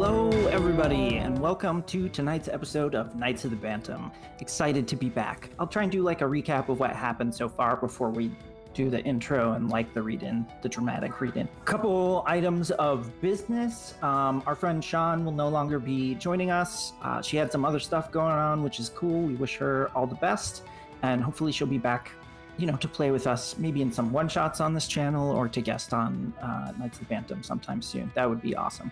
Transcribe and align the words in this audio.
Hello, 0.00 0.30
everybody, 0.46 1.16
and 1.16 1.36
welcome 1.40 1.82
to 1.82 2.08
tonight's 2.08 2.46
episode 2.46 2.94
of 2.94 3.16
Knights 3.16 3.44
of 3.44 3.50
the 3.50 3.56
Bantam. 3.56 4.12
Excited 4.38 4.86
to 4.86 4.94
be 4.94 5.08
back. 5.08 5.50
I'll 5.58 5.66
try 5.66 5.82
and 5.82 5.90
do 5.90 6.02
like 6.02 6.20
a 6.20 6.24
recap 6.24 6.68
of 6.68 6.78
what 6.78 6.94
happened 6.94 7.34
so 7.34 7.48
far 7.48 7.74
before 7.74 8.08
we 8.08 8.30
do 8.74 8.90
the 8.90 9.00
intro 9.00 9.54
and 9.54 9.70
like 9.70 9.92
the 9.94 10.00
read 10.00 10.22
in, 10.22 10.46
the 10.62 10.68
dramatic 10.68 11.20
read 11.20 11.36
in. 11.36 11.48
Couple 11.64 12.22
items 12.28 12.70
of 12.70 13.10
business. 13.20 13.94
Um, 14.00 14.40
our 14.46 14.54
friend 14.54 14.84
Sean 14.84 15.24
will 15.24 15.32
no 15.32 15.48
longer 15.48 15.80
be 15.80 16.14
joining 16.14 16.52
us. 16.52 16.92
Uh, 17.02 17.20
she 17.20 17.36
had 17.36 17.50
some 17.50 17.64
other 17.64 17.80
stuff 17.80 18.12
going 18.12 18.30
on, 18.30 18.62
which 18.62 18.78
is 18.78 18.90
cool. 18.90 19.22
We 19.22 19.34
wish 19.34 19.56
her 19.56 19.90
all 19.96 20.06
the 20.06 20.14
best, 20.14 20.62
and 21.02 21.24
hopefully 21.24 21.50
she'll 21.50 21.66
be 21.66 21.76
back 21.76 22.12
you 22.58 22.66
know, 22.66 22.76
to 22.76 22.88
play 22.88 23.10
with 23.10 23.26
us, 23.26 23.56
maybe 23.56 23.80
in 23.80 23.90
some 23.92 24.12
one 24.12 24.28
shots 24.28 24.60
on 24.60 24.74
this 24.74 24.88
channel 24.88 25.30
or 25.30 25.48
to 25.48 25.60
guest 25.60 25.94
on 25.94 26.34
uh, 26.42 26.72
Knights 26.78 26.98
of 26.98 27.06
the 27.06 27.14
Bantam 27.14 27.42
sometime 27.42 27.80
soon. 27.80 28.10
That 28.14 28.28
would 28.28 28.42
be 28.42 28.54
awesome. 28.56 28.90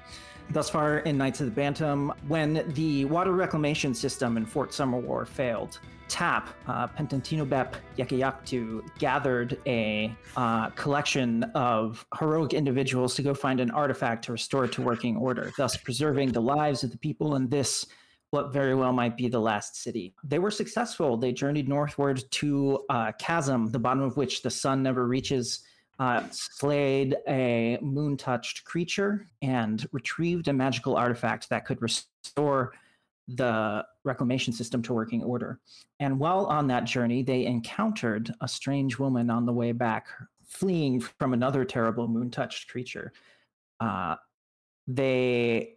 Thus 0.50 0.70
far 0.70 0.98
in 1.00 1.18
Knights 1.18 1.40
of 1.40 1.46
the 1.46 1.52
Bantam, 1.52 2.12
when 2.28 2.64
the 2.74 3.04
water 3.06 3.32
reclamation 3.32 3.92
system 3.92 4.36
in 4.36 4.46
Fort 4.46 4.70
Summerwar 4.70 5.26
failed, 5.26 5.80
TAP, 6.08 6.48
uh, 6.68 6.86
Pentantinobep 6.86 7.74
Yekayaktu, 7.98 8.88
gathered 9.00 9.58
a 9.66 10.14
uh, 10.36 10.70
collection 10.70 11.42
of 11.54 12.06
heroic 12.16 12.54
individuals 12.54 13.16
to 13.16 13.22
go 13.22 13.34
find 13.34 13.58
an 13.58 13.72
artifact 13.72 14.24
to 14.26 14.32
restore 14.32 14.68
to 14.68 14.82
working 14.82 15.16
order, 15.16 15.52
thus 15.56 15.76
preserving 15.76 16.30
the 16.30 16.40
lives 16.40 16.84
of 16.84 16.92
the 16.92 16.98
people 16.98 17.34
in 17.34 17.48
this 17.48 17.86
what 18.36 18.52
very 18.52 18.74
well 18.74 18.92
might 18.92 19.16
be 19.16 19.28
the 19.28 19.40
last 19.40 19.82
city. 19.82 20.14
They 20.22 20.38
were 20.38 20.50
successful. 20.50 21.16
They 21.16 21.32
journeyed 21.32 21.68
northward 21.68 22.22
to 22.32 22.84
a 22.90 23.14
chasm, 23.18 23.70
the 23.70 23.78
bottom 23.78 24.02
of 24.02 24.18
which 24.18 24.42
the 24.42 24.50
sun 24.50 24.82
never 24.82 25.08
reaches, 25.08 25.64
uh, 25.98 26.22
slayed 26.30 27.16
a 27.26 27.78
moon 27.80 28.18
touched 28.18 28.64
creature, 28.64 29.26
and 29.40 29.88
retrieved 29.90 30.48
a 30.48 30.52
magical 30.52 30.96
artifact 30.96 31.48
that 31.48 31.64
could 31.64 31.80
restore 31.80 32.74
the 33.26 33.84
reclamation 34.04 34.52
system 34.52 34.82
to 34.82 34.92
working 34.92 35.22
order. 35.22 35.58
And 35.98 36.20
while 36.20 36.44
on 36.44 36.66
that 36.66 36.84
journey, 36.84 37.22
they 37.22 37.46
encountered 37.46 38.34
a 38.42 38.48
strange 38.48 38.98
woman 38.98 39.30
on 39.30 39.46
the 39.46 39.52
way 39.52 39.72
back, 39.72 40.08
fleeing 40.46 41.00
from 41.00 41.32
another 41.32 41.64
terrible 41.64 42.06
moon 42.06 42.30
touched 42.30 42.68
creature. 42.68 43.14
Uh, 43.80 44.16
they 44.86 45.75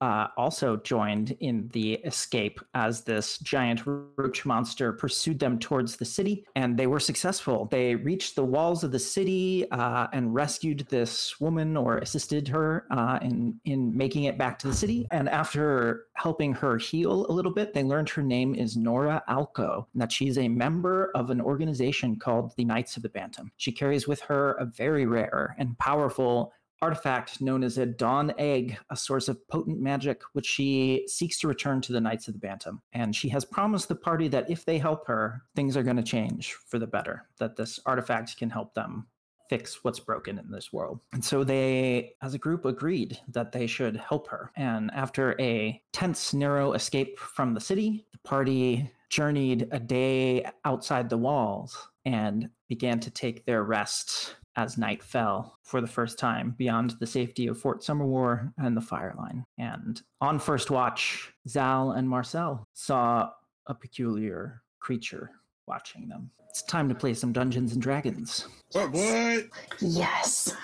uh, 0.00 0.28
also 0.36 0.76
joined 0.78 1.36
in 1.40 1.68
the 1.72 1.94
escape 1.94 2.60
as 2.74 3.02
this 3.02 3.38
giant 3.38 3.82
roach 3.86 4.44
monster 4.44 4.92
pursued 4.92 5.38
them 5.38 5.58
towards 5.58 5.96
the 5.96 6.04
city, 6.04 6.44
and 6.54 6.76
they 6.76 6.86
were 6.86 7.00
successful. 7.00 7.66
They 7.70 7.94
reached 7.94 8.36
the 8.36 8.44
walls 8.44 8.84
of 8.84 8.92
the 8.92 8.98
city 8.98 9.70
uh, 9.70 10.08
and 10.12 10.34
rescued 10.34 10.86
this 10.88 11.40
woman 11.40 11.76
or 11.76 11.98
assisted 11.98 12.48
her 12.48 12.86
uh, 12.90 13.18
in 13.22 13.58
in 13.64 13.96
making 13.96 14.24
it 14.24 14.38
back 14.38 14.58
to 14.60 14.68
the 14.68 14.74
city. 14.74 15.06
And 15.10 15.28
after 15.28 16.06
helping 16.14 16.52
her 16.54 16.78
heal 16.78 17.26
a 17.26 17.32
little 17.32 17.52
bit, 17.52 17.72
they 17.72 17.82
learned 17.82 18.08
her 18.10 18.22
name 18.22 18.54
is 18.54 18.76
Nora 18.76 19.22
Alco, 19.28 19.86
and 19.92 20.02
that 20.02 20.12
she's 20.12 20.38
a 20.38 20.48
member 20.48 21.10
of 21.14 21.30
an 21.30 21.40
organization 21.40 22.16
called 22.16 22.52
the 22.56 22.64
Knights 22.64 22.96
of 22.96 23.02
the 23.02 23.08
Bantam. 23.08 23.50
She 23.56 23.72
carries 23.72 24.06
with 24.06 24.20
her 24.22 24.52
a 24.52 24.66
very 24.66 25.06
rare 25.06 25.54
and 25.58 25.78
powerful 25.78 26.52
artifact 26.82 27.40
known 27.40 27.64
as 27.64 27.78
a 27.78 27.86
Dawn 27.86 28.32
Egg, 28.38 28.78
a 28.90 28.96
source 28.96 29.28
of 29.28 29.46
potent 29.48 29.80
magic, 29.80 30.22
which 30.32 30.46
she 30.46 31.04
seeks 31.08 31.38
to 31.40 31.48
return 31.48 31.80
to 31.82 31.92
the 31.92 32.00
Knights 32.00 32.28
of 32.28 32.34
the 32.34 32.40
Bantam. 32.40 32.82
And 32.92 33.14
she 33.14 33.28
has 33.30 33.44
promised 33.44 33.88
the 33.88 33.94
party 33.94 34.28
that 34.28 34.50
if 34.50 34.64
they 34.64 34.78
help 34.78 35.06
her, 35.06 35.42
things 35.54 35.76
are 35.76 35.82
going 35.82 35.96
to 35.96 36.02
change 36.02 36.54
for 36.66 36.78
the 36.78 36.86
better, 36.86 37.28
that 37.38 37.56
this 37.56 37.80
artifact 37.86 38.36
can 38.36 38.50
help 38.50 38.74
them 38.74 39.06
fix 39.48 39.84
what's 39.84 40.00
broken 40.00 40.38
in 40.38 40.50
this 40.50 40.72
world. 40.72 41.00
And 41.12 41.24
so 41.24 41.44
they, 41.44 42.14
as 42.22 42.34
a 42.34 42.38
group, 42.38 42.64
agreed 42.64 43.18
that 43.28 43.52
they 43.52 43.66
should 43.66 43.96
help 43.96 44.28
her. 44.28 44.50
And 44.56 44.90
after 44.92 45.40
a 45.40 45.80
tense, 45.92 46.34
narrow 46.34 46.72
escape 46.72 47.18
from 47.18 47.54
the 47.54 47.60
city, 47.60 48.06
the 48.12 48.18
party 48.18 48.90
journeyed 49.08 49.68
a 49.70 49.78
day 49.78 50.44
outside 50.64 51.08
the 51.08 51.18
walls 51.18 51.76
and 52.04 52.48
began 52.68 52.98
to 53.00 53.10
take 53.10 53.46
their 53.46 53.62
rest 53.62 54.36
as 54.56 54.78
night 54.78 55.02
fell 55.02 55.58
for 55.62 55.80
the 55.80 55.86
first 55.86 56.18
time 56.18 56.54
beyond 56.56 56.94
the 56.98 57.06
safety 57.06 57.46
of 57.46 57.58
Fort 57.58 57.82
Summerwar 57.82 58.52
and 58.58 58.76
the 58.76 58.80
fire 58.80 59.14
line. 59.18 59.44
And 59.58 60.00
on 60.20 60.38
first 60.38 60.70
watch, 60.70 61.32
Zal 61.48 61.92
and 61.92 62.08
Marcel 62.08 62.66
saw 62.72 63.30
a 63.66 63.74
peculiar 63.74 64.62
creature 64.80 65.30
watching 65.66 66.08
them. 66.08 66.30
It's 66.48 66.62
time 66.62 66.88
to 66.88 66.94
play 66.94 67.12
some 67.12 67.32
Dungeons 67.32 67.74
and 67.74 67.82
Dragons. 67.82 68.48
What? 68.72 68.90
What? 68.92 69.44
Yes. 69.80 70.56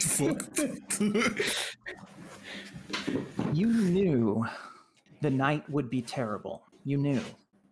Fuck. 0.00 0.42
You 3.52 3.72
knew 3.72 4.46
the 5.20 5.30
night 5.30 5.68
would 5.70 5.90
be 5.90 6.02
terrible. 6.02 6.62
You 6.84 6.98
knew. 6.98 7.20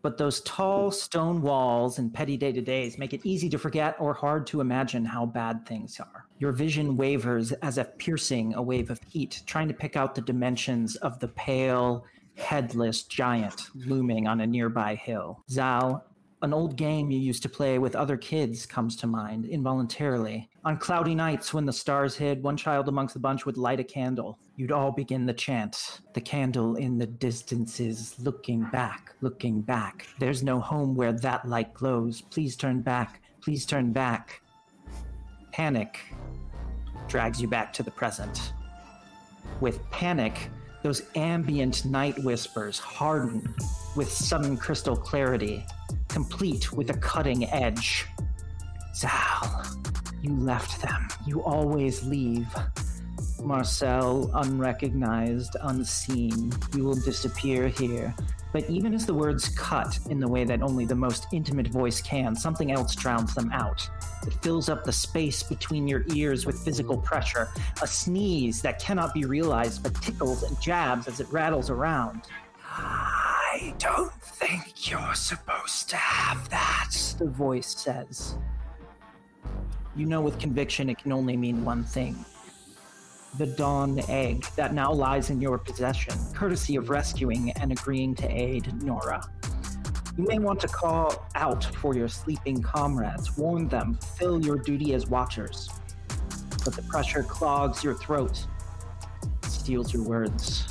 But 0.07 0.19
those 0.19 0.41
tall 0.43 0.93
stone 0.93 1.43
walls 1.43 1.99
and 1.99 2.15
petty 2.15 2.37
day 2.37 2.53
to 2.53 2.61
days 2.61 2.97
make 2.97 3.13
it 3.13 3.27
easy 3.27 3.49
to 3.49 3.59
forget 3.59 3.97
or 3.99 4.15
hard 4.15 4.47
to 4.47 4.61
imagine 4.61 5.05
how 5.05 5.27
bad 5.27 5.67
things 5.67 5.99
are. 5.99 6.29
Your 6.39 6.53
vision 6.53 6.97
wavers 6.97 7.51
as 7.55 7.77
if 7.77 7.99
piercing 7.99 8.55
a 8.55 8.63
wave 8.63 8.89
of 8.89 9.01
heat, 9.09 9.43
trying 9.47 9.67
to 9.67 9.75
pick 9.75 9.97
out 9.97 10.15
the 10.15 10.21
dimensions 10.21 10.95
of 10.95 11.19
the 11.19 11.27
pale, 11.27 12.05
headless 12.37 13.03
giant 13.03 13.63
looming 13.75 14.29
on 14.29 14.41
a 14.43 14.47
nearby 14.47 14.95
hill. 14.95 15.43
Zal, 15.51 16.05
an 16.43 16.53
old 16.53 16.77
game 16.77 17.11
you 17.11 17.19
used 17.19 17.43
to 17.43 17.49
play 17.49 17.79
with 17.79 17.97
other 17.97 18.17
kids 18.17 18.67
comes 18.67 18.95
to 18.97 19.07
mind 19.07 19.47
involuntarily. 19.47 20.51
On 20.65 20.77
cloudy 20.77 21.15
nights 21.15 21.55
when 21.55 21.65
the 21.65 21.73
stars 21.73 22.15
hid, 22.17 22.43
one 22.43 22.57
child 22.57 22.89
amongst 22.89 23.15
the 23.15 23.21
bunch 23.21 23.47
would 23.47 23.57
light 23.57 23.81
a 23.81 23.85
candle. 23.85 24.39
You'd 24.57 24.73
all 24.73 24.93
begin 24.93 25.25
the 25.25 25.33
chant. 25.33 26.01
The 26.13 26.21
candle 26.21 26.77
in 26.77 26.99
the 26.99 27.07
distance 27.07 27.81
is 27.81 28.17
looking 28.19 28.65
back, 28.65 29.15
looking 29.23 29.63
back. 29.63 30.07
There's 30.19 30.43
no 30.43 30.61
home 30.61 30.95
where 30.95 31.13
that 31.13 31.49
light 31.49 31.73
glows. 31.73 32.21
Please 32.21 32.57
turn 32.57 32.83
back, 32.83 33.23
please 33.41 33.65
turn 33.65 33.93
back. 33.93 34.43
Panic 35.53 36.01
drags 37.09 37.41
you 37.41 37.49
back 37.49 37.73
to 37.73 37.83
the 37.83 37.91
present. 37.91 38.53
With 39.61 39.89
panic, 39.91 40.51
those 40.87 41.03
ambient 41.17 41.85
night 41.85 42.17
whispers 42.23 42.79
harden 42.79 43.53
with 43.97 44.09
sudden 44.09 44.57
crystal 44.57 44.97
clarity, 44.97 45.67
complete 46.07 46.73
with 46.73 46.91
a 46.91 46.97
cutting 46.99 47.45
edge. 47.51 48.07
Zal, 48.95 49.65
you 50.23 50.33
left 50.37 50.81
them. 50.81 51.09
You 51.27 51.43
always 51.43 52.05
leave. 52.05 52.47
Marcel, 53.43 54.31
unrecognized, 54.35 55.57
unseen, 55.63 56.53
you 56.77 56.85
will 56.85 56.95
disappear 56.95 57.67
here. 57.67 58.15
But 58.57 58.71
even 58.71 58.95
as 58.95 59.05
the 59.05 59.13
words 59.13 59.51
cut 59.51 59.99
in 60.09 60.19
the 60.19 60.27
way 60.27 60.45
that 60.45 60.63
only 60.63 60.87
the 60.87 60.95
most 60.95 61.27
intimate 61.31 61.69
voice 61.69 62.01
can, 62.01 62.35
something 62.35 62.73
else 62.73 62.95
drowns 62.95 63.35
them 63.35 63.53
out. 63.53 63.87
It 64.27 64.33
fills 64.43 64.71
up 64.71 64.83
the 64.83 64.93
space 64.93 65.43
between 65.43 65.87
your 65.87 66.07
ears 66.15 66.47
with 66.47 66.65
physical 66.65 66.97
pressure, 66.97 67.51
a 67.83 67.87
sneeze 67.87 68.63
that 68.63 68.81
cannot 68.81 69.13
be 69.13 69.27
realized 69.27 69.83
but 69.83 69.95
tickles 70.01 70.43
and 70.43 70.59
jabs 70.59 71.07
as 71.07 71.21
it 71.21 71.31
rattles 71.31 71.69
around. 71.69 72.23
I 72.67 73.75
don't 73.77 74.15
think 74.23 74.91
you're 74.91 75.15
supposed 75.15 75.91
to 75.91 75.97
have 75.97 76.49
that, 76.49 76.95
the 77.19 77.29
voice 77.29 77.77
says. 77.77 78.39
You 79.95 80.07
know 80.07 80.23
with 80.23 80.39
conviction 80.39 80.89
it 80.89 80.97
can 80.97 81.13
only 81.13 81.37
mean 81.37 81.63
one 81.63 81.85
thing 81.85 82.25
the 83.39 83.47
Dawn 83.47 84.01
Egg 84.09 84.47
that 84.57 84.73
now 84.73 84.91
lies 84.91 85.29
in 85.31 85.41
your 85.41 85.59
possession, 85.59 86.15
courtesy 86.35 86.77
of 86.77 86.89
rescuing 86.89 87.51
and 87.53 87.71
agreeing 87.71 88.15
to 88.15 88.29
aid 88.29 88.83
Nora. 88.83 89.23
You 90.17 90.25
may 90.27 90.39
want 90.39 90.61
to 90.61 90.69
call 90.69 91.27
out 91.35 91.65
for 91.65 91.95
your 91.95 92.09
sleeping 92.09 92.63
comrades, 92.63 93.37
warn 93.37 93.69
them, 93.69 93.99
fill 94.17 94.43
your 94.43 94.57
duty 94.57 94.95
as 94.95 95.07
watchers. 95.07 95.69
But 96.65 96.75
the 96.75 96.83
pressure 96.83 97.23
clogs 97.23 97.85
your 97.85 97.95
throat, 97.95 98.47
steals 99.43 99.93
your 99.93 100.05
words. 100.05 100.67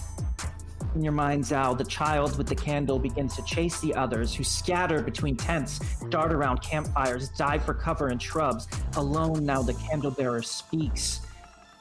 In 0.96 1.04
your 1.04 1.14
mind's 1.14 1.52
eye, 1.52 1.74
the 1.74 1.84
child 1.84 2.38
with 2.38 2.48
the 2.48 2.56
candle 2.56 2.98
begins 2.98 3.36
to 3.36 3.44
chase 3.44 3.80
the 3.82 3.94
others 3.94 4.34
who 4.34 4.44
scatter 4.44 5.02
between 5.02 5.36
tents, 5.36 5.80
dart 6.10 6.34
around 6.34 6.62
campfires, 6.62 7.30
dive 7.30 7.64
for 7.64 7.74
cover 7.74 8.10
in 8.10 8.18
shrubs. 8.18 8.68
Alone 8.96 9.46
now, 9.46 9.62
the 9.62 9.74
candle 9.74 10.12
bearer 10.12 10.42
speaks. 10.42 11.22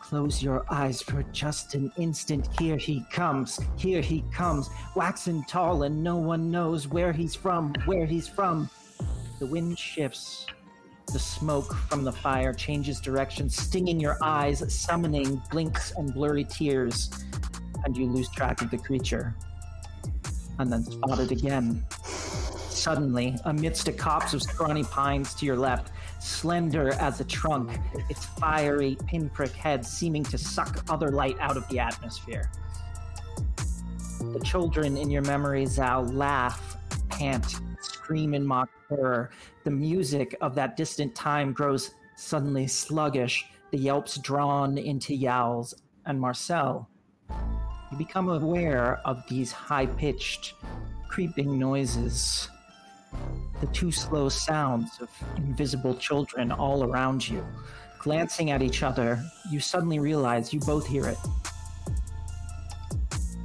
Close 0.05 0.43
your 0.43 0.67
eyes 0.71 1.01
for 1.01 1.23
just 1.33 1.75
an 1.75 1.91
instant. 1.97 2.47
Here 2.61 2.77
he 2.77 3.07
comes. 3.11 3.59
Here 3.79 4.03
he 4.03 4.23
comes. 4.31 4.69
Waxing 4.95 5.43
tall, 5.45 5.85
and 5.85 6.05
no 6.05 6.17
one 6.19 6.51
knows 6.51 6.87
where 6.87 7.11
he's 7.11 7.35
from. 7.35 7.73
Where 7.87 8.05
he's 8.05 8.29
from. 8.29 8.69
The 9.39 9.47
wind 9.47 9.79
shifts. 9.79 10.45
The 11.11 11.19
smoke 11.19 11.75
from 11.89 12.05
the 12.05 12.13
fire 12.13 12.53
changes 12.53 13.01
direction, 13.01 13.49
stinging 13.49 13.99
your 13.99 14.19
eyes, 14.23 14.63
summoning 14.69 15.41
blinks 15.51 15.95
and 15.97 16.13
blurry 16.13 16.45
tears, 16.45 17.09
and 17.87 17.97
you 17.97 18.05
lose 18.05 18.29
track 18.29 18.61
of 18.61 18.71
the 18.71 18.79
creature. 18.79 19.35
And 20.59 20.71
then 20.71 20.85
spot 20.85 21.19
it 21.19 21.31
again. 21.31 21.83
Suddenly, 22.05 23.37
amidst 23.47 23.89
a 23.89 23.93
copse 23.93 24.35
of 24.35 24.43
scrawny 24.43 24.85
pines 24.85 25.33
to 25.37 25.47
your 25.47 25.57
left, 25.57 25.93
slender 26.25 26.93
as 26.95 27.21
a 27.21 27.25
trunk, 27.25 27.79
its 28.09 28.25
fiery 28.25 28.97
pinprick 29.07 29.53
head 29.53 29.85
seeming 29.85 30.25
to 30.25 30.39
suck 30.39 30.83
other 30.89 31.11
light 31.11 31.37
out 31.39 31.57
of 31.57 31.69
the 31.69 31.79
atmosphere. 31.79 32.51
The 34.33 34.41
children 34.41 34.97
in 34.97 35.11
your 35.11 35.23
memory, 35.23 35.67
Zal, 35.67 36.05
laugh, 36.07 36.79
pant, 37.11 37.61
scream 37.81 38.35
in 38.35 38.47
mock 38.47 38.71
terror. 38.89 39.31
The 39.65 39.71
music 39.71 40.35
of 40.41 40.55
that 40.55 40.77
distant 40.77 41.15
time 41.15 41.53
grows 41.53 41.91
suddenly 42.17 42.67
sluggish, 42.67 43.45
the 43.71 43.79
yelps 43.79 44.17
drawn 44.17 44.79
into 44.79 45.15
yowls. 45.15 45.75
And 46.07 46.19
Marcel, 46.19 46.89
you 47.31 47.99
become 47.99 48.31
aware 48.31 49.01
of 49.05 49.23
these 49.29 49.53
high 49.53 49.87
pitched, 49.87 50.55
creeping 51.09 51.59
noises. 51.59 52.49
The 53.61 53.67
two 53.69 53.91
slow 53.91 54.29
sounds 54.29 55.01
of 55.01 55.09
invisible 55.37 55.95
children 55.95 56.53
all 56.53 56.85
around 56.85 57.27
you. 57.29 57.45
Glancing 57.99 58.51
at 58.51 58.63
each 58.63 58.83
other, 58.83 59.23
you 59.51 59.61
suddenly 59.61 59.99
realize 59.99 60.53
you 60.53 60.61
both 60.61 60.87
hear 60.87 61.07
it. 61.07 61.19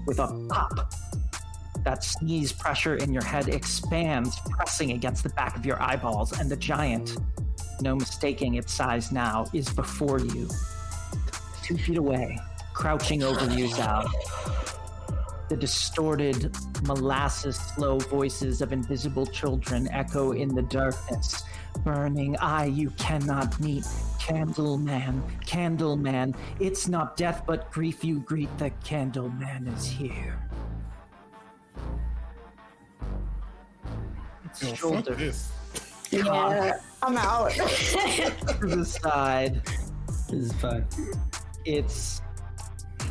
With 0.06 0.20
a 0.20 0.28
pop, 0.50 0.94
that 1.84 2.04
sneeze 2.04 2.52
pressure 2.52 2.98
in 2.98 3.14
your 3.14 3.24
head 3.24 3.48
expands, 3.48 4.38
pressing 4.50 4.92
against 4.92 5.24
the 5.24 5.30
back 5.30 5.56
of 5.56 5.66
your 5.66 5.82
eyeballs, 5.82 6.38
and 6.38 6.50
the 6.50 6.58
giant, 6.58 7.18
no 7.82 7.96
mistaking 7.96 8.56
its 8.56 8.74
size 8.74 9.12
now, 9.12 9.46
is 9.54 9.70
before 9.70 10.20
you. 10.20 10.50
Two 11.64 11.78
feet 11.78 11.98
away, 11.98 12.38
crouching 12.74 13.24
over 13.24 13.46
you, 13.54 13.68
Zal. 13.70 14.12
The 15.50 15.58
distorted, 15.58 16.56
molasses 16.84 17.56
slow 17.56 17.98
voices 17.98 18.62
of 18.62 18.72
invisible 18.72 19.26
children 19.26 19.90
echo 19.92 20.34
in 20.34 20.54
the 20.54 20.62
darkness. 20.62 21.44
Burning 21.84 22.38
eye 22.38 22.66
you 22.66 22.92
cannot 22.92 23.60
meet. 23.60 23.84
Candleman, 24.20 25.24
Candleman. 25.46 26.36
It's 26.60 26.88
not 26.88 27.18
death 27.18 27.44
but 27.48 27.72
grief 27.72 28.04
you 28.04 28.20
greet. 28.20 28.56
The 28.60 28.70
Candleman 28.86 29.76
is 29.76 29.88
here. 29.88 30.40
Its 34.46 34.62
Yo, 34.62 34.70
fuck 34.70 34.78
shoulder 34.78 35.16
this. 35.16 35.52
Yeah, 36.12 36.80
I'm 37.02 37.18
out. 37.18 37.52
to 37.54 38.66
the 38.68 38.86
side. 38.86 39.62
This 40.30 40.32
is 40.32 40.54
fine. 40.54 40.86
its 41.66 42.22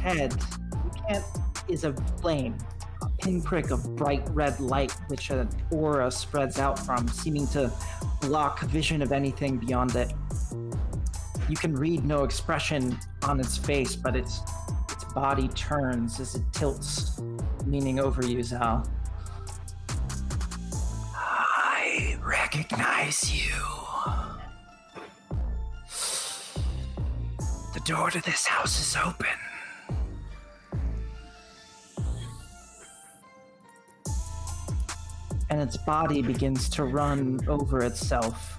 head 0.00 0.32
you 0.73 0.91
can't 1.08 1.25
is 1.69 1.85
a 1.85 1.93
flame 2.20 2.56
a 3.03 3.09
pinprick 3.23 3.70
of 3.70 3.97
bright 3.97 4.26
red 4.31 4.59
light 4.61 4.93
which 5.09 5.31
an 5.31 5.49
aura 5.70 6.11
spreads 6.11 6.59
out 6.59 6.79
from 6.79 7.06
seeming 7.09 7.47
to 7.49 7.73
block 8.20 8.61
vision 8.62 9.03
of 9.03 9.12
anything 9.12 9.56
beyond 9.56 9.94
it. 9.94 10.12
You 11.49 11.56
can 11.56 11.75
read 11.75 12.05
no 12.05 12.25
expression 12.25 12.99
on 13.23 13.41
its 13.41 13.56
face 13.56 13.94
but 13.94 14.17
its 14.17 14.41
its 14.91 15.05
body 15.12 15.49
turns 15.49 16.19
as 16.20 16.35
it 16.35 16.43
tilts 16.53 17.20
leaning 17.67 18.00
over 18.00 18.25
you 18.25 18.43
zal. 18.43 18.88
I 21.15 22.19
recognize 22.23 23.32
you. 23.32 23.55
The 27.75 27.81
door 27.85 28.11
to 28.11 28.20
this 28.23 28.47
house 28.47 28.81
is 28.81 28.97
open. 28.97 29.47
And 35.50 35.60
its 35.60 35.76
body 35.76 36.22
begins 36.22 36.68
to 36.70 36.84
run 36.84 37.40
over 37.48 37.82
itself. 37.82 38.58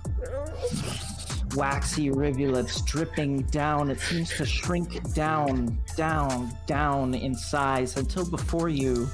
Waxy 1.56 2.12
rivulets 2.12 2.81
dripping 2.81 3.44
down. 3.44 3.89
It 3.89 4.00
seems 4.00 4.30
to 4.38 4.45
shrink 4.45 5.13
down, 5.13 5.77
down, 5.95 6.51
down 6.68 7.13
in 7.13 7.36
size 7.36 7.97
until 7.97 8.30
before 8.30 8.69
you 8.69 9.07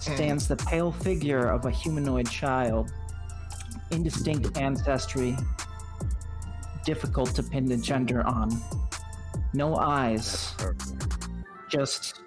stands 0.00 0.48
the 0.48 0.56
pale 0.56 0.92
figure 0.92 1.48
of 1.48 1.66
a 1.66 1.70
humanoid 1.70 2.30
child. 2.30 2.92
Indistinct 3.90 4.56
ancestry, 4.58 5.36
difficult 6.84 7.34
to 7.34 7.42
pin 7.42 7.66
the 7.66 7.76
gender 7.76 8.26
on. 8.26 8.50
No 9.54 9.76
eyes, 9.76 10.54
just 11.68 12.20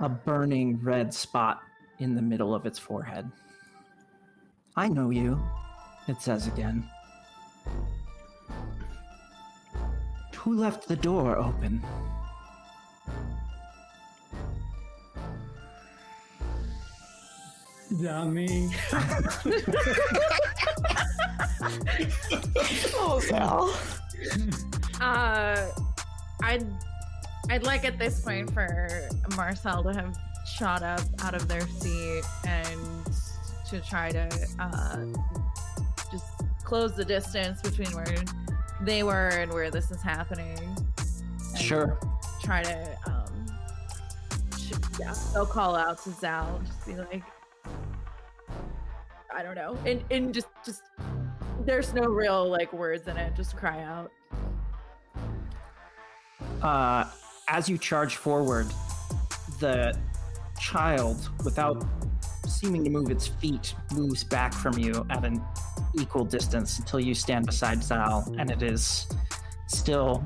a 0.00 0.08
burning 0.08 0.80
red 0.82 1.14
spot 1.14 1.62
in 1.98 2.14
the 2.14 2.22
middle 2.22 2.54
of 2.54 2.66
its 2.66 2.78
forehead. 2.78 3.30
I 4.76 4.88
know 4.88 5.10
you, 5.10 5.40
it 6.06 6.20
says 6.22 6.46
again. 6.46 6.88
Who 10.36 10.54
left 10.54 10.88
the 10.88 10.96
door 10.96 11.36
open? 11.36 11.84
Not 17.90 18.28
me. 18.28 18.70
oh, 22.94 23.20
Zal. 23.22 23.74
Uh, 25.00 25.66
I'd 26.42 26.66
I'd 27.50 27.64
like 27.64 27.84
at 27.84 27.98
this 27.98 28.20
point 28.20 28.52
for 28.52 29.08
Marcel 29.36 29.82
to 29.84 29.92
have 29.92 30.16
shot 30.56 30.82
up 30.82 31.00
out 31.22 31.34
of 31.34 31.48
their 31.48 31.66
seat 31.68 32.22
and 32.46 32.80
to 33.68 33.80
try 33.80 34.10
to 34.10 34.28
uh, 34.58 35.04
just 36.10 36.24
close 36.64 36.94
the 36.96 37.04
distance 37.04 37.60
between 37.62 37.88
where 37.94 38.16
they 38.80 39.02
were 39.02 39.28
and 39.28 39.52
where 39.52 39.70
this 39.70 39.90
is 39.90 40.02
happening. 40.02 40.58
Sure. 41.56 41.98
Try 42.42 42.62
to 42.62 42.98
um, 43.06 43.46
yeah, 44.98 45.14
they'll 45.32 45.46
call 45.46 45.76
out 45.76 46.02
to 46.04 46.10
Zal, 46.10 46.60
just 46.64 46.86
be 46.86 46.94
like, 46.94 47.22
I 49.34 49.42
don't 49.42 49.54
know, 49.54 49.76
and 49.84 50.02
and 50.10 50.32
just 50.34 50.48
just 50.64 50.82
there's 51.64 51.92
no 51.94 52.02
real 52.04 52.48
like 52.48 52.72
words 52.72 53.08
in 53.08 53.16
it, 53.16 53.34
just 53.36 53.56
cry 53.56 53.82
out. 53.82 54.10
uh, 56.62 57.04
as 57.48 57.68
you 57.68 57.78
charge 57.78 58.16
forward, 58.16 58.66
the 59.60 59.96
child, 60.60 61.30
without 61.44 61.84
seeming 62.46 62.84
to 62.84 62.90
move 62.90 63.10
its 63.10 63.26
feet, 63.26 63.74
moves 63.92 64.24
back 64.24 64.52
from 64.52 64.78
you 64.78 65.06
at 65.10 65.24
an 65.24 65.42
equal 65.98 66.24
distance 66.24 66.78
until 66.78 67.00
you 67.00 67.14
stand 67.14 67.46
beside 67.46 67.82
Zal, 67.82 68.32
and 68.38 68.50
it 68.50 68.62
is 68.62 69.06
still 69.66 70.22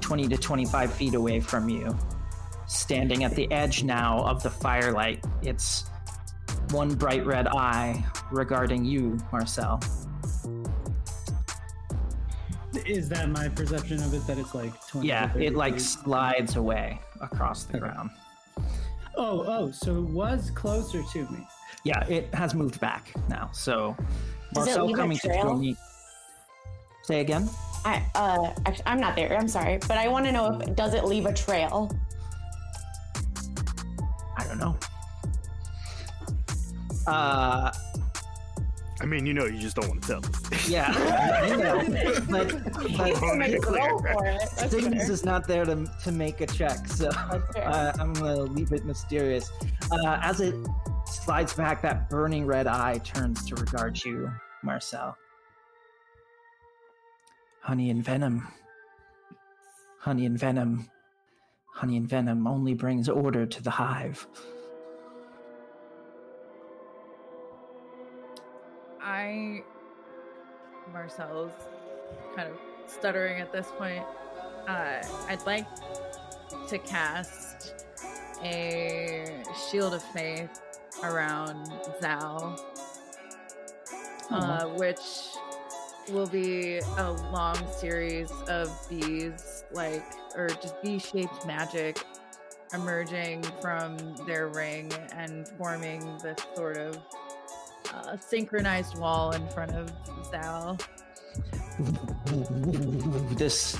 20 0.00 0.28
to 0.28 0.36
25 0.36 0.92
feet 0.92 1.14
away 1.14 1.40
from 1.40 1.68
you. 1.68 1.96
Standing 2.66 3.24
at 3.24 3.34
the 3.34 3.50
edge 3.52 3.84
now 3.84 4.20
of 4.24 4.42
the 4.42 4.50
firelight, 4.50 5.24
it's 5.42 5.84
one 6.70 6.94
bright 6.94 7.24
red 7.26 7.46
eye 7.48 8.04
regarding 8.30 8.84
you, 8.84 9.18
Marcel. 9.30 9.80
Is 12.86 13.08
that 13.10 13.28
my 13.28 13.48
perception 13.48 14.02
of 14.02 14.14
it? 14.14 14.26
That 14.26 14.38
it's 14.38 14.54
like 14.54 14.72
20 14.88 15.06
to 15.06 15.08
Yeah, 15.08 15.28
30 15.28 15.46
it 15.46 15.54
like 15.54 15.74
feet? 15.74 15.82
slides 15.82 16.56
away 16.56 17.00
across 17.20 17.64
the 17.64 17.76
Okay. 17.76 17.80
ground. 17.80 18.10
Oh, 19.16 19.44
oh, 19.46 19.70
so 19.70 19.98
it 19.98 20.08
was 20.10 20.50
closer 20.50 21.02
to 21.12 21.18
me. 21.30 21.46
Yeah, 21.84 22.04
it 22.06 22.32
has 22.34 22.54
moved 22.54 22.80
back 22.80 23.12
now. 23.28 23.50
So 23.52 23.96
Does 24.54 24.68
it 24.68 24.70
Marcel 24.70 24.86
leave 24.86 24.96
a 24.96 24.98
coming 25.00 25.18
to 25.18 25.28
trail? 25.28 25.42
join 25.44 25.60
me. 25.60 25.76
Say 27.04 27.20
again. 27.20 27.48
I, 27.84 28.04
uh, 28.14 28.52
actually, 28.64 28.86
I'm 28.86 29.00
not 29.00 29.16
there. 29.16 29.36
I'm 29.36 29.48
sorry, 29.48 29.78
but 29.88 29.98
I 29.98 30.06
want 30.08 30.24
to 30.26 30.32
know 30.32 30.60
if 30.60 30.76
does 30.76 30.94
it 30.94 31.04
leave 31.04 31.26
a 31.26 31.32
trail? 31.32 31.90
I 34.36 34.44
don't 34.44 34.58
know. 34.58 34.76
Uh, 37.06 37.71
I 39.02 39.04
mean, 39.04 39.26
you 39.26 39.34
know, 39.34 39.46
you 39.46 39.58
just 39.58 39.74
don't 39.74 39.88
want 39.88 40.02
to 40.02 40.08
tell 40.08 40.24
us. 40.24 40.68
yeah, 40.68 40.92
I 41.42 41.56
know, 41.56 41.78
but 42.30 42.64
but 42.96 43.22
I'm 43.22 43.38
gonna 43.38 43.58
go 43.58 43.98
for 43.98 44.26
it. 44.26 44.38
That's 44.56 44.68
Stings 44.68 44.94
fair. 44.94 45.10
is 45.10 45.24
not 45.24 45.48
there 45.48 45.64
to 45.64 45.84
to 46.04 46.12
make 46.12 46.40
a 46.40 46.46
check, 46.46 46.86
so 46.86 47.08
uh, 47.08 47.92
I'm 47.98 48.12
gonna 48.12 48.42
leave 48.42 48.72
it 48.72 48.84
mysterious. 48.84 49.50
Uh, 49.90 50.20
as 50.22 50.40
it 50.40 50.54
slides 51.04 51.52
back, 51.52 51.82
that 51.82 52.08
burning 52.10 52.46
red 52.46 52.68
eye 52.68 52.98
turns 52.98 53.44
to 53.46 53.56
regard 53.56 54.02
you, 54.04 54.30
Marcel. 54.62 55.16
Honey 57.60 57.90
and 57.90 58.04
venom. 58.04 58.46
Honey 59.98 60.26
and 60.26 60.38
venom. 60.38 60.88
Honey 61.74 61.96
and 61.96 62.08
venom 62.08 62.46
only 62.46 62.74
brings 62.74 63.08
order 63.08 63.46
to 63.46 63.62
the 63.62 63.70
hive. 63.70 64.28
I, 69.02 69.62
Marcel's 70.92 71.52
kind 72.36 72.48
of 72.48 72.56
stuttering 72.86 73.40
at 73.40 73.52
this 73.52 73.68
point. 73.78 74.04
Uh, 74.68 75.02
I'd 75.28 75.44
like 75.44 75.66
to 76.68 76.78
cast 76.78 77.86
a 78.42 79.42
shield 79.70 79.94
of 79.94 80.02
faith 80.02 80.60
around 81.02 81.72
Zal, 82.00 82.64
uh, 84.30 84.66
which 84.66 85.00
will 86.10 86.26
be 86.26 86.78
a 86.98 87.12
long 87.32 87.56
series 87.72 88.30
of 88.48 88.70
these, 88.88 89.64
like, 89.72 90.04
or 90.36 90.48
just 90.48 90.76
V-shaped 90.84 91.46
magic 91.46 91.98
emerging 92.74 93.42
from 93.60 93.96
their 94.26 94.48
ring 94.48 94.90
and 95.12 95.48
forming 95.58 96.00
this 96.22 96.38
sort 96.54 96.78
of 96.78 96.98
uh, 97.92 98.16
synchronized 98.16 98.98
wall 98.98 99.32
in 99.32 99.46
front 99.48 99.72
of 99.72 99.92
Zal. 100.30 100.78
this 103.36 103.78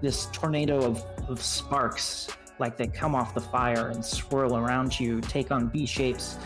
this 0.00 0.26
tornado 0.26 0.82
of, 0.82 1.04
of 1.28 1.40
sparks 1.40 2.28
like 2.58 2.76
they 2.76 2.86
come 2.86 3.14
off 3.14 3.34
the 3.34 3.40
fire 3.40 3.88
and 3.88 4.04
swirl 4.04 4.56
around 4.56 4.98
you 4.98 5.20
take 5.20 5.50
on 5.50 5.68
bee 5.68 5.86
shapes 5.86 6.38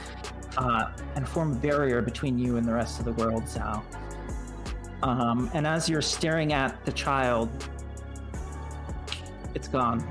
uh, 0.58 0.92
and 1.14 1.28
form 1.28 1.52
a 1.52 1.56
barrier 1.56 2.00
between 2.00 2.38
you 2.38 2.56
and 2.58 2.66
the 2.66 2.72
rest 2.72 2.98
of 2.98 3.04
the 3.04 3.12
world 3.12 3.48
Zal. 3.48 3.84
Um, 5.02 5.50
and 5.54 5.66
as 5.66 5.88
you're 5.88 6.02
staring 6.02 6.52
at 6.52 6.84
the 6.84 6.92
child 6.92 7.50
it's 9.54 9.68
gone 9.68 10.06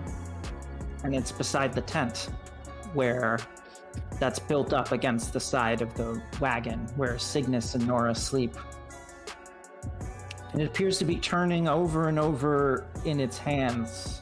and 1.04 1.16
it's 1.16 1.32
beside 1.32 1.74
the 1.74 1.82
tent 1.82 2.30
where 2.94 3.40
that's 4.20 4.40
built 4.40 4.74
up 4.74 4.92
against 4.92 5.34
the 5.34 5.40
side 5.40 5.82
of 5.82 5.94
the 5.96 6.22
wagon 6.40 6.80
where 6.96 7.18
cygnus 7.20 7.76
and 7.76 7.86
nora 7.86 8.16
sleep 8.16 8.56
and 10.54 10.62
it 10.62 10.68
appears 10.68 10.98
to 10.98 11.06
be 11.06 11.18
turning 11.18 11.68
over 11.68 12.08
and 12.08 12.18
over 12.18 12.88
in 13.04 13.20
its 13.20 13.38
hands 13.38 14.22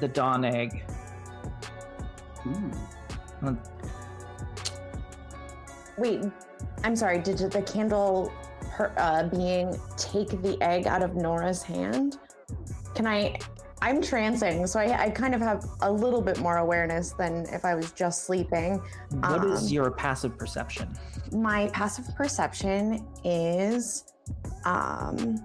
the 0.00 0.08
dawn 0.08 0.44
egg. 0.44 0.84
Uh, 3.44 3.54
Wait, 5.96 6.24
I'm 6.82 6.96
sorry. 6.96 7.20
Did 7.20 7.38
the 7.38 7.62
candle 7.62 8.32
per, 8.62 8.92
uh, 8.96 9.28
being 9.28 9.78
take 9.96 10.42
the 10.42 10.60
egg 10.60 10.86
out 10.86 11.02
of 11.02 11.14
Nora's 11.14 11.62
hand? 11.62 12.18
Can 12.94 13.06
I? 13.06 13.38
I'm 13.84 14.00
trancing, 14.00 14.66
so 14.66 14.80
I, 14.80 15.04
I 15.04 15.10
kind 15.10 15.34
of 15.34 15.42
have 15.42 15.66
a 15.82 15.92
little 15.92 16.22
bit 16.22 16.40
more 16.40 16.56
awareness 16.56 17.12
than 17.12 17.44
if 17.52 17.66
I 17.66 17.74
was 17.74 17.92
just 17.92 18.24
sleeping. 18.24 18.80
What 19.10 19.44
is 19.44 19.64
Um, 19.64 19.68
your 19.68 19.90
passive 19.90 20.38
perception? 20.38 20.96
My 21.32 21.68
passive 21.68 22.06
perception 22.16 23.06
is 23.24 24.04
um 24.64 25.36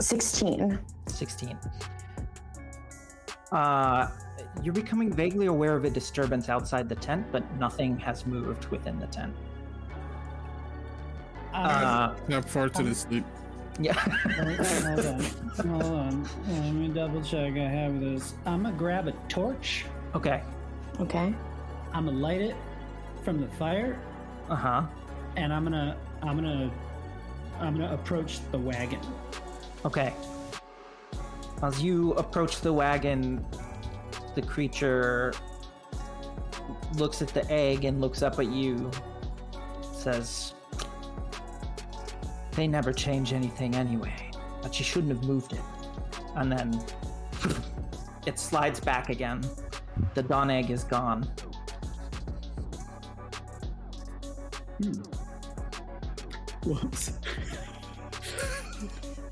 16. 0.00 0.78
16. 1.08 1.58
Uh, 3.52 4.08
you're 4.62 4.72
becoming 4.72 5.12
vaguely 5.12 5.44
aware 5.46 5.76
of 5.76 5.84
a 5.84 5.90
disturbance 5.90 6.48
outside 6.48 6.88
the 6.88 6.94
tent, 6.94 7.26
but 7.30 7.44
nothing 7.56 7.98
has 7.98 8.24
moved 8.24 8.64
within 8.68 8.98
the 8.98 9.08
tent. 9.08 9.34
Uh, 11.52 12.14
Not 12.28 12.48
far 12.48 12.70
to 12.70 12.82
the 12.82 12.94
sleep. 12.94 13.26
Yeah. 13.80 13.92
Hold 13.94 14.56
hold 14.56 15.06
on. 15.06 15.80
Hold 15.80 15.92
on. 15.94 16.28
Let 16.48 16.72
me 16.72 16.88
double 16.88 17.22
check. 17.22 17.54
I 17.54 17.68
have 17.68 18.00
this. 18.00 18.34
I'm 18.46 18.62
gonna 18.64 18.74
grab 18.76 19.08
a 19.08 19.12
torch. 19.28 19.86
okay. 20.14 20.42
Okay. 21.00 21.34
I'm 21.92 22.06
gonna 22.06 22.18
light 22.18 22.40
it 22.40 22.56
from 23.24 23.40
the 23.40 23.48
fire, 23.56 23.98
Uh 24.48 24.56
huh. 24.56 24.82
and 25.36 25.52
I'm 25.52 25.64
gonna 25.64 25.96
I'm 26.22 26.36
gonna 26.36 26.70
I'm 27.60 27.74
gonna 27.76 27.92
approach 27.94 28.40
the 28.50 28.58
wagon. 28.58 29.00
Okay. 29.84 30.12
As 31.62 31.82
you 31.82 32.12
approach 32.14 32.60
the 32.60 32.72
wagon, 32.72 33.44
the 34.34 34.42
creature 34.42 35.32
looks 36.96 37.22
at 37.22 37.28
the 37.28 37.48
egg 37.50 37.84
and 37.84 38.00
looks 38.00 38.22
up 38.22 38.38
at 38.38 38.46
you. 38.46 38.90
Says, 39.92 40.54
They 42.52 42.66
never 42.66 42.92
change 42.92 43.32
anything 43.32 43.74
anyway, 43.74 44.30
but 44.62 44.74
she 44.74 44.84
shouldn't 44.84 45.12
have 45.12 45.24
moved 45.24 45.52
it. 45.52 45.60
And 46.36 46.52
then 46.52 46.84
it 48.26 48.38
slides 48.38 48.80
back 48.80 49.08
again. 49.08 49.42
The 50.14 50.22
dawn 50.22 50.50
egg 50.50 50.70
is 50.70 50.84
gone. 50.84 51.22
Hmm. 54.82 54.92
Whoops. 56.64 57.18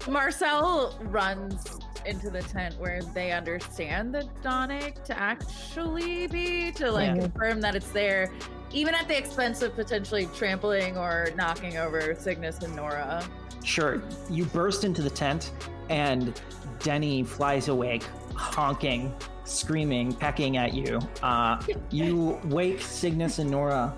Marcel 0.08 0.98
runs 1.02 1.78
into 2.06 2.30
the 2.30 2.40
tent 2.42 2.78
where 2.78 3.02
they 3.14 3.32
understand 3.32 4.14
the 4.14 4.28
Dawn 4.42 4.70
Egg 4.70 5.02
to 5.04 5.18
actually 5.18 6.26
be, 6.28 6.72
to 6.72 6.90
like 6.90 7.14
Yeah. 7.14 7.22
confirm 7.22 7.60
that 7.60 7.74
it's 7.76 7.90
there, 7.90 8.32
even 8.72 8.94
at 8.94 9.08
the 9.08 9.16
expense 9.16 9.62
of 9.62 9.74
potentially 9.74 10.26
trampling 10.34 10.96
or 10.96 11.30
knocking 11.36 11.76
over 11.76 12.14
Cygnus 12.14 12.58
and 12.60 12.74
Nora. 12.76 13.24
Sure, 13.64 14.02
you 14.28 14.44
burst 14.46 14.84
into 14.84 15.02
the 15.02 15.10
tent, 15.10 15.52
and 15.88 16.40
Denny 16.78 17.22
flies 17.22 17.68
awake, 17.68 18.04
honking, 18.34 19.14
screaming, 19.44 20.12
pecking 20.14 20.56
at 20.56 20.72
you. 20.72 20.98
Uh, 21.22 21.60
you 21.90 22.38
wake 22.44 22.80
Cygnus 22.80 23.38
and 23.38 23.50
Nora. 23.50 23.94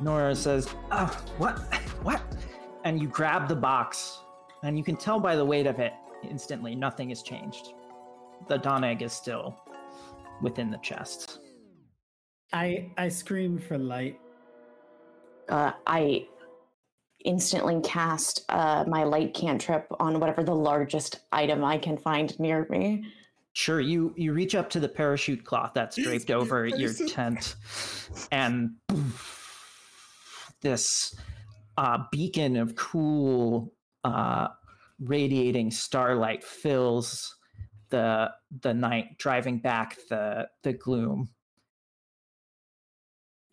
Nora 0.00 0.34
says, 0.34 0.68
"Oh, 0.90 1.06
what? 1.38 1.58
What?" 2.02 2.22
And 2.84 3.00
you 3.00 3.08
grab 3.08 3.48
the 3.48 3.56
box, 3.56 4.20
and 4.62 4.76
you 4.76 4.84
can 4.84 4.96
tell 4.96 5.20
by 5.20 5.36
the 5.36 5.44
weight 5.44 5.66
of 5.66 5.78
it 5.78 5.92
instantly 6.22 6.74
nothing 6.74 7.10
has 7.10 7.22
changed. 7.22 7.74
The 8.48 8.58
dawn 8.58 8.84
egg 8.84 9.02
is 9.02 9.12
still 9.12 9.56
within 10.42 10.70
the 10.70 10.78
chest. 10.78 11.40
I 12.52 12.90
I 12.96 13.08
scream 13.08 13.58
for 13.58 13.78
light. 13.78 14.18
Uh, 15.48 15.72
I 15.86 16.26
instantly 17.24 17.80
cast 17.82 18.44
uh, 18.48 18.84
my 18.86 19.04
light 19.04 19.34
cantrip 19.34 19.86
on 19.98 20.20
whatever 20.20 20.42
the 20.42 20.54
largest 20.54 21.20
item 21.32 21.64
I 21.64 21.78
can 21.78 21.98
find 21.98 22.38
near 22.38 22.66
me. 22.70 23.04
Sure, 23.52 23.80
you 23.80 24.14
you 24.16 24.32
reach 24.32 24.54
up 24.54 24.70
to 24.70 24.80
the 24.80 24.88
parachute 24.88 25.44
cloth 25.44 25.72
that's 25.74 25.96
draped 25.96 26.30
over 26.30 26.66
your 26.66 26.92
tent, 27.08 27.56
and 28.32 28.72
this 30.60 31.14
uh, 31.78 31.98
beacon 32.12 32.56
of 32.56 32.74
cool, 32.76 33.72
uh, 34.04 34.48
radiating 35.00 35.70
starlight 35.70 36.44
fills 36.44 37.36
the 37.88 38.30
the 38.62 38.74
night, 38.74 39.18
driving 39.18 39.58
back 39.58 39.96
the 40.10 40.48
the 40.62 40.74
gloom. 40.74 41.30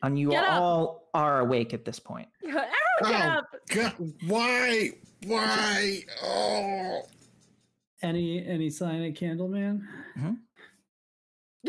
And 0.03 0.19
you 0.19 0.29
Get 0.31 0.43
up! 0.43 0.61
all 0.61 1.09
are 1.13 1.39
awake 1.39 1.73
at 1.73 1.85
this 1.85 1.97
point. 1.99 2.27
Arrow, 2.45 2.53
get 3.01 3.21
Oh. 3.21 3.37
up! 3.39 3.45
God, 3.69 4.13
why? 4.27 4.89
Why? 5.25 6.03
Oh. 6.21 7.01
Any 8.01 8.45
any 8.45 8.69
sign 8.69 9.03
of 9.05 9.13
Candleman? 9.13 9.81
Mm-hmm. 10.17 10.33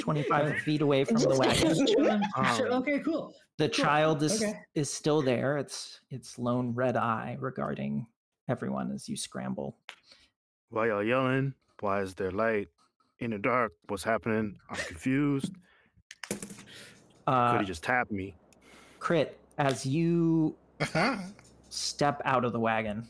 Twenty 0.00 0.24
five 0.24 0.58
feet 0.64 0.82
away 0.82 1.04
from 1.04 1.18
the 1.18 1.36
wagon. 1.36 1.68
Just 1.68 1.86
chilling. 1.86 2.22
Sure, 2.56 2.72
Okay, 2.74 2.98
cool. 2.98 3.34
the 3.58 3.68
Cool. 3.68 3.84
child 3.84 4.22
is 4.24 4.42
Okay. 4.42 4.58
is 4.74 4.92
still 4.92 5.22
there 5.22 5.56
its 5.58 6.00
its 6.10 6.36
lone 6.38 6.74
red 6.74 6.96
eye 6.96 7.36
regarding 7.40 8.04
everyone 8.48 8.90
as 8.92 9.08
you 9.08 9.16
scramble 9.16 9.76
Why 10.70 10.88
y'all 10.88 11.04
yelling? 11.04 11.54
Why 11.80 12.00
is 12.02 12.14
there 12.14 12.32
light 12.32 12.68
in 13.20 13.30
the 13.30 13.38
dark? 13.38 13.72
What's 13.86 14.02
happening? 14.02 14.58
I'm 14.68 14.76
confused. 14.76 15.52
Could 17.26 17.32
uh 17.32 17.58
he 17.58 17.64
just 17.64 17.82
tap 17.82 18.10
me? 18.10 18.34
crit 18.98 19.38
as 19.58 19.84
you 19.84 20.54
step 21.70 22.22
out 22.24 22.44
of 22.44 22.52
the 22.52 22.60
wagon 22.60 23.06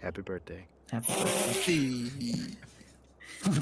Happy 0.00 0.22
birthday. 0.22 0.64
Happy 0.90 1.12
birthday. 1.12 2.56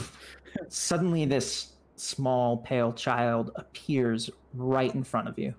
Suddenly 0.68 1.24
this 1.24 1.72
small 1.96 2.58
pale 2.58 2.92
child 2.92 3.50
appears 3.56 4.30
right 4.54 4.94
in 4.94 5.02
front 5.02 5.28
of 5.28 5.36
you 5.38 5.52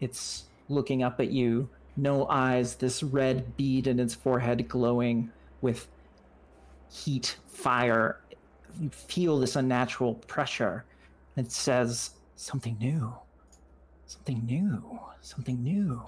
it's 0.00 0.44
looking 0.68 1.02
up 1.02 1.20
at 1.20 1.30
you 1.30 1.68
no 1.96 2.26
eyes 2.28 2.74
this 2.76 3.02
red 3.02 3.56
bead 3.56 3.86
in 3.86 4.00
its 4.00 4.14
forehead 4.14 4.66
glowing 4.68 5.30
with 5.60 5.88
heat 6.90 7.36
fire 7.46 8.20
you 8.80 8.88
feel 8.88 9.38
this 9.38 9.56
unnatural 9.56 10.14
pressure 10.26 10.84
it 11.36 11.52
says 11.52 12.12
something 12.36 12.76
new 12.78 13.12
something 14.06 14.44
new 14.46 15.00
something 15.20 15.62
new 15.62 16.00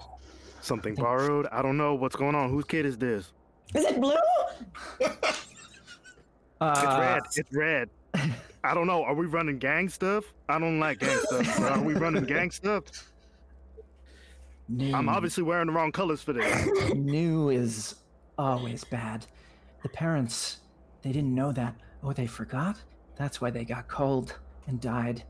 Something 0.61 0.93
think- 0.95 1.05
borrowed? 1.05 1.47
I 1.53 1.61
don't 1.61 1.77
know. 1.77 1.95
What's 1.95 2.17
going 2.17 2.35
on? 2.35 2.49
Whose 2.49 2.65
kid 2.65 2.85
is 2.85 2.97
this? 2.97 3.31
Is 3.73 3.85
it 3.85 3.99
blue? 3.99 4.13
It's 6.61 6.79
uh, 6.81 6.97
red. 6.99 7.21
It's 7.37 7.53
red. 7.53 7.89
I 8.65 8.73
don't 8.73 8.85
know. 8.85 9.01
Are 9.05 9.13
we 9.13 9.27
running 9.27 9.59
gang 9.59 9.87
stuff? 9.87 10.25
I 10.49 10.59
don't 10.59 10.77
like 10.77 10.99
gang 10.99 11.17
stuff. 11.21 11.59
Are 11.61 11.81
we 11.81 11.93
running 11.93 12.25
gang 12.25 12.51
stuff? 12.51 12.83
new. 14.67 14.93
I'm 14.93 15.07
obviously 15.07 15.43
wearing 15.43 15.67
the 15.67 15.71
wrong 15.73 15.93
colors 15.93 16.21
for 16.21 16.33
this. 16.33 16.93
new 16.95 17.49
is 17.49 17.95
always 18.37 18.83
bad. 18.83 19.25
The 19.83 19.89
parents, 19.89 20.57
they 21.01 21.13
didn't 21.13 21.33
know 21.33 21.53
that. 21.53 21.75
Oh, 22.03 22.11
they 22.11 22.27
forgot? 22.27 22.75
That's 23.15 23.39
why 23.39 23.51
they 23.51 23.63
got 23.63 23.87
cold 23.87 24.37
and 24.67 24.81
died. 24.81 25.23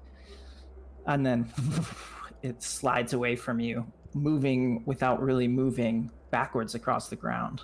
And 1.06 1.26
then 1.26 1.52
it 2.44 2.62
slides 2.62 3.14
away 3.14 3.36
from 3.36 3.60
you, 3.60 3.86
moving 4.14 4.84
without 4.86 5.22
really 5.22 5.48
moving 5.48 6.12
backwards 6.32 6.76
across 6.76 7.10
the 7.10 7.16
ground. 7.16 7.64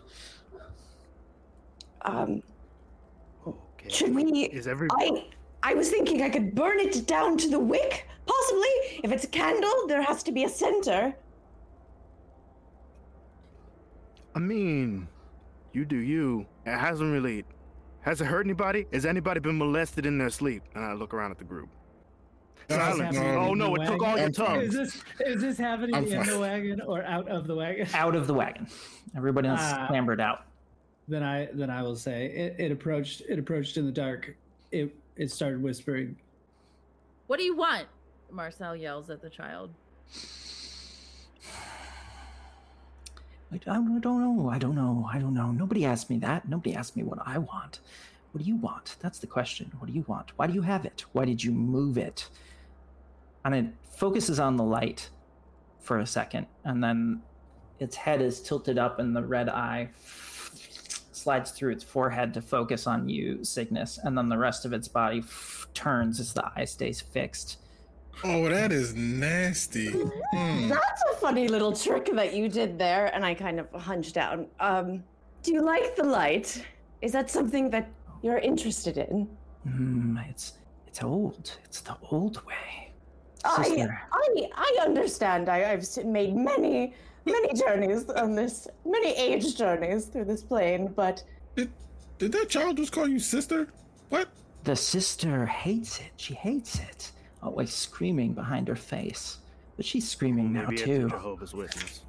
Um, 2.01 2.41
Okay. 3.47 3.89
should 3.89 4.15
we? 4.15 4.23
Is 4.45 4.67
every 4.67 4.87
I 4.99 5.25
I 5.61 5.73
was 5.73 5.89
thinking 5.89 6.21
I 6.23 6.29
could 6.29 6.55
burn 6.55 6.79
it 6.79 7.05
down 7.07 7.37
to 7.37 7.49
the 7.49 7.59
wick, 7.59 8.07
possibly. 8.25 8.69
If 9.03 9.11
it's 9.11 9.23
a 9.23 9.27
candle, 9.27 9.87
there 9.87 10.01
has 10.01 10.23
to 10.23 10.31
be 10.31 10.43
a 10.43 10.49
center. 10.49 11.13
I 14.33 14.39
mean, 14.39 15.07
you 15.73 15.85
do 15.85 15.97
you. 15.97 16.45
It 16.65 16.77
hasn't 16.77 17.11
really. 17.11 17.45
Has 18.01 18.21
it 18.21 18.25
hurt 18.25 18.45
anybody? 18.45 18.85
Has 18.93 19.05
anybody 19.05 19.39
been 19.39 19.57
molested 19.57 20.05
in 20.05 20.17
their 20.17 20.29
sleep? 20.29 20.63
And 20.75 20.83
I 20.83 20.93
look 20.93 21.13
around 21.13 21.31
at 21.31 21.37
the 21.37 21.43
group. 21.43 21.69
Silence. 22.69 23.17
Oh 23.17 23.53
no, 23.53 23.75
the 23.75 23.81
it 23.81 23.85
took 23.87 24.01
all 24.03 24.17
your 24.17 24.29
wagon? 24.29 24.61
Is 24.61 24.73
this 24.73 25.03
is 25.21 25.41
this 25.41 25.57
happening 25.57 25.95
I'm 25.95 26.05
in 26.05 26.17
fine. 26.23 26.27
the 26.27 26.39
wagon 26.39 26.81
or 26.81 27.03
out 27.03 27.27
of 27.27 27.47
the 27.47 27.55
wagon? 27.55 27.87
Out 27.93 28.15
of 28.15 28.27
the 28.27 28.33
wagon. 28.33 28.67
Everybody 29.15 29.47
else 29.49 29.59
Ah. 29.61 29.85
clambered 29.87 30.19
out. 30.19 30.45
Then 31.07 31.21
I 31.23 31.49
then 31.53 31.69
I 31.69 31.83
will 31.83 31.95
say 31.95 32.25
it, 32.25 32.55
it 32.59 32.71
approached 32.71 33.21
it 33.29 33.37
approached 33.37 33.77
in 33.77 33.85
the 33.85 33.91
dark. 33.91 34.35
It 34.71 34.95
it 35.15 35.29
started 35.31 35.61
whispering. 35.61 36.15
What 37.27 37.37
do 37.37 37.43
you 37.45 37.55
want? 37.55 37.85
Marcel 38.31 38.75
yells 38.75 39.09
at 39.09 39.21
the 39.21 39.29
child. 39.29 39.69
I 43.51 43.57
don't, 43.57 43.95
I 43.95 43.99
don't 43.99 44.37
know. 44.37 44.49
I 44.49 44.57
don't 44.57 44.75
know. 44.75 45.07
I 45.11 45.19
don't 45.19 45.33
know. 45.33 45.51
Nobody 45.51 45.85
asked 45.85 46.09
me 46.09 46.17
that. 46.19 46.49
Nobody 46.49 46.75
asked 46.75 46.97
me 46.97 47.03
what 47.03 47.19
I 47.25 47.37
want. 47.37 47.79
What 48.31 48.43
do 48.43 48.47
you 48.49 48.55
want? 48.57 48.97
That's 48.99 49.19
the 49.19 49.27
question. 49.27 49.71
What 49.79 49.87
do 49.87 49.93
you 49.93 50.03
want? 50.07 50.31
Why 50.35 50.47
do 50.47 50.53
you 50.53 50.63
have 50.63 50.83
it? 50.83 51.05
Why 51.13 51.23
did 51.25 51.43
you 51.43 51.51
move 51.51 51.97
it? 51.97 52.27
And 53.45 53.55
it 53.55 53.65
focuses 53.95 54.39
on 54.39 54.57
the 54.57 54.63
light 54.63 55.09
for 55.79 55.99
a 55.99 56.05
second, 56.05 56.47
and 56.65 56.83
then 56.83 57.21
its 57.79 57.95
head 57.95 58.21
is 58.21 58.41
tilted 58.41 58.77
up, 58.77 58.99
and 58.99 59.15
the 59.15 59.23
red 59.23 59.47
eye 59.49 59.89
slides 61.11 61.51
through 61.51 61.71
its 61.71 61.83
forehead 61.83 62.33
to 62.33 62.41
focus 62.41 62.87
on 62.87 63.07
you, 63.07 63.43
Cygnus, 63.43 63.99
and 64.03 64.17
then 64.17 64.29
the 64.29 64.37
rest 64.37 64.65
of 64.65 64.73
its 64.73 64.87
body 64.87 65.23
turns 65.73 66.19
as 66.19 66.33
the 66.33 66.43
eye 66.55 66.65
stays 66.65 67.01
fixed. 67.01 67.59
Oh, 68.23 68.47
that 68.49 68.71
is 68.71 68.95
nasty. 68.95 69.89
Hmm. 69.89 70.69
That's 70.69 71.03
a 71.11 71.15
funny 71.17 71.47
little 71.47 71.73
trick 71.73 72.09
that 72.13 72.33
you 72.33 72.47
did 72.47 72.79
there. 72.79 73.13
And 73.13 73.25
I 73.25 73.33
kind 73.33 73.59
of 73.59 73.69
hunch 73.73 74.13
down. 74.13 74.47
Um, 74.59 75.03
Do 75.43 75.53
you 75.53 75.61
like 75.61 75.95
the 75.95 76.03
light? 76.05 76.65
Is 77.01 77.11
that 77.11 77.29
something 77.29 77.69
that 77.71 77.89
you're 78.21 78.37
interested 78.37 78.97
in? 78.97 79.27
Hmm, 79.63 80.17
it's 80.29 80.53
it's 80.87 81.03
old. 81.03 81.57
It's 81.65 81.81
the 81.81 81.97
old 82.09 82.43
way. 82.45 82.84
I, 83.45 83.63
Sister. 83.63 84.01
I, 84.11 84.49
I 84.55 84.77
understand. 84.85 85.49
I, 85.49 85.71
I've 85.71 85.85
made 86.05 86.35
many, 86.35 86.93
many 87.25 87.53
journeys 87.53 88.09
on 88.09 88.35
this, 88.35 88.67
many 88.85 89.15
age 89.15 89.55
journeys 89.57 90.05
through 90.05 90.25
this 90.25 90.43
plane, 90.43 90.87
but 90.95 91.23
Did, 91.55 91.71
did 92.17 92.31
that 92.33 92.49
child 92.49 92.77
just 92.77 92.91
call 92.91 93.07
you 93.07 93.19
sister? 93.19 93.67
What? 94.09 94.29
The 94.63 94.75
sister 94.75 95.45
hates 95.45 95.99
it. 95.99 96.11
She 96.17 96.33
hates 96.33 96.79
it. 96.79 97.11
Always 97.43 97.71
screaming 97.73 98.33
behind 98.33 98.67
her 98.67 98.75
face. 98.75 99.37
But 99.77 99.85
she's 99.85 100.09
screaming 100.09 100.53
now 100.53 100.61
Maybe 100.63 100.73
it's 100.75 100.81
a 100.83 100.85
too. 100.85 101.09
Jehovah's 101.09 101.53
Witness. 101.53 102.01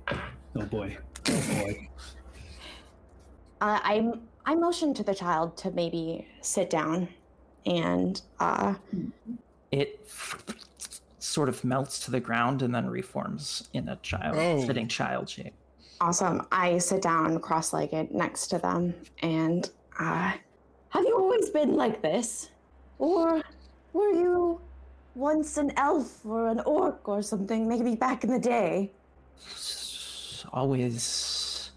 Oh 0.54 0.64
boy. 0.64 0.96
Oh 1.28 1.42
boy. 1.62 1.88
uh, 3.60 3.80
I 3.82 4.12
I 4.46 4.54
motioned 4.54 4.96
to 4.96 5.02
the 5.02 5.14
child 5.14 5.56
to 5.58 5.70
maybe 5.72 6.26
sit 6.40 6.70
down, 6.70 7.08
and 7.66 8.22
uh, 8.38 8.74
It 9.72 10.08
sort 11.26 11.48
of 11.48 11.64
melts 11.64 11.98
to 12.04 12.10
the 12.10 12.20
ground 12.20 12.62
and 12.62 12.74
then 12.74 12.86
reforms 12.86 13.68
in 13.72 13.88
a 13.88 13.96
child 13.96 14.36
Oh. 14.38 14.64
sitting 14.66 14.88
child 14.88 15.28
shape. 15.28 15.54
awesome. 16.00 16.46
I 16.52 16.78
sit 16.78 17.02
down 17.02 17.38
cross-legged 17.40 18.12
next 18.12 18.48
to 18.48 18.58
them, 18.58 18.94
and 19.22 19.68
uh, 19.98 20.32
have 20.90 21.04
you 21.04 21.16
always 21.16 21.48
been 21.50 21.74
like 21.74 22.02
this, 22.02 22.50
or 22.98 23.42
were 23.92 24.12
you 24.12 24.60
once 25.14 25.56
an 25.56 25.72
elf 25.78 26.24
or 26.24 26.48
an 26.48 26.60
orc 26.60 27.08
or 27.08 27.22
something? 27.22 27.66
Maybe 27.66 27.94
back 27.94 28.24
in 28.24 28.30
the 28.30 28.38
day. 28.38 28.92
Always 30.52 31.70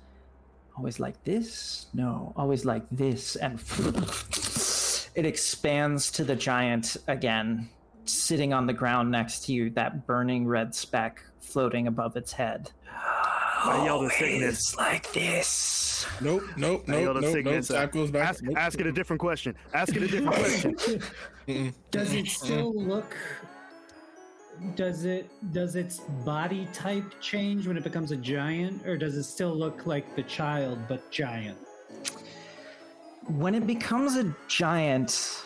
always 0.77 0.99
like 0.99 1.21
this? 1.25 1.87
No, 1.93 2.31
always 2.37 2.63
like 2.65 2.83
this 2.91 3.35
and 3.35 3.59
it 5.15 5.25
expands 5.25 6.09
to 6.11 6.23
the 6.23 6.35
giant 6.35 6.95
again, 7.07 7.67
sitting 8.09 8.53
on 8.53 8.67
the 8.67 8.73
ground 8.73 9.11
next 9.11 9.45
to 9.45 9.53
you, 9.53 9.69
that 9.71 10.05
burning 10.07 10.47
red 10.47 10.73
speck 10.75 11.23
floating 11.39 11.87
above 11.87 12.15
its 12.15 12.31
head. 12.31 12.71
I 12.91 13.83
yelled 13.85 14.05
at 14.05 14.11
Cygnus. 14.13 14.75
Like 14.77 15.11
this. 15.13 16.05
Nope, 16.21 16.43
nope, 16.55 16.85
I 16.87 16.91
nope, 16.91 17.01
yelled 17.01 17.17
at 17.17 17.23
nope, 17.23 17.23
nope. 17.23 17.33
Cygnus, 17.33 17.67
That 17.69 17.91
goes 17.91 18.11
back. 18.11 18.29
Ask, 18.29 18.43
nope. 18.43 18.57
ask 18.57 18.79
it 18.79 18.87
a 18.87 18.91
different 18.91 19.19
question. 19.19 19.55
Ask 19.73 19.95
it 19.95 20.03
a 20.03 20.07
different 20.07 20.35
question. 20.39 20.75
Mm-mm. 21.47 21.73
Does 21.91 22.13
it 22.13 22.27
still 22.27 22.73
look? 22.73 23.15
Does 24.75 25.05
it 25.05 25.29
does 25.53 25.75
its 25.77 25.99
body 26.25 26.67
type 26.73 27.19
change 27.21 27.65
when 27.67 27.77
it 27.77 27.83
becomes 27.83 28.11
a 28.11 28.17
giant, 28.17 28.85
or 28.85 28.97
does 28.97 29.15
it 29.15 29.23
still 29.23 29.55
look 29.55 29.85
like 29.85 30.15
the 30.15 30.23
child 30.23 30.79
but 30.87 31.09
giant? 31.11 31.57
when 33.29 33.53
it 33.53 33.67
becomes 33.67 34.15
a 34.15 34.35
giant 34.47 35.43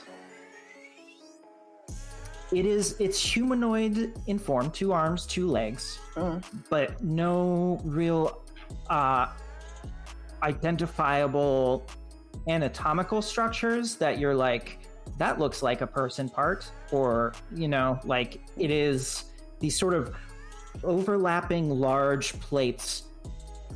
it 2.53 2.65
is 2.65 2.95
it's 2.99 3.19
humanoid 3.19 4.13
in 4.27 4.37
form 4.37 4.69
two 4.71 4.91
arms 4.91 5.25
two 5.25 5.47
legs 5.47 5.99
but 6.69 7.01
no 7.03 7.79
real 7.83 8.41
uh 8.89 9.27
identifiable 10.43 11.85
anatomical 12.47 13.21
structures 13.21 13.95
that 13.95 14.19
you're 14.19 14.35
like 14.35 14.79
that 15.17 15.39
looks 15.39 15.61
like 15.63 15.81
a 15.81 15.87
person 15.87 16.29
part 16.29 16.69
or 16.91 17.33
you 17.53 17.67
know 17.67 17.99
like 18.03 18.41
it 18.57 18.71
is 18.71 19.25
these 19.59 19.77
sort 19.77 19.93
of 19.93 20.15
overlapping 20.83 21.69
large 21.69 22.39
plates 22.39 23.03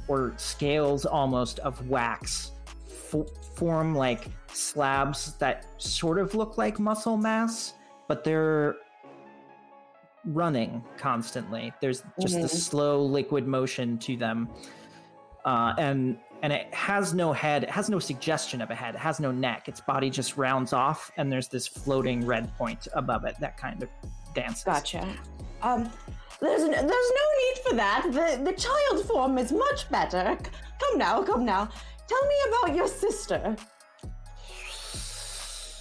or 0.07 0.33
scales 0.37 1.05
almost 1.05 1.59
of 1.59 1.87
wax 1.87 2.51
fo- 2.87 3.27
form 3.55 3.95
like 3.95 4.27
slabs 4.51 5.33
that 5.37 5.65
sort 5.77 6.19
of 6.19 6.35
look 6.35 6.57
like 6.57 6.79
muscle 6.79 7.17
mass, 7.17 7.73
but 8.07 8.23
they're 8.23 8.75
running 10.25 10.83
constantly. 10.97 11.73
There's 11.81 12.03
just 12.19 12.35
a 12.35 12.39
Mhm. 12.39 12.49
slow 12.49 13.01
liquid 13.03 13.47
motion 13.47 13.97
to 13.99 14.17
them, 14.17 14.49
uh, 15.45 15.73
and 15.77 16.19
and 16.43 16.53
it 16.53 16.71
has 16.71 17.15
no 17.15 17.33
head. 17.33 17.63
It 17.63 17.69
has 17.71 17.89
no 17.89 17.97
suggestion 17.97 18.61
of 18.61 18.69
a 18.69 18.75
head. 18.75 18.93
It 18.93 18.99
has 18.99 19.19
no 19.19 19.31
neck. 19.31 19.67
Its 19.67 19.81
body 19.81 20.11
just 20.11 20.37
rounds 20.37 20.71
off, 20.71 21.11
and 21.17 21.31
there's 21.31 21.47
this 21.47 21.65
floating 21.67 22.23
red 22.27 22.55
point 22.57 22.87
above 22.93 23.25
it 23.25 23.35
that 23.39 23.57
kind 23.57 23.81
of 23.81 23.89
dances. 24.35 24.63
Gotcha. 24.63 25.07
um, 25.63 25.89
there's 26.39 26.61
n- 26.61 26.69
there's 26.71 26.87
no 27.21 27.25
need 27.39 27.57
for 27.67 27.73
that. 27.75 28.03
The 28.11 28.43
the 28.43 28.53
child 28.53 29.05
form 29.07 29.37
is 29.39 29.51
much 29.51 29.89
better. 29.89 30.37
Come 30.79 30.97
now, 30.99 31.23
come 31.23 31.43
now. 31.43 31.69
Tell 32.07 32.25
me 32.27 32.35
about 32.49 32.75
your 32.75 32.87
sister. 32.87 33.55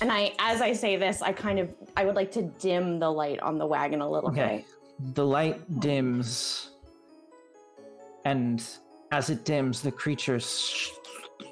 And 0.01 0.13
I, 0.13 0.33
as 0.39 0.61
I 0.61 0.73
say 0.73 0.97
this, 0.97 1.23
I 1.23 1.33
kind 1.33 1.59
of, 1.59 1.71
I 1.97 2.05
would 2.05 2.15
like 2.15 2.31
to 2.33 2.43
dim 2.43 2.99
the 2.99 3.11
light 3.11 3.41
on 3.41 3.59
the 3.59 3.67
wagon 3.67 4.01
a 4.01 4.11
little 4.11 4.31
Okay. 4.31 4.65
The 5.15 5.27
light 5.27 5.81
dims, 5.81 6.71
and 8.25 8.63
as 9.13 9.29
it 9.31 9.45
dims, 9.45 9.83
the 9.83 9.93
creature 9.93 10.41
sh- 10.41 10.91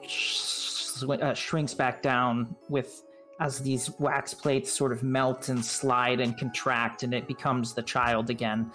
sh- 0.07 1.03
uh, 1.03 1.35
shrinks 1.35 1.75
back 1.75 2.01
down 2.01 2.57
with 2.71 3.05
as 3.41 3.59
these 3.59 3.91
wax 3.99 4.33
plates 4.33 4.73
sort 4.73 4.93
of 4.93 5.03
melt 5.03 5.49
and 5.49 5.63
slide 5.63 6.21
and 6.21 6.39
contract, 6.39 7.03
and 7.03 7.13
it 7.13 7.27
becomes 7.27 7.75
the 7.75 7.83
child 7.83 8.31
again. 8.31 8.71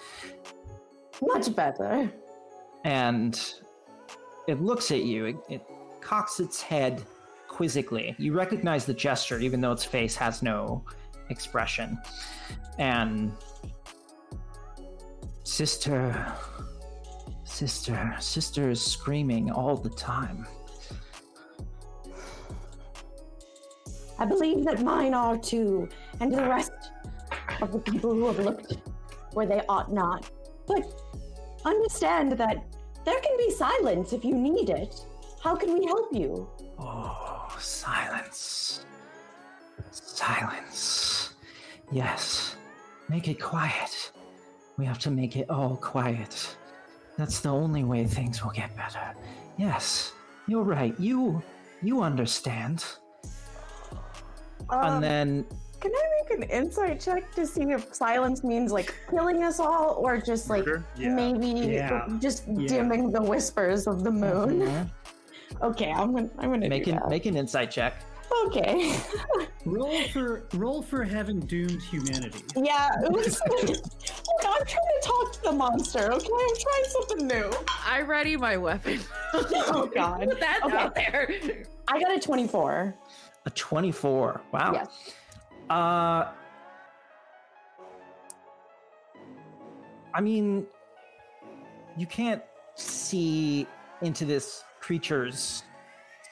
Much 1.22 1.56
better. 1.56 2.12
And 2.84 3.40
it 4.48 4.62
looks 4.62 4.92
at 4.92 5.04
you. 5.04 5.26
It, 5.26 5.38
it 5.50 5.62
cocks 6.02 6.40
its 6.40 6.62
head 6.62 7.04
quizzically. 7.60 8.16
You 8.18 8.32
recognize 8.32 8.86
the 8.86 8.94
gesture, 8.94 9.38
even 9.40 9.60
though 9.60 9.74
its 9.74 9.84
face 9.84 10.16
has 10.16 10.42
no 10.42 10.82
expression. 11.28 11.98
And 12.78 13.34
sister, 15.44 16.34
sister, 17.44 18.16
sister 18.22 18.70
is 18.70 18.82
screaming 18.82 19.52
all 19.52 19.76
the 19.76 19.90
time. 19.90 20.48
I 24.18 24.24
believe 24.24 24.64
that 24.64 24.82
mine 24.82 25.14
are 25.14 25.38
too, 25.38 25.90
and 26.22 26.32
the 26.32 26.44
rest 26.44 26.72
of 27.62 27.74
the 27.74 27.80
people 27.80 28.14
who 28.14 28.28
have 28.28 28.40
looked 28.40 28.78
where 29.34 29.46
they 29.46 29.64
ought 29.68 29.92
not. 29.92 30.32
But 30.66 30.84
understand 31.66 32.32
that 32.38 32.64
there 33.04 33.20
can 33.20 33.36
be 33.38 33.52
silence 33.52 34.14
if 34.14 34.24
you 34.24 34.34
need 34.34 34.70
it. 34.70 34.96
How 35.44 35.58
can 35.58 35.78
we 35.78 35.86
help 35.86 36.14
you? 36.14 36.48
Oh, 36.80 37.29
silence. 37.58 38.86
Silence. 39.92 41.34
Yes. 41.92 42.56
Make 43.10 43.28
it 43.28 43.40
quiet. 43.42 44.12
We 44.78 44.86
have 44.86 45.00
to 45.00 45.12
make 45.12 45.36
it 45.36 45.50
all 45.50 45.76
quiet. 45.78 46.56
That's 47.18 47.40
the 47.40 47.50
only 47.50 47.84
way 47.84 48.06
things 48.06 48.44
will 48.44 48.52
get 48.52 48.76
better. 48.78 49.14
Yes, 49.58 50.14
you're 50.48 50.64
right. 50.64 50.98
You 51.00 51.42
you 51.82 52.02
understand. 52.02 52.86
Um, 54.70 54.84
and 54.84 55.04
then 55.04 55.46
can 55.80 55.92
I 55.96 56.04
make 56.22 56.38
an 56.38 56.44
insight 56.50 57.00
check 57.00 57.34
to 57.36 57.46
see 57.48 57.64
if 57.72 57.94
silence 57.96 58.44
means 58.44 58.72
like 58.72 58.94
killing 59.10 59.44
us 59.44 59.60
all, 59.60 59.96
or 59.98 60.18
just 60.22 60.50
like 60.50 60.66
Yeah. 60.96 61.14
maybe 61.16 61.48
Yeah. 61.48 62.08
just 62.20 62.48
Yeah. 62.48 62.68
dimming 62.68 63.12
the 63.12 63.22
whispers 63.22 63.88
of 63.88 64.04
the 64.04 64.12
moon? 64.12 64.60
Mhm. 64.62 64.90
Okay, 65.62 65.92
I'm 65.92 66.14
gonna 66.14 66.30
I'm 66.40 66.50
gonna 66.52 66.70
make 66.70 66.86
do 66.86 66.92
an 66.92 66.98
that. 66.98 67.10
make 67.10 67.26
an 67.26 67.36
insight 67.36 67.72
check. 67.72 68.02
Okay. 68.46 68.96
Roll 69.66 70.04
for 70.10 70.48
roll 70.54 70.82
for 70.82 71.04
having 71.04 71.40
doomed 71.42 71.82
humanity. 71.82 72.44
yeah. 72.56 72.90
It 73.04 73.12
was, 73.12 73.40
Look, 73.50 73.78
I'm 74.46 74.66
trying 74.66 74.66
to 74.66 75.00
talk 75.04 75.34
to 75.34 75.42
the 75.44 75.52
monster. 75.52 76.12
Okay, 76.14 76.30
I'm 76.32 76.56
trying 76.56 76.86
something 76.88 77.28
new. 77.28 77.52
I 77.86 78.02
ready 78.02 78.38
my 78.38 78.56
weapon. 78.58 79.00
Oh 79.34 79.90
God. 79.94 80.22
Put 80.28 80.40
that 80.40 80.62
Okay. 80.64 80.78
out 80.78 80.96
there. 80.96 81.64
I 81.88 82.00
got 82.00 82.16
a 82.16 82.20
24. 82.20 82.96
A 83.46 83.50
24. 83.52 84.42
Wow. 84.54 84.72
Yes. 84.74 84.88
Uh 85.70 86.32
I 90.14 90.22
mean 90.22 90.66
you 91.98 92.08
can't 92.08 92.42
see 92.76 93.68
into 94.02 94.26
this 94.26 94.64
creature's 94.94 95.62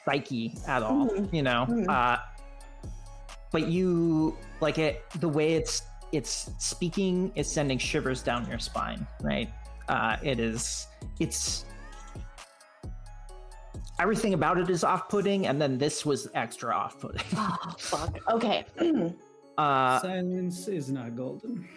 psyche 0.04 0.52
at 0.66 0.82
all, 0.82 1.06
Mhm. 1.10 1.32
you 1.32 1.42
know. 1.44 1.64
Mhm. 1.68 1.88
Uh 1.88 2.18
but 3.52 3.68
you 3.68 4.36
like 4.60 4.78
it 4.78 5.08
the 5.20 5.28
way 5.28 5.54
it's 5.54 5.82
it's 6.10 6.50
speaking 6.58 7.30
is 7.36 7.48
sending 7.48 7.78
shivers 7.78 8.20
down 8.20 8.48
your 8.50 8.58
spine, 8.58 9.06
right? 9.22 9.48
Uh 9.88 10.16
it 10.24 10.40
is 10.40 10.88
it's 11.20 11.66
everything 14.00 14.34
about 14.34 14.58
it 14.58 14.68
is 14.70 14.82
off-putting 14.82 15.46
and 15.46 15.62
then 15.62 15.78
this 15.78 16.04
was 16.04 16.26
extra 16.34 16.74
off-putting. 16.74 17.22
Oh, 17.36 17.74
fuck. 17.78 18.18
Okay. 18.36 18.64
uh 19.58 20.00
Silence 20.00 20.66
is 20.66 20.90
not 20.90 21.14
golden. 21.14 21.68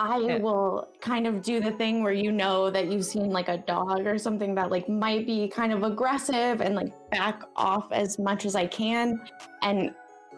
I 0.00 0.18
Yeah. 0.18 0.38
will 0.38 0.88
kind 1.00 1.26
of 1.26 1.42
do 1.42 1.60
the 1.60 1.72
thing 1.72 2.02
where 2.02 2.12
you 2.12 2.32
know 2.32 2.70
that 2.70 2.86
you've 2.90 3.04
seen 3.04 3.30
like 3.30 3.48
a 3.48 3.58
dog 3.58 4.06
or 4.06 4.16
something 4.18 4.54
that 4.54 4.70
like 4.70 4.88
might 4.88 5.26
be 5.26 5.46
kind 5.48 5.72
of 5.72 5.82
aggressive 5.82 6.60
and 6.62 6.74
like 6.74 6.92
back 7.10 7.42
off 7.54 7.92
as 7.92 8.18
much 8.18 8.46
as 8.46 8.54
I 8.56 8.66
can. 8.66 9.20
And 9.62 9.94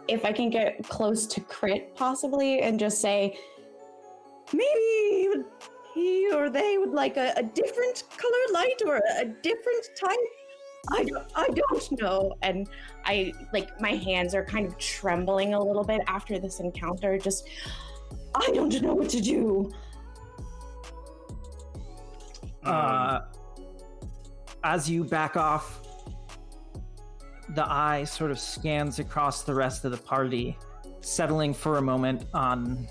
if 0.08 0.24
I 0.24 0.32
can 0.32 0.50
get 0.50 0.82
close 0.88 1.26
to 1.28 1.40
crit 1.40 1.94
possibly 1.94 2.60
and 2.62 2.78
just 2.78 3.00
say, 3.00 3.38
maybe 4.52 4.66
he 5.10 5.28
would- 5.28 5.46
he 5.94 6.32
or 6.32 6.48
they 6.50 6.78
would 6.78 6.92
like 6.92 7.16
a, 7.18 7.32
a 7.36 7.42
different 7.42 8.02
color 8.16 8.44
light 8.52 8.80
or 8.86 8.96
a, 8.96 9.20
a 9.20 9.24
different 9.26 9.84
type. 9.98 10.18
I 10.90 11.04
don't, 11.04 11.26
I 11.36 11.46
don't 11.46 12.00
know. 12.00 12.34
And 12.42 12.66
I 13.04 13.32
like 13.52 13.78
my 13.80 13.90
hands 13.92 14.34
are 14.34 14.44
kind 14.44 14.66
of 14.66 14.76
trembling 14.78 15.54
a 15.54 15.62
little 15.62 15.84
bit 15.84 16.00
after 16.08 16.38
this 16.40 16.58
encounter. 16.60 17.18
Just 17.18 17.46
I 18.34 18.50
don't 18.52 18.82
know 18.82 18.94
what 18.94 19.08
to 19.10 19.20
do. 19.20 19.72
uh, 22.64 23.20
as 24.64 24.88
you 24.88 25.04
back 25.04 25.36
off, 25.36 25.80
the 27.50 27.70
eye 27.70 28.04
sort 28.04 28.30
of 28.30 28.38
scans 28.38 28.98
across 28.98 29.42
the 29.42 29.54
rest 29.54 29.84
of 29.84 29.90
the 29.90 29.98
party, 29.98 30.56
settling 31.00 31.52
for 31.52 31.78
a 31.78 31.82
moment 31.82 32.24
on 32.32 32.86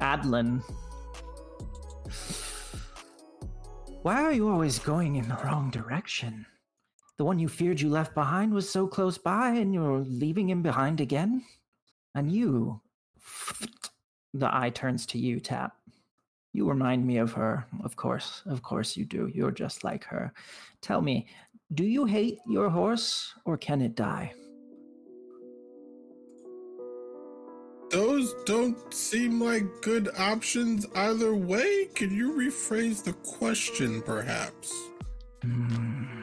Adlin. 0.00 0.62
Why 4.02 4.22
are 4.22 4.32
you 4.32 4.48
always 4.48 4.78
going 4.78 5.16
in 5.16 5.28
the 5.28 5.38
wrong 5.44 5.70
direction? 5.70 6.46
The 7.18 7.24
one 7.24 7.38
you 7.38 7.48
feared 7.48 7.80
you 7.80 7.90
left 7.90 8.14
behind 8.14 8.54
was 8.54 8.70
so 8.70 8.86
close 8.86 9.18
by, 9.18 9.50
and 9.50 9.74
you're 9.74 9.98
leaving 9.98 10.48
him 10.48 10.62
behind 10.62 11.00
again? 11.00 11.44
And 12.14 12.30
you. 12.30 12.80
The 14.34 14.54
eye 14.54 14.70
turns 14.70 15.06
to 15.06 15.18
you, 15.18 15.40
Tap. 15.40 15.76
You 16.52 16.68
remind 16.68 17.06
me 17.06 17.18
of 17.18 17.32
her. 17.32 17.66
Of 17.84 17.96
course, 17.96 18.42
of 18.46 18.62
course 18.62 18.96
you 18.96 19.04
do. 19.04 19.30
You're 19.34 19.50
just 19.50 19.84
like 19.84 20.04
her. 20.04 20.32
Tell 20.80 21.00
me, 21.00 21.26
do 21.74 21.84
you 21.84 22.04
hate 22.04 22.38
your 22.46 22.70
horse 22.70 23.34
or 23.44 23.56
can 23.56 23.82
it 23.82 23.94
die? 23.94 24.32
Those 27.90 28.34
don't 28.44 28.92
seem 28.92 29.40
like 29.40 29.64
good 29.80 30.10
options 30.18 30.86
either 30.94 31.34
way. 31.34 31.86
Can 31.94 32.14
you 32.14 32.32
rephrase 32.32 33.02
the 33.02 33.14
question, 33.14 34.02
perhaps? 34.02 34.72
Hmm. 35.42 36.22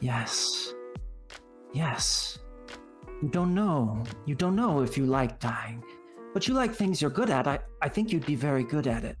Yes. 0.00 0.72
Yes. 1.74 2.38
You 3.22 3.28
don't 3.28 3.54
know. 3.54 4.02
You 4.24 4.34
don't 4.34 4.56
know 4.56 4.80
if 4.80 4.96
you 4.96 5.04
like 5.04 5.38
dying. 5.40 5.82
But 6.32 6.48
you 6.48 6.54
like 6.54 6.74
things 6.74 7.00
you're 7.02 7.10
good 7.10 7.30
at. 7.30 7.46
I, 7.46 7.58
I 7.80 7.88
think 7.88 8.12
you'd 8.12 8.26
be 8.26 8.34
very 8.34 8.64
good 8.64 8.86
at 8.86 9.04
it. 9.04 9.16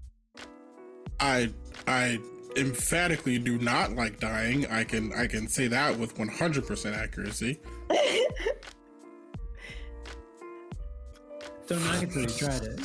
I 1.20 1.50
I 1.86 2.18
emphatically 2.56 3.38
do 3.38 3.58
not 3.58 3.92
like 3.92 4.18
dying. 4.18 4.66
I 4.66 4.84
can 4.84 5.12
I 5.12 5.26
can 5.26 5.46
say 5.48 5.68
that 5.68 5.98
with 5.98 6.16
100% 6.16 6.96
accuracy. 6.96 7.60
Don't 11.66 11.84
knock 11.84 12.02
it 12.02 12.10
till 12.10 12.22
you 12.22 12.28
tried 12.28 12.62
it. 12.62 12.80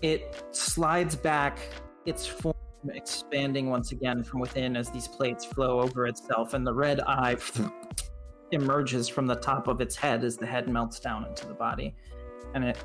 It 0.00 0.44
slides 0.52 1.16
back, 1.16 1.58
its 2.06 2.26
form 2.26 2.54
expanding 2.92 3.68
once 3.70 3.92
again 3.92 4.22
from 4.22 4.40
within 4.40 4.76
as 4.76 4.90
these 4.90 5.08
plates 5.08 5.44
flow 5.44 5.80
over 5.80 6.06
itself, 6.06 6.54
and 6.54 6.66
the 6.66 6.74
red 6.74 7.00
eye 7.00 7.36
emerges 8.52 9.08
from 9.08 9.26
the 9.26 9.34
top 9.36 9.68
of 9.68 9.80
its 9.80 9.96
head 9.96 10.24
as 10.24 10.36
the 10.36 10.46
head 10.46 10.68
melts 10.68 10.98
down 11.00 11.26
into 11.26 11.46
the 11.46 11.54
body. 11.54 11.94
And 12.54 12.64
it 12.64 12.78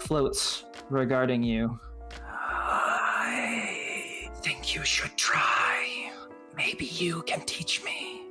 floats 0.00 0.64
regarding 0.88 1.42
you. 1.42 1.78
I 2.22 4.28
think 4.42 4.74
you 4.74 4.84
should 4.84 5.16
try. 5.16 6.12
Maybe 6.56 6.86
you 6.86 7.22
can 7.22 7.44
teach 7.46 7.84
me. 7.84 8.22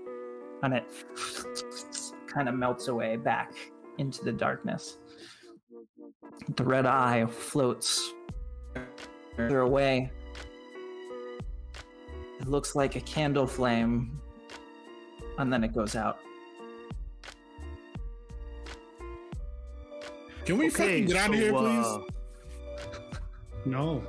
And 0.63 0.73
it 0.73 0.84
kind 2.27 2.49
of 2.49 2.55
melts 2.55 2.89
away 2.89 3.17
back 3.17 3.53
into 3.97 4.23
the 4.23 4.32
darkness. 4.32 4.97
The 6.55 6.63
red 6.63 6.86
eye 6.86 7.25
floats 7.25 8.13
further 9.36 9.62
away. 9.62 10.12
It 12.39 12.47
looks 12.47 12.75
like 12.75 12.95
a 12.95 13.01
candle 13.01 13.45
flame, 13.45 14.19
and 15.38 15.51
then 15.51 15.63
it 15.63 15.73
goes 15.73 15.95
out. 15.95 16.19
Can 20.49 20.57
we 20.57 20.69
fucking 20.71 21.05
get 21.05 21.15
out 21.15 21.29
of 21.29 21.35
so, 21.35 21.41
here, 21.41 21.53
please? 21.53 21.85
uh, 21.85 21.99
No. 23.65 24.03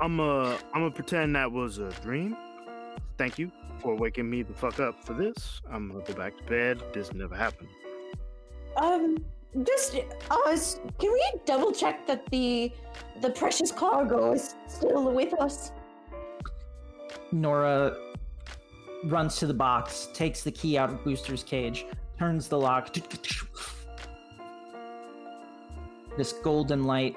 I'm 0.00 0.20
uh 0.20 0.56
I'm 0.72 0.82
gonna 0.82 0.92
pretend 0.92 1.34
that 1.34 1.50
was 1.50 1.78
a 1.78 1.90
dream. 2.02 2.36
Thank 3.18 3.36
you 3.36 3.50
for 3.80 3.96
waking 3.96 4.30
me 4.30 4.44
the 4.44 4.54
fuck 4.54 4.78
up 4.78 5.04
for 5.04 5.12
this. 5.12 5.60
I'm 5.68 5.90
gonna 5.90 6.04
go 6.04 6.14
back 6.14 6.36
to 6.38 6.44
bed. 6.44 6.80
This 6.92 7.12
never 7.12 7.34
happened. 7.34 7.68
Um, 8.76 9.16
just 9.66 9.96
uh, 10.30 10.56
can 11.00 11.12
we 11.12 11.32
double 11.46 11.72
check 11.72 12.06
that 12.06 12.24
the 12.26 12.70
the 13.20 13.30
precious 13.30 13.72
cargo 13.72 14.34
is 14.34 14.54
still 14.68 15.12
with 15.12 15.34
us? 15.34 15.72
Nora 17.32 17.96
runs 19.02 19.34
to 19.38 19.48
the 19.48 19.54
box, 19.54 20.10
takes 20.14 20.44
the 20.44 20.52
key 20.52 20.78
out 20.78 20.90
of 20.90 21.02
Booster's 21.02 21.42
cage, 21.42 21.86
turns 22.20 22.46
the 22.46 22.56
lock. 22.56 22.94
This 26.16 26.32
golden 26.32 26.84
light 26.84 27.16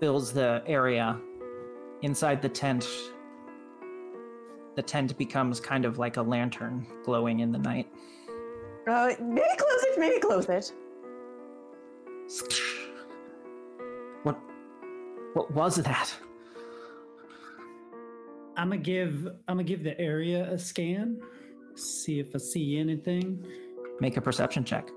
fills 0.00 0.32
the 0.32 0.62
area 0.66 1.18
inside 2.02 2.40
the 2.40 2.48
tent. 2.48 2.86
The 4.74 4.82
tent 4.82 5.16
becomes 5.16 5.60
kind 5.60 5.84
of 5.84 5.98
like 5.98 6.16
a 6.16 6.22
lantern 6.22 6.86
glowing 7.04 7.40
in 7.40 7.50
the 7.50 7.58
night. 7.58 7.88
Uh, 8.88 9.12
maybe 9.20 9.48
close 9.58 9.82
it. 9.82 9.98
Maybe 9.98 10.20
close 10.20 10.48
it. 10.48 10.72
What 14.22 14.38
what 15.34 15.50
was 15.52 15.76
that? 15.76 16.14
I'm 18.56 18.70
gonna 18.70 18.80
give 18.80 19.26
I'm 19.48 19.56
gonna 19.56 19.64
give 19.64 19.82
the 19.82 19.98
area 20.00 20.50
a 20.50 20.58
scan. 20.58 21.20
See 21.74 22.20
if 22.20 22.34
I 22.34 22.38
see 22.38 22.78
anything. 22.78 23.44
Make 24.00 24.16
a 24.16 24.20
perception 24.20 24.64
check. 24.64 24.88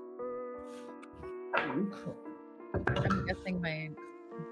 I'm 1.70 3.26
guessing 3.26 3.60
my 3.60 3.90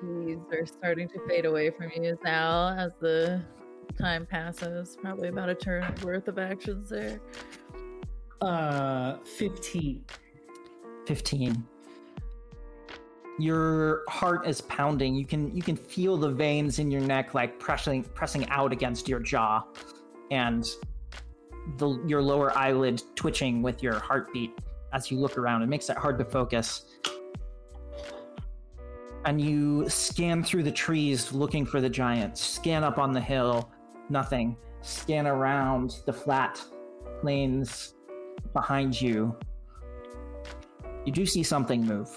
bees 0.02 0.38
are 0.52 0.66
starting 0.66 1.08
to 1.08 1.18
fade 1.28 1.46
away 1.46 1.70
from 1.70 1.90
you 1.96 2.18
now 2.24 2.76
as 2.76 2.92
the 3.00 3.42
time 4.00 4.26
passes. 4.26 4.96
Probably 5.00 5.28
about 5.28 5.48
a 5.48 5.54
turn 5.54 5.94
worth 6.02 6.28
of 6.28 6.38
actions 6.38 6.90
there. 6.90 7.20
Uh, 8.40 9.16
fifteen. 9.24 10.04
15. 11.06 11.66
Your 13.38 14.02
heart 14.10 14.46
is 14.46 14.60
pounding. 14.60 15.14
You 15.14 15.24
can 15.24 15.54
you 15.56 15.62
can 15.62 15.74
feel 15.74 16.18
the 16.18 16.28
veins 16.28 16.78
in 16.78 16.90
your 16.90 17.00
neck 17.00 17.32
like 17.32 17.58
pressing 17.58 18.04
pressing 18.04 18.46
out 18.50 18.72
against 18.72 19.08
your 19.08 19.20
jaw, 19.20 19.64
and 20.30 20.68
the 21.78 22.02
your 22.06 22.20
lower 22.20 22.56
eyelid 22.58 23.02
twitching 23.14 23.62
with 23.62 23.82
your 23.82 23.98
heartbeat 23.98 24.50
as 24.92 25.10
you 25.10 25.18
look 25.18 25.38
around. 25.38 25.62
It 25.62 25.68
makes 25.68 25.88
it 25.88 25.96
hard 25.96 26.18
to 26.18 26.26
focus. 26.26 26.87
And 29.28 29.38
you 29.38 29.86
scan 29.90 30.42
through 30.42 30.62
the 30.62 30.72
trees 30.72 31.34
looking 31.34 31.66
for 31.66 31.82
the 31.82 31.90
giant. 31.90 32.38
Scan 32.38 32.82
up 32.82 32.96
on 32.96 33.12
the 33.12 33.20
hill, 33.20 33.70
nothing. 34.08 34.56
Scan 34.80 35.26
around 35.26 35.96
the 36.06 36.14
flat 36.14 36.58
plains 37.20 37.94
behind 38.54 38.98
you. 38.98 39.36
You 41.04 41.12
do 41.12 41.26
see 41.26 41.42
something 41.42 41.84
move. 41.84 42.08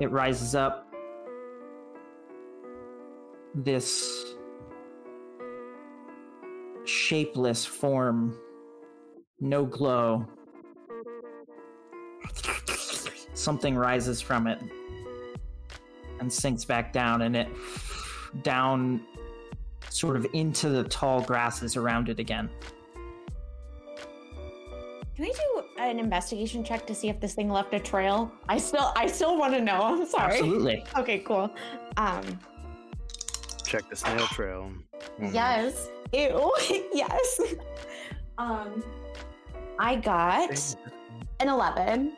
It 0.00 0.10
rises 0.10 0.54
up. 0.54 0.90
This 3.54 4.34
shapeless 6.86 7.66
form, 7.66 8.34
no 9.40 9.66
glow. 9.66 10.26
Something 13.34 13.76
rises 13.76 14.20
from 14.20 14.46
it 14.46 14.58
and 16.20 16.32
sinks 16.32 16.64
back 16.64 16.92
down, 16.92 17.22
and 17.22 17.36
it 17.36 17.48
down 18.42 19.00
sort 19.90 20.16
of 20.16 20.26
into 20.32 20.68
the 20.68 20.84
tall 20.84 21.20
grasses 21.22 21.76
around 21.76 22.08
it 22.08 22.18
again. 22.18 22.48
Can 25.16 25.26
I 25.26 25.28
do 25.32 25.62
an 25.78 25.98
investigation 26.00 26.64
check 26.64 26.86
to 26.88 26.94
see 26.94 27.08
if 27.08 27.20
this 27.20 27.34
thing 27.34 27.48
left 27.48 27.72
a 27.74 27.78
trail? 27.78 28.32
I 28.48 28.58
still, 28.58 28.92
I 28.96 29.06
still 29.06 29.38
want 29.38 29.54
to 29.54 29.60
know. 29.60 29.80
I'm 29.80 30.06
sorry. 30.06 30.32
Absolutely. 30.32 30.84
Okay, 30.96 31.18
cool. 31.20 31.50
Um, 31.96 32.38
Check 33.64 33.88
the 33.88 33.96
snail 33.96 34.26
trail. 34.28 34.72
Mhm. 35.20 35.32
yes. 35.32 35.88
Ew. 36.12 36.52
yes. 36.92 37.40
Um, 38.38 38.82
I 39.78 39.96
got 39.96 40.50
an 41.40 41.48
11. 41.48 42.16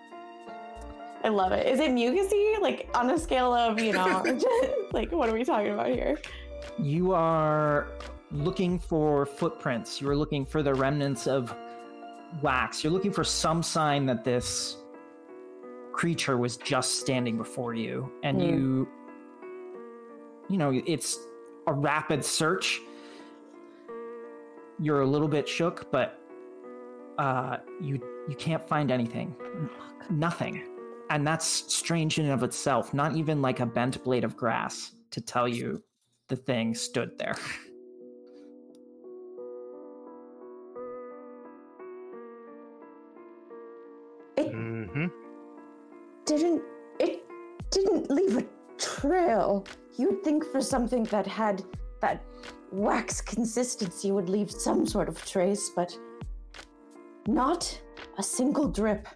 I 1.26 1.28
love 1.28 1.50
it. 1.50 1.66
Is 1.66 1.80
it 1.80 1.90
mucusy? 1.90 2.60
Like 2.60 2.88
on 2.94 3.10
a 3.10 3.18
scale 3.18 3.52
of, 3.52 3.80
you 3.80 3.92
know, 3.92 4.22
just, 4.40 4.70
like 4.92 5.10
what 5.10 5.28
are 5.28 5.32
we 5.32 5.42
talking 5.44 5.72
about 5.72 5.88
here? 5.88 6.20
You 6.78 7.12
are 7.14 7.88
looking 8.30 8.78
for 8.78 9.26
footprints. 9.26 10.00
You 10.00 10.08
are 10.08 10.14
looking 10.14 10.46
for 10.46 10.62
the 10.62 10.72
remnants 10.72 11.26
of 11.26 11.52
wax. 12.42 12.84
You're 12.84 12.92
looking 12.92 13.10
for 13.12 13.24
some 13.24 13.60
sign 13.60 14.06
that 14.06 14.22
this 14.22 14.76
creature 15.92 16.36
was 16.36 16.58
just 16.58 17.00
standing 17.00 17.36
before 17.36 17.74
you. 17.74 18.08
And 18.22 18.40
Hmm. 18.40 18.48
you, 18.48 18.88
you 20.48 20.58
know, 20.58 20.80
it's 20.86 21.18
a 21.66 21.72
rapid 21.72 22.24
search. 22.24 22.80
You're 24.78 25.00
a 25.00 25.06
little 25.06 25.26
bit 25.26 25.48
shook, 25.48 25.90
but 25.90 26.20
uh, 27.18 27.56
you 27.80 27.98
you 28.28 28.36
can't 28.36 28.62
find 28.68 28.92
anything. 28.92 29.34
Nothing. 30.08 30.62
And 31.10 31.26
that's 31.26 31.46
strange 31.72 32.18
in 32.18 32.24
and 32.24 32.34
of 32.34 32.42
itself. 32.42 32.92
Not 32.92 33.14
even 33.16 33.40
like 33.40 33.60
a 33.60 33.66
bent 33.66 34.02
blade 34.02 34.24
of 34.24 34.36
grass 34.36 34.92
to 35.12 35.20
tell 35.20 35.46
you 35.46 35.82
the 36.28 36.36
thing 36.36 36.74
stood 36.74 37.16
there. 37.18 37.36
Mm-hmm. 44.38 45.06
Didn't 46.24 46.62
it 46.98 47.24
didn't 47.70 48.10
leave 48.10 48.38
a 48.38 48.46
trail. 48.78 49.66
You'd 49.96 50.22
think 50.22 50.44
for 50.50 50.60
something 50.60 51.04
that 51.04 51.26
had 51.26 51.62
that 52.00 52.22
wax 52.72 53.20
consistency 53.20 54.12
would 54.12 54.28
leave 54.28 54.50
some 54.50 54.86
sort 54.86 55.08
of 55.08 55.24
trace, 55.24 55.70
but 55.74 55.96
not 57.26 57.80
a 58.18 58.22
single 58.22 58.68
drip. 58.68 59.08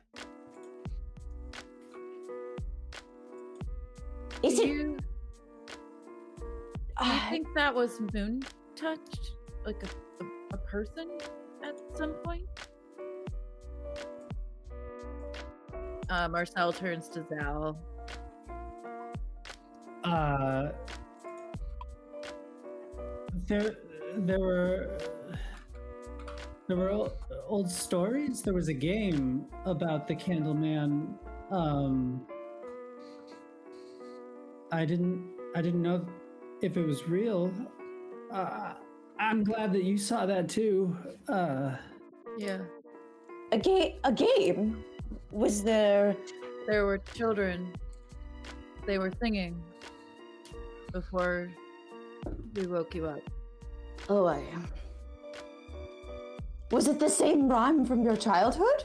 Is 4.43 4.57
do 4.57 4.63
it? 4.63 4.69
you, 4.69 4.97
do 6.39 7.05
you 7.05 7.13
uh, 7.13 7.31
think 7.31 7.47
that 7.55 7.75
was 7.75 8.01
moon 8.15 8.43
touched? 8.75 9.33
Like 9.65 9.83
a, 9.83 10.25
a, 10.25 10.29
a 10.55 10.57
person 10.57 11.09
at 11.63 11.79
some 11.95 12.15
point? 12.25 12.49
Uh, 16.09 16.29
Marcel 16.29 16.73
turns 16.73 17.09
to 17.11 17.25
Zal. 17.29 17.79
Uh, 20.03 20.71
there, 23.47 23.77
there 24.17 24.41
were 24.41 24.99
there 26.67 26.77
were 26.77 26.91
ol- 26.91 27.17
old 27.47 27.71
stories. 27.71 28.43
There 28.43 28.55
was 28.55 28.69
a 28.69 28.75
game 28.75 29.47
about 29.67 30.09
the 30.09 30.15
Candleman. 30.15 31.15
Um, 31.51 32.27
I 34.73 34.85
didn't, 34.85 35.29
I 35.55 35.63
didn't 35.63 35.83
know 35.83 36.07
if 36.63 36.77
it 36.77 36.87
was 36.87 37.09
real. 37.09 37.53
Uh, 38.31 38.75
I'm 39.19 39.43
glad 39.45 39.73
that 39.73 39.85
you 39.85 39.99
saw 39.99 40.27
that 40.27 40.49
too. 40.49 40.97
Uh, 41.29 41.77
Yeah. 42.39 42.59
a 43.53 43.59
game? 43.59 43.95
A 44.05 44.13
game? 44.13 44.85
Was 45.31 45.63
there? 45.63 46.17
There 46.67 46.87
were 46.87 46.99
children. 46.99 47.73
They 48.87 48.99
were 48.99 49.13
singing 49.21 49.61
before 50.93 51.51
we 52.55 52.67
woke 52.67 52.95
you 52.95 53.07
up. 53.07 53.21
Oh, 54.09 54.27
I. 54.27 54.39
am. 54.39 54.69
Was 56.71 56.87
it 56.87 56.99
the 57.01 57.09
same 57.09 57.49
rhyme 57.49 57.85
from 57.85 58.03
your 58.03 58.17
childhood? 58.17 58.85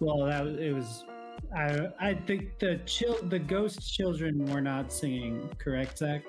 well, 0.00 0.24
that 0.24 0.42
was, 0.44 0.56
it 0.56 0.72
was. 0.74 1.04
I, 1.54 1.88
I 1.98 2.14
think 2.14 2.58
the 2.58 2.80
chil- 2.86 3.22
the 3.28 3.38
ghost 3.38 3.92
children 3.92 4.44
were 4.52 4.60
not 4.60 4.92
singing, 4.92 5.48
correct, 5.58 5.98
Zach? 5.98 6.22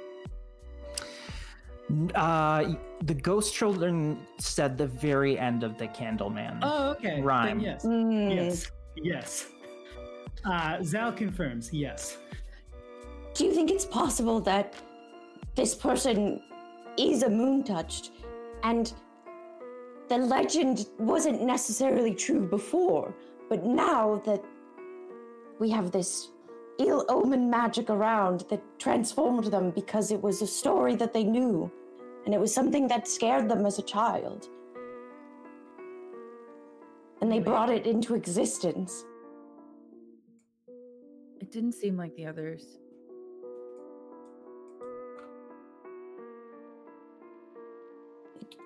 Uh, 2.15 2.73
the 3.03 3.13
ghost 3.13 3.53
children 3.53 4.25
said 4.39 4.77
the 4.77 4.87
very 4.87 5.37
end 5.37 5.63
of 5.63 5.77
the 5.77 5.87
Candleman. 5.89 6.59
Oh, 6.61 6.91
okay. 6.91 7.15
Then 7.15 7.23
Rhyme. 7.23 7.59
yes. 7.59 7.83
Hmm. 7.83 8.29
Yes. 8.29 8.71
Yes. 8.95 9.47
Uh, 10.45 10.81
Zal 10.83 11.11
confirms. 11.11 11.71
Yes. 11.73 12.17
Do 13.33 13.45
you 13.45 13.53
think 13.53 13.71
it's 13.71 13.85
possible 13.85 14.39
that 14.41 14.73
this 15.55 15.75
person 15.75 16.41
is 16.97 17.23
a 17.23 17.29
moon 17.29 17.63
touched 17.63 18.11
and 18.63 18.93
the 20.07 20.17
legend 20.17 20.87
wasn't 20.97 21.41
necessarily 21.41 22.13
true 22.13 22.47
before, 22.47 23.13
but 23.49 23.65
now 23.65 24.21
that 24.25 24.43
we 25.61 25.69
have 25.69 25.91
this 25.91 26.31
ill 26.79 27.05
omen 27.07 27.47
magic 27.47 27.91
around 27.91 28.45
that 28.49 28.63
transformed 28.79 29.43
them 29.45 29.69
because 29.69 30.11
it 30.11 30.19
was 30.19 30.41
a 30.41 30.47
story 30.47 30.95
that 30.95 31.13
they 31.13 31.23
knew 31.23 31.71
and 32.25 32.33
it 32.33 32.39
was 32.39 32.51
something 32.51 32.87
that 32.87 33.07
scared 33.07 33.47
them 33.47 33.63
as 33.67 33.77
a 33.77 33.83
child. 33.83 34.49
And 37.21 37.31
they 37.31 37.39
brought 37.39 37.69
it 37.69 37.85
into 37.85 38.15
existence. 38.15 39.05
It 41.39 41.51
didn't 41.51 41.73
seem 41.73 41.95
like 41.95 42.15
the 42.15 42.25
others. 42.25 42.79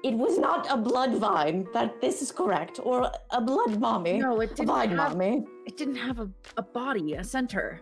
It 0.03 0.13
was 0.13 0.37
not 0.37 0.67
a 0.71 0.77
blood 0.77 1.15
vine, 1.15 1.67
that 1.73 1.99
this 1.99 2.21
is 2.21 2.31
correct, 2.31 2.79
or 2.83 3.11
a 3.31 3.41
blood 3.41 3.79
mommy. 3.79 4.19
No, 4.19 4.39
it 4.41 4.51
a 4.51 4.55
didn't 4.55 4.67
vine 4.67 4.89
have- 4.91 5.13
mommy. 5.13 5.45
It 5.65 5.77
didn't 5.77 5.95
have 5.95 6.19
a, 6.19 6.29
a 6.57 6.61
body, 6.61 7.13
a 7.15 7.23
center. 7.23 7.79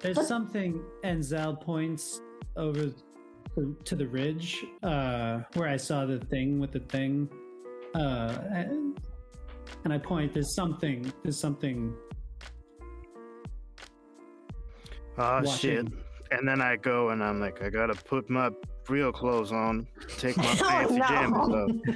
There's 0.00 0.16
But- 0.16 0.26
something, 0.26 0.82
and 1.02 1.24
Zal 1.24 1.56
points 1.56 2.20
over 2.56 2.90
to- 3.54 3.76
to 3.84 3.96
the 3.96 4.06
ridge 4.06 4.64
uh, 4.82 5.40
where 5.54 5.68
I 5.68 5.76
saw 5.76 6.06
the 6.06 6.18
thing 6.20 6.60
with 6.60 6.70
the 6.72 6.80
thing. 6.80 7.28
Uh, 7.94 8.38
and, 8.52 9.00
and 9.84 9.92
I 9.92 9.98
point, 9.98 10.34
there's 10.34 10.54
something, 10.54 11.10
there's 11.22 11.40
something. 11.40 11.94
Oh 15.18 15.40
Watch 15.42 15.60
shit. 15.60 15.86
And 16.30 16.46
then 16.46 16.60
I 16.60 16.76
go 16.76 17.10
and 17.10 17.22
I'm 17.24 17.40
like, 17.40 17.62
I 17.62 17.70
gotta 17.70 17.94
put 17.94 18.28
my 18.28 18.50
real 18.88 19.12
clothes 19.12 19.52
on, 19.52 19.86
take 20.18 20.36
my 20.36 20.44
Oh, 20.48 20.54
fancy 20.54 20.96
no. 20.96 21.04
jammies 21.04 21.90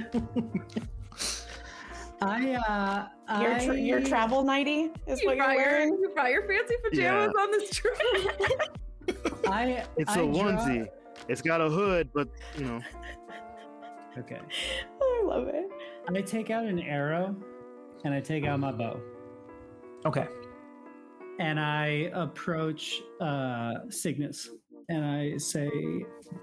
off. 0.75 0.87
I, 2.23 2.53
uh, 2.53 3.39
Your, 3.41 3.53
I, 3.53 3.65
tra- 3.65 3.77
your 3.77 4.01
travel 4.01 4.43
nighty 4.43 4.91
is 5.07 5.21
You 5.21 5.27
what 5.27 5.37
you're 5.37 5.45
brought, 5.45 5.55
your, 5.55 5.65
wearing. 5.65 5.89
you 5.99 6.09
brought 6.13 6.29
your 6.31 6.47
fancy 6.47 6.75
pajamas 6.83 7.33
on 7.39 7.51
this 7.51 7.69
trip. 7.71 7.97
I, 9.47 9.83
It's 9.97 10.11
I 10.11 10.19
a 10.21 10.25
draw- 10.25 10.33
onesie. 10.43 10.87
It's 11.27 11.41
got 11.41 11.61
a 11.61 11.69
hood, 11.69 12.09
but 12.13 12.27
you 12.57 12.65
know. 12.65 12.79
Okay. 14.19 14.39
I 15.01 15.21
love 15.23 15.47
it. 15.47 15.65
I 16.15 16.21
take 16.21 16.49
out 16.51 16.65
an 16.65 16.79
arrow 16.79 17.35
and 18.03 18.13
I 18.13 18.19
take 18.19 18.45
out 18.45 18.59
my 18.59 18.71
bow 18.71 18.99
Okay. 20.05 20.27
and 21.39 21.59
I 21.59 22.11
approach 22.13 23.01
uh, 23.19 23.75
Cygnus 23.89 24.49
and 24.91 25.05
I 25.05 25.37
say, 25.37 25.69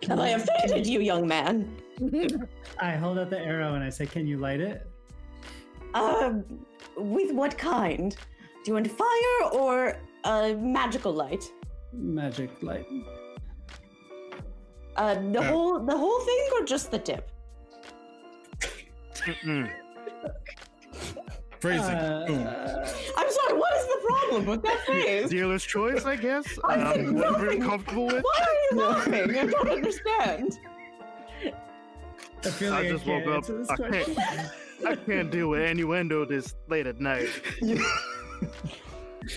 "Can 0.00 0.10
Have 0.10 0.20
I 0.20 0.28
offended 0.38 0.86
you, 0.86 1.00
young 1.00 1.26
man? 1.28 1.76
I 2.80 2.92
hold 2.96 3.18
out 3.18 3.30
the 3.30 3.38
arrow 3.40 3.74
and 3.74 3.84
I 3.84 3.90
say, 3.90 4.06
"Can 4.06 4.26
you 4.26 4.38
light 4.38 4.60
it?" 4.60 4.86
Um, 5.94 6.44
with 6.96 7.32
what 7.34 7.56
kind? 7.58 8.16
Do 8.62 8.66
you 8.66 8.74
want 8.74 8.90
fire 8.90 9.40
or 9.52 9.96
a 10.24 10.54
magical 10.54 11.12
light? 11.12 11.44
Magic 11.92 12.50
light. 12.62 12.86
Uh, 14.96 15.14
the 15.32 15.40
Uh, 15.40 15.50
whole 15.50 15.78
the 15.90 15.96
whole 15.96 16.20
thing 16.28 16.42
or 16.56 16.64
just 16.64 16.90
the 16.90 16.98
tip? 16.98 17.30
Phrasing. 21.60 21.94
Uh, 21.94 22.86
I'm 23.16 23.30
sorry. 23.30 23.58
What 23.58 23.76
is 23.76 23.86
the 23.86 24.00
problem 24.06 24.46
with 24.46 24.62
that 24.62 24.80
phrase? 24.86 25.30
Dealer's 25.30 25.64
choice, 25.64 26.04
I 26.04 26.16
guess. 26.16 26.46
I 26.64 26.76
said 26.94 27.06
Um, 27.06 27.22
I'm 27.22 27.34
really 27.40 27.58
nothing. 27.58 27.62
comfortable 27.62 28.06
with. 28.06 28.22
Why 28.22 28.40
are 28.40 28.54
you 28.70 28.76
laughing? 28.86 29.38
I 29.38 29.46
don't 29.46 29.68
understand. 29.68 30.58
I 32.44 32.50
feel 32.50 32.70
like 32.70 32.86
I 32.86 32.88
just 32.90 33.04
can't 33.04 33.26
woke 33.26 33.36
up. 33.38 33.46
this 33.46 33.68
I 33.70 33.76
question. 33.76 34.14
can't, 34.14 34.50
I 34.86 34.94
can't 34.94 35.30
deal 35.30 35.48
with 35.48 35.60
innuendo 35.62 36.24
this 36.24 36.54
late 36.68 36.86
at 36.86 37.00
night. 37.00 37.28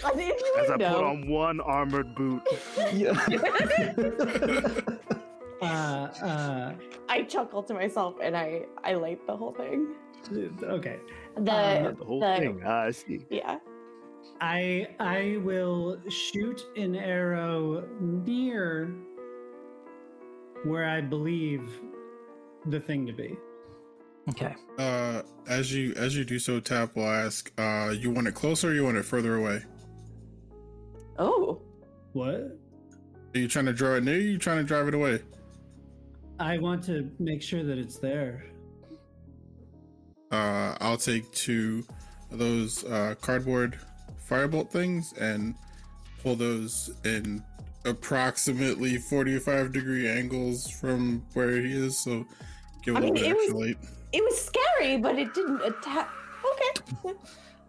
As 0.05 0.69
I 0.69 0.77
put 0.77 0.81
on 0.83 1.27
one 1.27 1.59
armored 1.59 2.13
boot. 2.15 2.43
Uh, 5.61 6.09
uh, 6.23 6.73
I 7.07 7.21
chuckle 7.21 7.61
to 7.61 7.75
myself 7.75 8.15
and 8.19 8.35
I 8.35 8.63
I 8.83 8.95
light 8.95 9.27
the 9.27 9.37
whole 9.37 9.53
thing. 9.53 9.93
okay. 10.63 10.97
The 11.35 11.87
Um, 11.87 11.95
The 11.95 12.05
whole 12.05 12.19
the- 12.19 12.35
thing. 12.37 12.63
I 12.63 12.91
see. 12.91 13.25
yeah. 13.29 13.59
I 14.39 14.87
I 14.99 15.37
will 15.43 15.99
shoot 16.09 16.65
an 16.77 16.95
arrow 16.95 17.87
near 17.99 18.93
where 20.63 20.85
I 20.85 21.01
believe 21.01 21.63
the 22.67 22.79
thing 22.79 23.05
to 23.07 23.13
be. 23.13 23.35
Okay. 24.29 24.55
Uh, 24.77 25.23
as 25.47 25.73
you 25.73 25.93
as 25.95 26.15
you 26.15 26.23
do 26.23 26.37
so, 26.37 26.59
Tap 26.59 26.95
will 26.95 27.07
ask, 27.07 27.51
uh, 27.57 27.93
you 27.97 28.11
want 28.11 28.27
it 28.27 28.35
closer 28.35 28.69
or 28.69 28.73
you 28.73 28.83
want 28.83 28.97
it 28.97 29.03
further 29.05 29.35
away? 29.35 29.63
Oh. 31.17 31.61
What? 32.13 32.57
Are 33.33 33.39
you 33.39 33.47
trying 33.47 33.65
to 33.65 33.73
draw 33.73 33.95
it 33.95 34.03
near 34.03 34.17
you? 34.17 34.29
Or 34.29 34.31
you 34.33 34.37
trying 34.37 34.57
to 34.57 34.63
drive 34.63 34.87
it 34.87 34.93
away? 34.93 35.21
I 36.39 36.57
want 36.57 36.83
to 36.85 37.09
make 37.19 37.41
sure 37.41 37.63
that 37.63 37.77
it's 37.77 37.97
there. 37.97 38.45
Uh, 40.31 40.75
I'll 40.79 40.97
take 40.97 41.31
two 41.33 41.83
of 42.31 42.39
those 42.39 42.83
uh, 42.85 43.15
cardboard 43.21 43.77
firebolt 44.29 44.69
things 44.69 45.13
and 45.19 45.55
pull 46.23 46.35
those 46.35 46.89
in 47.03 47.43
approximately 47.85 48.97
45 48.97 49.71
degree 49.73 50.07
angles 50.07 50.69
from 50.69 51.25
where 51.33 51.51
he 51.59 51.73
is. 51.73 51.97
So 51.97 52.25
give 52.83 52.95
a 52.95 52.97
I 52.97 53.01
little 53.01 53.15
mean, 53.15 53.23
bit 53.23 53.31
it 53.31 53.53
was- 53.53 53.53
light. 53.67 53.77
It 54.13 54.21
was 54.23 54.41
scary, 54.41 54.97
but 54.97 55.17
it 55.17 55.33
didn't 55.33 55.61
attack. 55.61 56.09
Okay. 57.05 57.13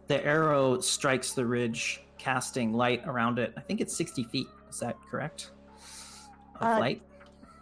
The 0.09 0.27
arrow 0.27 0.81
strikes 0.81 1.33
the 1.33 1.47
ridge, 1.47 2.03
casting 2.19 2.75
light 2.75 3.03
around 3.07 3.39
it. 3.39 3.55
I 3.57 3.61
think 3.61 3.81
it's 3.81 3.97
60 3.97 4.25
feet. 4.25 4.47
Is 4.69 4.81
that 4.81 4.97
correct? 5.09 5.53
Of 6.61 6.67
Uh, 6.67 6.81
light? 6.81 7.03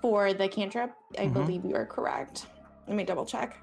For 0.00 0.32
the 0.32 0.48
cantrip, 0.48 0.92
I 1.18 1.26
Mhm. 1.26 1.32
believe 1.34 1.64
you 1.64 1.76
are 1.76 1.84
correct. 1.86 2.46
Let 2.88 2.96
me 2.96 3.04
double 3.04 3.26
check. 3.26 3.58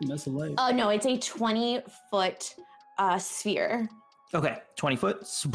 Mess 0.00 0.26
of 0.26 0.34
light. 0.34 0.54
Oh 0.58 0.70
no, 0.70 0.88
it's 0.90 1.06
a 1.06 1.16
20 1.16 1.82
foot 2.10 2.54
uh, 2.98 3.18
sphere. 3.18 3.88
Okay, 4.34 4.58
20 4.76 4.96
foot. 4.96 5.46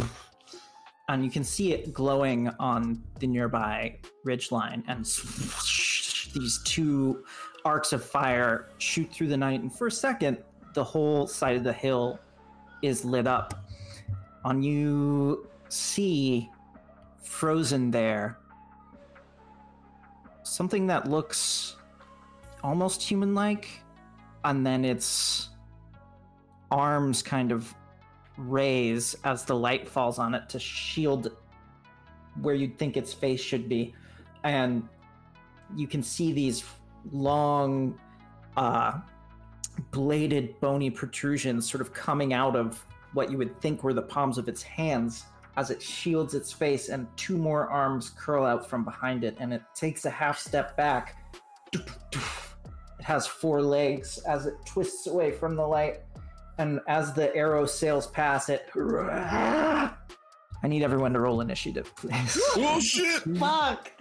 And 1.10 1.25
you 1.25 1.32
can 1.32 1.43
see 1.43 1.73
it 1.73 1.93
glowing 1.93 2.49
on 2.60 3.04
the 3.19 3.28
nearby 3.28 3.97
ridge 4.23 4.52
line. 4.52 4.84
And 4.88 5.06
these 6.34 6.62
two 6.63 7.23
arcs 7.65 7.93
of 7.93 8.04
fire 8.04 8.69
shoot 8.78 9.12
through 9.12 9.28
the 9.28 9.38
night. 9.38 9.62
And 9.62 9.73
for 9.73 9.88
a 9.88 9.91
second, 9.91 10.38
the 10.73 10.84
whole 10.84 11.28
side 11.28 11.58
of 11.58 11.63
the 11.63 11.73
hill 11.73 12.19
is 12.82 13.04
lit 13.04 13.28
up. 13.28 13.65
On 14.45 14.63
you 14.63 15.49
see 15.67 16.49
frozen 17.21 17.91
there 17.91 18.38
something 20.43 20.88
that 20.88 21.10
looks 21.10 21.75
almost 22.63 23.02
human 23.02 23.36
like. 23.36 23.82
And 24.49 24.65
then 24.65 24.83
its 24.83 25.49
arms 26.71 27.21
kind 27.21 27.51
of 27.51 27.71
raise 28.35 29.15
as 29.23 29.45
the 29.45 29.55
light 29.55 29.88
falls 29.88 30.17
on 30.17 30.33
it 30.33 30.49
to 30.49 30.57
shield 30.57 31.38
where 32.41 32.55
you'd 32.55 32.75
think 32.79 32.97
its 32.97 33.13
face 33.13 33.39
should 33.39 33.69
be. 33.69 33.93
And 34.43 34.89
you 35.75 35.85
can 35.85 36.01
see 36.01 36.31
these 36.31 36.63
long, 37.12 37.99
uh, 38.57 39.01
bladed, 39.91 40.59
bony 40.59 40.89
protrusions 40.89 41.69
sort 41.69 41.81
of 41.81 41.93
coming 41.93 42.33
out 42.33 42.55
of 42.55 42.83
what 43.13 43.29
you 43.29 43.38
would 43.38 43.62
think 43.62 43.83
were 43.83 43.93
the 43.93 44.01
palms 44.01 44.39
of 44.39 44.49
its 44.49 44.63
hands 44.63 45.25
as 45.57 45.69
it 45.69 45.79
shields 45.79 46.33
its 46.33 46.51
face, 46.51 46.89
and 46.89 47.05
two 47.17 47.38
more 47.38 47.67
arms 47.67 48.13
curl 48.17 48.45
out 48.45 48.67
from 48.67 48.83
behind 48.83 49.23
it, 49.23 49.38
and 49.39 49.53
it 49.53 49.62
takes 49.75 50.05
a 50.05 50.09
half 50.09 50.39
step 50.39 50.75
back. 50.75 51.17
It 53.09 53.13
has 53.13 53.25
four 53.25 53.63
legs 53.63 54.19
as 54.19 54.45
it 54.45 54.53
twists 54.65 55.07
away 55.07 55.31
from 55.31 55.55
the 55.55 55.65
light 55.65 56.01
and 56.59 56.79
as 56.87 57.11
the 57.11 57.35
arrow 57.35 57.65
sails 57.65 58.05
past 58.05 58.51
it, 58.51 58.69
I 58.75 59.91
need 60.67 60.83
everyone 60.83 61.13
to 61.13 61.19
roll 61.19 61.41
initiative, 61.41 61.91
please. 61.95 62.39
Oh 62.55 62.79
shit! 62.79 63.23
Fuck. 63.39 63.91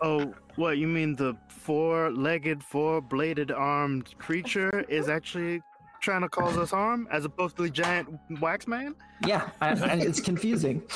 Oh, 0.00 0.32
what 0.54 0.78
you 0.78 0.86
mean 0.86 1.16
the 1.16 1.36
four-legged, 1.48 2.62
four-bladed 2.62 3.50
armed 3.50 4.16
creature 4.18 4.84
is 4.88 5.08
actually 5.08 5.60
trying 6.00 6.20
to 6.20 6.28
cause 6.28 6.56
us 6.56 6.70
harm 6.70 7.08
as 7.10 7.24
opposed 7.24 7.56
to 7.56 7.62
the 7.62 7.70
giant 7.70 8.08
wax 8.40 8.68
man? 8.68 8.94
yeah, 9.26 9.50
I, 9.60 9.70
I, 9.70 9.94
it's 9.94 10.20
confusing. 10.20 10.84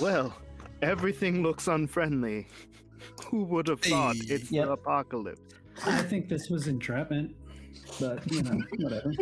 Well, 0.00 0.34
everything 0.82 1.42
looks 1.42 1.66
unfriendly. 1.66 2.46
Who 3.26 3.44
would 3.44 3.68
have 3.68 3.80
thought 3.80 4.16
Hey. 4.16 4.34
it's 4.34 4.50
Yep. 4.50 4.66
the 4.66 4.72
apocalypse? 4.72 5.40
I 5.86 6.02
think 6.02 6.28
this 6.28 6.48
was 6.50 6.66
entrapment, 6.66 7.34
but 8.00 8.30
you 8.30 8.42
know, 8.42 8.60
whatever. 8.78 9.12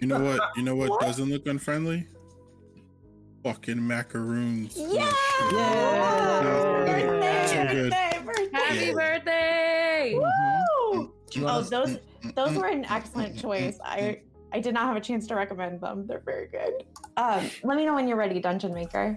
You 0.00 0.06
know 0.08 0.20
what? 0.20 0.40
You 0.56 0.62
know 0.62 0.74
what, 0.76 1.00
doesn't 1.00 1.28
look 1.28 1.46
unfriendly? 1.46 2.06
Fucking 3.44 3.86
macaroons. 3.86 4.76
Yeah! 4.76 5.12
Yay! 5.52 7.46
So 7.46 7.66
good. 7.66 7.90
Birthday, 7.90 8.22
birthday. 8.24 8.48
Happy 8.52 8.92
birthday! 8.92 10.14
Mm-hmm. 10.16 10.98
Woo! 10.98 11.12
Do 11.30 11.40
you 11.40 11.46
Oh, 11.48 11.62
those 11.62 11.90
mm-hmm. 11.96 12.30
those 12.34 12.56
were 12.56 12.66
an 12.66 12.82
mm-hmm. 12.82 12.92
excellent 12.92 13.38
choice. 13.38 13.78
I 13.84 14.20
I 14.52 14.60
did 14.60 14.74
not 14.74 14.86
have 14.86 14.96
a 14.96 15.00
chance 15.00 15.26
to 15.28 15.34
recommend 15.34 15.80
them. 15.80 16.06
They're 16.06 16.22
very 16.24 16.48
good. 16.48 16.84
Um, 17.16 17.50
let 17.62 17.76
me 17.76 17.84
know 17.84 17.94
when 17.94 18.08
you're 18.08 18.16
ready, 18.16 18.40
Dungeon 18.40 18.72
Maker. 18.74 19.16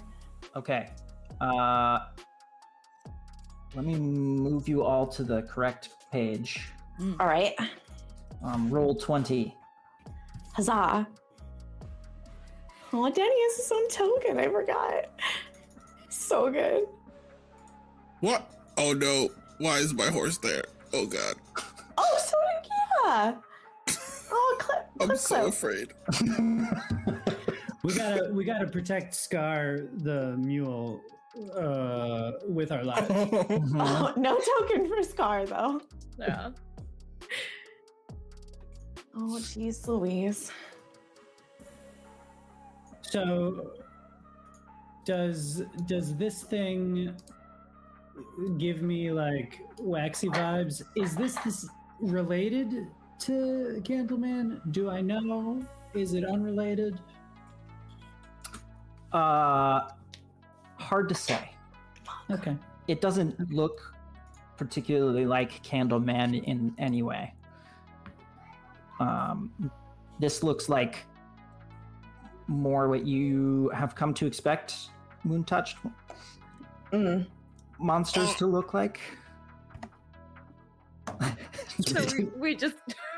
Okay. 0.56 0.90
Uh, 1.42 2.00
let 3.76 3.86
me 3.86 3.96
move 3.96 4.68
you 4.68 4.84
all 4.84 5.06
to 5.08 5.24
the 5.24 5.44
correct 5.44 5.90
page. 6.12 6.72
All 7.20 7.28
right. 7.28 7.54
Um, 8.44 8.70
roll 8.70 8.96
20. 8.96 9.56
Huzzah. 10.54 11.08
Oh, 12.92 13.10
Danny 13.10 13.44
has 13.44 13.58
his 13.58 13.72
own 13.72 13.88
token. 13.90 14.40
I 14.40 14.48
forgot. 14.48 15.06
So 16.10 16.52
good. 16.52 16.86
What? 18.20 18.52
Oh 18.78 18.94
no! 18.94 19.30
Why 19.60 19.78
is 19.78 19.94
my 19.94 20.08
horse 20.10 20.38
there? 20.40 20.64
Oh 20.94 21.06
god! 21.06 21.36
Oh, 21.98 22.18
so 22.26 22.36
did 22.64 22.72
yeah. 23.06 23.36
Oh, 24.32 24.58
clip. 24.60 24.90
I'm 25.02 25.16
so 25.16 25.36
clip. 25.36 25.54
afraid. 25.54 25.88
We 27.84 27.94
gotta 27.94 28.30
we 28.34 28.44
gotta 28.44 28.68
protect 28.68 29.14
Scar 29.16 29.78
the 29.94 30.36
mule 30.38 31.02
uh, 31.56 32.32
with 32.48 32.72
our 32.72 32.84
lives. 32.92 33.08
Mhm. 33.10 33.80
Oh, 33.80 34.14
no 34.18 34.40
token 34.40 34.88
for 34.88 35.02
Scar 35.04 35.46
though. 35.46 35.82
Yeah. 36.18 36.50
Oh, 39.16 39.38
jeez, 39.42 39.86
Louise. 39.88 40.52
So 43.02 43.72
does 45.06 45.64
does 45.88 46.16
this 46.16 46.44
thing 46.44 47.16
give 48.58 48.82
me 48.82 49.12
like 49.12 49.60
waxy 49.80 50.30
vibes? 50.30 50.82
Is 50.96 51.16
this 51.16 51.36
this 51.44 51.68
related 52.02 52.88
to 53.20 53.82
Candleman? 53.84 54.62
Do 54.72 54.90
I 54.90 55.02
know? 55.02 55.66
Is 55.94 56.14
it 56.14 56.24
unrelated? 56.24 57.00
Uh, 59.12 59.90
hard 60.80 61.10
to 61.10 61.16
say. 61.16 61.52
Okay. 62.32 62.56
It 62.88 63.02
doesn't 63.02 63.52
look 63.52 63.94
particularly 64.58 65.26
like 65.26 65.64
Candleman 65.64 66.44
in 66.44 66.74
any 66.78 67.02
way. 67.02 67.34
Um, 69.00 69.72
this 70.20 70.44
looks 70.44 70.68
like 70.70 71.06
more 72.48 72.90
what 72.90 73.06
you 73.06 73.70
have 73.74 73.96
come 73.96 74.14
to 74.16 74.26
expect 74.26 74.76
moon 75.24 75.44
touched 75.44 75.78
Mm. 76.92 77.28
monsters 77.78 78.34
to 78.36 78.48
look 78.48 78.74
like. 78.74 79.00
So 81.86 82.04
we, 82.18 82.24
we 82.36 82.56
just 82.56 82.76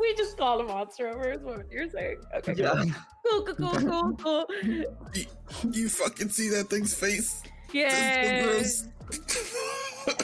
we 0.00 0.14
just 0.16 0.36
called 0.36 0.60
a 0.62 0.64
monster 0.64 1.08
over 1.08 1.32
is 1.32 1.40
what 1.42 1.70
you're 1.70 1.88
saying. 1.88 2.18
Okay, 2.36 2.54
cool. 2.54 2.64
yeah. 2.64 2.84
cool, 3.28 3.42
cool, 3.44 3.54
cool, 3.70 4.16
cool, 4.16 4.46
cool. 4.54 5.72
You 5.72 5.88
fucking 5.88 6.28
see 6.30 6.48
that 6.50 6.68
thing's 6.68 6.94
face? 6.94 7.42
Yeah. 7.72 8.42
That's 8.44 8.80
so 8.80 8.86
gross. 10.06 10.16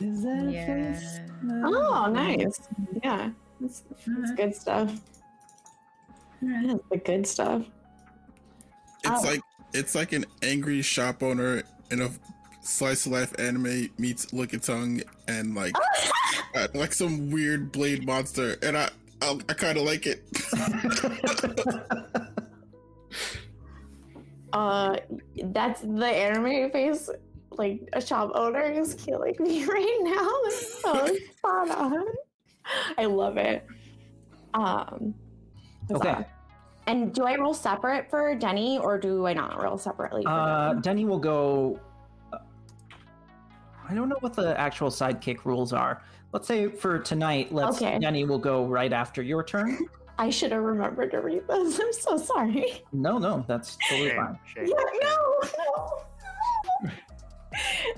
Is 0.00 0.22
that 0.22 0.46
a 0.48 0.50
Yeah. 0.50 0.94
face? 0.94 1.20
Oh, 1.64 2.04
oh 2.06 2.10
nice. 2.12 2.60
Yeah, 3.04 3.30
that's, 3.60 3.82
that's 4.06 4.32
good 4.32 4.54
stuff. 4.54 4.92
That's 6.40 6.80
the 6.90 6.96
good 6.98 7.26
stuff. 7.26 7.62
It's 9.04 9.24
Oh. 9.24 9.28
like 9.28 9.40
it's 9.74 9.94
like 9.94 10.12
an 10.12 10.24
angry 10.42 10.82
shop 10.82 11.22
owner 11.22 11.62
in 11.90 12.02
a 12.02 12.10
slice 12.60 13.06
of 13.06 13.12
life 13.12 13.32
anime 13.38 13.88
meets 13.98 14.26
Lickitung 14.26 15.02
and 15.28 15.54
like 15.54 15.74
uh, 16.54 16.68
like 16.74 16.92
some 16.92 17.30
weird 17.30 17.72
blade 17.72 18.04
monster, 18.06 18.56
and 18.62 18.76
I 18.76 18.90
I, 19.20 19.38
I 19.48 19.52
kind 19.54 19.78
of 19.78 19.84
like 19.84 20.06
it. 20.06 20.24
Uh, 24.52 24.96
that's 25.44 25.80
the 25.80 26.04
anime 26.06 26.70
face. 26.70 27.08
Like 27.52 27.88
a 27.94 28.00
shop 28.00 28.32
owner 28.34 28.60
is 28.62 28.94
killing 28.94 29.34
me 29.38 29.64
right 29.66 29.98
now. 30.02 30.30
That's 30.44 30.82
so 30.82 31.16
spot 31.38 31.70
on. 31.70 32.04
I 32.98 33.06
love 33.06 33.36
it. 33.38 33.66
Um. 34.54 35.14
Okay. 35.90 36.08
huzzah. 36.10 36.26
And 36.86 37.14
do 37.14 37.22
I 37.24 37.36
roll 37.36 37.54
separate 37.54 38.10
for 38.10 38.34
Denny, 38.34 38.78
or 38.78 38.98
do 38.98 39.26
I 39.26 39.32
not 39.32 39.62
roll 39.62 39.78
separately? 39.78 40.22
For 40.24 40.28
Uh, 40.28 40.68
Denny? 40.74 40.80
Denny 40.82 41.04
will 41.06 41.18
go. 41.18 41.80
uh, 42.32 42.38
I 43.88 43.94
don't 43.94 44.08
know 44.08 44.18
what 44.20 44.34
the 44.34 44.58
actual 44.60 44.90
sidekick 44.90 45.44
rules 45.44 45.72
are. 45.72 46.02
Let's 46.32 46.48
say 46.48 46.68
for 46.68 46.98
tonight, 46.98 47.52
let's 47.52 47.76
Okay. 47.76 47.98
Denny 47.98 48.24
will 48.24 48.38
go 48.38 48.64
right 48.66 48.92
after 48.92 49.22
your 49.22 49.44
turn. 49.44 49.78
I 50.18 50.30
should 50.30 50.52
have 50.52 50.62
remembered 50.62 51.10
to 51.12 51.20
read 51.20 51.46
this. 51.48 51.78
I'm 51.80 51.92
so 51.92 52.16
sorry. 52.16 52.82
No, 52.92 53.18
no, 53.18 53.44
that's 53.48 53.76
totally 53.88 54.10
Shame, 54.10 54.16
fine. 54.16 54.38
shame, 54.46 54.66
Yeah, 54.66 54.76
shame. 54.92 55.00
no, 55.02 55.40
no. 56.84 56.90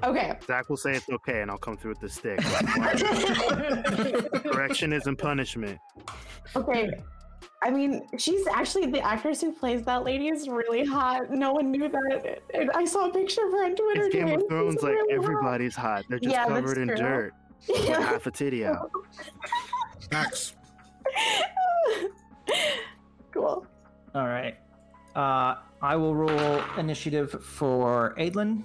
okay. 0.11 0.33
Zach 0.47 0.69
will 0.69 0.77
say 0.77 0.93
it's 0.95 1.09
okay, 1.09 1.43
and 1.43 1.51
I'll 1.51 1.59
come 1.59 1.77
through 1.77 1.93
with 1.93 2.01
the 2.01 2.09
stick. 2.09 2.39
Correction 4.53 4.93
isn't 4.93 5.17
punishment. 5.17 5.79
Okay. 6.57 6.91
I 7.63 7.71
mean, 7.71 8.03
she's 8.19 8.47
actually 8.49 8.87
the 8.87 9.01
actress 9.01 9.41
who 9.41 9.53
plays 9.53 9.83
that 9.85 10.05
lady 10.05 10.29
is 10.29 10.49
really 10.49 10.85
hot. 10.85 11.31
No 11.31 11.53
one 11.55 11.71
knew 11.71 11.89
that. 11.89 12.41
And 12.53 12.71
I 12.73 12.85
saw 12.85 13.09
a 13.09 13.13
picture 13.13 13.47
of 13.47 13.53
her 13.53 13.65
on 13.65 13.75
Twitter. 13.75 14.05
It's 14.07 14.15
Game 14.15 14.27
today. 14.27 14.43
of 14.43 14.49
Thrones, 14.49 14.75
She's 14.75 14.83
like 14.83 14.97
hot. 14.97 15.07
everybody's 15.11 15.75
hot. 15.75 16.05
They're 16.09 16.19
just 16.19 16.35
Yeah, 16.35 16.47
that's 16.49 16.61
covered 16.61 16.79
in 16.79 16.89
true. 16.89 16.97
dirt 16.97 17.33
with 17.69 17.85
Yeah. 17.89 18.01
half 18.01 18.27
a 18.27 18.31
titty 18.31 18.65
out. 18.65 18.91
Max, 20.13 20.55
cool. 23.33 23.67
All 24.15 24.27
right. 24.27 24.57
Uh, 25.17 25.57
I 25.83 25.97
will 25.97 26.15
roll 26.15 26.61
initiative 26.79 27.31
for 27.45 28.15
Adlin. 28.19 28.65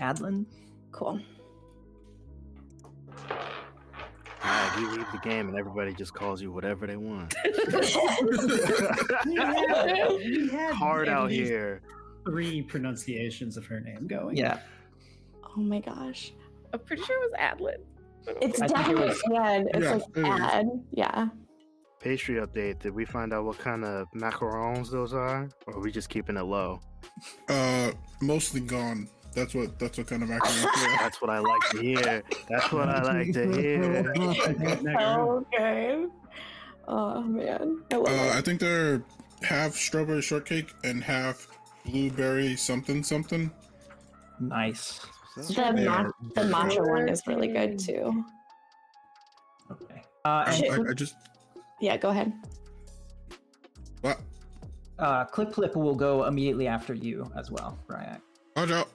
Adlin. 0.00 0.46
Cool. 0.92 1.20
Alright, 4.44 4.78
you 4.80 4.90
leave 4.92 5.06
the 5.12 5.18
game, 5.18 5.48
and 5.48 5.58
everybody 5.58 5.92
just 5.92 6.14
calls 6.14 6.40
you 6.40 6.52
whatever 6.52 6.86
they 6.86 6.96
want. 6.96 7.34
We 9.26 10.48
had 10.50 10.72
Hard 10.74 11.08
out 11.08 11.30
here. 11.30 11.82
Three 12.24 12.62
pronunciations 12.62 13.56
of 13.56 13.66
her 13.66 13.80
name 13.80 14.06
going. 14.06 14.36
Yeah. 14.36 14.60
Oh 15.56 15.60
my 15.60 15.80
gosh. 15.80 16.32
I'm 16.72 16.80
pretty 16.80 17.02
sure 17.02 17.16
it 17.24 17.30
was 17.30 17.40
Adlin. 17.40 18.36
It's 18.42 18.60
I 18.60 18.66
think 18.66 18.78
it 18.80 18.94
definitely 18.94 19.08
was- 19.08 19.22
ad. 19.38 19.66
It's 19.74 19.84
Yeah, 19.84 19.92
like 19.92 20.02
it 20.16 20.18
is. 20.18 20.40
ad. 20.54 20.66
Yeah. 20.92 21.28
Pastry 22.00 22.36
update. 22.36 22.78
Did 22.80 22.94
we 22.94 23.04
find 23.04 23.32
out 23.32 23.44
what 23.44 23.58
kind 23.58 23.84
of 23.84 24.06
macarons 24.14 24.90
those 24.90 25.12
are, 25.12 25.48
or 25.66 25.74
are 25.74 25.80
we 25.80 25.90
just 25.90 26.08
keeping 26.10 26.36
it 26.36 26.42
low? 26.44 26.80
uh, 27.48 27.90
mostly 28.20 28.60
gone. 28.60 29.08
That's 29.34 29.54
what 29.54 29.78
that's 29.78 29.98
what 29.98 30.06
kind 30.06 30.22
of 30.22 30.28
macarons. 30.28 30.64
yeah. 30.82 30.96
That's 30.98 31.20
what 31.20 31.30
I 31.30 31.38
like 31.38 31.60
to 31.72 31.80
hear. 31.80 32.22
That's 32.48 32.72
what 32.72 32.88
I 32.88 33.02
like 33.02 33.32
to 33.34 33.52
hear. 33.52 34.12
okay. 34.98 36.06
Oh 36.86 37.22
man. 37.22 37.82
I 37.92 37.96
love 37.96 38.08
Uh, 38.08 38.32
I 38.36 38.40
think 38.40 38.60
they're 38.60 39.02
half 39.42 39.74
strawberry 39.74 40.22
shortcake 40.22 40.72
and 40.84 41.02
half 41.04 41.46
blueberry 41.84 42.56
something 42.56 43.02
something. 43.02 43.50
Nice. 44.40 45.00
The, 45.46 45.72
ma- 45.84 46.10
the 46.34 46.42
matcha 46.42 46.86
one 46.88 47.08
is 47.08 47.22
really 47.26 47.48
good 47.48 47.78
too. 47.78 48.24
Okay. 49.70 50.02
Uh, 50.24 50.28
I, 50.46 50.52
and 50.52 50.88
I, 50.88 50.90
I 50.90 50.94
just 50.94 51.14
Yeah, 51.80 51.96
go 51.96 52.08
ahead. 52.10 52.32
what? 54.00 54.20
uh, 54.98 55.24
Clip 55.26 55.52
Flip 55.54 55.76
will 55.76 55.94
go 55.94 56.24
immediately 56.24 56.66
after 56.66 56.94
you 56.94 57.30
as 57.36 57.50
well, 57.50 57.78
Ryak. 57.88 58.20
Watch 58.56 58.70
out! 58.70 58.88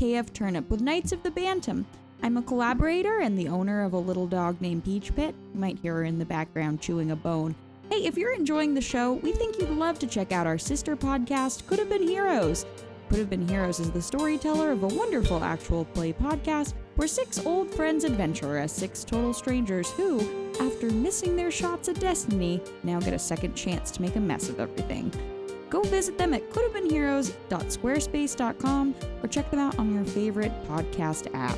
KF 0.00 0.32
Turnip 0.32 0.70
with 0.70 0.80
Knights 0.80 1.12
of 1.12 1.22
the 1.22 1.30
Bantam. 1.30 1.84
I'm 2.22 2.38
a 2.38 2.42
collaborator 2.42 3.18
and 3.18 3.38
the 3.38 3.48
owner 3.48 3.84
of 3.84 3.92
a 3.92 3.98
little 3.98 4.26
dog 4.26 4.58
named 4.62 4.82
Peach 4.82 5.14
Pit. 5.14 5.34
You 5.52 5.60
might 5.60 5.78
hear 5.78 5.96
her 5.96 6.04
in 6.04 6.18
the 6.18 6.24
background 6.24 6.80
chewing 6.80 7.10
a 7.10 7.16
bone. 7.16 7.54
Hey, 7.90 8.06
if 8.06 8.16
you're 8.16 8.32
enjoying 8.32 8.72
the 8.72 8.80
show, 8.80 9.12
we 9.12 9.32
think 9.32 9.58
you'd 9.58 9.68
love 9.68 9.98
to 9.98 10.06
check 10.06 10.32
out 10.32 10.46
our 10.46 10.56
sister 10.56 10.96
podcast, 10.96 11.66
Could 11.66 11.80
Have 11.80 11.90
Been 11.90 12.08
Heroes. 12.08 12.64
Could 13.10 13.18
Have 13.18 13.28
Been 13.28 13.46
Heroes 13.46 13.78
is 13.78 13.90
the 13.90 14.00
storyteller 14.00 14.72
of 14.72 14.84
a 14.84 14.88
wonderful 14.88 15.44
actual 15.44 15.84
play 15.84 16.14
podcast 16.14 16.72
where 16.96 17.06
six 17.06 17.44
old 17.44 17.70
friends 17.70 18.04
adventure 18.04 18.56
as 18.56 18.72
six 18.72 19.04
total 19.04 19.34
strangers 19.34 19.90
who, 19.90 20.18
after 20.62 20.88
missing 20.88 21.36
their 21.36 21.50
shots 21.50 21.90
at 21.90 22.00
destiny, 22.00 22.62
now 22.84 23.00
get 23.00 23.12
a 23.12 23.18
second 23.18 23.54
chance 23.54 23.90
to 23.90 24.00
make 24.00 24.16
a 24.16 24.20
mess 24.20 24.48
of 24.48 24.60
everything. 24.60 25.12
Go 25.70 25.80
visit 25.82 26.18
them 26.18 26.34
at 26.34 26.50
couldhavebeenheroes.squarespace.com 26.50 28.94
or 29.22 29.28
check 29.28 29.50
them 29.50 29.60
out 29.60 29.78
on 29.78 29.94
your 29.94 30.04
favorite 30.04 30.52
podcast 30.66 31.32
app. 31.32 31.56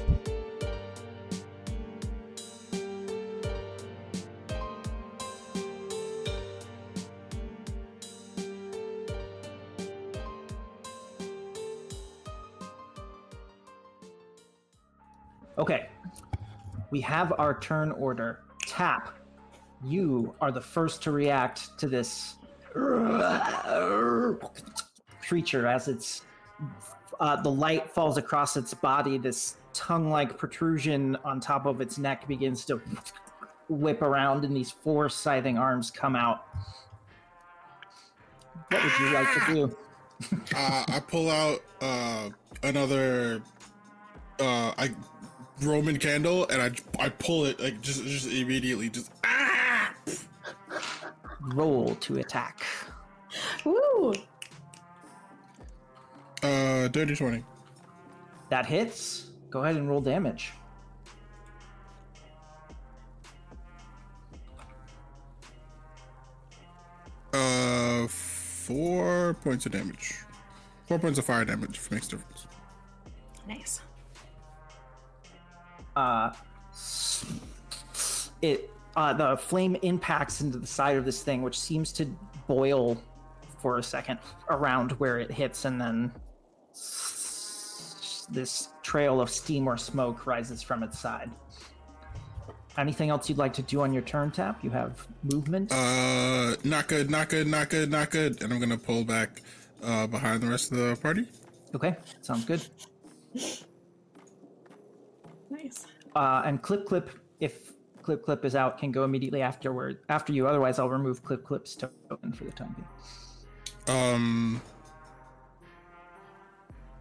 Okay. 15.57 15.89
We 16.91 17.01
have 17.01 17.33
our 17.39 17.59
turn 17.61 17.93
order. 17.93 18.41
Tap. 18.67 19.17
You 19.85 20.35
are 20.41 20.53
the 20.53 20.61
first 20.61 21.03
to 21.05 21.13
react 21.13 21.79
to 21.79 21.89
this 21.89 22.35
creature 25.27 25.67
as 25.67 25.89
its 25.89 26.23
uh, 27.21 27.41
the 27.41 27.51
light 27.51 27.91
falls 27.91 28.17
across 28.17 28.57
its 28.57 28.75
body. 28.75 29.19
This 29.19 29.57
tongue-like 29.73 30.37
protrusion 30.37 31.17
on 31.25 31.41
top 31.41 31.67
of 31.67 31.81
its 31.81 31.99
neck 31.99 32.27
begins 32.27 32.65
to 32.67 32.81
whip 33.69 34.03
around, 34.03 34.45
and 34.45 34.57
these 34.57 34.71
four 34.71 35.09
scything 35.09 35.57
arms 35.57 35.91
come 35.91 36.17
out. 36.17 36.47
What 38.71 38.83
would 38.83 38.93
you 39.01 39.11
like 39.13 39.29
to 39.35 39.55
do? 39.55 39.77
Uh, 40.55 40.85
I 40.87 41.01
pull 41.01 41.29
out 41.29 41.65
uh, 41.81 42.31
another 42.63 43.43
uh, 44.39 44.73
I 44.79 44.95
Roman 45.61 45.99
candle 45.99 46.47
and 46.49 46.63
I 46.63 46.71
I 47.05 47.09
pull 47.09 47.45
it 47.45 47.59
like 47.61 47.81
just 47.81 48.05
just 48.05 48.29
immediately 48.29 48.89
just. 48.89 49.11
Roll 51.43 51.95
to 51.97 52.19
attack. 52.19 52.65
Woo! 53.65 54.15
Uh, 56.43 56.89
dirty 56.89 57.15
twenty. 57.17 57.45
That 58.49 58.67
hits. 58.67 59.31
Go 59.51 59.63
ahead 59.63 59.77
and 59.77 59.89
roll 59.89 60.01
damage. 60.01 60.53
Uh, 67.33 68.07
four 68.09 69.35
points 69.43 69.67
of 69.67 69.73
damage. 69.73 70.15
Four 70.87 70.99
points 70.99 71.19
of 71.19 71.25
fire 71.25 71.45
damage 71.45 71.79
if 71.79 71.87
it 71.87 71.93
makes 71.93 72.09
a 72.09 72.11
difference. 72.11 72.47
Nice. 73.49 73.81
uh, 75.97 76.33
it 78.41 78.71
uh, 78.97 79.13
the 79.13 79.37
flame 79.37 79.77
impacts 79.83 80.41
into 80.41 80.59
the 80.59 80.67
side 80.67 80.97
of 80.97 81.05
this 81.05 81.23
thing, 81.23 81.43
which 81.43 81.59
seems 81.59 81.93
to 81.95 82.07
boil 82.47 83.01
for 83.61 83.79
a 83.79 83.83
second 83.83 84.19
around 84.51 84.93
where 84.93 85.19
it 85.21 85.31
hits, 85.31 85.65
and 85.65 85.81
then 85.81 86.13
this 88.31 88.69
trail 88.83 89.21
of 89.21 89.31
steam 89.31 89.67
or 89.67 89.77
smoke 89.77 90.27
rises 90.27 90.63
from 90.63 90.83
its 90.83 90.99
side. 90.99 91.31
Anything 92.79 93.11
else 93.11 93.29
you'd 93.29 93.39
like 93.39 93.53
to 93.55 93.63
do 93.63 93.83
on 93.83 93.93
your 93.93 94.03
turn 94.03 94.31
tap? 94.31 94.65
You 94.65 94.71
have 94.71 95.07
movement. 95.23 95.71
Uh, 95.71 96.57
not 96.65 96.89
good, 96.89 97.11
not 97.11 97.29
good, 97.29 97.47
not 97.47 97.69
good, 97.69 97.91
not 97.91 98.11
good. 98.11 98.43
And 98.43 98.53
I'm 98.53 98.59
gonna 98.61 98.79
pull 98.79 99.05
back 99.05 99.43
uh, 99.83 100.07
behind 100.07 100.43
the 100.43 100.47
rest 100.47 100.73
of 100.73 100.79
the 100.79 100.97
party. 100.97 101.27
Okay, 101.75 101.97
sounds 102.23 102.45
good. 102.45 102.67
Nice. 105.51 105.87
Uh, 106.17 106.43
and 106.45 106.63
Clip 106.63 106.87
Clip, 106.87 107.11
if 107.41 107.72
Clip 108.03 108.23
Clip 108.25 108.45
is 108.45 108.55
out, 108.55 108.79
can 108.79 108.91
go 108.91 109.05
immediately 109.05 109.43
afterward 109.43 109.99
after 110.09 110.33
you. 110.33 110.47
Otherwise, 110.47 110.79
I'll 110.79 110.91
remove 110.91 111.23
Clip 111.23 111.45
Clip's 111.45 111.77
token 111.77 112.33
for 112.33 112.45
the 112.45 112.53
time 112.53 112.75
being. 112.77 113.99
Um, 113.99 114.63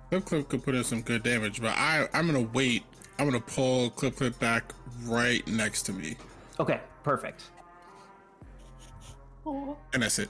Clip 0.09 0.25
Clip 0.25 0.49
could 0.49 0.63
put 0.63 0.75
in 0.75 0.83
some 0.83 1.01
good 1.01 1.23
damage, 1.23 1.61
but 1.61 1.73
I 1.77 2.07
I'm 2.13 2.25
gonna 2.25 2.49
wait. 2.53 2.83
I'm 3.19 3.25
gonna 3.25 3.39
pull 3.39 3.89
Clip 3.91 4.15
Clip 4.15 4.37
back 4.39 4.73
right 5.05 5.45
next 5.47 5.83
to 5.83 5.93
me, 5.93 6.15
Okay, 6.59 6.79
perfect. 7.03 7.43
And 9.45 10.03
that's 10.03 10.19
it. 10.19 10.29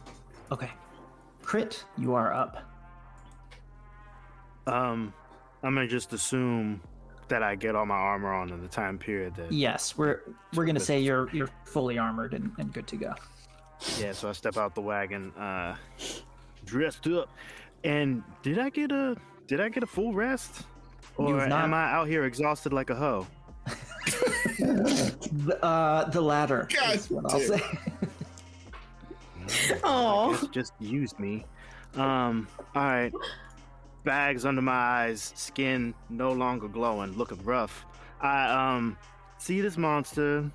Okay, 0.51 0.69
Crit, 1.43 1.83
you 1.97 2.13
are 2.13 2.33
up. 2.33 2.57
Um, 4.67 5.13
I'm 5.63 5.73
gonna 5.75 5.87
just 5.87 6.13
assume 6.13 6.81
that 7.31 7.41
I 7.43 7.55
get 7.55 7.75
all 7.75 7.85
my 7.85 7.95
armor 7.95 8.31
on 8.33 8.49
in 8.51 8.61
the 8.61 8.67
time 8.67 8.97
period 8.97 9.35
that. 9.35 9.51
Yes, 9.51 9.97
we're 9.97 10.21
we're 10.53 10.65
gonna 10.65 10.79
say 10.79 10.99
you're 10.99 11.29
you're 11.33 11.49
fully 11.65 11.97
armored 11.97 12.33
and, 12.33 12.51
and 12.59 12.71
good 12.71 12.87
to 12.87 12.97
go. 12.97 13.13
Yeah, 13.97 14.11
so 14.11 14.29
I 14.29 14.33
step 14.33 14.57
out 14.57 14.75
the 14.75 14.81
wagon, 14.81 15.31
uh, 15.31 15.75
dressed 16.65 17.07
up. 17.07 17.29
And 17.83 18.21
did 18.43 18.59
I 18.59 18.69
get 18.69 18.91
a 18.91 19.15
did 19.47 19.59
I 19.61 19.69
get 19.69 19.81
a 19.81 19.87
full 19.87 20.13
rest? 20.13 20.63
Or 21.17 21.47
not- 21.47 21.63
am 21.63 21.73
I 21.73 21.91
out 21.91 22.07
here 22.07 22.25
exhausted 22.25 22.73
like 22.73 22.89
a 22.89 22.95
hoe? 22.95 23.25
The, 25.31 25.57
uh, 25.63 26.09
the 26.09 26.21
latter. 26.21 26.67
God 26.75 26.95
is 26.95 27.09
what 27.09 27.31
I'll 27.31 27.39
say. 27.39 27.61
Oh. 29.83 30.47
just 30.51 30.73
use 30.79 31.17
me. 31.17 31.45
Um, 31.95 32.47
all 32.75 32.83
right. 32.83 33.13
Bags 34.03 34.45
under 34.45 34.61
my 34.61 34.73
eyes, 34.73 35.31
skin 35.35 35.93
no 36.09 36.31
longer 36.31 36.67
glowing, 36.67 37.13
looking 37.17 37.43
rough. 37.43 37.85
I 38.19 38.49
um 38.75 38.97
see 39.37 39.61
this 39.61 39.77
monster, 39.77 40.49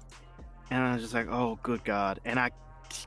and 0.71 0.83
I 0.83 0.95
was 0.95 1.03
just 1.03 1.15
like, 1.15 1.29
oh, 1.29 1.59
good 1.63 1.85
God! 1.85 2.21
And 2.25 2.39
I 2.41 2.51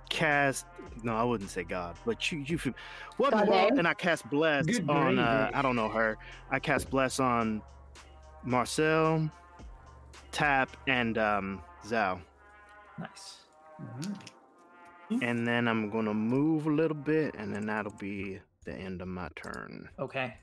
cast. 0.10 0.66
No, 1.04 1.16
I 1.16 1.24
wouldn't 1.24 1.50
say 1.50 1.64
God, 1.64 1.96
but 2.06 2.30
you, 2.32 2.40
you, 2.40 2.58
feel- 2.58 2.74
what 3.18 3.34
in 3.34 3.46
God. 3.46 3.72
And 3.78 3.88
I 3.88 3.94
cast 3.94 4.30
bless 4.30 4.66
Good 4.66 4.90
on. 4.90 5.18
Uh. 5.20 5.50
I 5.54 5.62
don't 5.62 5.76
know 5.76 5.88
her. 5.90 6.18
I 6.52 6.60
cast 6.60 6.90
bless 6.90 7.20
on 7.20 7.62
Marcel, 8.44 9.30
Tap, 10.32 10.76
and 10.88 11.18
um 11.18 11.62
Zal. 11.86 12.22
nice. 12.98 13.36
And 15.22 15.48
then 15.48 15.68
I'm 15.68 15.90
gonna 15.90 16.14
move 16.14 16.68
a 16.68 16.70
little 16.72 16.98
bit, 16.98 17.36
and 17.38 17.54
then 17.54 17.66
that'll 17.66 17.94
be 17.94 18.40
the 18.70 18.78
end 18.78 19.02
of 19.02 19.08
my 19.08 19.28
turn. 19.36 19.90
Okay. 19.98 20.36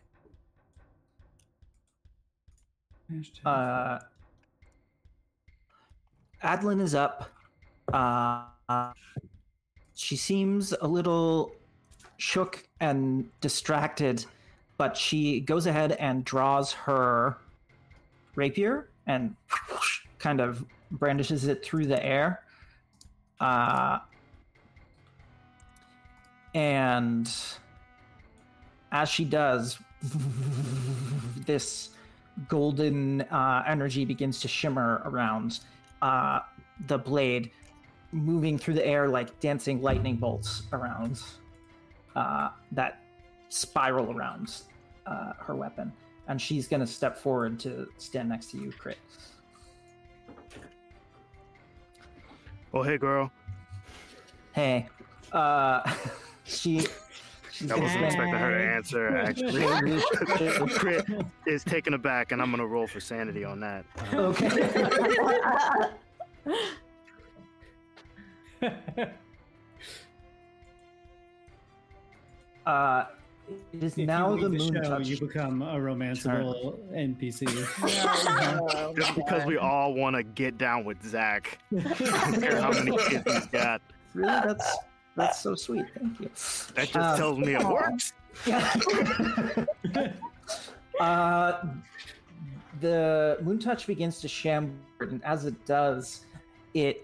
Uh, 3.45 3.99
Adlin 6.43 6.81
is 6.81 6.95
up. 6.95 7.31
Uh, 7.93 8.45
she 9.95 10.17
seems 10.17 10.75
a 10.81 10.87
little 10.87 11.53
shook 12.17 12.67
and 12.81 13.29
distracted, 13.41 14.25
but 14.77 14.97
she 14.97 15.41
goes 15.41 15.67
ahead 15.67 15.93
and 15.93 16.25
draws 16.25 16.73
her 16.73 17.37
rapier 18.35 18.91
and 19.07 19.37
kind 20.19 20.41
of 20.41 20.65
brandishes 20.91 21.47
it 21.47 21.65
through 21.65 21.87
the 21.87 22.05
air. 22.05 22.43
Uh, 23.39 24.01
and 26.55 27.31
as 28.93 29.09
she 29.09 29.25
does, 29.25 29.79
this 31.47 31.91
golden 32.49 33.23
uh, 33.23 33.65
energy 33.67 34.05
begins 34.05 34.41
to 34.41 34.49
shimmer 34.49 35.03
around 35.05 35.61
uh, 36.03 36.41
the 36.87 36.99
blade, 36.99 37.51
moving 38.13 38.59
through 38.59 38.75
the 38.75 38.87
air 38.87 39.09
like 39.09 39.39
dancing 39.41 39.81
lightning 39.83 40.17
bolts 40.17 40.63
around 40.73 41.21
uh, 42.15 42.51
that 42.73 43.03
spiral 43.49 44.17
around 44.17 44.63
uh, 45.07 45.33
her 45.39 45.55
weapon. 45.55 45.93
And 46.29 46.41
she's 46.41 46.67
going 46.67 46.81
to 46.81 46.87
step 46.87 47.17
forward 47.17 47.61
to 47.61 47.87
stand 47.99 48.29
next 48.29 48.51
to 48.51 48.59
you, 48.59 48.73
Crit. 48.73 48.99
Oh, 52.75 52.83
hey, 52.83 52.99
girl. 52.99 53.31
Hey, 54.53 54.89
uh, 55.33 55.95
she. 56.45 56.87
She's 57.57 57.73
I 57.73 57.79
wasn't 57.79 58.05
expecting 58.05 58.35
her 58.35 58.51
to 58.51 58.65
answer, 58.65 59.17
actually. 59.17 59.65
Crit 60.75 61.07
is 61.47 61.65
taken 61.65 61.95
aback, 61.95 62.33
and 62.33 62.43
I'm 62.43 62.51
going 62.51 62.61
to 62.61 62.67
roll 62.67 62.87
for 62.87 63.01
sanity 63.01 63.45
on 63.45 63.61
that. 63.61 63.87
Okay. 64.13 65.91
Uh, 72.67 73.05
it 73.73 73.81
is 73.81 73.97
If 73.97 74.09
now 74.09 74.35
you 74.35 74.41
the 74.41 74.49
leave 74.49 74.73
moon 74.73 74.83
show, 74.83 74.91
touch. 74.99 75.07
you 75.07 75.21
become 75.21 75.63
a 75.63 75.77
romanceable 75.77 76.77
NPC. 76.93 77.47
just 78.97 79.15
because 79.15 79.47
we 79.47 79.57
all 79.57 79.95
want 79.95 80.17
to 80.17 80.25
get 80.25 80.59
down 80.59 80.85
with 80.85 81.01
Zach. 81.07 81.61
I 81.73 81.79
don't 81.79 82.41
care 82.41 82.61
how 82.61 82.73
many 82.73 82.97
kids 83.07 83.23
he's 83.33 83.47
got. 83.47 83.81
Really, 84.15 84.27
that's 84.29 84.79
that's 85.17 85.41
so 85.41 85.55
sweet. 85.55 85.87
Thank 85.99 86.21
you. 86.21 86.31
That 86.75 86.89
just 86.89 86.97
Uh, 86.97 87.17
tells 87.17 87.39
me 87.39 87.55
it 87.55 87.65
works. 87.65 88.13
uh, 91.01 91.67
the 92.81 93.39
moon 93.43 93.59
touch 93.59 93.87
begins 93.87 94.21
to 94.21 94.29
shamble, 94.29 94.75
and 95.01 95.25
as 95.25 95.47
it 95.47 95.65
does, 95.67 96.27
it 96.75 97.03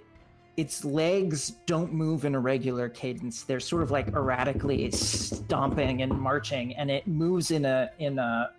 its 0.59 0.85
legs 0.85 1.53
don't 1.65 1.95
move 1.95 2.27
in 2.27 2.35
a 2.35 2.41
regular 2.41 2.91
cadence. 2.91 3.43
They're 3.43 3.59
sort 3.61 3.83
of 3.83 3.91
like 3.91 4.09
erratically 4.09 4.91
stomping 4.91 6.03
and 6.03 6.13
marching, 6.13 6.77
and 6.77 6.91
it 6.91 7.07
moves 7.07 7.51
in 7.51 7.65
a 7.65 7.91
in 7.99 8.19
a 8.19 8.51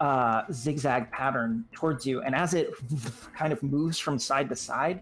uh, 0.00 0.42
zigzag 0.52 1.10
pattern 1.10 1.64
towards 1.72 2.06
you. 2.06 2.20
And 2.20 2.34
as 2.34 2.52
it 2.52 2.70
kind 3.34 3.52
of 3.52 3.62
moves 3.62 3.98
from 3.98 4.18
side 4.18 4.50
to 4.50 4.56
side, 4.56 5.00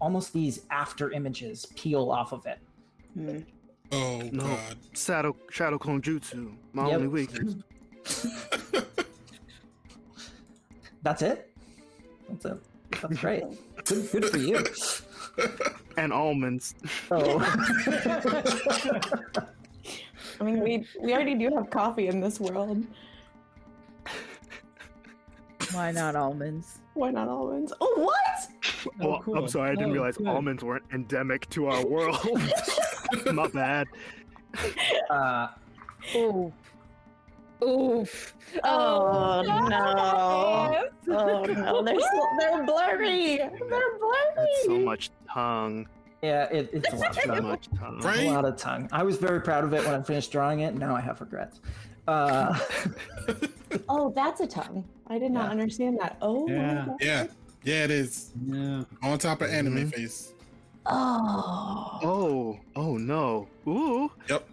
almost 0.00 0.32
these 0.32 0.62
after 0.70 1.10
images 1.10 1.66
peel 1.76 2.10
off 2.10 2.32
of 2.32 2.46
it. 2.46 2.58
Mm. 3.16 3.44
Oh 3.92 4.20
No. 4.32 4.44
God. 4.44 4.76
Shadow, 4.94 5.36
Shadow 5.50 5.78
Clone 5.78 6.02
Jutsu. 6.02 6.52
My 6.72 6.86
Yep. 6.88 6.94
only 6.96 7.08
weakness. 7.08 7.54
That's 11.02 11.22
it. 11.22 11.50
That's 12.28 12.44
it. 12.46 12.58
That's 13.00 13.18
great. 13.20 13.44
Good, 13.84 14.10
good 14.12 14.24
for 14.26 14.38
you. 14.38 14.64
And 15.98 16.12
almonds. 16.12 16.74
Oh. 17.10 17.38
I 20.40 20.44
mean, 20.44 20.60
we 20.62 20.86
we 21.00 21.14
already 21.14 21.34
do 21.34 21.48
have 21.54 21.70
coffee 21.70 22.08
in 22.08 22.20
this 22.20 22.38
world. 22.38 22.84
Why 25.72 25.92
not 25.92 26.14
almonds? 26.14 26.80
Why 26.92 27.10
not 27.12 27.28
almonds? 27.28 27.72
Oh, 27.80 27.94
what? 27.96 28.14
Oh, 29.00 29.08
well, 29.10 29.20
cool. 29.22 29.38
I'm 29.38 29.48
sorry, 29.48 29.70
I 29.70 29.74
didn't 29.74 29.90
Oh, 29.90 29.94
realize 29.94 30.18
good. 30.18 30.26
almonds 30.26 30.62
weren't 30.62 30.84
endemic 30.92 31.48
to 31.50 31.66
our 31.68 31.86
world. 31.86 32.18
My 33.32 33.46
bad. 33.48 33.86
Uh, 35.10 35.48
Ooh. 36.14 36.52
Oof. 37.64 38.34
Oh, 38.64 39.42
no! 39.46 40.86
Oh 41.08 41.40
no! 41.46 41.82
They're 41.82 42.00
so, 42.00 42.26
they're 42.38 42.64
blurry. 42.66 43.36
They're 43.38 43.50
blurry. 43.58 44.34
That's 44.36 44.64
so 44.66 44.78
much 44.80 45.10
tongue. 45.32 45.86
yeah, 46.22 46.44
it, 46.44 46.68
it's 46.72 46.92
a 46.92 46.96
lot, 46.96 47.14
So 47.14 47.32
of, 47.32 47.44
much 47.44 47.68
tongue. 47.78 48.00
a 48.04 48.30
lot 48.32 48.44
of 48.44 48.56
tongue. 48.56 48.88
I 48.92 49.02
was 49.02 49.16
very 49.16 49.40
proud 49.40 49.64
of 49.64 49.72
it 49.72 49.84
when 49.86 49.94
I 49.94 50.02
finished 50.02 50.30
drawing 50.32 50.60
it. 50.60 50.74
Now 50.74 50.94
I 50.94 51.00
have 51.00 51.20
regrets. 51.20 51.60
Uh, 52.06 52.58
Oh, 53.88 54.10
that's 54.14 54.40
a 54.40 54.46
tongue. 54.46 54.84
I 55.08 55.18
did 55.18 55.32
not 55.32 55.46
Yeah. 55.46 55.50
understand 55.50 55.98
that. 56.00 56.16
Oh. 56.22 56.48
Yeah. 56.48 56.86
Yeah. 57.00 57.26
Yeah, 57.64 57.84
it 57.84 57.90
is. 57.90 58.32
Yeah. 58.46 58.84
On 59.02 59.18
top 59.18 59.42
of 59.42 59.50
anime 59.50 59.74
Mhm. 59.90 59.94
face. 59.94 60.32
Oh. 60.88 61.98
Oh, 62.02 62.60
oh 62.76 62.96
no. 62.96 63.48
Ooh. 63.66 64.10
Yep. 64.28 64.48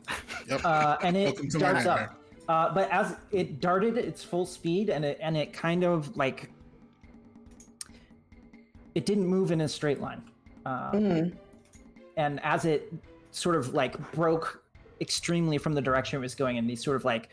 Yep. 0.49 0.61
uh, 0.65 0.97
and 1.03 1.15
it 1.17 1.25
Welcome 1.25 1.49
to 1.49 1.59
my 1.59 1.71
darts 1.73 1.85
up. 1.85 2.19
Uh, 2.49 2.73
but 2.73 2.89
as 2.91 3.15
it 3.31 3.61
darted 3.61 3.97
its 3.97 4.23
full 4.23 4.45
speed, 4.45 4.89
and 4.89 5.05
it 5.05 5.17
and 5.21 5.37
it 5.37 5.53
kind 5.53 5.83
of 5.83 6.15
like 6.17 6.51
it 8.95 9.05
didn't 9.05 9.25
move 9.27 9.51
in 9.51 9.61
a 9.61 9.69
straight 9.69 10.01
line. 10.01 10.21
Uh, 10.65 10.91
Mm. 10.91 11.33
and 12.17 12.39
as 12.43 12.63
it 12.65 12.93
sort 13.31 13.55
of 13.55 13.73
like 13.73 13.97
broke 14.11 14.63
extremely 15.01 15.57
from 15.57 15.73
the 15.73 15.81
direction 15.81 16.17
it 16.17 16.21
was 16.21 16.35
going 16.35 16.57
and 16.57 16.69
these 16.69 16.81
sort 16.83 16.95
of 16.95 17.03
like 17.03 17.29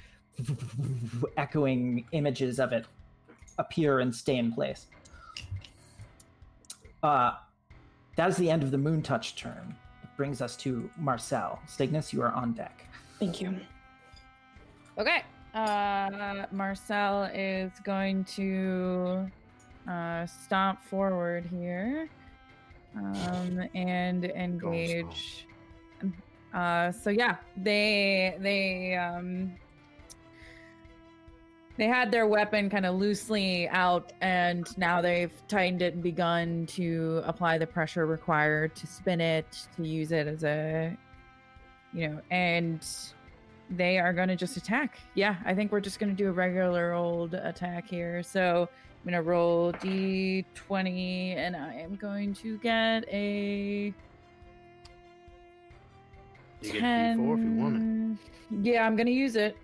echoing 1.36 2.04
images 2.12 2.58
of 2.58 2.72
it 2.72 2.86
appear 3.58 4.00
and 4.00 4.12
stay 4.14 4.36
in 4.36 4.52
place. 4.52 4.86
Uh, 7.02 7.32
that 8.20 8.28
is 8.28 8.36
the 8.36 8.50
end 8.50 8.62
of 8.62 8.70
the 8.70 8.76
Moon 8.76 9.00
Touch 9.00 9.34
turn. 9.34 9.74
It 10.02 10.10
brings 10.14 10.42
us 10.42 10.54
to 10.56 10.90
Marcel. 10.98 11.58
Cygnus, 11.66 12.12
you 12.12 12.20
are 12.20 12.32
on 12.32 12.52
deck. 12.52 12.86
Thank 13.18 13.40
you. 13.40 13.58
Okay. 14.98 15.22
Uh, 15.54 16.44
Marcel 16.52 17.30
is 17.32 17.72
going 17.82 18.24
to 18.24 19.26
uh, 19.88 20.26
stomp 20.26 20.82
forward 20.82 21.46
here 21.46 22.10
um, 22.94 23.66
and 23.74 24.26
engage. 24.26 25.46
Uh, 26.52 26.92
so 26.92 27.08
yeah, 27.08 27.36
they 27.56 28.36
they 28.40 28.96
um, 28.96 29.54
they 31.80 31.86
had 31.86 32.10
their 32.10 32.26
weapon 32.26 32.68
kind 32.68 32.84
of 32.84 32.96
loosely 32.96 33.66
out, 33.70 34.12
and 34.20 34.76
now 34.76 35.00
they've 35.00 35.32
tightened 35.48 35.80
it 35.80 35.94
and 35.94 36.02
begun 36.02 36.66
to 36.66 37.22
apply 37.24 37.56
the 37.56 37.66
pressure 37.66 38.04
required 38.04 38.76
to 38.76 38.86
spin 38.86 39.18
it 39.18 39.66
to 39.76 39.88
use 39.88 40.12
it 40.12 40.26
as 40.26 40.44
a 40.44 40.94
you 41.94 42.06
know 42.06 42.20
and 42.30 42.86
they 43.70 43.98
are 43.98 44.12
going 44.12 44.28
to 44.28 44.36
just 44.36 44.58
attack. 44.58 44.98
Yeah, 45.14 45.36
I 45.46 45.54
think 45.54 45.72
we're 45.72 45.80
just 45.80 45.98
going 45.98 46.14
to 46.14 46.16
do 46.16 46.28
a 46.28 46.32
regular 46.32 46.92
old 46.92 47.32
attack 47.32 47.88
here. 47.88 48.22
So 48.22 48.68
I'm 48.68 49.10
going 49.10 49.14
to 49.14 49.26
roll 49.26 49.72
d20 49.72 51.36
and 51.36 51.56
I 51.56 51.76
am 51.76 51.96
going 51.96 52.34
to 52.34 52.58
get 52.58 53.08
a 53.08 53.94
You 56.60 56.72
get 56.72 56.82
a 56.82 57.16
D4 57.16 57.38
if 57.38 57.44
you 57.44 57.52
want 57.52 57.76
it. 57.76 57.80
10. 58.50 58.64
Yeah, 58.64 58.86
I'm 58.86 58.96
going 58.96 59.06
to 59.06 59.12
use 59.12 59.36
it. 59.36 59.56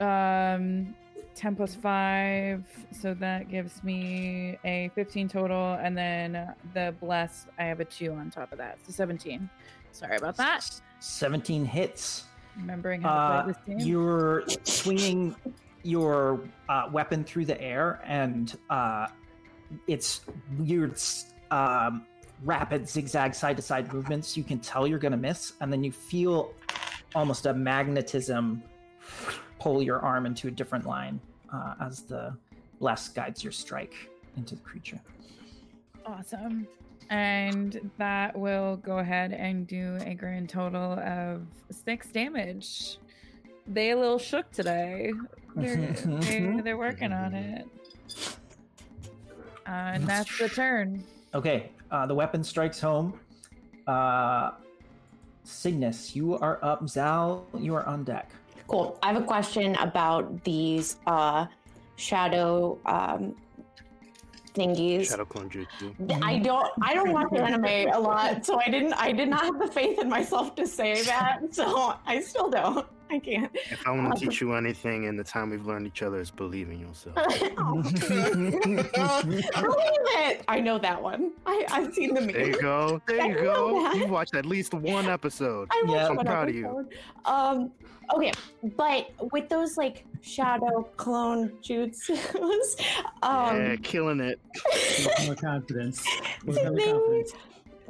Um 0.00 0.94
10 1.36 1.56
plus 1.56 1.74
5, 1.74 2.64
so 3.00 3.14
that 3.14 3.48
gives 3.48 3.82
me 3.82 4.58
a 4.64 4.90
15 4.94 5.26
total 5.28 5.74
and 5.80 5.96
then 5.96 6.52
the 6.74 6.94
bless 7.00 7.46
I 7.58 7.64
have 7.64 7.80
a 7.80 7.84
2 7.84 8.12
on 8.12 8.30
top 8.30 8.52
of 8.52 8.58
that. 8.58 8.78
So 8.84 8.92
17. 8.92 9.48
Sorry 9.92 10.16
about 10.18 10.36
that. 10.36 10.68
17 10.98 11.64
hits. 11.64 12.24
Remembering 12.56 13.00
how 13.00 13.08
to 13.08 13.14
Uh, 13.14 13.42
play 13.44 13.52
this 13.52 13.62
game. 13.78 13.88
you're 13.88 14.44
swinging 14.64 15.34
your 15.82 16.40
uh, 16.68 16.88
weapon 16.92 17.24
through 17.24 17.46
the 17.46 17.58
air, 17.58 18.02
and 18.04 18.58
uh, 18.68 19.06
it's 19.86 20.20
weird, 20.58 21.00
um, 21.50 22.04
rapid 22.44 22.86
zigzag 22.86 23.34
side 23.34 23.56
to 23.56 23.62
side 23.62 23.90
movements. 23.94 24.36
You 24.36 24.44
can 24.44 24.58
tell 24.58 24.86
you're 24.86 24.98
going 24.98 25.12
to 25.12 25.16
miss, 25.18 25.54
and 25.62 25.72
then 25.72 25.82
you 25.82 25.92
feel 25.92 26.52
almost 27.14 27.46
a 27.46 27.54
magnetism 27.54 28.62
pull 29.60 29.82
your 29.82 30.00
arm 30.00 30.26
into 30.26 30.48
a 30.48 30.50
different 30.50 30.86
line 30.86 31.20
uh, 31.52 31.74
as 31.80 32.02
the 32.02 32.34
bless 32.80 33.08
guides 33.08 33.44
your 33.44 33.52
strike 33.52 33.94
into 34.36 34.56
the 34.56 34.62
creature. 34.62 35.00
Awesome. 36.04 36.66
And 37.10 37.90
that 37.98 38.36
will 38.36 38.76
go 38.78 38.98
ahead 38.98 39.32
and 39.32 39.66
do 39.66 39.98
a 40.04 40.14
grand 40.14 40.48
total 40.48 40.98
of 41.00 41.42
six 41.70 42.08
damage. 42.08 42.98
They 43.66 43.90
a 43.90 43.96
little 43.96 44.18
shook 44.18 44.50
today. 44.50 45.12
They're, 45.54 45.76
they, 46.04 46.60
they're 46.62 46.78
working 46.78 47.12
on 47.12 47.34
it. 47.34 47.66
Uh, 49.66 49.92
and 49.94 50.06
that's 50.06 50.38
the 50.38 50.48
turn. 50.48 51.04
Okay, 51.34 51.70
uh, 51.90 52.06
the 52.06 52.14
weapon 52.14 52.42
strikes 52.42 52.80
home. 52.80 53.18
Uh, 53.86 54.52
Cygnus, 55.44 56.16
you 56.16 56.38
are 56.38 56.58
up. 56.62 56.88
Zal, 56.88 57.46
you 57.58 57.74
are 57.74 57.84
on 57.86 58.04
deck. 58.04 58.30
Cool. 58.70 58.96
I 59.02 59.12
have 59.12 59.20
a 59.20 59.26
question 59.26 59.74
about 59.76 60.44
these 60.44 60.96
uh, 61.08 61.46
shadow 61.96 62.78
um, 62.86 63.34
thingies. 64.54 65.08
Shadow 65.08 65.24
clone 65.24 65.50
jutsu. 65.50 65.90
Th- 66.06 66.20
I 66.22 66.38
don't. 66.38 66.70
I 66.80 66.94
don't 66.94 67.10
watch 67.10 67.32
anime 67.36 67.90
a 67.92 67.98
lot, 67.98 68.46
so 68.46 68.60
I 68.60 68.68
didn't. 68.68 68.92
I 68.92 69.10
did 69.10 69.28
not 69.28 69.42
have 69.42 69.58
the 69.58 69.66
faith 69.66 69.98
in 69.98 70.08
myself 70.08 70.54
to 70.54 70.68
say 70.68 71.02
that. 71.02 71.40
So 71.50 71.94
I 72.06 72.20
still 72.20 72.48
don't. 72.48 72.86
I 73.10 73.18
can't. 73.18 73.50
If 73.54 73.86
I 73.86 73.90
want 73.90 74.16
to 74.16 74.26
teach 74.26 74.40
you 74.40 74.54
anything 74.54 75.04
in 75.04 75.16
the 75.16 75.24
time 75.24 75.50
we've 75.50 75.66
learned 75.66 75.86
each 75.86 76.02
other 76.02 76.20
is 76.20 76.30
believe 76.30 76.70
in 76.70 76.78
yourself. 76.78 77.16
Believe 78.50 78.86
it. 80.22 80.44
I 80.48 80.60
know 80.60 80.78
that 80.78 81.02
one. 81.02 81.32
I, 81.44 81.66
I've 81.70 81.92
seen 81.92 82.14
the 82.14 82.20
meme. 82.20 82.32
There 82.32 82.46
you 82.48 82.60
go. 82.60 83.02
There 83.06 83.22
I 83.22 83.28
you 83.28 83.34
go. 83.34 83.92
You've 83.92 84.10
watched 84.10 84.34
at 84.34 84.46
least 84.46 84.74
one 84.74 85.06
episode. 85.06 85.68
I 85.72 85.84
yeah. 85.88 86.08
I'm 86.08 86.16
one 86.16 86.26
proud 86.26 86.48
of 86.48 86.54
you. 86.54 86.66
episode. 86.66 86.88
Um, 87.24 87.72
okay, 88.14 88.32
but 88.76 89.10
with 89.32 89.48
those 89.48 89.76
like 89.76 90.04
shadow 90.20 90.82
clone 90.96 91.50
jutsus, 91.62 92.80
um, 93.22 93.56
yeah, 93.56 93.76
killing 93.82 94.20
it. 94.20 94.40
More 95.26 95.34
confidence. 95.34 96.04
More 96.44 96.54
do 96.54 96.74
they, 96.74 96.92
confidence. 96.92 97.32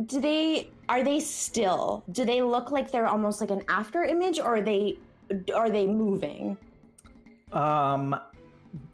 do 0.07 0.21
they 0.21 0.71
are 0.89 1.05
they 1.05 1.21
still? 1.21 2.05
Do 2.13 2.25
they 2.25 2.43
look 2.43 2.71
like 2.71 2.91
they're 2.91 3.07
almost 3.07 3.41
like 3.41 3.51
an 3.51 3.63
after 3.69 4.03
image, 4.03 4.39
or 4.39 4.57
are 4.57 4.63
they 4.63 4.99
are 5.55 5.71
they 5.71 5.87
moving? 5.87 6.57
Um, 7.53 8.19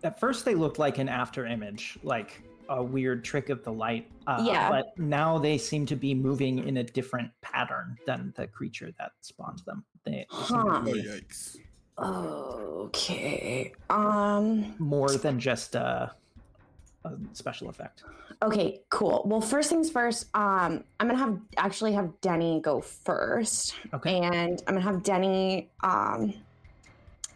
at 0.02 0.18
first 0.18 0.44
they 0.44 0.54
looked 0.54 0.78
like 0.78 0.98
an 0.98 1.08
after 1.08 1.46
image, 1.46 1.98
like 2.02 2.42
a 2.68 2.82
weird 2.82 3.24
trick 3.24 3.48
of 3.48 3.62
the 3.62 3.72
light. 3.72 4.10
Uh, 4.26 4.42
Yeah. 4.46 4.70
But 4.70 4.98
now 4.98 5.38
they 5.38 5.58
seem 5.58 5.86
to 5.86 5.96
be 5.96 6.14
moving 6.14 6.66
in 6.66 6.78
a 6.78 6.82
different 6.82 7.30
pattern 7.40 7.96
than 8.06 8.32
the 8.36 8.46
creature 8.46 8.92
that 8.98 9.12
spawned 9.20 9.62
them. 9.66 9.84
They, 10.04 10.10
they 10.10 10.26
Huh. 10.30 10.82
Oh 10.84 10.92
yikes! 10.92 11.56
Okay. 11.98 13.72
Um. 13.88 14.74
more 14.78 15.10
than 15.12 15.40
just 15.40 15.74
a, 15.74 16.12
a 17.06 17.18
special 17.34 17.68
effect. 17.68 18.04
Okay. 18.42 18.80
Cool. 18.90 19.22
Well, 19.24 19.40
first 19.40 19.70
things 19.70 19.90
first. 19.90 20.26
Um, 20.34 20.84
I'm 21.00 21.06
gonna 21.08 21.16
have 21.18 21.38
actually 21.56 21.92
have 21.94 22.20
Denny 22.20 22.60
go 22.60 22.80
first. 22.80 23.74
Okay. 23.94 24.20
and 24.20 24.62
I'm 24.66 24.74
gonna 24.74 24.80
have 24.80 25.02
Denny. 25.02 25.70
Um, 25.82 26.34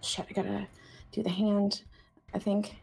shit, 0.03 0.27
I 0.29 0.33
gotta 0.33 0.66
do 1.12 1.23
the 1.23 1.31
hand. 1.31 1.83
I 2.35 2.39
think. 2.39 2.77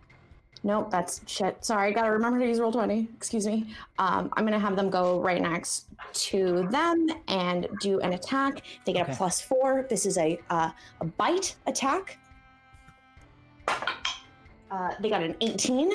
Nope, 0.64 0.90
that's 0.90 1.22
shit. 1.28 1.64
Sorry, 1.64 1.90
I 1.90 1.92
gotta 1.94 2.12
remember 2.12 2.40
to 2.40 2.46
use 2.48 2.60
roll 2.60 2.72
twenty. 2.72 3.08
Excuse 3.16 3.46
me. 3.46 3.74
Um, 4.00 4.32
I'm 4.36 4.44
gonna 4.44 4.60
have 4.60 4.76
them 4.76 4.90
go 4.90 5.20
right 5.22 5.42
next 5.42 5.86
to 6.14 6.68
them 6.72 7.08
and 7.28 7.68
do 7.80 8.00
an 8.00 8.14
attack. 8.14 8.64
They 8.86 8.94
get 8.94 9.04
Okay. 9.04 9.14
a 9.14 9.16
plus 9.16 9.40
four. 9.40 9.86
This 9.90 10.06
is 10.08 10.18
a 10.18 10.40
uh, 10.50 10.72
a 11.02 11.06
bite 11.06 11.56
attack. 11.68 12.18
Uh, 13.68 14.90
they 15.00 15.10
got 15.10 15.22
an 15.24 15.36
18. 15.42 15.92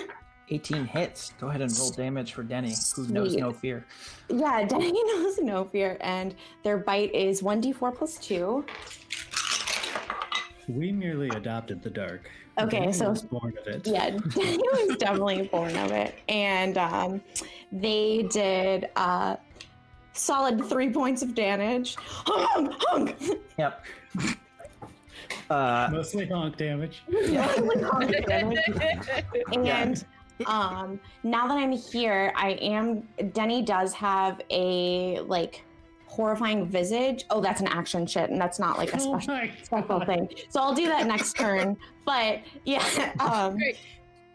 18 0.53 0.85
hits. 0.85 1.33
Go 1.41 1.49
ahead 1.49 1.63
and 1.63 1.79
roll 1.79 1.91
damage 1.91 2.35
for 2.35 2.43
Denny, 2.43 2.75
who 2.95 3.07
knows 3.09 3.35
no 3.35 3.53
fear. 3.53 3.85
Yeah, 4.29 4.65
Denny 4.69 4.93
knows 4.93 5.39
no 5.39 5.65
fear, 5.65 5.97
and 6.01 6.35
their 6.63 6.77
bite 6.79 7.15
is 7.15 7.43
1d4 7.43 7.95
plus 7.95 8.19
2. 8.19 8.65
We 10.69 10.93
merely 10.93 11.29
adopted 11.31 11.83
the 11.83 11.91
dark. 11.91 12.31
Okay, 12.61 12.81
Danny 12.81 12.93
so- 12.93 13.11
was 13.11 13.23
born 13.23 13.55
of 13.59 13.67
it. 13.67 13.87
Yeah, 13.87 14.11
Danny 14.35 14.63
was 14.73 14.97
definitely 14.99 15.49
born 15.49 15.75
of 15.77 15.91
it. 15.91 16.15
And 16.29 16.77
um, 16.77 17.23
they 17.73 18.25
did 18.31 18.91
uh, 18.97 19.37
solid 20.13 20.63
three 20.67 20.91
points 20.91 21.23
of 21.23 21.35
damage. 21.35 21.97
Hung, 21.99 22.75
hung. 22.79 23.15
Yep. 23.59 23.85
Uh, 25.49 25.89
Mostly 25.93 26.27
honk 26.27 26.57
damage. 26.59 27.03
Mostly 27.11 27.83
hung 27.83 28.11
damage. 28.27 28.59
And 29.53 30.05
um, 30.47 31.01
now 31.23 31.47
that 31.49 31.57
I'm 31.57 31.73
here, 31.73 32.33
I 32.37 32.53
am. 32.53 33.03
Denny 33.33 33.63
does 33.63 33.93
have 33.95 34.41
a 34.51 35.21
like 35.21 35.65
horrifying 36.07 36.67
visage. 36.67 37.25
Oh, 37.31 37.41
that's 37.41 37.61
an 37.61 37.69
action 37.69 38.07
shit, 38.07 38.31
and 38.31 38.41
that's 38.41 38.59
not 38.59 38.79
like 38.79 38.93
a 38.93 38.97
Oh 38.97 39.19
special 39.19 39.35
my 39.35 39.51
special 39.63 40.05
thing. 40.05 40.29
So 40.51 40.61
I'll 40.61 40.75
do 40.75 40.87
that 40.87 41.07
next 41.07 41.35
turn. 41.37 41.77
But 42.05 42.41
yeah, 42.65 43.13
um, 43.21 43.59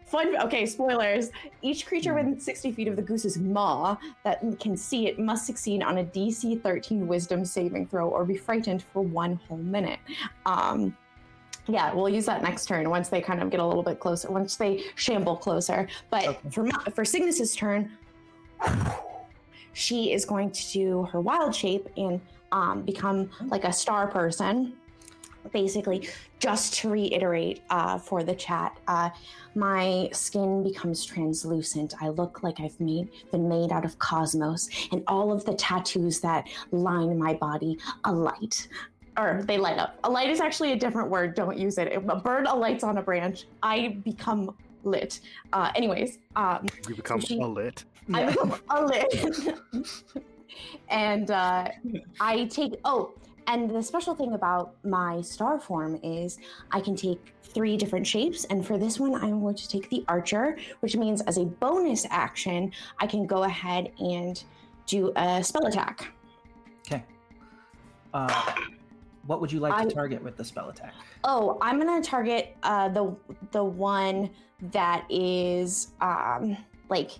fun. 0.06 0.36
Okay, 0.42 0.66
spoilers. 0.66 1.30
Each 1.62 1.86
creature 1.86 2.14
within 2.14 2.38
60 2.40 2.72
feet 2.72 2.88
of 2.88 2.96
the 2.96 3.02
goose's 3.02 3.38
maw 3.38 3.96
that 4.24 4.42
can 4.58 4.76
see 4.76 5.06
it 5.06 5.18
must 5.18 5.46
succeed 5.46 5.82
on 5.82 5.98
a 5.98 6.04
DC 6.04 6.60
13 6.62 7.06
Wisdom 7.06 7.44
saving 7.44 7.86
throw 7.86 8.08
or 8.08 8.24
be 8.24 8.36
frightened 8.36 8.82
for 8.82 9.02
one 9.02 9.40
whole 9.48 9.58
minute. 9.58 10.00
Um, 10.46 10.96
yeah, 11.68 11.92
we'll 11.94 12.08
use 12.08 12.26
that 12.26 12.42
next 12.42 12.66
turn 12.66 12.88
once 12.88 13.08
they 13.08 13.20
kind 13.20 13.42
of 13.42 13.50
get 13.50 13.60
a 13.60 13.66
little 13.66 13.82
bit 13.82 14.00
closer, 14.00 14.30
once 14.30 14.56
they 14.56 14.84
shamble 14.96 15.36
closer. 15.36 15.86
But 16.10 16.26
Okay. 16.26 16.38
for 16.50 16.68
for 16.90 17.04
Cygnus's 17.04 17.54
turn, 17.54 17.90
she 19.72 20.12
is 20.12 20.24
going 20.24 20.50
to 20.50 20.70
do 20.72 21.02
her 21.04 21.20
wild 21.20 21.54
shape 21.54 21.88
and 21.96 22.20
um, 22.52 22.82
become 22.82 23.30
like 23.46 23.64
a 23.64 23.72
star 23.72 24.08
person. 24.08 24.72
basically, 25.52 26.08
just 26.40 26.74
to 26.74 26.90
reiterate 26.90 27.62
uh, 27.70 27.98
for 27.98 28.22
the 28.22 28.34
chat, 28.34 28.76
uh, 28.86 29.08
my 29.54 30.08
skin 30.12 30.62
becomes 30.62 31.04
translucent. 31.06 31.94
I 32.02 32.08
look 32.08 32.42
like 32.42 32.60
I've 32.60 32.78
made 32.80 33.08
been 33.32 33.48
made 33.48 33.72
out 33.72 33.84
of 33.84 33.98
cosmos, 33.98 34.68
and 34.92 35.02
all 35.06 35.32
of 35.32 35.44
the 35.44 35.54
tattoos 35.54 36.20
that 36.20 36.46
line 36.70 37.16
my 37.18 37.34
body 37.34 37.78
alight. 38.04 38.68
Or 39.18 39.42
they 39.44 39.58
light 39.58 39.78
up. 39.78 39.98
A 40.04 40.10
light 40.10 40.30
is 40.30 40.40
actually 40.40 40.72
a 40.72 40.76
different 40.76 41.10
word. 41.10 41.34
Don't 41.34 41.58
use 41.58 41.76
it. 41.76 41.92
If 41.92 42.08
a 42.08 42.16
bird 42.16 42.46
alights 42.46 42.84
on 42.84 42.98
a 42.98 43.02
branch, 43.02 43.46
I 43.62 43.98
become 44.04 44.54
lit. 44.84 45.20
Uh, 45.52 45.72
anyways, 45.74 46.18
um, 46.36 46.66
You 46.88 46.94
become 46.94 47.20
she- 47.20 47.40
a 47.40 47.46
lit. 47.46 47.84
I 48.14 48.26
become 48.26 48.54
a 48.70 48.84
lit. 48.84 49.48
and 50.88 51.30
uh, 51.30 51.68
I 52.20 52.44
take 52.44 52.80
oh, 52.84 53.12
and 53.48 53.70
the 53.70 53.82
special 53.82 54.14
thing 54.14 54.34
about 54.34 54.74
my 54.84 55.20
star 55.22 55.58
form 55.58 55.98
is 56.02 56.38
I 56.70 56.80
can 56.80 56.94
take 56.94 57.34
three 57.42 57.76
different 57.76 58.06
shapes, 58.06 58.44
and 58.44 58.66
for 58.66 58.78
this 58.78 59.00
one, 59.00 59.14
I'm 59.14 59.40
going 59.40 59.56
to 59.56 59.68
take 59.68 59.88
the 59.88 60.04
archer, 60.06 60.58
which 60.80 60.96
means 60.96 61.22
as 61.22 61.38
a 61.38 61.44
bonus 61.44 62.06
action, 62.10 62.72
I 62.98 63.06
can 63.06 63.26
go 63.26 63.44
ahead 63.44 63.90
and 63.98 64.42
do 64.86 65.12
a 65.16 65.42
spell 65.42 65.66
attack. 65.66 66.12
Okay. 66.86 67.02
Uh, 68.12 68.54
what 69.28 69.42
would 69.42 69.52
you 69.52 69.60
like 69.60 69.74
I- 69.74 69.84
to 69.84 69.90
target 69.90 70.22
with 70.22 70.36
the 70.36 70.44
spell 70.44 70.70
attack? 70.70 70.94
Oh, 71.22 71.58
I'm 71.60 71.78
gonna 71.78 72.02
target 72.02 72.56
uh, 72.62 72.88
the 72.88 73.14
the 73.52 73.62
one 73.62 74.30
that 74.72 75.04
is 75.10 75.88
um, 76.00 76.56
like 76.88 77.10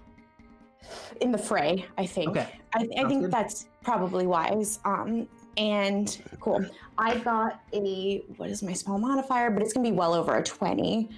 in 1.20 1.30
the 1.30 1.38
fray. 1.38 1.84
I 1.98 2.06
think. 2.06 2.30
Okay. 2.30 2.48
I, 2.74 2.88
I 2.98 3.04
think 3.08 3.22
good. 3.22 3.30
that's 3.30 3.68
probably 3.82 4.26
wise. 4.26 4.80
Um, 4.84 5.28
and 5.58 6.20
cool. 6.40 6.64
I 6.96 7.18
got 7.18 7.60
a 7.74 8.18
what 8.38 8.48
is 8.48 8.62
my 8.62 8.72
spell 8.72 8.98
modifier? 8.98 9.50
But 9.50 9.62
it's 9.62 9.74
gonna 9.74 9.88
be 9.88 9.94
well 9.94 10.14
over 10.14 10.34
a 10.36 10.42
twenty. 10.42 11.10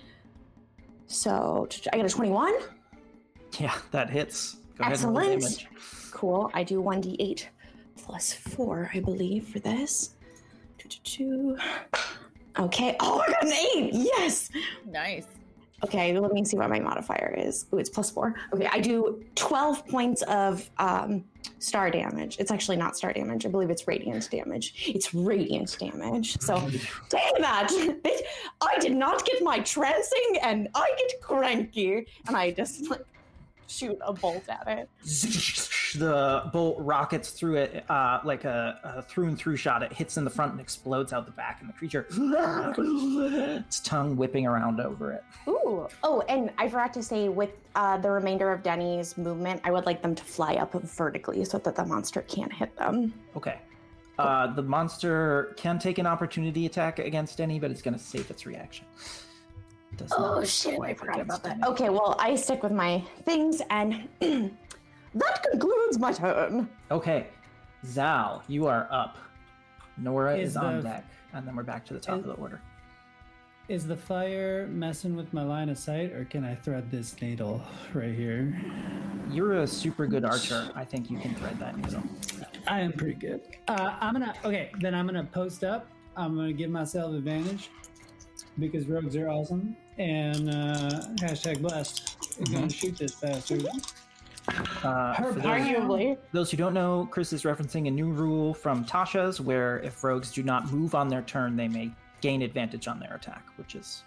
So 1.06 1.68
I 1.92 1.96
got 1.98 2.06
a 2.06 2.08
twenty-one. 2.08 2.54
Yeah, 3.58 3.76
that 3.92 4.10
hits. 4.10 4.54
Go 4.76 4.84
ahead 4.84 5.04
and 5.04 5.16
Excellent. 5.16 5.66
Cool. 6.10 6.50
I 6.52 6.64
do 6.64 6.80
one 6.80 7.00
d 7.00 7.16
eight 7.20 7.48
plus 7.96 8.32
four, 8.32 8.90
I 8.92 9.00
believe, 9.00 9.46
for 9.48 9.60
this. 9.60 10.16
Okay. 12.58 12.96
Oh, 13.00 13.20
I 13.20 13.30
got 13.30 13.44
an 13.44 13.52
eight. 13.52 13.90
Yes. 13.92 14.50
Nice. 14.86 15.26
Okay, 15.82 16.18
let 16.18 16.32
me 16.32 16.44
see 16.44 16.58
what 16.58 16.68
my 16.68 16.78
modifier 16.78 17.34
is. 17.38 17.66
Oh, 17.72 17.78
it's 17.78 17.88
plus 17.88 18.10
four. 18.10 18.34
Okay, 18.52 18.68
I 18.70 18.80
do 18.80 19.24
12 19.34 19.86
points 19.86 20.20
of 20.22 20.68
um, 20.78 21.24
star 21.58 21.90
damage. 21.90 22.36
It's 22.38 22.50
actually 22.50 22.76
not 22.76 22.98
star 22.98 23.14
damage. 23.14 23.46
I 23.46 23.48
believe 23.48 23.70
it's 23.70 23.88
radiant 23.88 24.28
damage. 24.30 24.92
It's 24.94 25.14
radiant 25.14 25.78
damage. 25.78 26.38
So, 26.40 26.56
dang 27.08 27.32
that. 27.38 27.70
I 28.60 28.78
did 28.78 28.92
not 28.92 29.24
get 29.24 29.42
my 29.42 29.60
trancing 29.60 30.38
and 30.42 30.68
I 30.74 30.92
get 30.98 31.20
cranky. 31.22 32.06
And 32.26 32.36
I 32.36 32.50
just 32.50 32.90
like 32.90 33.04
shoot 33.70 33.98
a 34.02 34.12
bolt 34.12 34.48
at 34.48 34.66
it. 34.66 34.88
The 35.98 36.48
bolt 36.52 36.76
rockets 36.78 37.30
through 37.30 37.56
it 37.56 37.84
uh, 37.90 38.20
like 38.24 38.44
a, 38.44 38.78
a 38.84 39.02
through 39.02 39.26
and 39.26 39.38
through 39.38 39.56
shot. 39.56 39.82
It 39.82 39.92
hits 39.92 40.16
in 40.16 40.24
the 40.24 40.30
front 40.30 40.52
and 40.52 40.60
explodes 40.60 41.12
out 41.12 41.26
the 41.26 41.32
back, 41.32 41.60
and 41.60 41.68
the 41.68 41.72
creature, 41.72 42.06
its 43.56 43.80
tongue 43.80 44.16
whipping 44.16 44.46
around 44.46 44.80
over 44.80 45.12
it. 45.12 45.24
Ooh. 45.48 45.88
Oh, 46.02 46.20
and 46.28 46.50
I 46.58 46.68
forgot 46.68 46.92
to 46.94 47.02
say 47.02 47.28
with 47.28 47.50
uh, 47.74 47.98
the 47.98 48.10
remainder 48.10 48.52
of 48.52 48.62
Denny's 48.62 49.18
movement, 49.18 49.60
I 49.64 49.70
would 49.70 49.86
like 49.86 50.02
them 50.02 50.14
to 50.14 50.24
fly 50.24 50.54
up 50.54 50.72
vertically 50.72 51.44
so 51.44 51.58
that 51.58 51.74
the 51.74 51.84
monster 51.84 52.22
can't 52.22 52.52
hit 52.52 52.76
them. 52.76 53.12
Okay. 53.36 53.58
Uh, 54.18 54.46
the 54.48 54.62
monster 54.62 55.54
can 55.56 55.78
take 55.78 55.98
an 55.98 56.06
opportunity 56.06 56.66
attack 56.66 56.98
against 56.98 57.38
Denny, 57.38 57.58
but 57.58 57.70
it's 57.70 57.80
going 57.80 57.94
to 57.94 58.02
save 58.02 58.30
its 58.30 58.44
reaction. 58.44 58.84
Does 59.96 60.12
Oh 60.16 60.36
not 60.36 60.46
shit, 60.46 60.72
I 60.74 60.76
swipe 60.76 60.98
forgot 60.98 61.20
about 61.20 61.42
that. 61.44 61.58
Okay, 61.66 61.88
well, 61.90 62.16
I 62.18 62.34
stick 62.36 62.62
with 62.62 62.72
my 62.72 63.02
things, 63.24 63.60
and 63.70 64.08
that 64.20 65.42
concludes 65.50 65.98
my 65.98 66.12
turn. 66.12 66.68
Okay, 66.90 67.26
Zal, 67.84 68.42
you 68.48 68.66
are 68.66 68.86
up. 68.90 69.16
Nora 69.98 70.36
is, 70.38 70.50
Is 70.50 70.56
on 70.56 70.76
the- 70.78 70.82
deck, 70.82 71.04
and 71.34 71.46
then 71.46 71.54
we're 71.56 71.62
back 71.62 71.84
to 71.86 71.94
the 71.94 72.00
top 72.00 72.20
is- 72.20 72.26
of 72.26 72.36
the 72.36 72.40
order. 72.42 72.60
Is 73.68 73.86
the 73.86 73.96
fire 73.96 74.66
messing 74.66 75.14
with 75.14 75.32
my 75.32 75.44
line 75.44 75.68
of 75.68 75.78
sight, 75.78 76.10
or 76.12 76.24
can 76.24 76.44
I 76.44 76.56
thread 76.56 76.90
this 76.90 77.20
needle 77.22 77.62
right 77.94 78.12
here? 78.12 78.60
You're 79.30 79.58
a 79.62 79.66
super 79.66 80.08
good 80.08 80.24
archer. 80.24 80.72
I 80.74 80.84
think 80.84 81.08
you 81.08 81.18
can 81.20 81.36
thread 81.36 81.56
that 81.60 81.76
needle. 81.76 82.02
I 82.66 82.80
am 82.80 82.92
pretty 82.92 83.14
good. 83.14 83.42
Uh, 83.68 83.96
I'm 84.00 84.14
gonna 84.14 84.34
okay. 84.44 84.72
Then 84.80 84.92
I'm 84.92 85.06
gonna 85.06 85.22
post 85.22 85.62
up. 85.62 85.86
I'm 86.16 86.34
gonna 86.34 86.52
give 86.52 86.68
myself 86.70 87.14
advantage 87.14 87.70
because 88.60 88.86
rogues 88.86 89.16
are 89.16 89.28
awesome. 89.28 89.76
And 89.98 90.50
uh, 90.50 90.90
hashtag 91.16 91.60
blessed. 91.60 92.16
We're 92.38 92.54
gonna 92.54 92.70
shoot 92.70 92.96
this 92.96 93.14
bastard. 93.16 93.66
Uh, 94.82 95.14
for 95.14 95.32
those, 95.32 95.44
Arguably. 95.44 96.16
those 96.32 96.50
who 96.50 96.56
don't 96.56 96.74
know, 96.74 97.08
Chris 97.10 97.32
is 97.32 97.42
referencing 97.42 97.88
a 97.88 97.90
new 97.90 98.10
rule 98.10 98.54
from 98.54 98.84
Tasha's 98.84 99.40
where 99.40 99.78
if 99.80 100.02
rogues 100.02 100.32
do 100.32 100.42
not 100.42 100.72
move 100.72 100.94
on 100.94 101.08
their 101.08 101.22
turn, 101.22 101.56
they 101.56 101.68
may 101.68 101.90
gain 102.20 102.42
advantage 102.42 102.88
on 102.88 102.98
their 102.98 103.14
attack, 103.14 103.44
which 103.56 103.74
is 103.74 104.02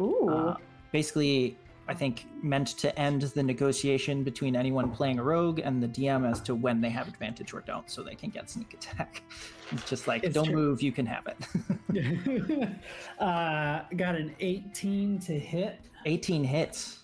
Ooh. 0.00 0.28
uh, 0.28 0.56
basically, 0.92 1.56
I 1.86 1.94
think, 1.94 2.26
meant 2.42 2.68
to 2.78 2.98
end 2.98 3.22
the 3.22 3.42
negotiation 3.42 4.22
between 4.22 4.56
anyone 4.56 4.90
playing 4.90 5.18
a 5.18 5.22
rogue 5.22 5.60
and 5.62 5.82
the 5.82 5.88
DM 5.88 6.28
as 6.30 6.40
to 6.42 6.54
when 6.54 6.80
they 6.80 6.88
have 6.88 7.08
advantage 7.08 7.52
or 7.52 7.60
don't, 7.60 7.90
so 7.90 8.02
they 8.02 8.14
can 8.14 8.30
get 8.30 8.50
sneak 8.50 8.74
attack. 8.74 9.22
It's 9.72 9.88
just 9.88 10.06
like, 10.06 10.24
It's 10.24 10.34
don't 10.34 10.44
true. 10.44 10.54
move, 10.54 10.82
you 10.82 10.92
can 10.92 11.06
have 11.06 11.26
it. 11.26 11.38
uh, 13.18 13.80
got 13.96 14.14
an 14.14 14.36
18 14.38 15.18
to 15.20 15.38
hit. 15.38 15.80
18 16.04 16.44
hits. 16.44 17.00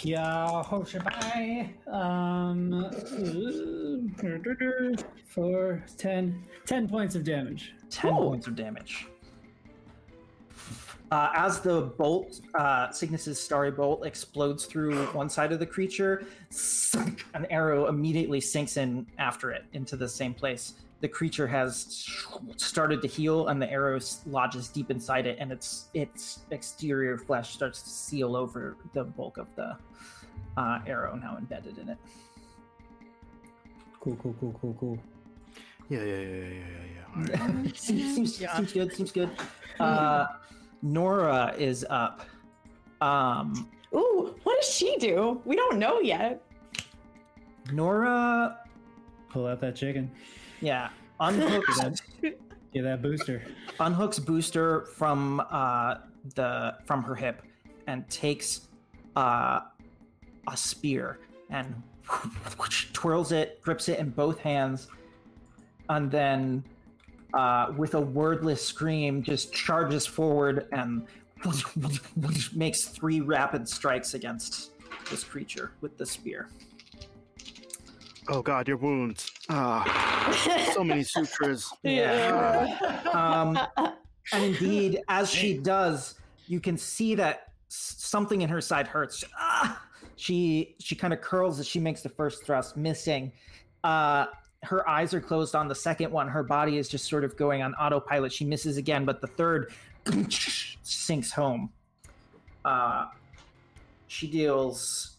Yeah, 0.00 0.62
Hoshibai. 0.64 1.68
Um, 1.86 2.90
for 5.26 5.84
10, 5.96 6.44
10 6.66 6.88
points 6.88 7.14
of 7.14 7.24
damage. 7.24 7.74
10 7.90 8.14
points 8.14 8.46
of 8.46 8.56
damage. 8.56 9.06
Uh, 11.10 11.30
as 11.34 11.60
the 11.60 11.82
bolt, 11.98 12.40
uh, 12.54 12.88
Cygnus's 12.88 13.40
starry 13.40 13.70
bolt, 13.70 14.06
explodes 14.06 14.64
through 14.64 15.06
one 15.08 15.28
side 15.28 15.52
of 15.52 15.58
the 15.58 15.66
creature, 15.66 16.26
an 17.34 17.46
arrow 17.50 17.86
immediately 17.86 18.40
sinks 18.40 18.76
in 18.76 19.06
after 19.18 19.50
it 19.50 19.64
into 19.74 19.96
the 19.96 20.08
same 20.08 20.34
place. 20.34 20.74
The 21.00 21.08
creature 21.08 21.46
has 21.46 22.08
started 22.56 23.02
to 23.02 23.08
heal, 23.08 23.48
and 23.48 23.60
the 23.60 23.70
arrow 23.70 24.00
lodges 24.26 24.68
deep 24.68 24.90
inside 24.90 25.26
it, 25.26 25.36
and 25.38 25.52
its 25.52 25.88
its 25.92 26.40
exterior 26.50 27.18
flesh 27.18 27.52
starts 27.52 27.82
to 27.82 27.90
seal 27.90 28.34
over 28.34 28.76
the 28.94 29.04
bulk 29.04 29.36
of 29.36 29.46
the 29.54 29.76
uh, 30.56 30.78
arrow, 30.86 31.14
now 31.16 31.36
embedded 31.36 31.76
in 31.78 31.90
it. 31.90 31.98
Cool, 34.00 34.16
cool, 34.22 34.34
cool, 34.40 34.58
cool, 34.60 34.76
cool. 34.80 34.98
Yeah, 35.90 35.98
yeah, 36.02 36.04
yeah, 36.04 36.20
yeah, 36.20 36.48
yeah, 36.48 37.26
yeah. 37.26 37.42
All 37.44 37.52
right. 37.52 37.76
seems, 37.76 38.14
seems, 38.14 38.40
Yeah. 38.40 38.56
seems 38.56 38.72
good. 38.72 38.94
Seems 38.94 39.12
good. 39.12 39.30
Uh, 39.78 40.26
Nora 40.84 41.54
is 41.58 41.84
up. 41.88 42.20
Um, 43.00 43.68
Ooh, 43.94 44.34
what 44.42 44.60
does 44.60 44.70
she 44.72 44.96
do? 44.98 45.40
We 45.46 45.56
don't 45.56 45.78
know 45.78 46.00
yet. 46.00 46.42
Nora, 47.72 48.58
Pull 49.30 49.46
out 49.46 49.60
that 49.62 49.74
chicken. 49.74 50.10
yeah, 50.60 50.90
unhooks 51.20 52.00
Get 52.20 52.82
that 52.82 53.00
booster. 53.02 53.42
unhooks 53.80 54.24
booster 54.24 54.82
from 54.96 55.40
uh, 55.50 55.96
the 56.34 56.74
from 56.84 57.02
her 57.04 57.14
hip 57.14 57.42
and 57.86 58.08
takes 58.10 58.68
uh, 59.16 59.60
a 60.48 60.56
spear 60.56 61.18
and 61.50 61.74
twirls 62.92 63.32
it, 63.32 63.62
grips 63.62 63.88
it 63.88 63.98
in 63.98 64.10
both 64.10 64.38
hands, 64.40 64.88
and 65.88 66.10
then 66.10 66.62
uh, 67.34 67.72
with 67.76 67.94
a 67.94 68.00
wordless 68.00 68.64
scream 68.64 69.22
just 69.22 69.52
charges 69.52 70.06
forward 70.06 70.68
and 70.72 71.06
makes 72.54 72.84
three 72.84 73.20
rapid 73.20 73.68
strikes 73.68 74.14
against 74.14 74.70
this 75.10 75.24
creature 75.24 75.72
with 75.80 75.98
the 75.98 76.06
spear. 76.06 76.48
Oh 78.28 78.40
God, 78.40 78.68
your 78.68 78.78
wounds. 78.78 79.30
Ah, 79.50 80.70
so 80.72 80.82
many 80.82 81.02
sutures. 81.02 81.70
Yeah. 81.82 83.00
um, 83.12 83.58
and 84.32 84.44
indeed, 84.44 85.02
as 85.08 85.28
she 85.28 85.58
does, 85.58 86.14
you 86.46 86.60
can 86.60 86.78
see 86.78 87.14
that 87.16 87.52
something 87.68 88.40
in 88.42 88.48
her 88.48 88.60
side 88.60 88.86
hurts. 88.86 89.24
Ah! 89.38 89.82
She 90.16 90.76
she 90.78 90.94
kind 90.94 91.12
of 91.12 91.20
curls 91.20 91.58
as 91.58 91.66
she 91.66 91.80
makes 91.80 92.00
the 92.00 92.08
first 92.08 92.44
thrust, 92.44 92.76
missing. 92.76 93.32
Uh, 93.82 94.26
her 94.64 94.88
eyes 94.88 95.14
are 95.14 95.20
closed 95.20 95.54
on 95.54 95.68
the 95.68 95.74
second 95.74 96.10
one. 96.10 96.28
Her 96.28 96.42
body 96.42 96.78
is 96.78 96.88
just 96.88 97.08
sort 97.08 97.24
of 97.24 97.36
going 97.36 97.62
on 97.62 97.74
autopilot. 97.74 98.32
She 98.32 98.44
misses 98.44 98.76
again, 98.76 99.04
but 99.04 99.20
the 99.20 99.26
third 99.26 99.72
sinks 100.82 101.30
home. 101.30 101.70
Uh, 102.64 103.06
she 104.06 104.26
deals 104.26 105.16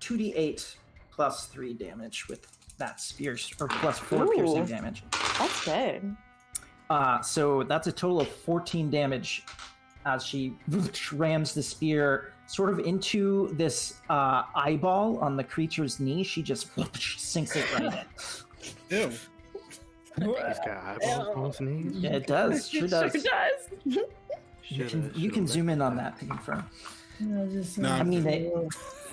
2d8 0.00 0.74
plus 1.10 1.46
3 1.46 1.74
damage 1.74 2.28
with 2.28 2.46
that 2.78 3.00
spear, 3.00 3.36
or 3.60 3.68
plus 3.68 3.98
4 3.98 4.34
piercing 4.34 4.66
damage. 4.66 5.04
That's 5.38 5.64
good. 5.64 6.16
Uh, 6.90 7.20
so 7.22 7.62
that's 7.62 7.86
a 7.86 7.92
total 7.92 8.20
of 8.20 8.28
14 8.28 8.90
damage 8.90 9.44
as 10.04 10.24
she 10.24 10.54
rams 11.12 11.54
the 11.54 11.62
spear 11.62 12.32
sort 12.46 12.70
of 12.70 12.78
into 12.80 13.48
this 13.54 14.00
uh, 14.10 14.42
eyeball 14.54 15.18
on 15.18 15.36
the 15.36 15.44
creature's 15.44 15.98
knee. 15.98 16.22
She 16.22 16.42
just 16.42 16.68
sinks 17.18 17.56
it 17.56 17.72
right 17.74 17.84
in. 17.84 18.43
Ew. 18.90 19.10
He's 20.16 20.58
got 20.64 21.00
eyeballs 21.02 21.36
on 21.36 21.44
his 21.46 21.60
knees. 21.60 21.92
Yeah, 21.96 22.10
it 22.10 22.26
does. 22.26 22.68
Sure 22.68 22.84
It 22.84 22.90
does. 22.90 23.12
Sure 24.62 24.84
does. 24.84 24.94
You 24.94 25.00
can, 25.00 25.12
you 25.14 25.30
can 25.30 25.46
zoom 25.46 25.68
in 25.68 25.82
on 25.82 25.96
that 25.96 26.18
to 26.20 26.24
confirm. 26.24 26.64
Nah, 27.20 27.42
uh, 27.42 27.98
I 27.98 28.02
mean, 28.02 28.26
it, 28.26 28.52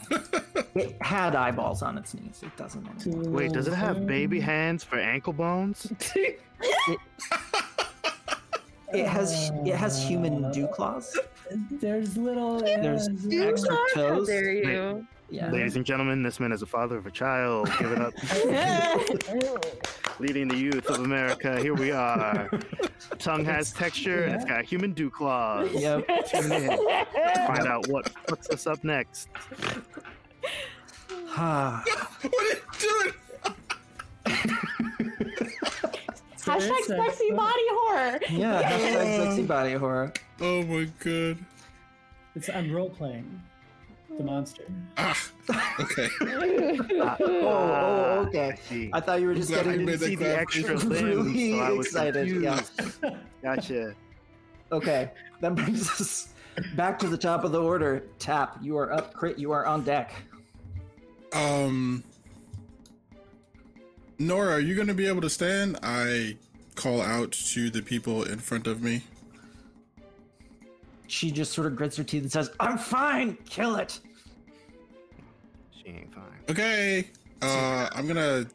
it 0.76 1.02
had 1.02 1.36
eyeballs 1.36 1.82
on 1.82 1.98
its 1.98 2.14
knees. 2.14 2.40
It 2.42 2.56
doesn't 2.56 2.88
anymore. 3.06 3.32
Wait, 3.32 3.52
does 3.52 3.68
it 3.68 3.74
have 3.74 4.08
baby 4.08 4.40
mm. 4.40 4.44
hands 4.44 4.84
for 4.84 4.98
ankle 4.98 5.34
bones? 5.34 5.92
It 8.94 9.08
has 9.08 9.52
it 9.66 9.76
has 9.76 10.04
human 10.04 10.52
dew 10.52 10.66
uh, 10.66 10.74
claws. 10.74 11.18
There's 11.70 12.18
little. 12.18 12.60
There's 12.60 13.08
yeah, 13.24 13.46
extra 13.46 13.74
How 13.74 13.88
toes. 13.96 14.28
dare 14.28 14.52
you? 14.52 15.08
Yeah. 15.32 15.50
Ladies 15.50 15.78
and 15.78 15.86
gentlemen, 15.86 16.24
this 16.24 16.42
man 16.42 16.52
is 16.52 16.60
the 16.60 16.66
father 16.66 16.98
of 16.98 17.06
a 17.06 17.12
child. 17.12 17.70
Give 17.80 17.94
it 17.94 18.02
up. 18.02 18.14
Leading 20.20 20.50
the 20.50 20.58
youth 20.58 20.88
of 20.88 21.00
America. 21.00 21.58
Here 21.58 21.74
we 21.74 21.92
are. 21.92 22.50
Tongue 23.18 23.46
has 23.46 23.72
texture 23.72 24.26
and 24.26 24.36
it's 24.36 24.44
got 24.44 24.66
human 24.66 24.92
dew 24.92 25.10
claws. 25.10 25.72
Yep. 25.72 26.06
Tune 26.30 26.52
in 26.52 26.70
to 26.70 27.48
find 27.48 27.66
out 27.66 27.88
what 27.88 28.14
puts 28.28 28.50
us 28.50 28.68
up 28.68 28.84
next. 28.84 29.30
Ah, 31.30 31.82
what 32.22 32.34
are 32.34 32.44
you 32.44 32.60
doing? 32.80 33.14
Hashtag 36.42 36.84
sexy 36.84 37.32
body 37.32 37.68
horror. 37.70 38.20
yeah. 38.30 38.62
Hashtag 38.64 39.24
sexy 39.24 39.44
body 39.44 39.74
horror. 39.76 40.12
Oh 40.42 40.64
my 40.64 40.90
god. 41.00 41.38
It's, 42.36 42.50
I'm 42.50 42.70
role 42.74 42.90
playing 42.90 43.42
the 44.18 44.24
monster. 44.24 44.66
Ah. 44.97 45.18
Okay. 45.80 46.07
Ah, 47.01 47.18
Oh, 47.22 47.26
oh, 47.30 48.26
okay. 48.28 48.57
I. 48.70 48.89
I 48.93 48.99
thought 48.99 49.22
you 49.22 49.28
were 49.28 49.36
just 49.36 49.49
getting 49.49 49.80
you 49.82 49.86
made 49.86 49.99
that 49.99 50.05
see 50.05 50.16
the 50.16 50.26
graphic. 50.26 50.41
extra 50.41 50.76
limbs, 50.89 51.01
really 51.01 51.51
so 51.53 51.59
I 51.59 51.72
was 51.72 51.86
excited. 51.88 52.28
Yeah. 52.41 52.62
Gotcha. 53.43 53.95
Okay, 54.72 55.12
that 55.41 55.55
brings 55.55 55.89
us 55.89 56.30
back 56.76 56.97
to 56.99 57.07
the 57.07 57.18
top 57.18 57.43
of 57.43 57.51
the 57.51 57.62
order. 57.62 58.03
Tap, 58.20 58.57
you 58.62 58.78
are 58.78 58.91
up. 58.93 59.14
Crit, 59.14 59.38
you 59.38 59.51
are 59.51 59.66
on 59.66 59.84
deck. 59.84 60.14
Um, 61.34 62.03
Nora, 64.20 64.53
are 64.53 64.59
you 64.59 64.76
going 64.76 64.88
to 64.88 64.93
be 64.93 65.07
able 65.07 65.22
to 65.22 65.30
stand? 65.30 65.78
I 65.84 66.38
call 66.76 67.01
out 67.01 67.32
to 67.32 67.70
the 67.70 67.82
people 67.82 68.24
in 68.24 68.39
front 68.39 68.68
of 68.68 68.82
me 68.82 69.03
she 71.12 71.30
just 71.30 71.51
sort 71.51 71.68
of 71.68 71.76
grits 71.76 71.97
her 71.97 72.05
teeth 72.05 72.24
and 72.24 72.32
says, 72.32 72.49
"I'm 72.59 72.78
fine. 72.78 73.38
Kill 73.45 73.76
it." 73.76 73.99
She 75.72 75.89
ain't 75.89 76.14
fine. 76.14 76.24
Okay. 76.49 77.09
Uh, 77.41 77.89
I'm 77.91 78.07
gonna 78.07 78.45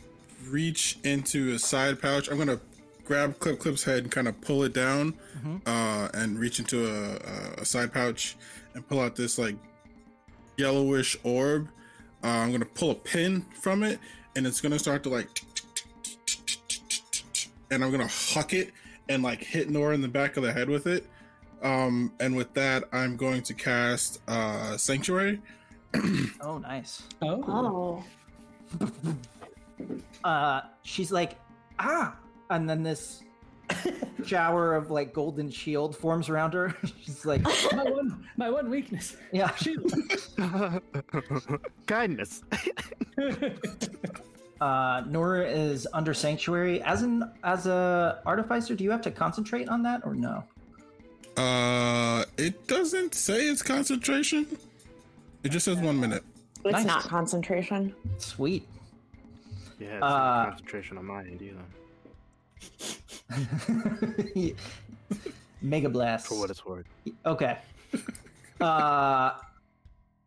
reach 0.48 0.98
into 1.04 1.52
a 1.52 1.58
side 1.58 2.00
pouch. 2.00 2.30
I'm 2.30 2.38
gonna 2.38 2.58
grab 3.04 3.38
Clip 3.40 3.58
Clip's 3.58 3.84
head 3.84 4.04
and 4.04 4.10
kind 4.10 4.26
of 4.26 4.40
pull 4.40 4.62
it 4.62 4.72
down, 4.72 5.12
mm-hmm. 5.36 5.56
uh, 5.66 6.08
and 6.14 6.38
reach 6.38 6.58
into 6.58 6.88
a, 6.88 7.60
a, 7.60 7.64
side 7.64 7.92
pouch 7.92 8.36
and 8.74 8.88
pull 8.88 9.00
out 9.00 9.16
this 9.16 9.38
like 9.38 9.56
yellowish 10.56 11.14
orb. 11.24 11.68
Uh, 12.24 12.28
I'm 12.28 12.52
gonna 12.52 12.64
pull 12.64 12.92
a 12.92 12.94
pin 12.94 13.44
from 13.60 13.82
it, 13.82 13.98
and 14.34 14.46
it's 14.46 14.62
gonna 14.62 14.78
start 14.78 15.02
to 15.02 15.10
like, 15.10 15.28
and 17.70 17.84
I'm 17.84 17.90
gonna 17.90 18.08
huck 18.08 18.54
it 18.54 18.72
and 19.10 19.22
like 19.22 19.42
hit 19.42 19.68
Nora 19.68 19.94
in 19.94 20.00
the 20.00 20.08
back 20.08 20.38
of 20.38 20.42
the 20.42 20.52
head 20.54 20.70
with 20.70 20.86
it. 20.86 21.06
Um, 21.62 22.12
and 22.20 22.36
with 22.36 22.52
that, 22.54 22.84
I'm 22.92 23.16
going 23.16 23.42
to 23.42 23.54
cast 23.54 24.20
uh, 24.28 24.76
Sanctuary. 24.76 25.40
Oh, 26.42 26.58
nice. 26.58 27.02
Oh. 27.22 28.04
Oh. 28.80 28.90
Uh, 30.22 30.60
she's 30.82 31.10
like, 31.10 31.36
"Ah!" 31.78 32.14
And 32.50 32.68
then 32.68 32.82
this 32.82 33.22
shower 34.26 34.74
of 34.74 34.90
like 34.90 35.12
golden 35.14 35.50
shield 35.50 35.96
forms 35.96 36.28
around 36.28 36.52
her. 36.54 36.76
she's 37.02 37.24
like, 37.24 37.42
my 37.72 37.84
one, 37.84 38.26
my 38.36 38.50
one 38.50 38.68
weakness. 38.68 39.16
"Yeah." 39.32 39.54
Shield. 39.54 39.90
Kindness. 41.86 42.42
Uh, 44.60 45.02
Nora 45.06 45.46
is 45.48 45.86
under 45.92 46.14
sanctuary. 46.14 46.82
As 46.82 47.02
an 47.02 47.30
as 47.44 47.66
a 47.66 48.20
artificer, 48.26 48.74
do 48.74 48.84
you 48.84 48.90
have 48.90 49.02
to 49.02 49.10
concentrate 49.10 49.68
on 49.68 49.82
that 49.82 50.02
or 50.04 50.14
no? 50.14 50.44
Uh, 51.36 52.24
it 52.38 52.66
doesn't 52.66 53.14
say 53.14 53.46
it's 53.48 53.62
concentration. 53.62 54.46
It 55.42 55.50
just 55.50 55.64
says 55.66 55.76
one 55.78 56.00
minute. 56.00 56.24
It's 56.64 56.72
Nice. 56.72 56.86
not 56.86 57.02
concentration. 57.04 57.94
Sweet. 58.18 58.66
Yeah, 59.78 59.96
it's 59.96 60.02
Uh, 60.02 60.44
concentration 60.46 60.98
on 60.98 61.04
my 61.04 61.20
end 61.20 61.42
either. 61.42 61.62
Mega 65.62 65.88
blast. 65.88 66.26
For 66.26 66.38
what 66.38 66.50
it's 66.50 66.64
worth. 66.64 66.86
Okay. 67.24 67.58
Uh, 68.60 69.32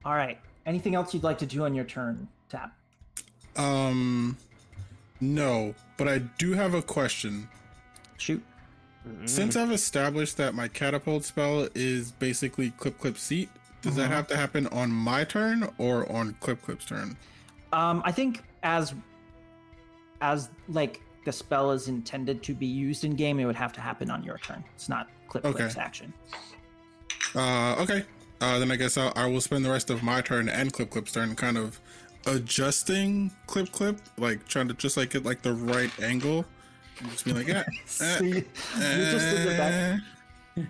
all 0.05 0.13
right. 0.15 0.39
Anything 0.65 0.95
else 0.95 1.13
you'd 1.13 1.23
like 1.23 1.37
to 1.39 1.45
do 1.45 1.63
on 1.65 1.73
your 1.73 1.85
turn, 1.85 2.27
Tap? 2.49 2.71
Um, 3.55 4.37
no, 5.19 5.73
but 5.97 6.07
I 6.07 6.19
do 6.19 6.53
have 6.53 6.73
a 6.75 6.81
question. 6.81 7.49
Shoot. 8.17 8.43
Since 9.25 9.55
I've 9.55 9.71
established 9.71 10.37
that 10.37 10.53
my 10.53 10.67
catapult 10.67 11.23
spell 11.23 11.67
is 11.73 12.11
basically 12.11 12.71
Clip 12.71 12.97
Clip 12.99 13.17
Seat, 13.17 13.49
does 13.81 13.95
that 13.95 14.11
have 14.11 14.27
to 14.27 14.35
happen 14.35 14.67
on 14.67 14.91
my 14.91 15.23
turn 15.23 15.69
or 15.77 16.11
on 16.11 16.35
Clip 16.41 16.61
Clip's 16.61 16.85
turn? 16.85 17.15
Um, 17.71 18.01
I 18.05 18.11
think 18.11 18.43
as 18.63 18.93
as 20.21 20.49
like 20.67 21.01
the 21.25 21.31
spell 21.31 21.71
is 21.71 21.87
intended 21.87 22.43
to 22.43 22.53
be 22.53 22.65
used 22.65 23.05
in 23.05 23.15
game, 23.15 23.39
it 23.39 23.45
would 23.45 23.55
have 23.55 23.73
to 23.73 23.81
happen 23.81 24.09
on 24.09 24.23
your 24.23 24.37
turn. 24.39 24.63
It's 24.75 24.89
not 24.89 25.07
Clip 25.27 25.45
Okay. 25.45 25.57
Clip's 25.57 25.77
action. 25.77 26.13
Uh, 27.35 27.75
okay. 27.79 28.03
Uh, 28.41 28.59
then 28.59 28.71
I 28.71 28.75
guess 28.75 28.97
I'll, 28.97 29.13
I 29.15 29.27
will 29.27 29.41
spend 29.41 29.65
the 29.65 29.69
rest 29.69 29.89
of 29.89 30.01
my 30.01 30.21
turn 30.21 30.49
and 30.49 30.71
Clip 30.73 30.89
Clip's 30.89 31.11
turn 31.11 31.35
kind 31.35 31.57
of 31.57 31.79
adjusting 32.25 33.31
Clip 33.47 33.71
Clip, 33.71 33.99
like 34.17 34.47
trying 34.47 34.67
to 34.67 34.73
just 34.73 34.97
like 34.97 35.11
get 35.11 35.23
like 35.23 35.41
the 35.41 35.53
right 35.53 35.91
angle. 36.01 36.45
And 36.99 37.09
just 37.11 37.25
be 37.25 37.33
like, 37.33 37.47
yeah. 37.47 37.63
See, 37.85 38.27
you're 38.29 38.41
just 39.11 39.35
in 39.35 39.45
the 39.45 39.55
back. 39.57 39.99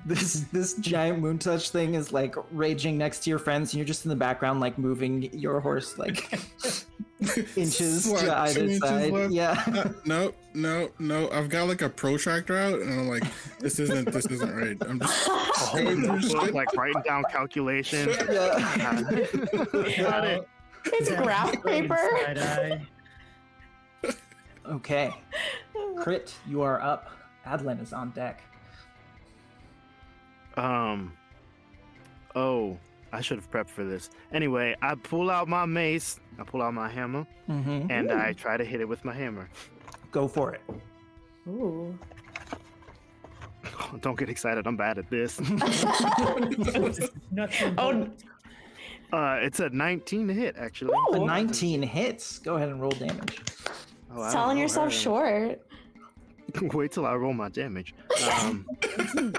This 0.06 0.42
this 0.52 0.76
giant 0.76 1.20
moon 1.20 1.40
touch 1.40 1.72
thing 1.72 1.96
is 1.96 2.12
like 2.14 2.36
raging 2.52 2.96
next 2.98 3.24
to 3.24 3.30
your 3.32 3.40
friends, 3.40 3.74
and 3.74 3.80
you're 3.80 3.88
just 3.88 4.06
in 4.06 4.10
the 4.10 4.16
background, 4.16 4.60
like 4.60 4.78
moving 4.78 5.24
your 5.34 5.60
horse 5.60 5.98
like 5.98 6.32
inches 7.58 8.08
What, 8.08 8.22
to 8.22 8.38
either 8.38 8.60
inches 8.62 8.80
side. 8.80 9.12
left? 9.12 9.34
Yeah. 9.34 9.64
Uh, 9.68 9.90
no, 10.06 10.34
no, 10.54 10.90
no. 11.00 11.30
I've 11.32 11.50
got 11.50 11.68
like 11.70 11.82
a 11.82 11.90
protractor 11.90 12.56
out, 12.56 12.80
and 12.82 12.94
I'm 13.00 13.08
like, 13.08 13.24
this 13.60 13.80
isn't, 13.80 14.12
this 14.12 14.28
isn't 14.28 14.56
right. 14.56 14.78
I'm 14.88 15.00
just 15.00 15.28
going 15.74 16.04
through 16.04 16.22
shit. 16.22 16.54
like 16.54 16.72
writing 16.76 17.02
down 17.04 17.24
calculations. 17.32 18.16
yeah. 18.30 19.18
Got 19.98 20.26
it. 20.28 20.48
It's 20.86 21.10
graph 21.12 21.64
paper. 21.64 21.98
Side 24.70 24.74
eye. 24.74 24.76
Okay. 24.76 25.14
Crit, 26.04 26.34
you 26.48 26.62
are 26.62 26.82
up. 26.82 27.10
Adlin 27.46 27.82
is 27.82 27.94
on 27.94 28.12
deck. 28.12 28.42
Um. 30.58 31.14
Oh, 32.36 32.78
I 33.12 33.22
should 33.22 33.38
have 33.38 33.50
prepped 33.50 33.70
for 33.70 33.84
this. 33.84 34.10
Anyway, 34.32 34.76
I 34.82 34.96
pull 34.96 35.30
out 35.32 35.48
my 35.48 35.66
mace. 35.66 36.20
I 36.40 36.44
pull 36.44 36.62
out 36.62 36.74
my 36.74 36.90
hammer, 36.90 37.26
Mm-hmm. 37.50 37.92
and 37.92 38.12
I 38.12 38.34
try 38.34 38.56
to 38.58 38.64
hit 38.64 38.82
it 38.82 38.88
with 38.88 39.04
my 39.04 39.14
hammer. 39.14 39.50
Go 40.12 40.28
for 40.28 40.54
it. 40.54 40.62
Ooh. 41.48 41.98
Don't 44.02 44.18
get 44.18 44.30
excited. 44.30 44.68
I'm 44.68 44.78
bad 44.78 44.98
at 45.00 45.10
this. 45.10 45.40
Oh, 47.78 48.08
uh, 49.12 49.40
it's 49.42 49.60
a 49.60 49.70
19 49.70 50.28
to 50.28 50.34
hit, 50.36 50.56
actually. 50.58 50.94
A 51.14 51.20
19 51.20 51.82
hits. 51.82 52.38
Go 52.40 52.58
ahead 52.58 52.70
and 52.70 52.80
roll 52.80 52.92
damage. 52.92 53.40
Oh, 54.12 54.30
selling 54.32 54.57
know. 54.57 54.64
yourself 54.64 54.91
short. 54.93 55.62
Wait 56.62 56.91
till 56.91 57.05
I 57.05 57.14
roll 57.16 57.34
my 57.34 57.49
damage. 57.49 57.93
Um, 58.41 58.66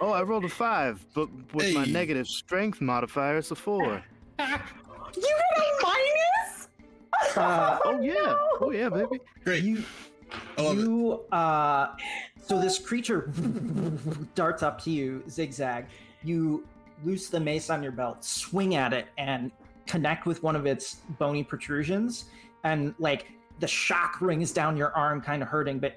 oh, 0.00 0.12
I 0.12 0.22
rolled 0.22 0.44
a 0.44 0.48
five, 0.48 1.04
but 1.14 1.28
with 1.54 1.74
my 1.74 1.84
negative 1.84 2.26
strength 2.26 2.80
modifier, 2.80 3.38
it's 3.38 3.50
a 3.50 3.54
four. 3.56 4.02
You 5.16 5.22
got 5.22 5.58
a 5.58 5.82
minus? 5.82 6.68
Uh, 7.36 7.78
Oh 7.84 8.00
yeah, 8.00 8.36
oh 8.60 8.70
yeah, 8.70 8.88
baby. 8.88 9.18
Great. 9.44 9.64
you 9.64 9.82
I 10.56 10.62
love 10.62 10.78
it. 10.78 10.82
you 10.82 11.20
uh 11.32 11.88
so 12.40 12.60
this 12.60 12.78
creature 12.78 13.32
darts 14.36 14.62
up 14.62 14.80
to 14.82 14.90
you 14.92 15.24
zigzag 15.28 15.86
you 16.22 16.64
loose 17.04 17.28
the 17.28 17.40
mace 17.40 17.70
on 17.70 17.82
your 17.82 17.90
belt 17.92 18.24
swing 18.24 18.76
at 18.76 18.92
it 18.92 19.08
and 19.18 19.50
connect 19.86 20.26
with 20.26 20.42
one 20.44 20.54
of 20.54 20.64
its 20.64 20.98
bony 21.18 21.42
protrusions 21.42 22.26
and 22.62 22.94
like 23.00 23.26
the 23.60 23.68
shock 23.68 24.20
rings 24.20 24.52
down 24.52 24.76
your 24.76 24.94
arm 24.96 25.20
kind 25.20 25.42
of 25.42 25.48
hurting 25.48 25.78
but 25.78 25.96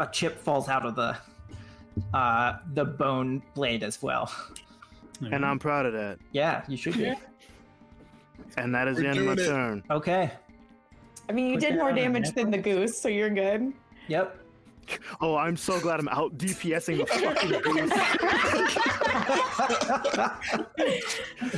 a 0.00 0.06
chip 0.12 0.38
falls 0.38 0.68
out 0.68 0.84
of 0.84 0.94
the 0.94 1.16
uh, 2.12 2.58
the 2.74 2.84
bone 2.84 3.42
blade 3.54 3.82
as 3.82 4.02
well. 4.02 4.32
And 5.30 5.44
I'm 5.44 5.58
proud 5.58 5.86
of 5.86 5.92
that. 5.92 6.18
Yeah, 6.32 6.64
you 6.68 6.76
should 6.76 6.96
be. 6.96 7.12
And 8.56 8.72
that 8.74 8.86
is 8.86 8.98
We're 8.98 9.02
the 9.04 9.08
end 9.08 9.18
of 9.18 9.24
my 9.24 9.32
it. 9.32 9.46
turn. 9.46 9.82
Okay. 9.90 10.30
I 11.28 11.32
mean, 11.32 11.46
you 11.48 11.54
Put 11.54 11.60
did 11.60 11.72
that 11.72 11.78
more 11.78 11.88
on 11.90 11.98
a 11.98 12.00
damage 12.00 12.30
than 12.32 12.50
the 12.52 12.58
goose, 12.58 13.00
so 13.00 13.08
you're 13.08 13.30
good. 13.30 13.72
Yep. 14.06 14.43
Oh, 15.20 15.36
I'm 15.36 15.56
so 15.56 15.78
glad 15.80 16.00
I'm 16.00 16.08
out 16.08 16.36
DPSing 16.38 16.98
the 16.98 17.06
fucking 17.06 17.50
goose. 17.62 17.92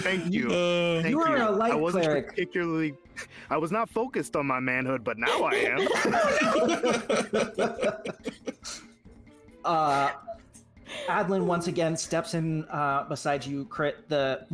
Thank 0.02 0.32
you. 0.32 0.48
Uh, 0.48 1.02
Thank 1.02 1.10
You 1.10 1.20
are 1.20 1.36
a 1.36 1.50
light 1.50 1.72
I 1.72 1.76
wasn't 1.76 2.04
cleric. 2.04 2.28
particularly. 2.28 2.94
I 3.50 3.56
was 3.56 3.72
not 3.72 3.88
focused 3.88 4.36
on 4.36 4.46
my 4.46 4.60
manhood, 4.60 5.02
but 5.04 5.16
now 5.18 5.42
I 5.44 5.54
am. 5.54 5.88
uh, 9.64 10.10
Adlin 11.08 11.44
once 11.44 11.66
again 11.66 11.96
steps 11.96 12.34
in 12.34 12.64
uh, 12.64 13.04
beside 13.08 13.44
you, 13.44 13.64
crit 13.66 14.08
the 14.08 14.46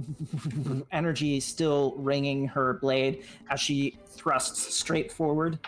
energy 0.93 1.41
still 1.41 1.95
ringing 1.97 2.47
her 2.49 2.75
blade 2.75 3.25
as 3.51 3.61
she 3.61 3.97
thrusts 4.09 4.75
straight 4.75 5.11
forward. 5.13 5.59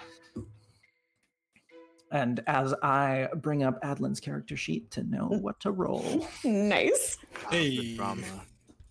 And 2.14 2.42
as 2.46 2.72
I 2.80 3.28
bring 3.34 3.64
up 3.64 3.82
Adlin's 3.82 4.20
character 4.20 4.56
sheet 4.56 4.88
to 4.92 5.02
know 5.02 5.26
what 5.26 5.58
to 5.60 5.72
roll. 5.72 6.26
Nice. 6.44 7.18
hey. 7.50 7.96
Drama. 7.96 8.22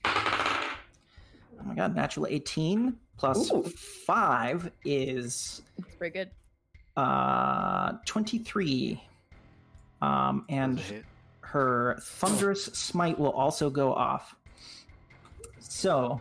Oh 0.06 1.64
my 1.66 1.74
god, 1.74 1.96
natural 1.96 2.28
18 2.30 2.96
plus 3.18 3.50
Ooh. 3.52 3.64
5 3.64 4.70
is 4.84 5.62
It's 5.78 5.96
pretty 5.96 6.20
good. 6.20 6.32
uh, 6.98 7.94
23. 8.06 9.02
Um, 10.02 10.46
and 10.50 10.78
That's 10.80 10.90
a 10.90 10.94
hit. 10.96 11.06
her 11.42 11.98
thunderous 12.02 12.66
smite 12.66 13.18
will 13.18 13.32
also 13.32 13.70
go 13.70 13.94
off. 13.94 14.36
So, 15.60 16.20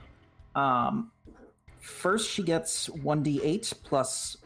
um, 0.55 1.11
first 1.81 2.31
she 2.31 2.45
gets 2.45 2.89
1d8 2.89 3.73
plus 3.83 4.37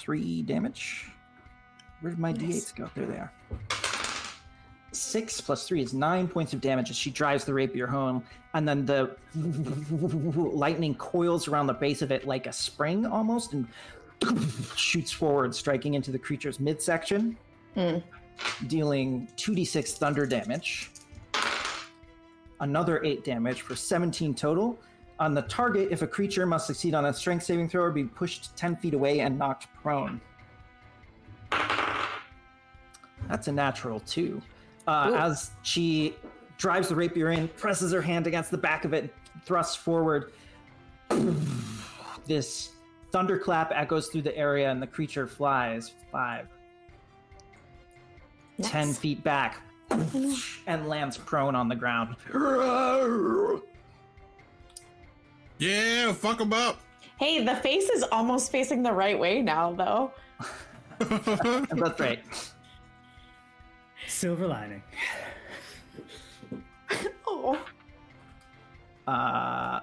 3 0.00 0.42
damage. 0.42 1.10
Where 2.00 2.10
did 2.10 2.18
my 2.18 2.32
d8s 2.32 2.74
go? 2.74 2.90
There 2.94 3.06
they 3.06 3.18
are. 3.18 3.32
6 4.92 5.40
plus 5.42 5.68
3 5.68 5.82
is 5.82 5.94
9 5.94 6.26
points 6.26 6.52
of 6.52 6.60
damage 6.60 6.90
as 6.90 6.96
she 6.96 7.10
drives 7.10 7.44
the 7.44 7.54
rapier 7.54 7.86
home, 7.86 8.24
and 8.54 8.66
then 8.66 8.86
the 8.86 9.14
lightning 9.34 10.94
coils 10.94 11.46
around 11.46 11.66
the 11.66 11.74
base 11.74 12.02
of 12.02 12.10
it 12.10 12.26
like 12.26 12.46
a 12.46 12.52
spring 12.52 13.06
almost 13.06 13.52
and 13.52 13.68
shoots 14.76 15.12
forward, 15.12 15.54
striking 15.54 15.94
into 15.94 16.10
the 16.10 16.18
creature's 16.18 16.58
midsection 16.58 17.36
hmm. 17.74 17.98
dealing 18.66 19.28
2d6 19.36 19.98
thunder 19.98 20.26
damage, 20.26 20.90
another 22.60 23.04
8 23.04 23.22
damage 23.24 23.60
for 23.60 23.76
17 23.76 24.34
total. 24.34 24.78
On 25.20 25.34
the 25.34 25.42
target, 25.42 25.88
if 25.90 26.00
a 26.00 26.06
creature 26.06 26.46
must 26.46 26.66
succeed 26.66 26.94
on 26.94 27.04
a 27.04 27.12
strength 27.12 27.44
saving 27.44 27.68
throw 27.68 27.82
or 27.82 27.90
be 27.90 28.04
pushed 28.04 28.56
10 28.56 28.76
feet 28.76 28.94
away 28.94 29.20
and 29.20 29.38
knocked 29.38 29.68
prone. 29.74 30.18
That's 33.28 33.46
a 33.46 33.52
natural 33.52 34.00
two. 34.00 34.40
Uh, 34.88 35.12
as 35.14 35.50
she 35.62 36.16
drives 36.56 36.88
the 36.88 36.96
rapier 36.96 37.32
in, 37.32 37.48
presses 37.48 37.92
her 37.92 38.00
hand 38.00 38.26
against 38.26 38.50
the 38.50 38.56
back 38.56 38.86
of 38.86 38.94
it, 38.94 39.14
thrusts 39.44 39.76
forward. 39.76 40.32
this 42.26 42.70
thunderclap 43.12 43.72
echoes 43.74 44.08
through 44.08 44.22
the 44.22 44.36
area 44.36 44.70
and 44.70 44.80
the 44.80 44.86
creature 44.86 45.26
flies 45.26 45.92
five, 46.10 46.48
10 48.62 48.94
feet 48.94 49.22
back 49.22 49.60
and 50.66 50.88
lands 50.88 51.18
prone 51.18 51.54
on 51.54 51.68
the 51.68 51.76
ground. 51.76 52.16
Yeah, 55.60 56.12
fuck 56.14 56.38
them 56.38 56.52
up. 56.54 56.80
Hey, 57.18 57.44
the 57.44 57.54
face 57.56 57.88
is 57.90 58.02
almost 58.10 58.50
facing 58.50 58.82
the 58.82 58.92
right 58.92 59.18
way 59.18 59.42
now, 59.42 59.72
though. 59.72 60.12
That's 60.98 62.00
right. 62.00 62.24
Silver 64.08 64.46
lining. 64.48 64.82
Oh, 67.26 67.56
Uh, 69.06 69.80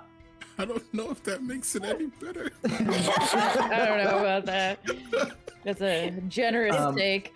I 0.60 0.66
don't 0.66 0.94
know 0.94 1.10
if 1.12 1.24
that 1.24 1.42
makes 1.44 1.74
it 1.76 1.86
any 1.86 2.08
better. 2.08 2.52
I 2.66 3.86
don't 3.86 4.04
know 4.04 4.20
about 4.20 4.46
that. 4.48 4.80
That's 5.68 5.82
a 5.82 6.12
generous 6.30 6.78
Um, 6.78 6.96
take. 6.96 7.34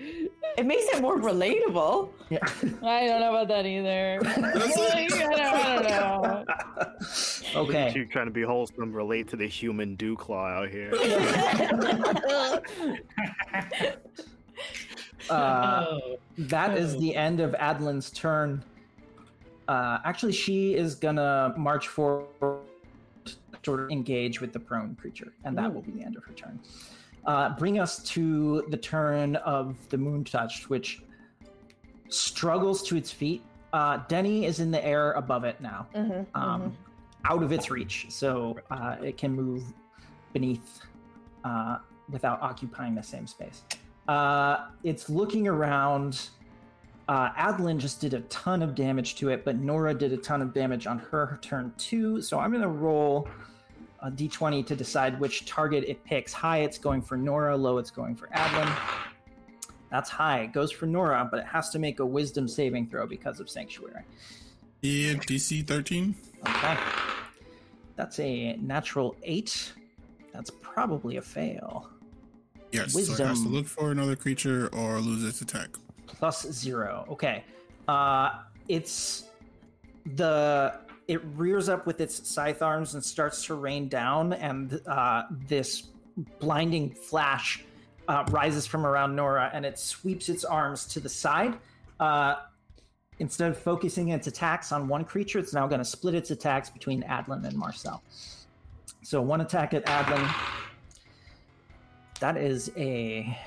it 0.58 0.66
makes 0.66 0.86
it 0.86 1.02
more 1.02 1.20
relatable. 1.20 2.12
yeah. 2.30 2.38
I 2.82 3.06
don't 3.06 3.20
know 3.20 3.36
about 3.36 3.50
that 3.50 3.66
either. 3.66 4.22
I 4.26 4.36
don't, 4.54 5.42
I 5.42 5.84
don't 5.84 5.90
know. 5.90 6.46
okay. 7.64 7.92
You 7.94 8.06
trying 8.06 8.28
to 8.28 8.32
be 8.32 8.44
wholesome, 8.44 8.94
relate 8.94 9.28
to 9.32 9.36
the 9.36 9.46
human 9.46 9.96
dew 9.96 10.16
claw 10.16 10.48
out 10.48 10.70
here. 10.70 10.94
Uh, 15.30 15.86
oh, 15.88 16.18
that 16.38 16.76
is 16.76 16.98
the 16.98 17.16
end 17.16 17.40
of 17.40 17.52
Adlin's 17.54 18.10
turn. 18.10 18.62
Uh, 19.68 20.00
actually, 20.04 20.34
she 20.34 20.74
is 20.74 20.96
gonna 20.96 21.54
march 21.56 21.88
forward, 21.90 22.62
sort 23.64 23.82
of 23.82 23.92
engage 23.92 24.42
with 24.42 24.52
the 24.52 24.60
prone 24.60 24.96
creature, 24.96 25.32
and 25.46 25.56
that 25.58 25.72
will 25.72 25.84
be 25.84 25.92
the 25.92 26.04
end 26.04 26.18
of 26.18 26.24
her 26.24 26.34
turn. 26.34 26.60
Uh, 27.26 27.56
bring 27.58 27.80
us 27.80 28.02
to 28.04 28.64
the 28.70 28.78
turn 28.78 29.36
of 29.38 29.78
the 29.90 29.98
Moon 29.98 30.24
Touched, 30.24 30.70
which 30.70 31.02
struggles 32.10 32.84
to 32.84 32.96
its 32.98 33.12
feet. 33.12 33.44
Uh, 33.74 33.98
Denny 34.08 34.46
is 34.46 34.60
in 34.60 34.72
the 34.72 34.84
air 34.84 35.12
above 35.14 35.44
it 35.46 35.62
now, 35.62 35.88
Mhm, 35.96 36.26
um, 36.36 36.76
out 37.26 37.42
of 37.44 37.52
its 37.52 37.70
reach, 37.70 38.08
so 38.10 38.58
uh, 38.70 38.98
it 39.02 39.18
can 39.18 39.34
move 39.36 39.64
beneath 40.34 40.82
uh, 41.44 41.78
without 42.10 42.42
occupying 42.42 42.96
the 42.96 43.04
same 43.04 43.26
space. 43.28 43.64
Uh, 44.08 44.68
it's 44.84 45.10
looking 45.10 45.48
around. 45.48 46.30
Uh, 47.08 47.32
Adlin 47.34 47.78
just 47.78 48.00
did 48.02 48.14
a 48.14 48.22
ton 48.22 48.62
of 48.62 48.76
damage 48.76 49.16
to 49.16 49.30
it, 49.30 49.44
but 49.46 49.58
Nora 49.58 49.94
did 49.94 50.12
a 50.14 50.18
ton 50.18 50.42
of 50.42 50.54
damage 50.54 50.88
on 50.88 51.00
her 51.00 51.40
turn 51.42 51.74
too. 51.78 52.22
So 52.22 52.40
I'm 52.40 52.52
going 52.52 52.62
to 52.62 52.68
roll 52.68 53.28
a 54.02 54.10
d20 54.12 54.66
to 54.68 54.76
decide 54.76 55.20
which 55.20 55.46
target 55.46 55.84
it 55.88 56.04
picks. 56.04 56.34
High, 56.34 56.60
it's 56.60 56.78
going 56.78 57.02
for 57.02 57.18
Nora. 57.18 57.56
Low, 57.56 57.78
it's 57.78 57.92
going 57.92 58.16
for 58.16 58.28
Adlin. 58.28 58.72
That's 59.90 60.10
high. 60.10 60.42
It 60.42 60.54
goes 60.54 60.72
for 60.72 60.86
Nora, 60.86 61.28
but 61.30 61.40
it 61.42 61.46
has 61.46 61.70
to 61.72 61.80
make 61.80 62.00
a 62.00 62.06
wisdom 62.06 62.48
saving 62.48 62.88
throw 62.88 63.06
because 63.06 63.40
of 63.40 63.50
Sanctuary. 63.50 64.04
Yeah, 64.82 65.14
DC 65.14 65.68
13. 65.68 66.16
Okay. 66.48 66.78
That's 67.98 68.20
a 68.20 68.54
natural 68.58 69.16
eight. 69.24 69.74
That's 70.34 70.50
probably 70.62 71.18
a 71.18 71.22
fail. 71.22 71.90
Yes, 72.72 72.94
so 72.94 73.00
it 73.00 73.08
has 73.08 73.18
to 73.18 73.24
Wisdom. 73.28 73.54
look 73.54 73.68
for 73.68 73.92
another 73.92 74.16
creature 74.16 74.70
or 74.72 75.00
lose 75.00 75.26
its 75.26 75.42
attack. 75.42 75.70
plus 76.08 76.50
zero. 76.52 77.06
Okay. 77.10 77.44
Uh, 77.88 78.40
it's 78.70 79.26
the 80.16 80.80
it 81.08 81.24
rears 81.36 81.70
up 81.70 81.86
with 81.86 82.02
its 82.02 82.28
scythe 82.30 82.62
arms 82.62 82.94
and 82.94 83.04
starts 83.04 83.46
to 83.46 83.56
rain 83.56 83.88
down, 83.88 84.34
and 84.34 84.82
uh, 84.88 85.24
this 85.48 85.90
blinding 86.40 86.92
flash 86.92 87.64
uh, 88.08 88.24
rises 88.30 88.66
from 88.66 88.86
around 88.86 89.16
Nora, 89.16 89.50
and 89.54 89.66
it 89.66 89.80
sweeps 89.80 90.30
its 90.30 90.44
arms 90.44 90.86
to 90.88 91.00
the 91.00 91.10
side. 91.10 91.58
Uh, 92.00 92.36
instead 93.20 93.52
of 93.52 93.58
focusing 93.58 94.10
its 94.10 94.28
attacks 94.28 94.72
on 94.72 94.88
one 94.88 95.06
creature, 95.06 95.40
it's 95.40 95.54
now 95.54 95.68
going 95.68 95.80
to 95.80 95.86
split 95.86 96.16
its 96.16 96.32
attacks 96.32 96.70
between 96.70 97.04
Adlin 97.04 97.46
and 97.46 97.56
Marcel. 97.56 98.02
So 99.04 99.22
one 99.22 99.42
attack 99.42 99.74
at 99.74 99.86
Adlin. 99.86 100.28
That 102.20 102.38
is 102.38 102.72
a 102.78 103.38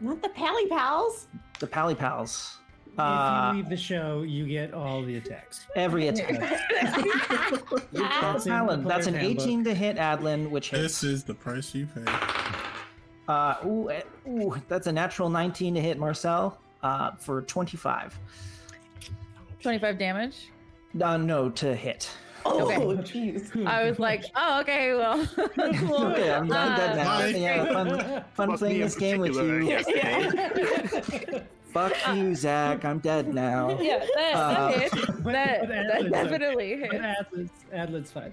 Not 0.00 0.22
the 0.22 0.28
Pally 0.28 0.66
Pals. 0.66 1.26
the 1.58 1.66
Pally 1.66 1.94
Pals. 1.94 2.58
If 2.96 3.00
Uh, 3.00 3.50
you 3.52 3.58
leave 3.58 3.68
the 3.68 3.76
show, 3.76 4.22
you 4.22 4.46
get 4.46 4.72
all 4.72 5.02
the 5.02 5.16
attacks. 5.16 5.66
every 5.76 6.08
attack. 6.08 6.38
That's 7.92 8.46
in 8.46 8.52
the 8.52 8.56
Alan, 8.56 8.84
that's 8.84 9.06
an 9.06 9.12
player's 9.14 9.26
handbook. 9.26 9.46
18 9.46 9.64
to 9.64 9.74
hit 9.74 9.96
Adlin, 9.98 10.48
which 10.50 10.70
hits. 10.70 10.82
This 10.82 11.04
is 11.04 11.24
the 11.24 11.34
price 11.34 11.74
you 11.74 11.86
pay. 11.86 12.04
Uh, 13.28 13.56
ooh, 13.66 13.90
eh, 13.90 14.00
ooh, 14.28 14.56
that's 14.68 14.86
a 14.86 14.92
natural 14.92 15.28
19 15.28 15.74
to 15.74 15.80
hit 15.80 15.98
Marcel 15.98 16.58
uh, 16.82 17.10
for 17.16 17.42
25. 17.42 18.18
25 19.60 19.98
damage. 19.98 20.48
Uh, 21.02 21.16
no, 21.18 21.50
to 21.50 21.74
hit. 21.74 22.08
Oh, 22.48 22.70
Okay. 22.70 22.76
jeez. 23.02 23.66
I 23.66 23.88
was 23.88 23.98
like, 23.98 24.24
oh, 24.36 24.60
okay, 24.60 24.94
well. 24.94 25.26
cool. 25.80 26.04
Okay, 26.06 26.30
I'm, 26.32 26.50
I'm 26.52 26.76
dead 26.78 26.96
now. 26.96 27.24
Yeah, 27.26 27.72
fun, 27.72 28.24
fun 28.34 28.56
playing 28.58 28.80
this 28.80 28.94
game 28.96 29.18
with 29.18 29.34
you. 29.34 29.66
yes. 29.66 29.84
Fuck 31.76 31.92
you, 32.16 32.34
Zach. 32.34 32.86
I'm 32.86 33.00
dead 33.00 33.34
now. 33.34 33.78
Yeah, 33.82 33.98
that, 34.14 34.34
Uh, 34.34 34.68
that. 34.70 34.90
But- 35.22 35.32
That, 35.32 35.68
that 35.68 36.10
definitely 36.10 36.76
But 36.76 36.92
hit. 36.92 37.02
Adlin's, 37.02 37.50
Adlin's 37.74 38.10
fine. 38.10 38.32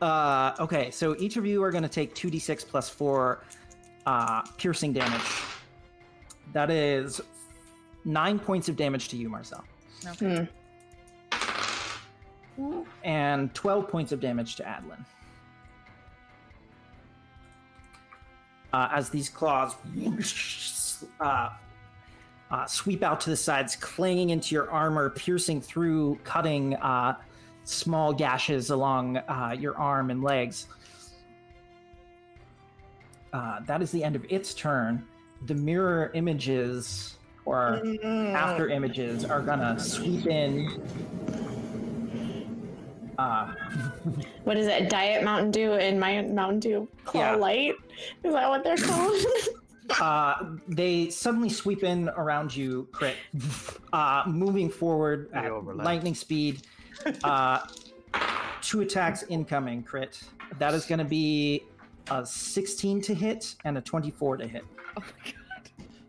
Uh, 0.00 0.54
okay, 0.60 0.90
so 0.92 1.16
each 1.18 1.36
of 1.36 1.44
you 1.46 1.62
are 1.64 1.70
going 1.72 1.82
to 1.82 1.88
take 1.88 2.14
2d6 2.14 2.66
plus 2.68 2.88
4 2.88 3.42
uh, 4.06 4.42
piercing 4.58 4.92
damage 4.92 5.22
That 6.52 6.70
is 6.70 7.20
nine 8.04 8.38
points 8.38 8.68
of 8.68 8.76
damage 8.76 9.08
to 9.08 9.16
you, 9.16 9.28
Marcel, 9.28 9.64
Okay. 10.06 10.46
and 13.02 13.52
12 13.54 13.88
points 13.88 14.12
of 14.12 14.20
damage 14.20 14.54
to 14.56 14.62
Adlin. 14.62 15.04
Uh, 18.72 18.88
as 18.92 19.08
these 19.08 19.28
claws 19.30 19.74
uh, 21.20 21.48
uh, 22.50 22.66
sweep 22.66 23.02
out 23.02 23.20
to 23.22 23.30
the 23.30 23.36
sides, 23.36 23.76
clanging 23.76 24.30
into 24.30 24.54
your 24.54 24.70
armor, 24.70 25.10
piercing 25.10 25.60
through, 25.60 26.18
cutting 26.24 26.74
uh, 26.76 27.16
small 27.64 28.12
gashes 28.12 28.70
along 28.70 29.16
uh, 29.16 29.54
your 29.58 29.76
arm 29.76 30.10
and 30.10 30.22
legs. 30.22 30.66
Uh, 33.32 33.60
that 33.66 33.82
is 33.82 33.90
the 33.90 34.02
end 34.02 34.16
of 34.16 34.24
its 34.30 34.54
turn. 34.54 35.04
The 35.46 35.54
mirror 35.54 36.10
images 36.14 37.16
or 37.44 37.82
after 38.04 38.68
images 38.68 39.24
are 39.24 39.40
gonna 39.42 39.78
sweep 39.78 40.26
in. 40.26 40.82
Uh, 43.18 43.52
What 44.44 44.56
is 44.56 44.66
it? 44.66 44.88
Diet 44.88 45.24
Mountain 45.24 45.50
Dew 45.50 45.72
and 45.72 45.98
my 45.98 46.22
Mountain 46.22 46.60
Dew 46.60 46.88
Claw 47.04 47.20
Yeah. 47.32 47.34
Light? 47.36 47.74
Is 48.22 48.32
that 48.32 48.48
what 48.48 48.62
they're 48.62 48.76
called? 48.76 49.16
uh, 50.00 50.34
they 50.68 51.10
suddenly 51.10 51.48
sweep 51.48 51.82
in 51.82 52.08
around 52.10 52.54
you, 52.54 52.88
crit, 52.92 53.16
uh, 53.92 54.24
moving 54.26 54.68
forward 54.70 55.28
They 55.32 55.38
at 55.38 55.50
overlap. 55.50 55.84
lightning 55.84 56.14
speed. 56.14 56.62
Uh, 57.22 57.60
two 58.62 58.80
attacks 58.80 59.24
incoming, 59.28 59.82
crit. 59.82 60.22
That 60.58 60.74
is 60.74 60.86
going 60.86 60.98
to 60.98 61.04
be 61.04 61.64
a 62.10 62.24
16 62.24 63.00
to 63.02 63.14
hit 63.14 63.54
and 63.64 63.78
a 63.78 63.80
24 63.80 64.38
to 64.38 64.46
hit. 64.46 64.64
Oh 64.96 65.02
my 65.02 65.32
god. 65.32 65.34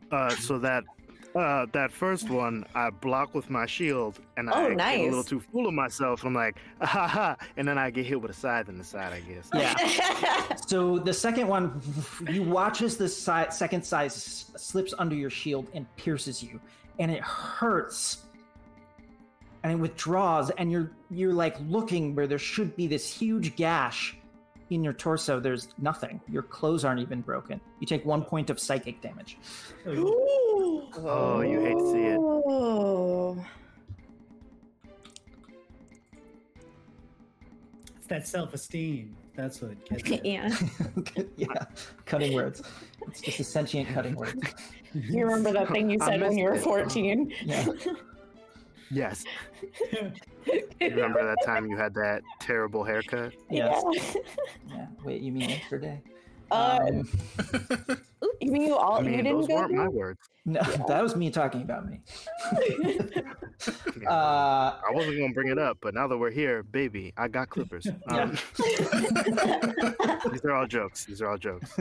Uh, 0.10 0.36
so 0.36 0.58
that 0.60 0.84
uh, 1.38 1.66
that 1.72 1.92
first 1.92 2.30
one, 2.30 2.66
I 2.74 2.90
block 2.90 3.36
with 3.36 3.50
my 3.50 3.66
shield, 3.66 4.20
and 4.38 4.50
Oh, 4.50 4.54
I 4.54 4.70
get 4.70 4.80
a 4.80 5.04
little 5.04 5.24
too 5.24 5.40
full 5.40 5.68
of 5.68 5.74
myself. 5.74 6.24
I'm 6.24 6.34
like, 6.34 6.58
ha 6.82 7.08
ha, 7.08 7.36
and 7.58 7.68
then 7.68 7.78
I 7.78 7.92
get 7.92 8.06
hit 8.06 8.20
with 8.22 8.32
a 8.32 8.34
scythe 8.34 8.70
in 8.70 8.78
the 8.78 8.84
side, 8.84 9.14
I 9.14 9.20
guess. 9.22 9.50
Yeah. 9.54 10.56
So 10.68 11.00
the 11.00 11.14
second 11.14 11.48
one, 11.48 11.82
you 12.30 12.44
watch 12.44 12.82
as 12.82 12.98
the 12.98 13.08
si- 13.08 13.52
second 13.52 13.86
size 13.86 14.14
slips 14.58 14.94
under 15.00 15.16
your 15.16 15.30
shield 15.30 15.70
and 15.74 15.86
pierces 15.96 16.44
you, 16.44 16.60
and 17.00 17.10
it 17.12 17.22
hurts, 17.22 18.26
and 19.64 19.72
it 19.72 19.76
withdraws, 19.76 20.50
and 20.52 20.72
you're 20.72 20.92
you're 21.10 21.34
like 21.34 21.56
looking 21.70 22.16
where 22.16 22.28
there 22.28 22.38
should 22.40 22.76
be 22.76 22.88
this 22.88 23.12
huge 23.14 23.56
gash 23.56 24.18
in 24.70 24.84
your 24.84 24.94
torso. 24.94 25.40
There's 25.40 25.70
nothing. 25.78 26.22
Your 26.30 26.44
clothes 26.44 26.84
aren't 26.84 27.00
even 27.00 27.22
broken. 27.22 27.62
You 27.80 27.88
take 27.88 28.06
one 28.06 28.24
point 28.24 28.50
of 28.50 28.60
psychic 28.60 29.02
damage. 29.02 29.38
Ooh. 29.88 30.88
Oh, 30.98 31.42
you 31.42 31.60
hate 31.62 31.78
to 31.78 31.92
see 31.92 32.04
it. 32.04 32.18
Oh. 32.20 33.46
It's 37.98 38.08
that 38.08 38.28
self-esteem. 38.28 39.16
That's 39.36 39.62
what 39.62 39.86
gets 39.86 40.10
it. 40.12 40.26
Yeah. 40.26 40.50
yeah, 41.38 41.66
cutting 42.06 42.34
words. 42.34 42.64
It's 43.08 43.22
just 43.22 43.40
a 43.40 43.44
sentient 43.44 43.90
cutting 43.90 44.16
words. 44.16 44.34
You 44.94 45.26
remember 45.26 45.52
that 45.54 45.70
thing 45.70 45.90
you 45.90 46.00
said 46.04 46.22
when 46.22 46.38
you 46.38 46.46
were 46.46 46.56
it. 46.56 46.62
14? 46.62 47.32
Yeah. 47.46 47.68
Yes. 48.90 49.24
You 50.80 50.90
remember 50.90 51.26
that 51.26 51.38
time 51.46 51.66
you 51.70 51.76
had 51.78 51.94
that 51.96 52.22
terrible 52.40 52.84
haircut? 52.84 53.34
Yes. 53.50 53.84
Yeah. 53.94 54.14
Yeah. 54.70 54.86
Wait, 55.04 55.22
you 55.22 55.32
mean 55.32 55.50
yesterday? 55.50 56.02
Uh, 56.52 56.80
Um, 56.90 57.08
you 58.42 58.52
mean 58.52 58.62
you 58.64 58.76
all 58.76 59.00
I 59.00 59.02
you 59.02 59.18
didn't 59.18 59.34
those 59.34 59.48
go 59.48 59.56
weren't 59.56 59.74
my 59.74 59.88
words. 59.88 60.20
no, 60.46 60.62
that 60.88 61.02
was 61.04 61.16
me 61.16 61.30
talking 61.30 61.62
about 61.62 61.90
me. 61.90 62.02
Yeah. 62.70 63.22
Uh, 64.08 64.80
I 64.88 64.92
wasn't 64.92 65.18
gonna 65.18 65.34
bring 65.34 65.48
it 65.50 65.58
up, 65.58 65.80
but 65.82 65.96
now 65.96 66.08
that 66.08 66.16
we're 66.16 66.30
here, 66.30 66.62
baby, 66.62 67.12
I 67.18 67.28
got 67.28 67.50
clippers. 67.50 67.88
Um, 68.08 68.38
these 70.32 70.46
are 70.46 70.52
all 70.54 70.68
jokes. 70.68 71.06
These 71.06 71.22
are 71.24 71.30
all 71.32 71.38
jokes. 71.40 71.78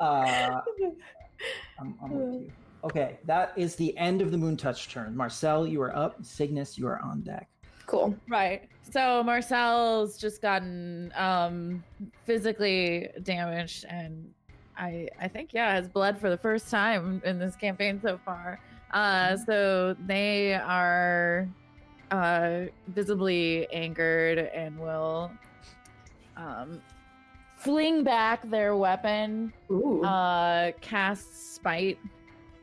uh, 0.00 0.60
I'm, 1.80 1.94
I'm 2.02 2.10
with 2.10 2.34
you. 2.42 2.52
Okay, 2.84 3.18
that 3.24 3.52
is 3.56 3.74
the 3.76 3.96
end 3.98 4.22
of 4.22 4.30
the 4.30 4.38
Moon 4.38 4.56
Touch 4.56 4.88
turn. 4.88 5.16
Marcel, 5.16 5.66
you 5.66 5.82
are 5.82 5.94
up. 5.96 6.24
Cygnus, 6.24 6.78
you 6.78 6.86
are 6.86 7.00
on 7.00 7.22
deck. 7.22 7.48
Cool. 7.86 8.14
Right. 8.28 8.68
So 8.90 9.22
Marcel's 9.22 10.18
just 10.18 10.40
gotten 10.42 11.12
um 11.16 11.82
physically 12.24 13.08
damaged 13.22 13.84
and 13.88 14.30
I 14.76 15.08
I 15.20 15.28
think 15.28 15.52
yeah, 15.52 15.72
has 15.72 15.88
bled 15.88 16.18
for 16.20 16.30
the 16.30 16.36
first 16.36 16.70
time 16.70 17.20
in 17.24 17.38
this 17.38 17.56
campaign 17.56 18.00
so 18.00 18.18
far. 18.24 18.60
Uh 18.92 19.36
so 19.36 19.96
they 20.06 20.54
are 20.54 21.48
uh 22.10 22.62
visibly 22.88 23.66
angered 23.72 24.38
and 24.38 24.78
will 24.78 25.30
um 26.36 26.80
fling 27.56 28.04
back 28.04 28.48
their 28.50 28.76
weapon, 28.76 29.52
Ooh. 29.70 30.02
uh 30.04 30.72
cast 30.80 31.54
spite 31.54 31.98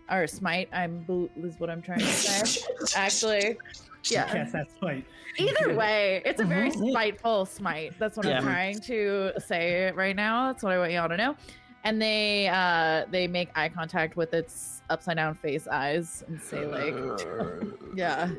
or 0.09 0.27
smite, 0.27 0.69
I'm 0.73 0.99
bel- 1.03 1.29
is 1.43 1.59
what 1.59 1.69
I'm 1.69 1.81
trying 1.81 1.99
to 1.99 2.05
say. 2.05 2.61
Actually, 2.95 3.57
yeah. 4.05 4.25
Cast 4.31 4.53
that 4.53 4.69
spite. 4.71 5.05
Either 5.37 5.73
way, 5.75 6.21
it's 6.25 6.39
a 6.41 6.45
very 6.45 6.69
Mhm. 6.71 6.91
spiteful 6.91 7.45
smite. 7.45 7.97
That's 7.99 8.15
what 8.17 8.25
Yeah. 8.25 8.37
I'm 8.37 8.43
trying 8.43 8.79
to 8.81 9.31
say 9.39 9.91
right 9.91 10.15
now. 10.15 10.47
That's 10.51 10.63
what 10.63 10.71
I 10.73 10.77
want 10.79 10.91
y'all 10.91 11.09
to 11.09 11.17
know. 11.17 11.35
And 11.83 12.01
they 12.01 12.47
uh 12.47 13.05
they 13.11 13.27
make 13.27 13.49
eye 13.55 13.69
contact 13.69 14.15
with 14.15 14.33
its 14.33 14.81
upside 14.89 15.17
down 15.17 15.35
face 15.35 15.67
eyes 15.67 16.23
and 16.27 16.41
say 16.41 16.65
like 16.65 16.95
Yeah. 17.95 18.29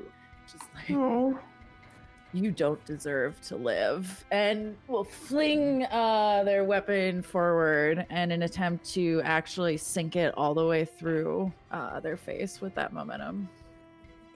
Just 0.50 0.64
like 0.74 0.90
Oh. 0.90 1.38
You 2.36 2.50
don't 2.50 2.84
deserve 2.84 3.40
to 3.42 3.56
live. 3.56 4.24
And 4.30 4.76
will 4.88 5.04
fling 5.04 5.84
uh 5.84 6.42
their 6.44 6.64
weapon 6.64 7.22
forward 7.22 8.06
in 8.10 8.30
an 8.32 8.42
attempt 8.42 8.84
to 8.94 9.20
actually 9.24 9.76
sink 9.76 10.16
it 10.16 10.34
all 10.36 10.54
the 10.54 10.66
way 10.66 10.84
through 10.84 11.52
uh 11.70 12.00
their 12.00 12.16
face 12.16 12.60
with 12.60 12.74
that 12.74 12.92
momentum. 12.92 13.48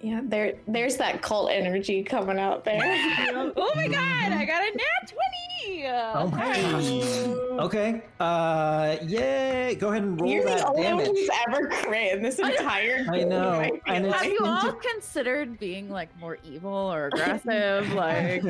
Yeah, 0.03 0.21
there 0.25 0.55
there's 0.67 0.97
that 0.97 1.21
cult 1.21 1.51
energy 1.51 2.03
coming 2.03 2.39
out 2.39 2.65
there. 2.65 2.81
oh 3.57 3.73
my 3.77 3.87
god, 3.87 4.33
I 4.33 4.45
got 4.47 4.63
a 4.63 4.77
nat 4.77 5.13
20! 5.67 5.87
Oh 5.89 6.29
my 6.29 6.63
gosh. 6.63 7.65
Okay. 7.67 8.03
Uh, 8.19 8.97
yay! 9.07 9.77
Go 9.79 9.91
ahead 9.91 10.03
and 10.03 10.19
roll 10.19 10.31
You're 10.31 10.45
the 10.45 10.51
that 10.57 10.67
only 10.67 10.87
one 10.87 11.05
who's 11.05 11.29
ever 11.47 11.69
crit 11.69 12.15
in 12.15 12.23
this 12.23 12.39
entire 12.39 13.05
I 13.11 13.19
group, 13.19 13.29
know, 13.29 13.63
feel 13.63 13.79
and 13.95 14.07
it's- 14.07 14.23
Have 14.23 14.31
like. 14.31 14.41
you 14.41 14.47
all 14.47 14.73
considered 14.73 15.59
being 15.59 15.91
like 15.91 16.09
more 16.19 16.39
evil 16.45 16.73
or 16.73 17.09
aggressive? 17.09 17.93
like, 17.95 18.43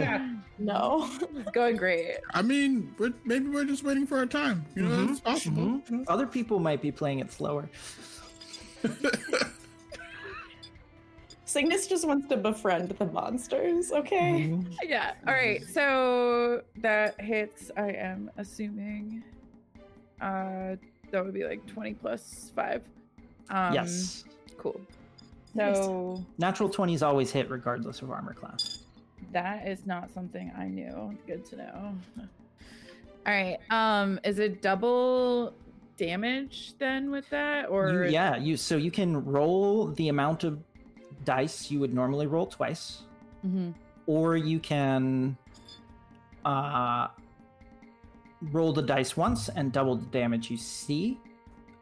no. 0.60 1.10
it's 1.34 1.50
going 1.50 1.74
great. 1.76 2.18
I 2.32 2.42
mean, 2.42 2.94
we're, 2.98 3.12
maybe 3.24 3.48
we're 3.48 3.64
just 3.64 3.82
waiting 3.82 4.06
for 4.06 4.18
our 4.18 4.26
time. 4.26 4.64
You 4.76 4.82
know, 4.82 4.90
Mhm, 4.96 5.10
it's 5.10 5.20
possible. 5.20 5.62
mhm. 5.90 6.04
Other 6.06 6.26
people 6.28 6.60
might 6.60 6.80
be 6.80 6.92
playing 6.92 7.18
it 7.18 7.32
slower. 7.32 7.68
Cygnus 11.50 11.88
just 11.88 12.06
wants 12.06 12.28
to 12.28 12.36
befriend 12.36 12.90
the 12.90 13.06
monsters, 13.06 13.90
okay? 13.90 14.48
Mhm. 14.48 14.72
Yeah. 14.84 15.14
All 15.26 15.34
right. 15.34 15.64
So 15.66 16.62
that 16.76 17.20
hits. 17.20 17.72
I 17.76 17.88
am 17.90 18.30
assuming. 18.36 19.24
Uh, 20.20 20.76
that 21.10 21.24
would 21.24 21.34
be 21.34 21.42
like 21.44 21.66
twenty 21.66 21.94
plus 21.94 22.52
five. 22.54 22.82
Um, 23.48 23.74
yes. 23.74 24.24
Cool. 24.58 24.80
So 25.56 26.24
Natural 26.38 26.68
20s 26.70 27.02
always 27.02 27.32
hit 27.32 27.50
regardless 27.50 28.02
of 28.02 28.10
armor 28.12 28.34
class. 28.34 28.84
that 29.32 29.66
is 29.66 29.84
not 29.86 30.08
something 30.12 30.52
I 30.56 30.68
knew. 30.68 31.18
Good 31.26 31.44
to 31.46 31.56
know. 31.56 31.94
All 32.18 32.26
right. 33.26 33.58
Um, 33.70 34.20
is 34.24 34.38
it 34.38 34.62
double 34.62 35.52
damage 35.96 36.74
then 36.78 37.10
with 37.10 37.28
that, 37.30 37.68
or 37.68 38.04
You, 38.04 38.10
yeah, 38.10 38.36
you 38.36 38.56
so 38.56 38.76
you 38.76 38.92
can 38.92 39.24
roll 39.24 39.88
the 39.88 40.08
amount 40.08 40.44
of 40.44 40.60
dice 41.24 41.70
you 41.70 41.80
would 41.80 41.92
normally 41.94 42.26
roll 42.26 42.46
twice, 42.46 43.02
Mhm. 43.46 43.74
or 44.06 44.36
you 44.36 44.58
can 44.60 45.36
uh, 46.44 47.08
roll 48.52 48.72
the 48.72 48.82
dice 48.82 49.16
once 49.16 49.48
and 49.50 49.72
double 49.72 49.96
the 49.96 50.06
damage 50.06 50.50
you 50.50 50.56
see. 50.56 51.18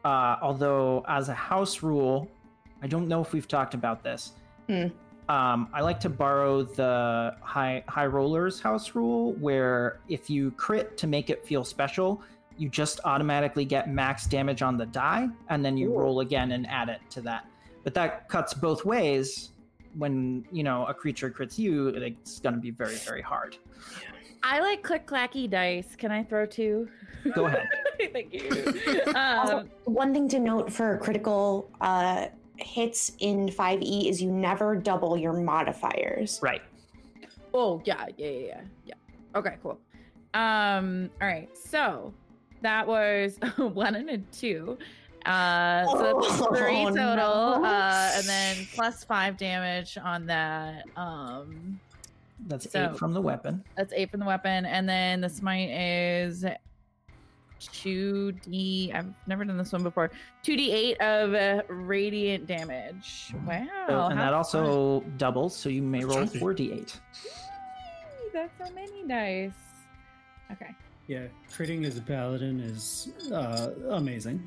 Uh, 0.03 0.35
although, 0.41 1.03
as 1.07 1.29
a 1.29 1.33
house 1.33 1.81
rule, 1.81 2.27
I 2.81 2.87
don't 2.87 3.07
know 3.07 3.21
if 3.21 3.31
we've 3.33 3.47
talked 3.47 3.73
about 3.73 4.03
this. 4.03 4.33
Hmm. 4.67 4.87
Um, 5.29 5.69
I 5.73 5.81
like 5.81 5.99
to 6.01 6.09
borrow 6.09 6.63
the 6.63 7.35
high 7.41 7.83
high 7.87 8.07
rollers 8.07 8.59
house 8.59 8.95
rule, 8.95 9.33
where 9.33 9.99
if 10.07 10.29
you 10.29 10.51
crit 10.51 10.97
to 10.97 11.07
make 11.07 11.29
it 11.29 11.45
feel 11.45 11.63
special, 11.63 12.21
you 12.57 12.67
just 12.67 12.99
automatically 13.05 13.63
get 13.63 13.89
max 13.89 14.25
damage 14.27 14.61
on 14.61 14.75
the 14.77 14.85
die, 14.87 15.29
and 15.49 15.63
then 15.63 15.77
you 15.77 15.93
Ooh. 15.93 15.99
roll 15.99 16.19
again 16.21 16.51
and 16.51 16.67
add 16.67 16.89
it 16.89 16.99
to 17.11 17.21
that. 17.21 17.45
But 17.83 17.93
that 17.93 18.29
cuts 18.29 18.53
both 18.53 18.85
ways, 18.85 19.51
when 19.95 20.45
you 20.51 20.63
know 20.63 20.85
a 20.85 20.93
creature 20.93 21.29
crits 21.29 21.57
you, 21.57 21.87
it's 21.89 22.39
gonna 22.39 22.57
be 22.57 22.71
very 22.71 22.95
very 22.95 23.21
hard. 23.21 23.57
I 24.43 24.59
like 24.61 24.83
click 24.83 25.05
clacky 25.05 25.49
dice. 25.49 25.95
Can 25.97 26.11
I 26.11 26.23
throw 26.23 26.45
two? 26.45 26.87
Go 27.33 27.45
ahead. 27.47 27.67
Thank 28.13 28.33
you. 28.33 29.03
Also, 29.15 29.57
Um, 29.59 29.69
one 29.83 30.13
thing 30.13 30.29
to 30.29 30.39
note 30.39 30.71
for 30.71 30.97
critical 30.99 31.69
uh, 31.81 32.27
hits 32.55 33.11
in 33.19 33.47
5e 33.49 34.09
is 34.09 34.21
you 34.21 34.31
never 34.31 34.75
double 34.77 35.17
your 35.17 35.33
modifiers. 35.33 36.39
Right. 36.41 36.61
oh 37.53 37.81
yeah, 37.85 38.05
yeah, 38.17 38.27
yeah, 38.29 38.39
yeah, 38.39 38.61
yeah. 38.85 38.93
Okay, 39.35 39.57
cool. 39.61 39.77
Um, 40.33 41.09
all 41.21 41.27
right. 41.27 41.49
So 41.57 42.13
that 42.61 42.87
was 42.87 43.37
one 43.57 43.95
and 43.95 44.09
a 44.09 44.17
two. 44.31 44.77
Uh, 45.25 45.85
so 45.85 45.97
that's 46.21 46.41
Oh, 46.41 46.53
three 46.55 46.85
total, 46.85 46.95
no. 47.15 47.65
uh, 47.65 48.11
and 48.15 48.25
then 48.27 48.67
plus 48.73 49.03
five 49.03 49.37
damage 49.37 49.97
on 50.01 50.25
that. 50.27 50.83
Um, 50.95 51.79
That's 52.47 52.71
So- 52.71 52.91
eight 52.91 52.97
from 52.97 53.11
the 53.13 53.21
weapon. 53.21 53.63
That's 53.75 53.91
eight 53.93 54.09
from 54.11 54.21
the 54.21 54.25
weapon, 54.25 54.65
and 54.65 54.87
then 54.87 55.19
the 55.21 55.27
smite 55.29 55.69
is 55.71 56.45
two 57.73 58.31
d. 58.31 58.91
I've 58.95 59.13
never 59.27 59.43
done 59.43 59.57
this 59.57 59.73
one 59.73 59.83
before. 59.83 60.09
Two 60.41 60.55
d 60.55 60.71
eight 60.71 61.01
of 61.01 61.33
uh, 61.33 61.63
radiant 61.67 62.47
damage. 62.47 63.33
Wow, 63.45 63.65
So- 63.89 64.05
and 64.05 64.17
how 64.19 64.25
that 64.31 64.31
fun. 64.31 64.33
also 64.33 65.01
doubles, 65.17 65.53
so 65.55 65.67
you 65.67 65.81
may 65.81 66.05
roll 66.05 66.15
Chunky. 66.19 66.39
four 66.39 66.53
d8. 66.53 66.97
That's 68.33 68.51
so 68.57 68.73
many 68.73 69.03
dice. 69.05 69.51
Okay. 70.53 70.73
Yeah, 71.07 71.25
critting 71.51 71.85
as 71.85 71.97
a 71.97 72.01
paladin 72.01 72.61
is 72.61 73.11
uh, 73.33 73.71
amazing. 73.89 74.41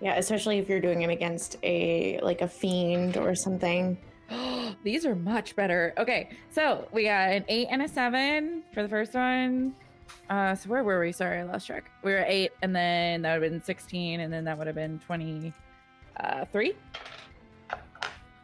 Yeah, 0.00 0.16
especially 0.16 0.58
if 0.58 0.68
you're 0.68 0.80
doing 0.80 1.02
it 1.02 1.10
against 1.10 1.56
a 1.62 2.18
like 2.22 2.42
a 2.42 2.48
fiend 2.48 3.16
or 3.16 3.34
something. 3.34 3.96
These 4.82 5.06
are 5.06 5.14
much 5.14 5.56
better. 5.56 5.94
Okay, 5.98 6.30
so 6.50 6.88
we 6.92 7.04
got 7.04 7.30
an 7.30 7.44
eight 7.48 7.68
and 7.70 7.82
a 7.82 7.88
seven 7.88 8.62
for 8.72 8.82
the 8.82 8.88
first 8.88 9.14
one. 9.14 9.74
Uh, 10.28 10.54
so 10.54 10.68
where 10.68 10.84
were 10.84 11.00
we? 11.00 11.12
Sorry, 11.12 11.38
I 11.38 11.42
lost 11.44 11.66
track. 11.66 11.90
We 12.02 12.12
were 12.12 12.24
eight, 12.26 12.52
and 12.62 12.74
then 12.74 13.22
that 13.22 13.34
would 13.34 13.42
have 13.42 13.52
been 13.52 13.62
sixteen, 13.62 14.20
and 14.20 14.32
then 14.32 14.44
that 14.44 14.56
would 14.58 14.66
have 14.66 14.76
been 14.76 14.98
twenty-three. 15.06 16.74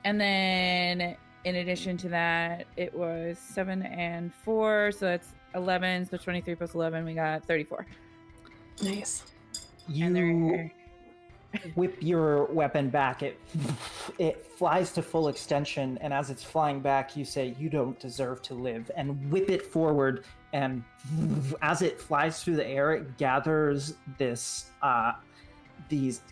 And 0.05 0.21
then 0.21 1.17
in 1.45 1.57
addition 1.57 1.97
to 1.99 2.09
that, 2.11 2.67
it 2.77 2.95
was 2.95 3.39
seven 3.39 3.83
and 3.83 4.33
four, 4.45 4.93
so 4.93 5.07
that's 5.07 5.29
eleven. 5.55 6.09
So 6.09 6.17
twenty-three 6.17 6.55
plus 6.55 6.75
eleven, 6.75 7.05
we 7.05 7.15
got 7.15 7.45
thirty-four. 7.45 7.87
Nice. 8.83 9.25
And 9.89 9.97
You 9.97 10.13
they're 10.13 10.73
whip 11.75 11.97
your 12.01 12.45
weapon 12.47 12.91
back. 12.91 13.23
It 13.23 13.39
it 14.19 14.45
flies 14.45 14.93
to 14.93 15.03
full 15.03 15.29
extension, 15.29 15.99
and 16.01 16.13
as 16.13 16.31
it's 16.31 16.45
flying 16.45 16.81
back, 16.81 17.17
you 17.17 17.25
say, 17.25 17.55
"You 17.59 17.69
don't 17.69 17.99
deserve 17.99 18.43
to 18.43 18.55
live," 18.55 18.91
and 18.97 19.31
whip 19.31 19.51
it 19.51 19.63
forward. 19.63 20.25
And 20.53 20.83
as 21.63 21.83
it 21.83 22.01
flies 22.01 22.43
through 22.43 22.57
the 22.57 22.67
air, 22.67 22.93
it 22.93 23.17
gathers 23.19 23.95
this 24.19 24.71
uh, 24.83 25.13
these 25.89 26.23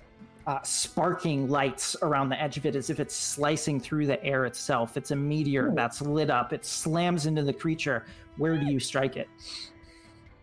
uh, 0.46 0.62
sparking 0.62 1.48
lights 1.48 1.94
around 2.02 2.30
the 2.30 2.40
edge 2.40 2.56
of 2.56 2.64
it, 2.64 2.74
as 2.74 2.88
if 2.88 3.00
it's 3.00 3.14
slicing 3.14 3.78
through 3.78 4.06
the 4.06 4.22
air 4.24 4.46
itself. 4.46 4.96
It's 4.96 5.10
a 5.10 5.16
meteor 5.16 5.72
that's 5.74 6.00
lit 6.00 6.30
up. 6.30 6.52
It 6.52 6.64
slams 6.64 7.26
into 7.26 7.42
the 7.42 7.52
creature. 7.52 8.06
Where 8.38 8.56
do 8.56 8.66
you 8.66 8.80
strike 8.80 9.16
it? 9.16 9.28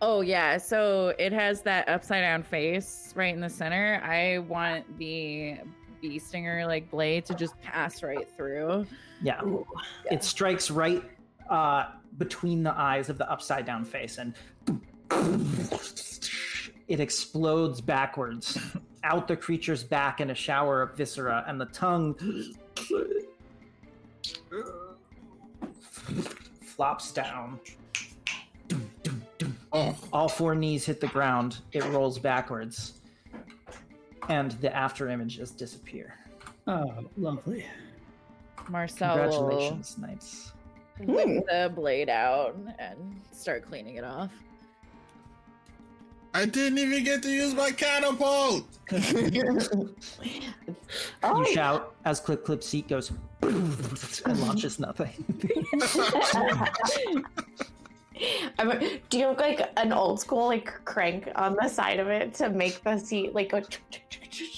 Oh 0.01 0.21
yeah, 0.21 0.57
so 0.57 1.13
it 1.17 1.31
has 1.31 1.61
that 1.63 1.87
upside 1.87 2.21
down 2.21 2.43
face 2.43 3.13
right 3.15 3.33
in 3.33 3.39
the 3.39 3.49
center. 3.49 4.01
I 4.03 4.39
want 4.39 4.97
the 4.97 5.57
bee 6.01 6.19
stinger 6.19 6.65
like 6.65 6.89
blade 6.91 7.25
to 7.25 7.33
just 7.33 7.59
pass 7.61 8.03
right 8.03 8.29
through. 8.35 8.85
Yeah. 9.21 9.41
It 10.11 10.23
strikes 10.23 10.69
right 10.69 11.03
uh, 11.49 11.91
between 12.17 12.63
the 12.63 12.77
eyes 12.77 13.09
of 13.09 13.17
the 13.17 13.29
upside 13.31 13.65
down 13.65 13.85
face 13.85 14.17
and 14.17 14.33
it 16.87 16.99
explodes 16.99 17.81
backwards 17.81 18.59
out 19.03 19.27
the 19.27 19.35
creature's 19.35 19.83
back 19.83 20.19
in 20.19 20.31
a 20.31 20.35
shower 20.35 20.81
of 20.81 20.95
viscera 20.97 21.43
and 21.47 21.59
the 21.59 21.65
tongue 21.67 22.15
flops 26.61 27.11
down. 27.11 27.59
Oh, 29.75 29.95
All 30.13 30.29
four 30.29 30.55
knees 30.55 30.85
hit 30.85 31.01
the 31.01 31.07
ground. 31.07 31.57
It 31.73 31.83
rolls 31.85 32.17
backwards. 32.17 32.93
And 34.29 34.51
the 34.53 34.73
after 34.75 35.09
images 35.09 35.51
disappear. 35.51 36.15
Oh, 36.65 36.93
lovely. 37.17 37.65
Marcel 38.69 39.15
Congratulations, 39.17 39.97
knights. 39.97 40.53
whip 40.99 41.45
the 41.47 41.71
blade 41.75 42.09
out 42.09 42.55
and 42.79 43.19
start 43.31 43.67
cleaning 43.67 43.95
it 43.97 44.03
off. 44.05 44.31
I 46.33 46.45
didn't 46.45 46.79
even 46.79 47.03
get 47.03 47.21
to 47.23 47.29
use 47.29 47.53
my 47.53 47.71
catapult. 47.71 48.65
Oh, 51.23 51.43
You 51.45 51.53
shout 51.53 51.95
as 52.05 52.19
Clip 52.19 52.43
Clip 52.45 52.63
Seat 52.63 52.87
goes 52.87 53.11
and 53.41 54.39
launches 54.41 54.79
nothing. 54.79 55.11
I'm- 58.59 58.79
do 59.09 59.17
you 59.17 59.27
have 59.27 59.37
like 59.37 59.61
an 59.77 59.91
old 59.93 60.19
school 60.19 60.47
like 60.47 60.71
crank 60.85 61.29
on 61.35 61.55
the 61.61 61.67
side 61.67 61.99
of 61.99 62.07
it 62.07 62.33
to 62.35 62.49
make 62.49 62.83
the 62.83 62.97
seat 62.97 63.33
like 63.33 63.49
go? 63.51 63.61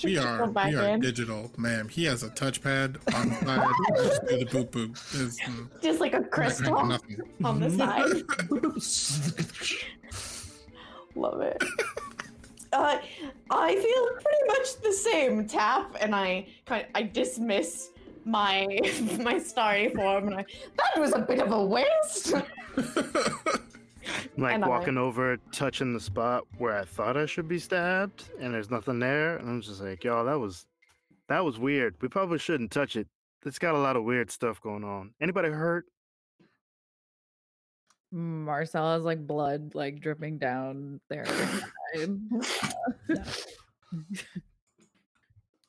We 0.04 0.18
are 0.18 0.48
we 0.50 0.76
are 0.76 0.88
in? 0.90 1.00
digital, 1.02 1.52
ma'am. 1.58 1.88
He 1.88 2.06
has 2.06 2.24
a 2.24 2.30
touchpad 2.30 2.98
on 3.16 3.30
the 3.30 3.36
side. 3.46 3.70
Just 3.98 4.22
the 4.26 4.46
boop 4.46 4.70
boop. 4.72 4.92
It's, 5.24 5.40
mm, 5.42 5.82
Just 5.84 6.00
like 6.00 6.14
a 6.16 6.24
crystal 6.24 6.76
on 6.76 7.60
the 7.60 7.70
side. 7.78 8.24
Love 11.16 11.42
it. 11.42 11.64
Uh, 12.74 12.98
I 13.50 13.76
feel 13.76 14.08
pretty 14.14 14.48
much 14.48 14.82
the 14.82 14.94
same. 14.94 15.48
Tap, 15.48 15.96
and 16.02 16.14
I 16.16 16.48
kind 16.66 16.84
of, 16.84 16.90
I 16.96 17.04
dismiss 17.04 17.90
my 18.26 18.68
my 19.20 19.38
starry 19.40 19.90
form, 19.90 20.28
and 20.28 20.36
I 20.36 20.46
that 20.78 21.00
was 21.00 21.14
a 21.14 21.20
bit 21.20 21.40
of 21.40 21.52
a 21.52 21.64
waste. 21.66 22.34
Like 24.38 24.54
And 24.54 24.64
I- 24.64 24.68
walking 24.70 24.98
over, 24.98 25.38
touching 25.52 25.94
the 25.94 26.00
spot 26.00 26.44
where 26.60 26.78
I 26.78 26.86
thought 26.86 27.18
I 27.18 27.26
should 27.26 27.48
be 27.48 27.58
stabbed, 27.60 28.30
and 28.40 28.54
there's 28.54 28.70
nothing 28.70 29.00
there, 29.00 29.38
and 29.38 29.50
I'm 29.50 29.62
just 29.62 29.82
like, 29.82 30.04
yo, 30.04 30.24
that 30.26 30.40
was 30.40 30.68
that 31.28 31.44
was 31.44 31.58
weird. 31.60 31.96
We 32.02 32.08
probably 32.08 32.38
shouldn't 32.38 32.72
touch 32.72 32.96
it. 32.96 33.08
It's 33.46 33.58
got 33.60 33.74
a 33.76 33.80
lot 33.80 33.96
of 33.96 34.04
weird 34.04 34.30
stuff 34.32 34.62
going 34.62 34.84
on. 34.84 35.12
Anybody 35.20 35.50
hurt? 35.50 35.86
Marcel 38.12 38.94
has 38.94 39.04
like 39.04 39.26
blood 39.26 39.74
like 39.76 40.00
dripping 40.00 40.38
down 40.38 41.02
there. 41.10 41.26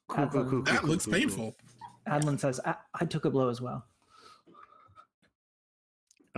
Cool, 0.08 0.26
cool, 0.28 0.28
cool, 0.28 0.44
cool, 0.44 0.62
That 0.62 0.80
cool, 0.80 0.88
looks 0.90 1.04
cool, 1.06 1.12
cool. 1.14 1.20
painful. 1.20 1.56
Adlin 2.08 2.38
says, 2.38 2.60
I-, 2.64 2.76
I 3.00 3.04
took 3.04 3.24
a 3.24 3.30
blow 3.30 3.48
as 3.48 3.60
well. 3.60 3.84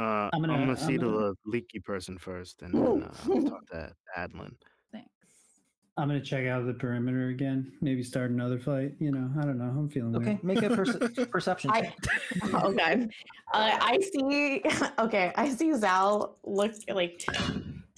Uh, 0.00 0.02
I'm 0.02 0.30
I'm 0.32 0.40
gonna- 0.42 0.58
gonna, 0.58 0.70
I'm 0.70 0.76
see 0.76 0.96
gonna- 0.96 1.10
the 1.18 1.34
leaky 1.44 1.78
person 1.80 2.16
first, 2.16 2.62
and 2.62 2.72
then 2.74 3.02
uh, 3.02 3.14
I'll 3.28 3.42
talk 3.42 3.66
to 3.72 3.92
Adlin. 4.16 4.52
Thanks. 4.92 5.08
I'm 5.98 6.08
gonna 6.08 6.20
check 6.22 6.46
out 6.46 6.64
the 6.66 6.72
perimeter 6.74 7.28
again. 7.28 7.72
Maybe 7.82 8.02
start 8.02 8.30
another 8.30 8.58
fight. 8.58 8.94
You 8.98 9.10
know, 9.12 9.30
I 9.38 9.44
don't 9.44 9.58
know. 9.58 9.64
I'm 9.64 9.88
feeling 9.90 10.16
Okay, 10.16 10.38
weird. 10.42 10.44
make 10.44 10.62
a 10.62 10.74
perce- 10.74 11.28
perception 11.30 11.70
I- 11.72 11.82
check. 11.82 11.98
oh. 12.54 12.74
Uh, 12.78 13.08
I 13.52 13.98
see. 14.12 14.62
Okay, 14.98 15.32
I 15.36 15.48
see 15.50 15.74
Zal 15.74 16.38
look 16.44 16.72
like 16.88 17.22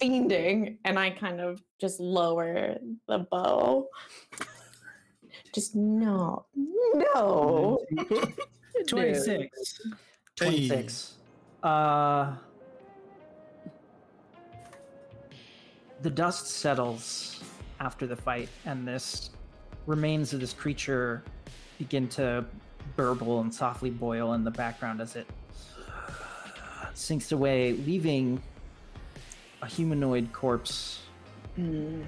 fiending, 0.01 0.77
and 0.83 0.99
I 0.99 1.11
kind 1.11 1.39
of 1.39 1.61
just 1.79 1.99
lower 2.01 2.77
the 3.07 3.19
bow. 3.31 3.87
Just 5.53 5.75
no, 5.75 6.45
no. 6.55 7.79
26. 8.87 9.81
26. 10.35 11.13
Uh, 11.63 12.33
the 16.01 16.09
dust 16.09 16.47
settles 16.47 17.41
after 17.79 18.05
the 18.05 18.15
fight, 18.15 18.49
and 18.65 18.85
this 18.85 19.29
remains 19.85 20.33
of 20.33 20.41
this 20.41 20.51
creature 20.51 21.23
begin 21.77 22.07
to 22.09 22.45
burble 22.97 23.39
and 23.39 23.53
softly 23.53 23.89
boil 23.89 24.33
in 24.33 24.43
the 24.43 24.51
background 24.51 24.99
as 24.99 25.15
it 25.15 25.25
sinks 26.93 27.31
away, 27.31 27.73
leaving 27.73 28.41
a 29.61 29.67
humanoid 29.67 30.31
corpse, 30.33 31.03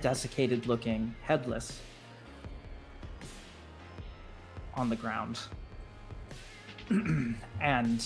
desiccated 0.01 0.67
looking, 0.67 1.15
headless, 1.23 1.79
on 4.73 4.89
the 4.89 4.95
ground. 4.97 5.39
and 7.61 8.05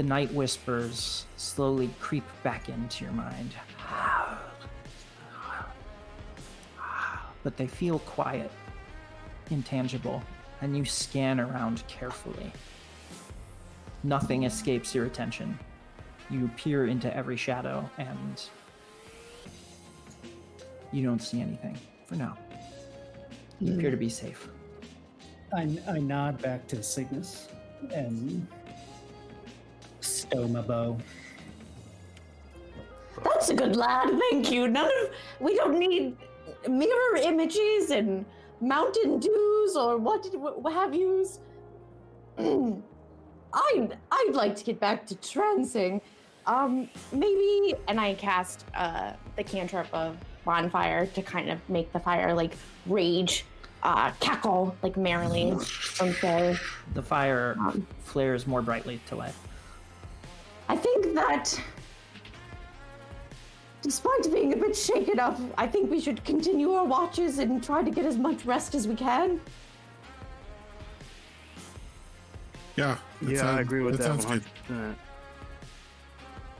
the 0.00 0.06
night 0.06 0.32
whispers 0.32 1.26
slowly 1.36 1.90
creep 2.00 2.24
back 2.42 2.70
into 2.70 3.04
your 3.04 3.12
mind. 3.12 3.52
But 7.42 7.58
they 7.58 7.66
feel 7.66 7.98
quiet, 7.98 8.50
intangible, 9.50 10.22
and 10.62 10.74
you 10.74 10.86
scan 10.86 11.38
around 11.38 11.86
carefully. 11.86 12.50
nothing 14.02 14.44
escapes 14.44 14.94
your 14.94 15.04
attention. 15.04 15.58
You 16.30 16.50
peer 16.56 16.86
into 16.86 17.14
every 17.14 17.36
shadow 17.36 17.86
and 17.98 18.42
you 20.92 21.04
don't 21.04 21.20
see 21.20 21.42
anything 21.42 21.76
for 22.06 22.14
now. 22.14 22.38
You 23.58 23.74
appear 23.74 23.90
to 23.90 23.98
be 23.98 24.08
safe. 24.08 24.48
I, 25.54 25.78
I 25.86 25.98
nod 25.98 26.40
back 26.40 26.66
to 26.68 26.82
Cygnus 26.82 27.48
and 27.92 28.46
stow 30.00 30.46
my 30.48 30.60
bow. 30.62 30.96
That's 33.22 33.50
a 33.50 33.54
good 33.54 33.76
lad, 33.76 34.08
thank 34.30 34.50
you. 34.50 34.68
None 34.68 34.86
of 35.02 35.10
we 35.40 35.54
don't 35.54 35.78
need 35.78 36.16
mirror 36.68 37.16
images 37.22 37.90
and 37.90 38.24
mountain 38.60 39.18
dews 39.18 39.76
or 39.76 39.96
what, 39.98 40.26
what 40.62 40.72
have 40.72 40.94
yous. 40.94 41.40
I'd 42.38 43.96
I'd 44.12 44.30
like 44.32 44.56
to 44.56 44.64
get 44.64 44.78
back 44.80 45.06
to 45.06 45.14
trancing. 45.16 46.00
Um, 46.46 46.88
maybe, 47.12 47.74
and 47.88 48.00
I 48.00 48.14
cast 48.14 48.64
uh, 48.74 49.12
the 49.36 49.44
cantrip 49.44 49.86
of 49.92 50.16
bonfire 50.44 51.06
to 51.06 51.22
kind 51.22 51.50
of 51.50 51.58
make 51.68 51.92
the 51.92 52.00
fire 52.00 52.32
like 52.34 52.52
rage, 52.86 53.44
uh, 53.82 54.10
cackle 54.20 54.74
like 54.82 54.96
merrily. 54.96 55.50
And 55.50 56.14
say, 56.14 56.56
The 56.94 57.02
fire 57.02 57.56
Um. 57.60 57.86
flares 58.02 58.46
more 58.46 58.62
brightly 58.62 59.00
to 59.08 59.16
life. 59.16 59.38
I 60.70 60.76
think 60.76 61.14
that, 61.14 61.60
despite 63.82 64.32
being 64.32 64.52
a 64.52 64.56
bit 64.56 64.76
shaken 64.76 65.18
up, 65.18 65.36
I 65.58 65.66
think 65.66 65.90
we 65.90 66.00
should 66.00 66.24
continue 66.24 66.70
our 66.74 66.84
watches 66.84 67.40
and 67.40 67.60
try 67.60 67.82
to 67.82 67.90
get 67.90 68.06
as 68.06 68.16
much 68.16 68.44
rest 68.44 68.76
as 68.76 68.86
we 68.86 68.94
can. 68.94 69.40
Yeah. 72.76 72.96
that 73.20 73.30
Yeah, 73.32 73.50
I 73.50 73.60
agree 73.62 73.82
with 73.82 73.96
that, 73.98 74.04
sounds 74.04 74.24
100%. 74.26 74.44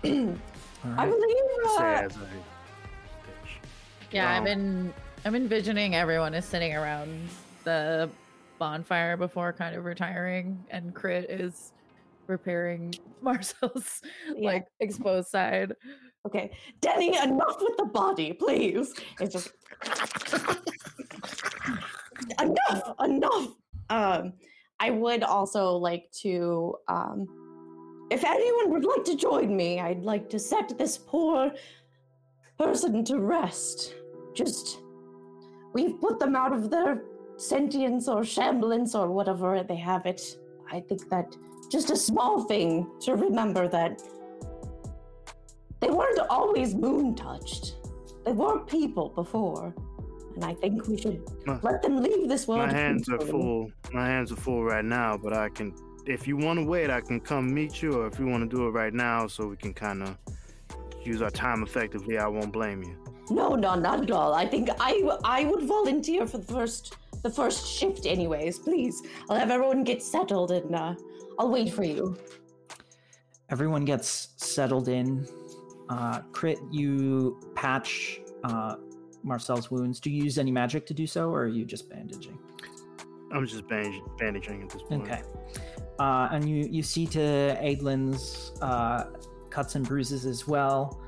good. 0.03 0.39
All 0.85 0.93
I 0.99 1.07
right. 1.07 1.09
believe. 1.09 1.77
Say 1.77 1.85
Uh, 1.85 2.03
as 2.03 2.17
I 2.17 2.21
bitch. 2.21 3.51
Yeah, 4.11 4.29
I've 4.33 4.39
Wow. 4.41 4.45
been 4.45 4.95
I'm 5.25 5.35
envisioning 5.37 5.95
everyone 5.95 6.35
is 6.35 6.45
sitting 6.47 6.75
around 6.75 7.29
the 7.63 8.11
bonfire 8.59 9.17
before 9.17 9.53
kind 9.53 9.77
of 9.77 9.85
retiring, 9.85 10.65
and 10.71 10.93
Crit 10.97 11.31
is 11.31 11.71
repairing 12.31 12.95
Marcel's 13.23 14.01
Yeah. 14.35 14.47
like 14.51 14.67
exposed 14.81 15.29
side. 15.29 15.75
okay, 16.27 16.51
Denny, 16.81 17.17
enough 17.19 17.57
with 17.61 17.77
the 17.77 17.87
body, 17.87 18.33
please. 18.33 18.95
It's 19.21 19.33
just 19.35 19.51
enough, 22.41 22.95
enough. 23.05 23.49
Um, 23.91 24.33
I 24.79 24.91
would 24.91 25.23
also 25.23 25.77
like 25.77 26.11
to, 26.23 26.77
um, 26.89 27.27
if 28.11 28.25
anyone 28.25 28.71
would 28.71 28.85
like 28.85 29.05
to 29.05 29.17
join 29.17 29.55
me, 29.57 29.81
I'd 29.81 30.03
like 30.03 30.29
to 30.31 30.39
set 30.39 30.77
this 30.79 30.97
poor 30.99 31.53
person 32.59 33.05
to 33.07 33.19
rest. 33.19 33.95
Just, 34.35 34.81
we've 35.75 36.01
put 36.01 36.19
them 36.19 36.37
out 36.37 36.53
of 36.53 36.71
their 36.71 37.03
sentience 37.37 38.09
or 38.09 38.21
shamblance 38.23 38.95
or 38.95 39.11
whatever 39.11 39.63
they 39.63 39.77
have 39.77 40.07
it. 40.07 40.21
I 40.71 40.81
think 40.81 41.09
that 41.11 41.37
just 41.71 41.91
a 41.91 41.97
small 41.97 42.45
thing 42.45 42.91
to 43.03 43.15
remember 43.15 43.69
that 43.69 44.03
they 45.81 45.91
weren't 45.91 46.19
always 46.29 46.75
moon 46.75 47.15
touched. 47.15 47.77
They 48.25 48.33
were 48.33 48.61
people 48.61 49.09
before. 49.11 49.75
And 50.35 50.45
I 50.45 50.55
think 50.55 50.87
we 50.87 50.97
should 50.97 51.23
My- 51.47 51.59
let 51.63 51.83
them 51.83 51.97
leave 52.03 52.29
this 52.29 52.47
world. 52.47 52.69
My 52.69 52.73
hands 52.73 53.09
are 53.09 53.21
full. 53.21 53.71
My 53.93 54.07
hands 54.07 54.31
are 54.31 54.37
full 54.37 54.63
right 54.63 54.85
now, 54.85 55.17
but 55.17 55.33
I 55.33 55.49
can. 55.49 55.75
If 56.07 56.27
you 56.29 56.37
want 56.37 56.59
to 56.61 56.65
wait, 56.65 56.89
I 56.89 57.01
can 57.01 57.21
come 57.21 57.53
meet 57.53 57.83
you, 57.83 57.93
or 57.93 58.07
if 58.07 58.19
you 58.19 58.27
want 58.27 58.49
to 58.49 58.57
do 58.57 58.67
it 58.67 58.71
right 58.71 58.95
now, 58.95 59.27
so 59.27 59.47
we 59.47 59.57
can 59.57 59.75
kind 59.75 60.03
of 60.03 60.17
use 61.03 61.21
our 61.21 61.31
time 61.31 61.63
effectively, 61.63 62.17
I 62.19 62.27
won't 62.29 62.53
blame 62.53 62.83
you. 62.83 62.97
No, 63.31 63.55
no, 63.55 63.75
not 63.75 64.03
at 64.03 64.11
all. 64.11 64.33
I 64.35 64.47
think 64.47 64.69
I 64.79 65.03
I 65.25 65.45
would 65.45 65.65
volunteer 65.65 66.27
for 66.27 66.39
the 66.39 66.53
first 66.53 66.97
the 67.23 67.31
first 67.31 67.67
shift 67.67 68.07
anyways. 68.07 68.59
Please. 68.59 69.03
I'll 69.29 69.37
have 69.37 69.51
everyone 69.51 69.85
get 69.85 70.03
settled 70.03 70.51
and 70.51 70.75
uh, 70.75 70.95
I'll 71.39 71.51
wait 71.51 71.73
for 71.73 71.85
you. 71.85 72.17
Everyone 73.51 73.85
gets 73.85 74.29
settled 74.37 74.89
in. 74.89 75.27
Uh, 75.89 76.21
Crit, 76.33 76.59
you 76.71 77.41
patch 77.55 78.21
uh, 78.45 78.77
Marcel's 79.25 79.71
wounds. 79.71 79.99
Do 79.99 80.11
you 80.11 80.23
use 80.23 80.39
any 80.39 80.53
magic 80.53 80.87
to 80.87 80.95
do 80.95 81.07
so, 81.07 81.31
or 81.31 81.43
are 81.43 81.49
you 81.49 81.65
just 81.65 81.91
bandaging? 81.91 82.39
I'm 83.33 83.47
just 83.47 83.67
bandage- 83.69 84.03
bandaging 84.19 84.63
at 84.63 84.71
this 84.71 84.83
point. 84.83 85.03
Okay. 85.03 85.23
Uh, 85.99 86.29
and 86.31 86.49
you, 86.49 86.67
you 86.71 86.83
see 86.83 87.07
to 87.07 87.19
Adlin's 87.61 88.53
uh, 88.63 89.07
cuts 89.51 89.75
and 89.75 89.87
bruises 89.87 90.27
as 90.27 90.47
well. 90.47 91.01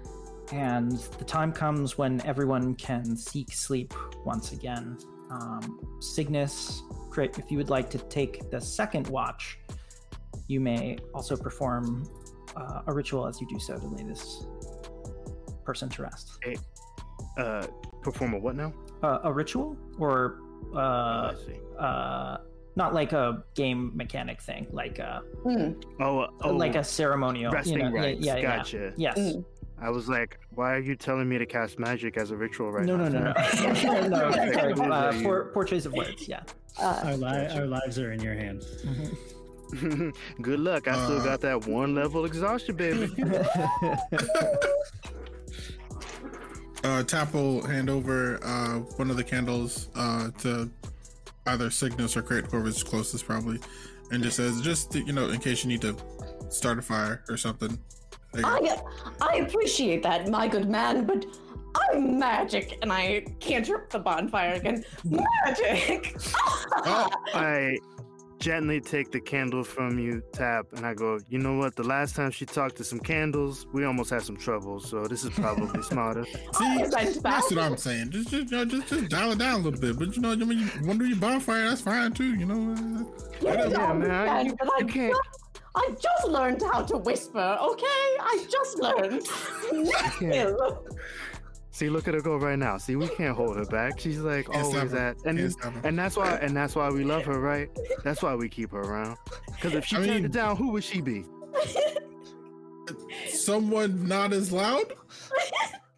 And 0.52 0.92
the 1.18 1.24
time 1.24 1.52
comes 1.52 1.96
when 1.96 2.20
everyone 2.26 2.74
can 2.74 3.16
seek 3.16 3.52
sleep 3.52 3.94
once 4.24 4.52
again. 4.52 4.98
Um, 5.32 5.80
Cygnus, 6.00 6.82
Crit, 7.10 7.38
if 7.38 7.50
you 7.50 7.56
would 7.58 7.70
like 7.70 7.88
to 7.90 7.98
take 7.98 8.50
the 8.50 8.60
second 8.60 9.06
watch, 9.08 9.58
you 10.48 10.60
may 10.60 10.98
also 11.14 11.36
perform 11.36 12.04
uh, 12.56 12.82
a 12.86 12.92
ritual 12.92 13.26
as 13.26 13.40
you 13.40 13.46
do 13.48 13.58
so 13.58 13.78
to 13.78 13.86
lay 13.86 14.02
this 14.02 14.46
person 15.64 15.88
to 15.90 16.02
rest. 16.02 16.38
Uh, 17.38 17.66
perform 18.02 18.34
a 18.34 18.38
what 18.38 18.56
now? 18.56 18.72
Uh, 19.02 19.20
a 19.24 19.32
ritual? 19.32 19.76
Or 19.98 20.38
Oh, 20.74 20.78
uh, 20.78 21.34
I 21.34 21.46
see. 21.46 21.58
uh, 21.78 22.36
not 22.76 22.94
like 22.94 23.12
a 23.12 23.44
game 23.54 23.90
mechanic 23.94 24.40
thing, 24.40 24.66
like 24.70 24.98
a 25.00 25.22
Hmm. 25.42 25.72
Oh, 26.00 26.20
uh, 26.20 26.30
oh, 26.42 26.52
like 26.54 26.76
a 26.76 26.84
ceremonial. 26.84 27.52
resting 27.52 27.78
you 27.78 27.84
know, 27.84 27.94
yeah, 27.94 28.00
rites. 28.00 28.20
Yeah, 28.20 28.36
yeah, 28.36 28.56
Gotcha. 28.56 28.92
Yes. 28.96 29.18
Mm. 29.18 29.44
I 29.82 29.90
was 29.90 30.08
like, 30.08 30.38
why 30.54 30.74
are 30.74 30.78
you 30.80 30.94
telling 30.94 31.28
me 31.28 31.38
to 31.38 31.46
cast 31.46 31.78
magic 31.78 32.16
as 32.16 32.30
a 32.30 32.36
ritual 32.36 32.70
right 32.70 32.86
no, 32.86 32.96
now? 32.96 33.08
no, 33.08 33.18
no, 33.18 33.32
no, 33.82 34.08
no, 34.08 34.24
Okay, 34.28 34.52
sorry. 34.52 34.72
Uh, 34.74 35.12
you- 35.12 35.22
for, 35.22 35.50
for 35.52 35.64
of 35.74 35.92
words, 35.92 36.28
yeah. 36.28 36.42
Uh, 36.80 37.00
Our, 37.04 37.16
li- 37.16 37.48
our 37.54 37.66
lives 37.66 37.98
are 37.98 38.12
in 38.12 38.20
your 38.20 38.34
hands. 38.34 38.64
Good 40.42 40.60
luck. 40.60 40.86
I 40.86 40.92
still 41.04 41.20
Uh. 41.20 41.24
got 41.24 41.40
that 41.40 41.66
one 41.66 41.94
level 41.94 42.24
exhaustion, 42.24 42.76
baby. 42.76 43.10
Uh, 46.84 47.02
Tap 47.04 47.32
will 47.32 47.64
hand 47.66 47.88
over 47.88 48.38
uh, 48.42 48.78
one 48.96 49.10
of 49.10 49.16
the 49.16 49.22
candles 49.24 49.88
uh, 49.94 50.30
to 50.38 50.68
either 51.46 51.70
Cygnus 51.70 52.16
or 52.16 52.22
Crit, 52.22 52.46
whoever's 52.46 52.82
closest, 52.82 53.24
probably, 53.24 53.60
and 54.10 54.22
just 54.22 54.36
says, 54.36 54.60
just 54.60 54.94
you 54.94 55.12
know, 55.12 55.28
in 55.30 55.38
case 55.40 55.62
you 55.64 55.68
need 55.68 55.80
to 55.82 55.96
start 56.50 56.78
a 56.78 56.82
fire 56.82 57.22
or 57.28 57.36
something. 57.36 57.78
There 58.32 58.42
you 58.42 58.68
go. 58.68 58.88
I 59.20 59.28
I 59.32 59.36
appreciate 59.36 60.02
that, 60.04 60.28
my 60.28 60.48
good 60.48 60.68
man, 60.68 61.04
but 61.06 61.26
I'm 61.90 62.18
magic, 62.18 62.78
and 62.82 62.92
I 62.92 63.24
cantrip 63.40 63.90
the 63.90 63.98
bonfire 63.98 64.54
again. 64.54 64.84
Magic. 65.04 66.16
Oh, 66.84 67.08
I 67.34 67.78
gently 68.40 68.80
take 68.80 69.12
the 69.12 69.20
candle 69.20 69.62
from 69.62 69.98
you, 69.98 70.20
Tap, 70.32 70.66
and 70.74 70.84
I 70.84 70.94
go, 70.94 71.18
you 71.30 71.38
know 71.38 71.56
what? 71.56 71.76
The 71.76 71.84
last 71.84 72.16
time 72.16 72.30
she 72.32 72.44
talked 72.44 72.76
to 72.76 72.84
some 72.84 72.98
candles, 72.98 73.66
we 73.72 73.84
almost 73.84 74.10
had 74.10 74.22
some 74.22 74.36
trouble, 74.36 74.80
so 74.80 75.06
this 75.06 75.22
is 75.24 75.30
probably 75.30 75.80
smarter. 75.92 76.24
See, 76.24 76.40
I 76.60 76.76
went 76.78 76.92
that's 77.22 77.50
what 77.52 77.58
I'm 77.58 77.76
saying. 77.76 78.10
Just, 78.10 78.30
just, 78.30 78.50
you 78.50 78.56
know, 78.58 78.64
just, 78.64 78.88
just 78.88 79.08
dial 79.08 79.32
it 79.32 79.38
down 79.38 79.60
a 79.60 79.64
little 79.64 79.80
bit. 79.80 79.98
But 79.98 80.16
you 80.16 80.22
know, 80.22 80.32
I 80.32 80.36
mean, 80.36 80.58
you 80.58 80.66
want 80.86 80.98
to 80.98 81.04
do 81.04 81.06
your 81.06 81.18
bonfire? 81.18 81.68
That's 81.68 81.82
fine 81.82 82.12
too. 82.12 82.34
You 82.34 82.46
know. 82.46 82.72
uh, 82.74 83.04
Yeah, 83.40 83.66
Yeah, 83.68 83.92
man, 83.92 84.10
I- 84.10 84.42
you- 84.42 84.56
I 84.60 84.78
you 84.80 84.86
can't- 84.86 85.14
just, 85.14 85.41
I 85.74 85.88
just 86.00 86.28
learned 86.28 86.62
how 86.62 86.82
to 86.82 86.98
whisper. 86.98 87.56
Okay, 87.60 87.86
I 87.86 88.46
just 88.50 88.78
learned. 88.78 89.26
Ew. 90.20 90.78
See, 91.70 91.88
look 91.88 92.06
at 92.06 92.12
her 92.14 92.20
go 92.20 92.36
right 92.36 92.58
now. 92.58 92.76
See, 92.76 92.96
we 92.96 93.08
can't 93.08 93.34
hold 93.34 93.56
her 93.56 93.64
back. 93.64 93.98
She's 93.98 94.18
like 94.18 94.46
Can't 94.50 94.64
always 94.66 94.92
at, 94.92 95.16
and 95.24 95.38
Can't 95.38 95.52
stop 95.52 95.72
her. 95.72 95.80
and 95.88 95.98
that's 95.98 96.16
why, 96.18 96.34
and 96.36 96.54
that's 96.54 96.76
why 96.76 96.90
we 96.90 97.02
love 97.04 97.24
her, 97.24 97.40
right? 97.40 97.70
That's 98.04 98.22
why 98.22 98.34
we 98.34 98.50
keep 98.50 98.72
her 98.72 98.80
around. 98.80 99.16
Because 99.46 99.72
if 99.72 99.86
she 99.86 99.96
I 99.96 100.00
turned 100.00 100.10
mean- 100.10 100.24
it 100.26 100.32
down, 100.32 100.56
who 100.56 100.68
would 100.72 100.84
she 100.84 101.00
be? 101.00 101.24
Someone 103.30 104.06
not 104.06 104.32
as 104.32 104.52
loud. 104.52 104.92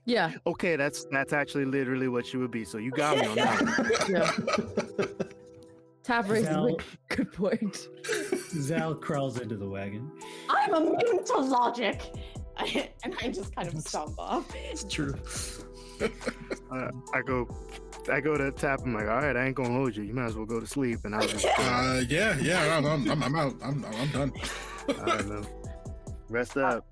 Yeah, 0.06 0.32
Okay, 0.46 0.76
that's 0.76 1.06
that's 1.10 1.32
actually 1.32 1.64
literally 1.64 2.08
what 2.08 2.26
she 2.26 2.36
would 2.36 2.50
be. 2.50 2.64
So 2.64 2.76
you 2.78 2.90
got 2.90 3.16
me 3.16 3.26
on 3.26 3.36
that. 3.36 3.62
one. 3.62 4.10
yeah. 4.10 5.06
Tap 6.02 6.28
raises 6.28 6.50
a 6.50 6.76
good 7.08 7.32
point. 7.32 7.88
Zal 8.54 8.94
crawls 8.94 9.38
into 9.40 9.56
the 9.56 9.68
wagon. 9.68 10.10
I'm 10.48 10.74
immune 10.74 11.24
to 11.24 11.36
logic. 11.38 12.02
and 12.58 13.14
I 13.20 13.28
just 13.28 13.54
kind 13.54 13.68
of 13.68 13.80
stomp 13.80 14.18
off. 14.18 14.54
It's 14.54 14.84
true. 14.84 15.14
Uh, 16.00 16.90
I 17.12 17.22
go, 17.22 17.48
I 18.10 18.20
go 18.20 18.36
to 18.36 18.50
tap. 18.52 18.80
I'm 18.84 18.94
like, 18.94 19.08
all 19.08 19.20
right, 19.20 19.36
I 19.36 19.46
ain't 19.46 19.56
gonna 19.56 19.72
hold 19.72 19.96
you. 19.96 20.04
You 20.04 20.14
might 20.14 20.26
as 20.26 20.36
well 20.36 20.46
go 20.46 20.60
to 20.60 20.66
sleep. 20.66 21.00
And 21.04 21.14
I 21.14 21.18
was 21.18 21.32
just, 21.32 21.46
Uh, 21.58 22.02
yeah, 22.08 22.36
yeah. 22.40 22.76
I'm, 22.76 22.86
I'm, 22.86 23.10
I'm, 23.10 23.22
I'm 23.22 23.36
out. 23.36 23.54
I'm, 23.62 23.84
I'm 23.84 24.08
done. 24.08 24.32
all 24.88 24.94
right, 25.04 25.26
man. 25.26 25.46
Rest 26.28 26.56
up. 26.56 26.86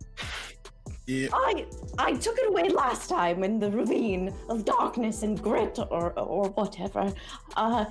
Yeah. 1.06 1.28
I 1.32 1.66
I 1.98 2.12
took 2.14 2.38
it 2.38 2.48
away 2.48 2.68
last 2.68 3.08
time 3.08 3.42
in 3.42 3.58
the 3.58 3.70
ravine 3.70 4.32
of 4.48 4.64
darkness 4.64 5.24
and 5.24 5.40
grit 5.42 5.78
or 5.90 6.12
or 6.12 6.48
whatever. 6.50 7.12
Uh 7.56 7.86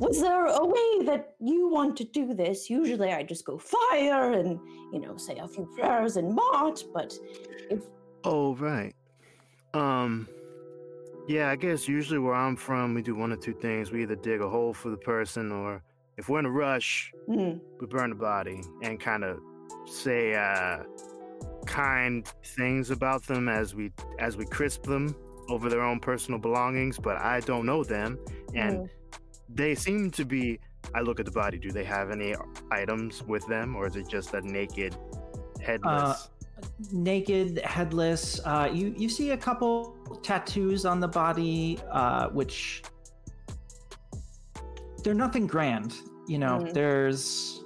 was 0.00 0.20
there 0.20 0.46
a 0.46 0.64
way 0.64 1.04
that 1.04 1.34
you 1.38 1.68
want 1.68 1.96
to 1.98 2.04
do 2.04 2.34
this? 2.34 2.70
Usually 2.70 3.12
I 3.12 3.22
just 3.22 3.44
go 3.44 3.58
fire 3.58 4.32
and, 4.32 4.58
you 4.92 4.98
know, 4.98 5.16
say 5.16 5.36
a 5.38 5.46
few 5.46 5.66
prayers 5.76 6.16
and 6.16 6.34
march, 6.34 6.84
but 6.92 7.12
if 7.70 7.82
Oh, 8.24 8.54
right. 8.56 8.94
Um, 9.72 10.28
yeah, 11.28 11.50
I 11.50 11.56
guess 11.56 11.86
usually 11.88 12.18
where 12.18 12.34
I'm 12.34 12.56
from, 12.56 12.94
we 12.94 13.02
do 13.02 13.14
one 13.14 13.32
or 13.32 13.36
two 13.36 13.54
things. 13.54 13.92
We 13.92 14.02
either 14.02 14.16
dig 14.16 14.40
a 14.40 14.48
hole 14.48 14.74
for 14.74 14.90
the 14.90 14.96
person, 14.96 15.52
or 15.52 15.82
if 16.16 16.28
we're 16.28 16.40
in 16.40 16.46
a 16.46 16.50
rush, 16.50 17.12
hmm, 17.26 17.54
we 17.80 17.86
burn 17.86 18.10
the 18.10 18.16
body 18.16 18.62
and 18.82 18.98
kind 19.00 19.24
of 19.24 19.38
say 19.86 20.34
uh, 20.34 20.82
kind 21.66 22.26
things 22.44 22.90
about 22.90 23.26
them 23.26 23.48
as 23.48 23.74
we 23.74 23.92
as 24.18 24.36
we 24.36 24.44
crisp 24.44 24.82
them 24.82 25.14
over 25.48 25.70
their 25.70 25.82
own 25.82 26.00
personal 26.00 26.40
belongings. 26.40 26.98
But 26.98 27.16
I 27.18 27.40
don't 27.40 27.64
know 27.64 27.84
them, 27.84 28.18
and 28.54 28.80
Mm. 28.80 28.90
They 29.54 29.74
seem 29.74 30.10
to 30.12 30.24
be. 30.24 30.58
I 30.94 31.00
look 31.00 31.20
at 31.20 31.26
the 31.26 31.32
body. 31.32 31.58
Do 31.58 31.70
they 31.70 31.84
have 31.84 32.10
any 32.10 32.34
items 32.70 33.22
with 33.22 33.46
them, 33.46 33.76
or 33.76 33.86
is 33.86 33.96
it 33.96 34.08
just 34.08 34.32
a 34.34 34.40
naked, 34.40 34.96
headless? 35.62 36.30
naked, 36.92 37.58
headless. 37.64 38.40
Uh, 38.44 38.68
you 38.72 38.94
you 38.96 39.08
see 39.08 39.30
a 39.30 39.36
couple 39.36 39.96
tattoos 40.22 40.84
on 40.84 41.00
the 41.00 41.08
body, 41.08 41.78
uh, 41.90 42.28
which 42.30 42.82
they're 45.02 45.14
nothing 45.14 45.46
grand. 45.46 45.94
You 46.28 46.38
know, 46.38 46.58
Mhm. 46.60 46.72
there's 46.74 47.64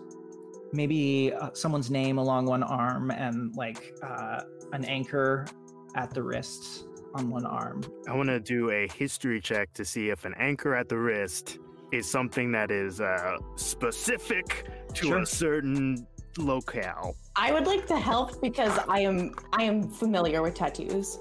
maybe 0.73 1.33
uh, 1.33 1.51
someone's 1.55 1.91
name 1.91 2.19
along 2.19 2.47
one 2.47 2.63
arm 2.63 3.11
and 3.11 3.55
like 3.57 3.93
uh, 4.03 4.41
an 4.73 4.85
anchor 4.85 5.47
at 5.95 6.11
the 6.11 6.23
wrist 6.23 6.87
on 7.15 7.31
one 7.31 7.47
arm. 7.47 7.83
I 8.09 8.15
want 8.17 8.29
to 8.29 8.41
do 8.41 8.71
a 8.71 8.89
history 8.89 9.41
check 9.41 9.73
to 9.75 9.85
see 9.85 10.09
if 10.11 10.25
an 10.25 10.35
anchor 10.39 10.75
at 10.75 10.89
the 10.89 10.99
wrist 10.99 11.59
is 11.93 12.09
something 12.11 12.51
that 12.53 12.71
is 12.71 13.01
uh, 13.01 13.37
specific 13.57 14.67
to 14.95 15.07
Sure. 15.07 15.19
a 15.19 15.27
certain 15.27 16.07
locale. 16.39 17.15
I 17.37 17.53
would 17.53 17.67
like 17.67 17.87
to 17.87 17.97
help 17.99 18.41
because 18.41 18.77
I 18.89 19.01
am 19.01 19.33
I 19.53 19.63
am 19.65 19.89
familiar 19.89 20.43
with 20.43 20.55
tattoos. 20.55 21.19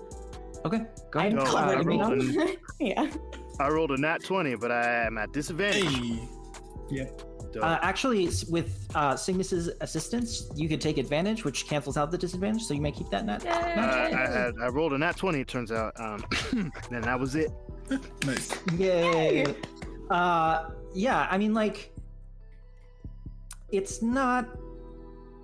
Okay, 0.66 0.82
go 1.12 1.20
I'm 1.20 1.38
ahead. 1.38 1.46
No, 1.46 1.46
covered 1.46 1.88
I 1.88 2.12
in 2.14 2.36
them. 2.36 2.48
yeah. 2.80 3.10
I 3.60 3.70
rolled 3.70 3.92
a 3.92 3.98
nat 3.98 4.24
20, 4.24 4.56
but 4.56 4.72
I 4.72 5.06
am 5.06 5.18
at 5.18 5.32
disadvantage. 5.32 5.84
Hey, 6.90 7.10
Dope. 7.52 7.64
Uh, 7.64 7.78
actually, 7.84 8.28
with 8.50 8.88
uh, 8.96 9.14
Cygnus's 9.14 9.70
assistance, 9.82 10.50
you 10.56 10.68
could 10.68 10.82
take 10.82 10.98
advantage, 10.98 11.44
which 11.46 11.68
cancels 11.68 11.98
out 11.98 12.10
the 12.10 12.18
disadvantage, 12.18 12.64
so 12.64 12.74
you 12.74 12.82
may 12.82 12.92
keep 12.92 13.10
that 13.12 13.26
net. 13.28 13.44
Yay. 13.44 13.52
Uh, 13.52 13.56
I, 13.56 14.28
had, 14.28 14.54
I 14.60 14.68
rolled 14.70 14.94
a 14.94 14.98
nat 14.98 15.18
20, 15.18 15.40
it 15.42 15.48
turns 15.48 15.72
out. 15.72 15.94
Um, 16.00 16.26
and 16.92 17.04
that 17.04 17.20
was 17.20 17.36
it. 17.36 17.52
nice. 18.26 18.58
Yay! 18.76 19.54
Uh, 20.14 20.70
yeah, 20.94 21.28
I 21.32 21.40
mean, 21.40 21.56
like, 21.56 21.92
it's 23.72 24.04
not 24.04 24.48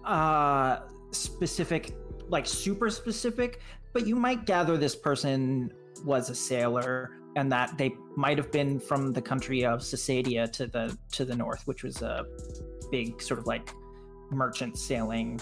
uh 0.05 0.81
specific, 1.11 1.95
like 2.27 2.45
super 2.45 2.89
specific, 2.91 3.61
but 3.93 4.05
you 4.05 4.15
might 4.15 4.45
gather 4.45 4.77
this 4.77 4.95
person 4.95 5.73
was 6.05 6.29
a 6.29 6.35
sailor 6.35 7.09
and 7.35 7.51
that 7.51 7.77
they 7.79 7.95
might 8.15 8.37
have 8.37 8.51
been 8.51 8.79
from 8.79 9.11
the 9.11 9.21
country 9.21 9.65
of 9.65 9.79
Cisadia 9.79 10.51
to 10.51 10.67
the 10.67 10.95
to 11.13 11.25
the 11.25 11.35
north, 11.35 11.65
which 11.65 11.81
was 11.81 12.03
a 12.03 12.25
big 12.91 13.19
sort 13.23 13.39
of 13.39 13.47
like 13.47 13.73
merchant 14.29 14.77
sailing 14.77 15.41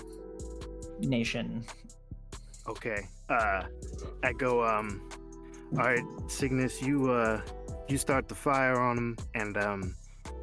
nation. 1.00 1.66
Okay. 2.66 3.08
Uh, 3.30 3.64
I 4.24 4.32
go, 4.32 4.64
um, 4.64 5.10
all 5.74 5.84
right, 5.84 6.04
Cygnus, 6.28 6.82
you, 6.82 7.12
uh, 7.12 7.42
you 7.90 7.98
start 7.98 8.28
the 8.28 8.36
fire 8.36 8.80
on 8.80 8.98
him, 8.98 9.18
and, 9.36 9.58
um, 9.58 9.96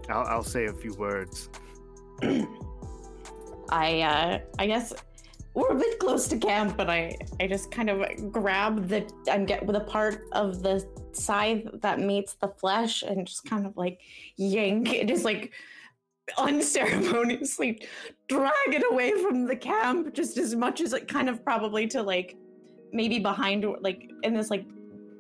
I'll, 0.09 0.27
I'll 0.27 0.45
say 0.45 0.67
a 0.67 0.73
few 0.73 0.95
words. 0.95 1.49
I 3.71 4.01
uh 4.03 4.39
I 4.59 4.67
guess 4.67 4.93
we're 5.55 5.71
a 5.71 5.75
bit 5.75 5.99
close 5.99 6.27
to 6.29 6.37
camp, 6.37 6.77
but 6.77 6.91
I 6.91 7.17
I 7.41 7.47
just 7.47 7.71
kind 7.71 7.91
of 7.91 8.33
grab 8.33 8.89
the 8.89 9.11
I'm 9.31 9.47
get 9.47 9.65
with 9.65 9.77
a 9.77 9.81
part 9.81 10.27
of 10.33 10.63
the 10.63 10.87
scythe 11.13 11.67
that 11.81 12.01
meets 12.01 12.35
the 12.35 12.49
flesh 12.49 13.03
and 13.03 13.27
just 13.27 13.45
kind 13.45 13.67
of 13.67 13.77
like 13.77 14.01
yank 14.37 14.93
it, 14.93 15.09
just 15.09 15.25
like 15.25 15.53
unceremoniously 16.39 17.83
drag 18.29 18.53
it 18.69 18.83
away 18.91 19.13
from 19.23 19.45
the 19.47 19.55
camp 19.55 20.15
just 20.15 20.39
as 20.39 20.55
much 20.55 20.81
as 20.81 20.95
it 20.95 21.07
kind 21.07 21.29
of 21.29 21.45
probably 21.45 21.87
to 21.87 22.03
like 22.03 22.37
maybe 22.93 23.19
behind 23.19 23.67
like 23.81 24.11
in 24.23 24.33
this 24.33 24.51
like 24.51 24.65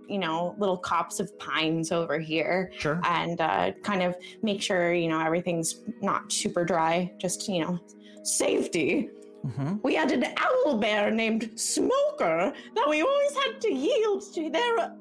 you 0.09 0.19
know 0.19 0.55
little 0.59 0.77
copse 0.77 1.21
of 1.21 1.37
pines 1.39 1.93
over 1.93 2.19
here 2.19 2.71
Sure. 2.79 3.01
and 3.05 3.41
uh, 3.41 3.73
kind 3.83 4.03
of 4.03 4.17
make 4.43 4.61
sure 4.63 4.93
you 4.93 5.09
know 5.09 5.21
everything's 5.21 5.83
not 6.01 6.31
super 6.33 6.65
dry 6.65 7.13
just 7.19 7.49
you 7.49 7.65
know 7.65 7.79
safety 8.23 9.09
hmm 9.57 9.77
we 9.83 9.95
had 9.95 10.11
an 10.11 10.25
owl 10.39 10.79
bear 10.79 11.11
named 11.11 11.51
smoker 11.59 12.53
that 12.75 12.87
we 12.89 13.03
always 13.03 13.35
had 13.45 13.61
to 13.61 13.73
yield 13.73 14.23
to 14.35 14.49
their 14.51 14.95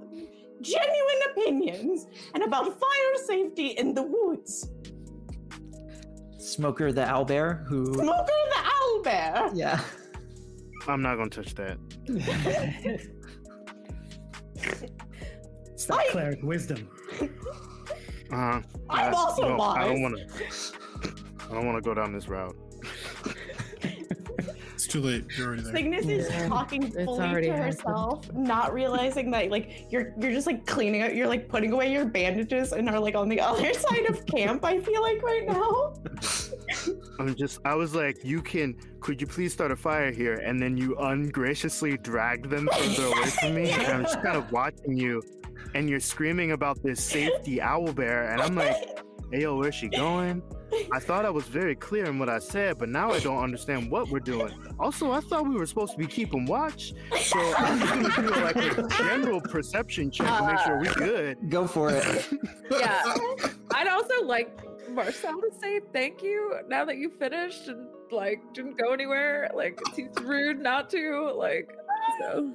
genuine 0.62 1.22
opinions 1.32 2.08
and 2.34 2.44
about 2.44 2.66
fire 2.80 3.16
safety 3.26 3.68
in 3.68 3.94
the 3.94 4.04
woods 4.04 4.70
Smoker 6.38 6.92
the 6.92 7.02
owlbear, 7.02 7.66
who 7.68 7.86
smoker 7.94 8.26
the 8.52 8.58
owl 8.64 9.02
bear 9.02 9.50
yeah. 9.54 9.82
I'm 10.90 11.02
not 11.02 11.16
gonna 11.16 11.30
touch 11.30 11.56
that. 11.56 11.78
It's 15.74 15.86
that 15.86 15.98
I- 16.00 16.08
cleric 16.12 16.40
wisdom. 16.44 16.88
Uh-huh. 18.32 18.62
I'm 18.90 19.14
Uh, 19.14 19.18
also 19.18 19.58
no, 19.58 19.62
I 19.62 19.88
don't 19.88 20.02
want 20.02 20.18
to. 20.18 20.26
I 21.50 21.54
don't 21.54 21.66
want 21.66 21.78
to 21.84 21.88
go 21.88 21.94
down 21.94 22.14
this 22.14 22.28
route. 22.28 22.56
It's 24.94 25.02
too 25.02 25.10
late. 25.10 25.26
You're 25.36 25.48
already 25.48 25.64
there. 25.64 25.74
Cygnus 25.76 26.06
is 26.06 26.30
Yeah, 26.30 26.48
talking 26.48 26.84
it's 26.84 26.96
fully 26.96 27.20
already 27.28 27.48
to 27.48 27.54
happened. 27.54 27.74
herself, 27.74 28.32
not 28.34 28.74
realizing 28.76 29.32
that 29.32 29.50
like 29.50 29.88
you're 29.90 30.14
you're 30.20 30.32
just 30.32 30.46
like 30.46 30.68
cleaning 30.68 31.02
up, 31.02 31.14
you're 31.14 31.28
like 31.28 31.50
putting 31.50 31.72
away 31.74 31.92
your 31.92 32.06
bandages 32.06 32.74
and 32.74 32.88
are 32.88 33.00
like 33.00 33.16
on 33.16 33.28
the 33.28 33.40
other 33.50 33.74
side 33.74 34.06
of 34.08 34.24
camp. 34.28 34.64
I 34.64 34.80
feel 34.80 35.02
like 35.02 35.20
right 35.24 35.48
now. 35.48 35.94
I'm 37.20 37.34
just. 37.36 37.60
I 37.66 37.74
was 37.74 37.96
like, 37.96 38.24
you 38.24 38.42
can. 38.44 38.76
Could 39.00 39.20
you 39.20 39.26
please 39.26 39.52
start 39.52 39.72
a 39.72 39.76
fire 39.76 40.12
here? 40.12 40.36
And 40.36 40.62
then 40.62 40.78
you 40.78 40.96
ungraciously 40.98 41.98
dragged 41.98 42.52
them 42.52 42.70
further 42.72 43.08
away 43.08 43.30
from 43.42 43.56
me. 43.56 43.72
And 43.72 43.88
I'm 43.88 44.04
just 44.04 44.22
kind 44.22 44.38
of 44.38 44.52
watching 44.60 44.96
you, 44.96 45.24
and 45.74 45.90
you're 45.90 46.00
screaming 46.00 46.52
about 46.52 46.84
this 46.84 47.04
safety 47.04 47.60
owl 47.60 47.94
bear, 47.94 48.30
and 48.32 48.42
I'm 48.44 48.54
like, 48.54 48.76
hey 49.32 49.42
yo, 49.42 49.58
where's 49.58 49.74
she 49.74 49.88
going? 49.88 50.44
I 50.92 51.00
thought 51.00 51.26
I 51.26 51.30
was 51.30 51.46
very 51.46 51.76
clear 51.76 52.06
in 52.06 52.20
what 52.20 52.30
I 52.30 52.40
said, 52.40 52.78
but 52.78 52.90
now 52.90 53.12
I 53.12 53.20
don't 53.20 53.42
understand 53.42 53.90
what 53.92 54.10
we're 54.10 54.20
doing. 54.20 54.54
Also, 54.80 55.12
I 55.12 55.20
thought 55.22 55.48
we 55.48 55.56
were 55.56 55.66
supposed 55.66 55.94
to 55.94 55.98
be 55.98 56.08
keeping 56.08 56.46
watch, 56.46 56.94
so 57.20 57.40
I'm 57.58 57.80
just 57.80 57.94
gonna 57.94 58.28
do 58.28 58.42
like 58.42 58.78
a 58.78 58.88
general 58.98 59.42
perception 59.42 60.12
check 60.12 60.28
to 60.28 60.46
make 60.46 60.60
sure 60.60 60.80
we're 60.80 60.92
uh, 60.92 60.94
good. 60.94 61.50
Go 61.50 61.68
for 61.68 61.92
it. 61.92 62.28
yeah. 62.72 63.02
I'd 63.76 63.88
also 63.88 64.24
like 64.26 64.60
Marcel 64.90 65.42
to 65.42 65.50
say 65.60 65.80
thank 65.92 66.22
you 66.22 66.56
now 66.68 66.86
that 66.86 66.98
you 66.98 67.10
finished 67.10 67.68
and 67.68 67.88
like 68.12 68.42
didn't 68.54 68.78
go 68.78 68.94
anywhere. 68.94 69.50
Like 69.56 69.80
it 69.88 69.96
seems 69.96 70.18
rude 70.22 70.60
not 70.60 70.90
to. 70.92 71.32
Like 71.36 71.76
so. 72.20 72.54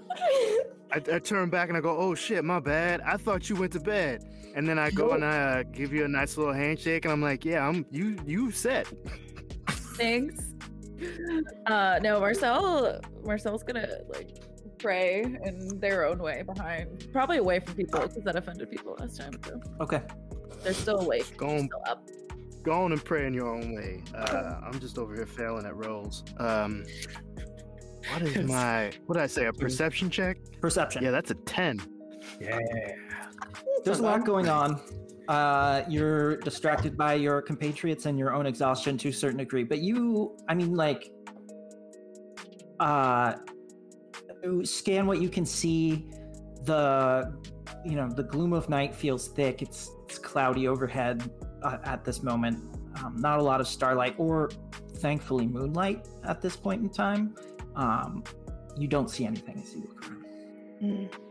I, 0.92 0.96
I 1.14 1.18
turn 1.18 1.50
back 1.50 1.68
and 1.68 1.76
I 1.76 1.80
go, 1.80 1.96
"Oh 1.96 2.14
shit, 2.14 2.44
my 2.44 2.60
bad. 2.60 3.00
I 3.00 3.16
thought 3.16 3.48
you 3.48 3.56
went 3.56 3.72
to 3.72 3.80
bed." 3.80 4.24
And 4.54 4.68
then 4.68 4.78
I 4.78 4.90
go 4.90 5.10
and 5.12 5.24
I 5.24 5.60
uh, 5.60 5.62
give 5.62 5.92
you 5.92 6.04
a 6.04 6.08
nice 6.08 6.36
little 6.36 6.52
handshake, 6.52 7.04
and 7.04 7.12
I'm 7.12 7.22
like, 7.22 7.44
"Yeah, 7.44 7.66
I'm 7.66 7.84
you. 7.90 8.16
You 8.26 8.50
set." 8.50 8.86
Thanks. 9.96 10.44
Uh 11.66 11.98
no, 12.02 12.18
Marcel 12.20 13.00
Marcel's 13.24 13.62
gonna 13.62 13.88
like 14.08 14.30
pray 14.78 15.22
in 15.22 15.78
their 15.80 16.04
own 16.06 16.18
way 16.18 16.42
behind 16.42 17.06
probably 17.12 17.38
away 17.38 17.60
from 17.60 17.74
people 17.74 18.00
because 18.00 18.22
that 18.24 18.34
offended 18.36 18.70
people 18.70 18.96
last 18.98 19.20
time. 19.20 19.32
So 19.46 19.60
Okay. 19.80 20.02
they're 20.62 20.72
still 20.72 21.00
awake. 21.00 21.36
Go 21.36 21.46
They're 21.48 21.58
on, 21.58 21.66
still 21.66 21.82
up. 21.88 22.08
go 22.64 22.72
on 22.82 22.92
and 22.92 23.04
pray 23.04 23.26
in 23.26 23.34
your 23.34 23.46
own 23.48 23.74
way. 23.74 24.02
Uh, 24.14 24.60
I'm 24.64 24.78
just 24.80 24.98
over 24.98 25.14
here 25.14 25.26
failing 25.26 25.66
at 25.66 25.76
rolls. 25.76 26.24
Um, 26.38 26.84
what 28.12 28.22
is 28.22 28.36
my? 28.48 28.90
What 29.06 29.14
did 29.14 29.22
I 29.22 29.26
say? 29.28 29.46
A 29.46 29.52
perception 29.52 30.10
check? 30.10 30.38
Perception. 30.60 31.02
Yeah, 31.04 31.10
that's 31.12 31.30
a 31.30 31.34
ten. 31.34 31.80
Yeah. 32.40 32.58
There's 33.84 34.00
a 34.00 34.02
lot 34.02 34.24
going 34.24 34.48
on. 34.48 34.80
Uh, 35.28 35.84
you're 35.88 36.36
distracted 36.38 36.96
by 36.96 37.14
your 37.14 37.42
compatriots 37.42 38.06
and 38.06 38.18
your 38.18 38.32
own 38.32 38.46
exhaustion 38.46 38.96
to 38.98 39.10
a 39.10 39.12
certain 39.12 39.38
degree, 39.38 39.62
but 39.62 39.78
you, 39.78 40.36
I 40.48 40.54
mean, 40.54 40.74
like, 40.74 41.10
uh, 42.80 43.34
you 44.42 44.64
scan 44.64 45.06
what 45.06 45.20
you 45.20 45.28
can 45.28 45.44
see. 45.44 46.06
The, 46.64 47.34
you 47.84 47.96
know, 47.96 48.08
the 48.08 48.22
gloom 48.22 48.52
of 48.52 48.68
night 48.68 48.94
feels 48.94 49.28
thick. 49.28 49.62
It's 49.62 49.90
it's 50.04 50.18
cloudy 50.18 50.66
overhead 50.66 51.30
uh, 51.62 51.78
at 51.84 52.04
this 52.04 52.22
moment. 52.22 52.58
Um, 53.04 53.16
not 53.16 53.38
a 53.38 53.42
lot 53.42 53.60
of 53.60 53.68
starlight 53.68 54.14
or, 54.18 54.50
thankfully, 54.96 55.46
moonlight 55.46 56.08
at 56.24 56.40
this 56.40 56.56
point 56.56 56.82
in 56.82 56.88
time. 56.88 57.34
Um, 57.76 58.24
you 58.78 58.88
don't 58.88 59.10
see 59.10 59.26
anything 59.26 59.62
as 59.62 59.74
you 59.74 59.80
look 59.82 60.10
around. 60.10 61.10
Oh, 61.12 61.27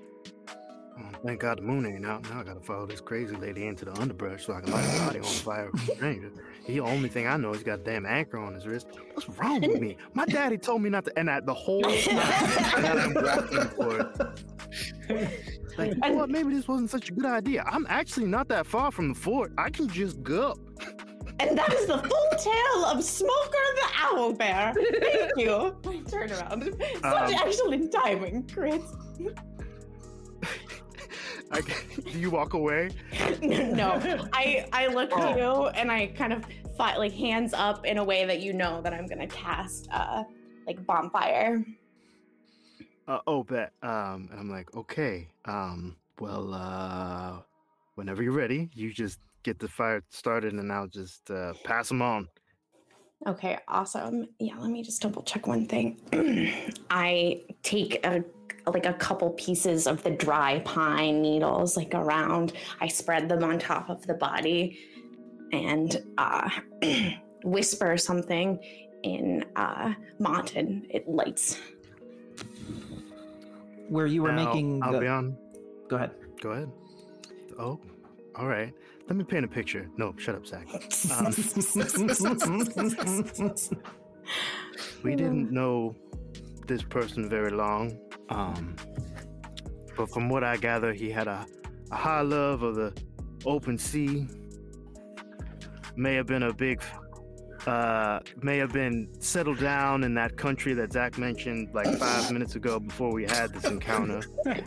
thank 1.27 1.41
God 1.41 1.57
the 1.57 1.61
moon 1.61 1.85
ain't 1.85 2.05
out. 2.05 2.23
Now 2.29 2.39
I 2.39 2.43
gotta 2.43 2.61
follow 2.61 2.85
this 2.85 3.01
crazy 3.01 3.35
lady 3.35 3.67
into 3.67 3.83
the 3.83 3.91
underbrush 3.99 4.45
so 4.45 4.53
I 4.53 4.61
can 4.61 4.71
light 4.71 4.85
her 4.85 5.05
body 5.07 5.19
on 5.19 5.25
fire 5.25 5.69
with 5.71 5.89
a 5.89 5.95
stranger. 5.95 6.31
The 6.65 6.79
only 6.79 7.09
thing 7.09 7.27
I 7.27 7.35
know 7.35 7.51
is 7.51 7.59
he 7.59 7.63
got 7.65 7.79
a 7.79 7.83
damn 7.83 8.05
anchor 8.05 8.37
on 8.37 8.53
his 8.53 8.65
wrist. 8.65 8.87
What's 9.13 9.27
wrong 9.37 9.59
with 9.59 9.81
me? 9.81 9.97
My 10.13 10.25
daddy 10.25 10.57
told 10.57 10.81
me 10.81 10.89
not 10.89 11.03
to, 11.05 11.19
and 11.19 11.29
I, 11.29 11.41
the 11.41 11.53
whole 11.53 11.81
time 11.81 11.93
that 12.15 12.97
I'm 12.97 13.13
walking 13.13 13.69
for 13.75 13.99
it. 13.99 15.43
Like, 15.77 15.93
you 15.93 15.99
know 15.99 16.13
what? 16.13 16.29
Maybe 16.29 16.53
this 16.53 16.67
wasn't 16.67 16.89
such 16.89 17.09
a 17.09 17.11
good 17.13 17.25
idea. 17.25 17.63
I'm 17.67 17.85
actually 17.89 18.25
not 18.25 18.47
that 18.47 18.65
far 18.65 18.91
from 18.91 19.09
the 19.09 19.15
fort. 19.15 19.51
I 19.57 19.69
can 19.69 19.87
just 19.89 20.23
go. 20.23 20.55
And 21.39 21.57
that 21.57 21.71
is 21.73 21.85
the 21.85 21.99
full 21.99 22.29
tale 22.39 22.85
of 22.85 23.03
Smoker 23.03 23.31
the 23.75 23.87
Owl 23.97 24.33
Bear. 24.33 24.73
Thank 24.73 25.31
you. 25.37 25.75
I 25.85 26.01
turn 26.09 26.31
around. 26.31 26.63
Such 26.63 27.03
Um, 27.03 27.33
excellent 27.33 27.91
timing, 27.91 28.47
Chris. 28.47 28.81
I, 31.51 31.61
do 32.11 32.19
you 32.19 32.29
walk 32.29 32.53
away? 32.53 32.89
no, 33.41 33.99
I 34.33 34.67
I 34.73 34.87
look 34.87 35.11
Oh. 35.13 35.33
to 35.33 35.39
you 35.39 35.67
and 35.79 35.91
I 35.91 36.07
kind 36.07 36.33
of 36.33 36.45
fight 36.77 36.97
like 36.97 37.13
hands 37.13 37.53
up 37.53 37.85
in 37.85 37.97
a 37.97 38.03
way 38.03 38.25
that 38.25 38.41
you 38.41 38.53
know 38.53 38.81
that 38.81 38.93
I'm 38.93 39.07
gonna 39.07 39.27
cast 39.27 39.87
uh 39.91 40.23
like 40.65 40.85
bonfire. 40.85 41.63
Uh, 43.07 43.19
oh, 43.25 43.41
bet. 43.43 43.71
Um, 43.81 44.27
and 44.31 44.37
I'm 44.37 44.49
like, 44.49 44.75
okay. 44.75 45.29
Um, 45.45 45.95
well, 46.19 46.53
uh, 46.53 47.37
whenever 47.95 48.21
you're 48.21 48.33
ready, 48.33 48.69
you 48.73 48.91
just 48.91 49.19
get 49.43 49.59
the 49.59 49.67
fire 49.69 50.03
started, 50.09 50.51
and 50.53 50.69
I'll 50.73 50.87
just 50.87 51.31
uh, 51.31 51.53
pass 51.63 51.87
them 51.87 52.01
on. 52.01 52.27
Okay, 53.25 53.57
awesome. 53.69 54.27
Yeah, 54.39 54.57
let 54.59 54.69
me 54.71 54.83
just 54.83 55.01
double 55.01 55.23
check 55.23 55.47
one 55.47 55.65
thing. 55.67 55.97
I 56.89 57.43
take 57.63 58.05
a 58.05 58.25
like 58.73 58.85
a 58.85 58.93
couple 58.93 59.29
pieces 59.31 59.87
of 59.87 60.03
the 60.03 60.11
dry 60.11 60.59
pine 60.59 61.21
needles 61.21 61.75
like 61.77 61.93
around. 61.93 62.53
I 62.81 62.87
spread 62.87 63.29
them 63.29 63.43
on 63.43 63.59
top 63.59 63.89
of 63.89 64.05
the 64.07 64.13
body 64.13 64.79
and 65.51 66.01
uh 66.17 66.49
whisper 67.43 67.97
something 67.97 68.59
in 69.03 69.45
uh 69.55 69.93
Martin. 70.19 70.85
It 70.89 71.07
lights. 71.07 71.59
Where 73.89 74.05
you 74.05 74.23
were 74.23 74.31
Now, 74.33 74.45
making 74.45 74.83
I'll 74.83 74.91
the. 74.93 74.99
be 74.99 75.07
on. 75.07 75.37
Go 75.87 75.95
ahead. 75.95 76.11
Go 76.41 76.49
ahead. 76.51 76.69
Oh, 77.57 77.79
all 78.35 78.47
right. 78.47 78.73
Let 79.07 79.15
me 79.15 79.23
paint 79.23 79.45
a 79.45 79.47
picture. 79.47 79.89
No, 79.95 80.13
shut 80.17 80.35
up, 80.35 80.45
Zach. 80.45 80.67
Um, 81.15 81.27
we 85.03 85.15
didn't 85.15 85.51
know 85.51 85.95
this 86.67 86.83
person 86.83 87.29
very 87.29 87.51
long. 87.51 87.97
Um, 88.29 88.75
but 89.95 90.09
from 90.11 90.29
what 90.29 90.43
I 90.43 90.57
gather, 90.57 90.93
he 90.93 91.09
had 91.09 91.27
a, 91.27 91.45
a 91.91 91.95
high 91.95 92.21
love 92.21 92.61
of 92.61 92.75
the 92.75 92.93
open 93.45 93.77
sea. 93.77 94.27
May 95.95 96.15
have 96.15 96.27
been 96.27 96.43
a 96.43 96.53
big, 96.53 96.81
uh, 97.65 98.19
may 98.41 98.57
have 98.57 98.71
been 98.71 99.09
settled 99.19 99.59
down 99.59 100.03
in 100.03 100.13
that 100.13 100.37
country 100.37 100.73
that 100.75 100.93
Zach 100.93 101.17
mentioned 101.17 101.69
like 101.73 101.87
five 101.97 102.31
minutes 102.31 102.55
ago 102.55 102.79
before 102.79 103.11
we 103.11 103.23
had 103.23 103.53
this 103.53 103.65
encounter. 103.65 104.21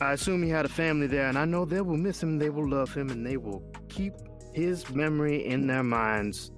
I 0.00 0.12
assume 0.12 0.42
he 0.42 0.48
had 0.48 0.64
a 0.64 0.68
family 0.68 1.06
there, 1.08 1.28
and 1.28 1.36
I 1.36 1.44
know 1.44 1.64
they 1.66 1.82
will 1.82 1.98
miss 1.98 2.22
him, 2.22 2.38
they 2.38 2.48
will 2.48 2.68
love 2.68 2.94
him, 2.94 3.10
and 3.10 3.26
they 3.26 3.36
will 3.36 3.62
keep 3.88 4.14
his 4.54 4.88
memory 4.90 5.44
in 5.46 5.66
their 5.66 5.82
minds 5.82 6.52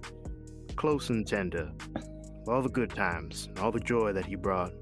close 0.77 1.11
and 1.11 1.27
tender. 1.27 1.73
All 2.49 2.63
the 2.63 2.69
good 2.69 2.91
times, 2.91 3.47
and 3.49 3.59
all 3.61 3.71
the 3.71 3.81
joy 3.81 4.13
that 4.13 4.27
he 4.27 4.35
brought. 4.35 4.73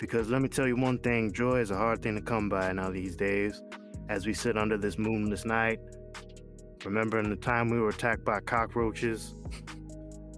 Because 0.00 0.28
let 0.28 0.42
me 0.42 0.48
tell 0.48 0.66
you 0.66 0.76
one 0.76 0.98
thing 0.98 1.32
joy 1.32 1.60
is 1.60 1.70
a 1.70 1.76
hard 1.76 2.02
thing 2.02 2.14
to 2.16 2.20
come 2.20 2.48
by 2.48 2.72
now 2.72 2.90
these 2.90 3.16
days. 3.16 3.62
As 4.08 4.26
we 4.26 4.32
sit 4.32 4.56
under 4.56 4.76
this 4.78 4.98
moonless 4.98 5.44
night, 5.44 5.78
remembering 6.84 7.28
the 7.30 7.36
time 7.36 7.68
we 7.68 7.78
were 7.78 7.90
attacked 7.90 8.24
by 8.24 8.40
cockroaches 8.40 9.34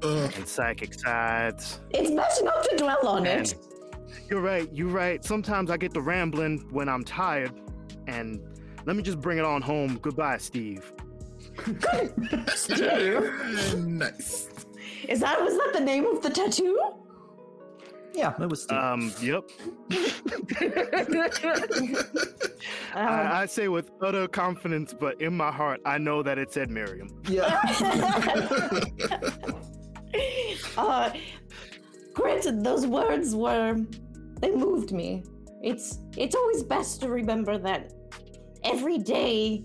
Ugh. 0.03 0.33
and 0.37 0.47
psychic 0.49 0.93
sides. 0.95 1.81
It's 1.91 2.11
best 2.11 2.43
not 2.45 2.65
to 2.65 2.77
dwell 2.77 3.07
on 3.07 3.27
And 3.27 3.47
it. 3.47 3.55
you're 4.29 4.41
right, 4.41 4.69
you're 4.73 4.89
right. 4.89 5.25
Sometimes 5.25 5.71
I 5.71 5.77
get 5.77 5.95
to 5.95 6.01
rambling 6.01 6.67
when 6.71 6.89
I'm 6.89 7.05
tired. 7.05 7.53
And 8.07 8.41
let 8.87 8.97
me 8.97 9.03
just 9.03 9.21
bring 9.21 9.39
it 9.39 9.45
on 9.45 9.63
home. 9.63 9.99
Goodbye, 10.03 10.39
Steve. 10.39 10.93
nice. 13.77 14.49
Is 15.09 15.21
that 15.21 15.41
was 15.41 15.55
that 15.55 15.71
the 15.73 15.81
name 15.81 16.07
of 16.07 16.23
the 16.23 16.31
tattoo? 16.31 16.79
Yeah, 18.13 18.35
it 18.41 18.49
was 18.49 18.65
Steve. 18.65 18.79
Um, 18.79 19.13
yep. 19.21 19.45
Um, 22.93 23.07
I, 23.07 23.43
I 23.43 23.47
say 23.47 23.69
with 23.69 23.89
utter 24.03 24.27
confidence, 24.27 24.93
but 24.93 25.21
in 25.23 25.37
my 25.37 25.53
heart, 25.53 25.81
I 25.87 25.97
know 25.97 26.25
that 26.25 26.39
it 26.39 26.53
said 26.53 26.71
Miriam. 26.71 27.09
yeah. 27.29 27.61
uh, 30.77 31.11
granted, 32.13 32.65
those 32.65 32.87
words 32.87 33.35
were 33.35 33.77
they 34.41 34.51
moved 34.51 34.93
me. 34.93 35.25
It's 35.63 35.99
it's 36.17 36.35
always 36.35 36.63
best 36.63 37.01
to 37.03 37.09
remember 37.09 37.59
that 37.59 37.93
every 38.65 38.99
day 38.99 39.65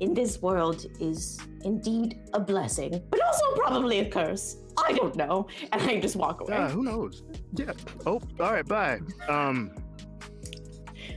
in 0.00 0.14
this 0.14 0.40
world 0.40 0.86
is 1.00 1.38
indeed 1.64 2.20
a 2.32 2.40
blessing, 2.40 3.02
but 3.10 3.20
also 3.22 3.44
probably 3.56 4.00
a 4.00 4.10
curse. 4.10 4.56
I 4.82 4.92
don't 4.92 5.14
know, 5.16 5.46
and 5.72 5.82
I 5.82 6.00
just 6.00 6.16
walk 6.16 6.40
away. 6.40 6.56
Ah, 6.56 6.68
who 6.68 6.82
knows? 6.82 7.22
Yeah. 7.54 7.72
Oh, 8.06 8.20
all 8.40 8.52
right. 8.52 8.66
Bye. 8.66 9.00
Um, 9.28 9.70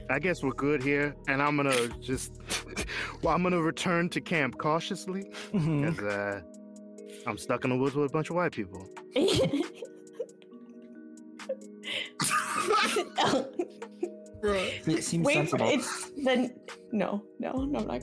I 0.09 0.19
guess 0.19 0.43
we're 0.43 0.51
good 0.51 0.83
here, 0.83 1.15
and 1.27 1.41
I'm 1.41 1.57
gonna 1.57 1.87
just. 1.99 2.39
well, 3.21 3.33
I'm 3.33 3.43
gonna 3.43 3.61
return 3.61 4.09
to 4.09 4.21
camp 4.21 4.57
cautiously 4.57 5.31
because 5.51 5.99
uh, 5.99 6.41
I'm 7.25 7.37
stuck 7.37 7.63
in 7.63 7.71
the 7.71 7.77
woods 7.77 7.95
with 7.95 8.09
a 8.09 8.13
bunch 8.13 8.29
of 8.29 8.35
white 8.35 8.51
people. 8.51 8.87
Bruh. 14.41 14.87
It 14.87 15.03
seems 15.03 15.25
Wait, 15.25 15.33
sensible. 15.33 15.67
it's 15.67 16.11
then 16.23 16.53
no, 16.91 17.23
no, 17.39 17.65
no, 17.65 17.79
I'm 17.79 17.87
not. 17.87 18.01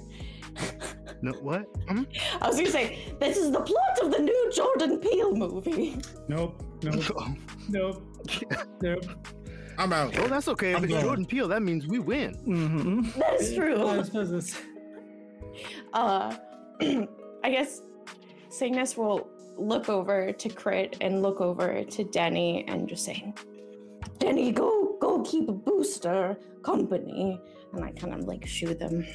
No, 1.22 1.32
what? 1.32 1.64
Hmm? 1.88 2.02
I 2.40 2.46
was 2.48 2.56
gonna 2.56 2.70
say 2.70 3.14
this 3.20 3.36
is 3.36 3.50
the 3.50 3.60
plot 3.60 3.98
of 4.02 4.10
the 4.10 4.18
new 4.18 4.52
Jordan 4.54 4.98
Peele 4.98 5.34
movie. 5.34 5.96
Nope. 6.28 6.62
Nope. 6.82 7.04
Oh, 7.16 7.34
Nope. 7.68 8.02
Nope. 8.82 9.04
I'm 9.78 9.92
out. 9.92 10.16
well, 10.18 10.28
that's 10.28 10.48
okay. 10.48 10.70
If 10.72 10.76
I'm 10.78 10.84
it's 10.84 10.92
going. 10.92 11.04
Jordan 11.04 11.26
Peele, 11.26 11.48
that 11.48 11.62
means 11.62 11.86
we 11.86 11.98
win. 11.98 12.34
Mhm. 12.46 13.14
That 13.14 13.40
is 13.40 13.52
I 13.52 13.56
true. 13.56 14.04
suppose 14.04 14.32
it's 14.32 14.56
Uh, 15.92 16.34
I 16.80 17.50
guess 17.50 17.80
Cygnus 18.50 18.96
will 18.96 19.28
look 19.56 19.88
over 19.88 20.32
to 20.32 20.48
Crit 20.48 20.96
and 21.00 21.22
look 21.22 21.40
over 21.40 21.84
to 21.84 22.04
Denny 22.04 22.64
and 22.66 22.88
just 22.88 23.04
say, 23.04 23.32
"Denny, 24.18 24.50
go, 24.52 24.96
go, 25.00 25.22
keep 25.22 25.48
a 25.48 25.52
booster 25.52 26.36
company." 26.64 27.40
And 27.72 27.84
I 27.84 27.92
kind 27.92 28.12
of 28.14 28.24
like 28.26 28.46
shoo 28.46 28.74
them, 28.74 29.06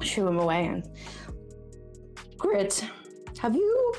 shoo 0.00 0.26
him 0.26 0.38
away. 0.38 0.66
And 0.66 0.88
Crit, 2.38 2.84
have 3.40 3.54
you, 3.54 3.94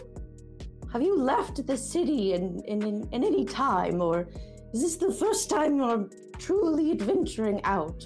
have 0.92 1.02
you 1.02 1.18
left 1.18 1.66
the 1.66 1.78
city 1.78 2.34
in 2.34 2.62
in, 2.66 2.82
in, 2.84 3.08
in 3.12 3.24
any 3.24 3.46
time, 3.46 4.02
or 4.02 4.28
is 4.74 4.82
this 4.82 4.96
the 4.98 5.12
first 5.14 5.50
time 5.50 5.78
you're 5.78 6.10
truly 6.38 6.92
adventuring 6.92 7.64
out? 7.64 8.06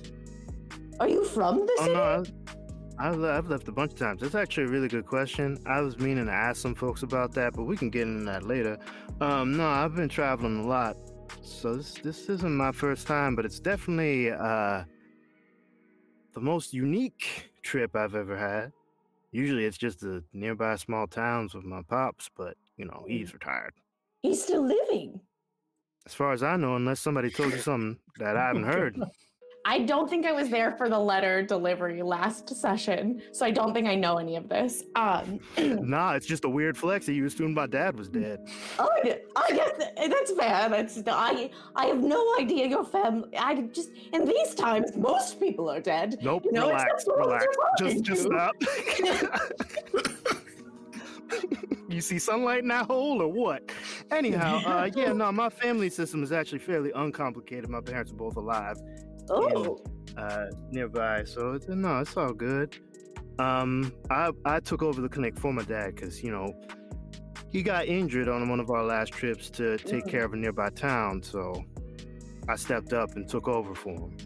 Are 1.00 1.08
you 1.08 1.24
from 1.26 1.58
the 1.66 1.76
Oh 1.80 1.84
city? 1.84 1.94
no, 1.94 2.24
I've, 3.00 3.24
I've 3.24 3.48
left 3.48 3.68
a 3.68 3.72
bunch 3.72 3.94
of 3.94 4.00
times. 4.00 4.22
That's 4.22 4.36
actually 4.36 4.66
a 4.66 4.70
really 4.70 4.88
good 4.88 5.06
question. 5.06 5.58
I 5.68 5.82
was 5.82 6.00
meaning 6.00 6.26
to 6.26 6.32
ask 6.32 6.62
some 6.62 6.74
folks 6.76 7.04
about 7.04 7.32
that, 7.34 7.54
but 7.54 7.64
we 7.66 7.78
can 7.78 7.90
get 7.90 8.04
into 8.08 8.26
that 8.26 8.44
later. 8.44 8.78
Um, 9.22 9.56
no, 9.56 9.68
I've 9.68 9.96
been 9.96 10.10
traveling 10.10 10.64
a 10.64 10.68
lot, 10.68 10.98
so 11.42 11.76
this 11.76 11.94
this 12.04 12.30
isn't 12.30 12.56
my 12.56 12.72
first 12.72 13.06
time, 13.08 13.36
but 13.36 13.46
it's 13.46 13.60
definitely 13.60 14.32
uh, 14.32 14.84
the 16.34 16.42
most 16.42 16.74
unique 16.74 17.52
trip 17.68 17.96
I've 17.98 18.16
ever 18.16 18.38
had. 18.38 18.72
Usually, 19.32 19.66
it's 19.66 19.78
just 19.78 20.00
the 20.00 20.24
nearby 20.34 20.78
small 20.78 21.06
towns 21.06 21.54
with 21.54 21.66
my 21.66 21.82
pops, 21.82 22.30
but 22.36 22.56
you 22.78 22.86
know 22.86 23.04
he's 23.08 23.30
mm. 23.30 23.34
retired. 23.34 23.74
He's 24.22 24.42
still 24.42 24.66
living. 24.66 25.20
As 26.06 26.14
far 26.14 26.32
as 26.32 26.42
I 26.42 26.56
know, 26.56 26.78
unless 26.78 27.02
somebody 27.02 27.30
told 27.30 27.52
you 27.52 27.60
something 27.60 28.00
that 28.20 28.38
I 28.38 28.48
haven't 28.48 28.64
oh, 28.70 28.72
heard. 28.72 28.98
I 29.68 29.80
don't 29.80 30.10
think 30.10 30.26
I 30.26 30.32
was 30.32 30.48
there 30.48 30.72
for 30.78 30.88
the 30.88 30.98
letter 30.98 31.44
delivery 31.44 32.02
last 32.02 32.56
session, 32.56 33.22
so 33.34 33.46
I 33.46 33.52
don't 33.52 33.74
think 33.74 33.86
I 33.86 33.96
know 33.96 34.16
any 34.18 34.38
of 34.38 34.48
this. 34.48 34.86
Um, 34.96 35.42
nah, 35.58 36.14
it's 36.14 36.26
just 36.26 36.46
a 36.46 36.50
weird 36.50 36.78
flex 36.78 37.06
that 37.08 37.14
you 37.14 37.26
assumed 37.26 37.54
my 37.54 37.68
dad 37.68 37.98
was 37.98 38.08
dead. 38.08 38.48
Oh, 38.80 38.88
I 39.04 39.52
guess 39.52 39.72
th- 39.78 40.10
that's 40.10 40.32
fair. 40.32 40.70
That's 40.70 41.04
I. 41.06 41.50
I 41.76 41.88
have 41.88 42.02
no 42.02 42.36
idea 42.40 42.66
your 42.68 42.86
family. 42.86 43.36
I 43.38 43.56
just 43.74 43.90
in 44.14 44.24
these 44.24 44.56
times, 44.56 44.96
most 44.96 45.38
people 45.38 45.70
are 45.70 45.82
dead. 45.82 46.18
Nope, 46.22 46.46
You 46.46 46.54
know, 46.54 46.70
relax, 46.70 46.84
except 46.94 47.04
for 47.04 47.18
what 47.18 47.28
relax. 47.28 47.46
Just, 47.78 48.04
just 48.04 48.22
stop. 48.24 48.56
you 51.90 52.00
see 52.00 52.20
sunlight 52.20 52.62
in 52.62 52.70
that 52.70 52.86
hole 52.86 53.22
or 53.22 53.28
what? 53.28 53.70
Anyhow, 54.12 54.62
uh, 54.66 54.90
yeah, 54.96 55.12
no, 55.14 55.30
my 55.34 55.50
family 55.50 55.90
system 55.90 56.24
is 56.24 56.32
actually 56.32 56.60
fairly 56.60 56.92
uncomplicated. 56.96 57.70
My 57.70 57.82
parents 57.82 58.12
are 58.12 58.16
both 58.16 58.38
alive, 58.38 58.78
Oh, 59.30 59.78
uh, 60.18 60.46
nearby. 60.72 61.24
So 61.26 61.54
it's, 61.54 61.68
no, 61.68 62.00
it's 62.00 62.16
all 62.18 62.34
good. 62.34 62.78
Um, 63.40 63.94
I 64.10 64.32
I 64.46 64.60
took 64.60 64.82
over 64.82 65.00
the 65.02 65.10
clinic 65.10 65.38
for 65.38 65.54
my 65.54 65.64
dad 65.64 65.96
because 65.96 66.24
you 66.24 66.32
know 66.32 66.54
he 67.52 67.62
got 67.62 67.86
injured 67.86 68.28
on 68.28 68.50
one 68.50 68.60
of 68.60 68.70
our 68.72 68.84
last 68.84 69.14
trips 69.14 69.50
to 69.52 69.78
take 69.78 70.06
Mhm. 70.06 70.10
care 70.10 70.26
of 70.26 70.34
a 70.34 70.38
nearby 70.38 70.70
town. 70.72 71.22
So 71.22 71.64
I 72.50 72.56
stepped 72.56 72.94
up 72.94 73.16
and 73.16 73.28
took 73.30 73.48
over 73.48 73.76
for 73.76 73.92
him. 73.94 74.18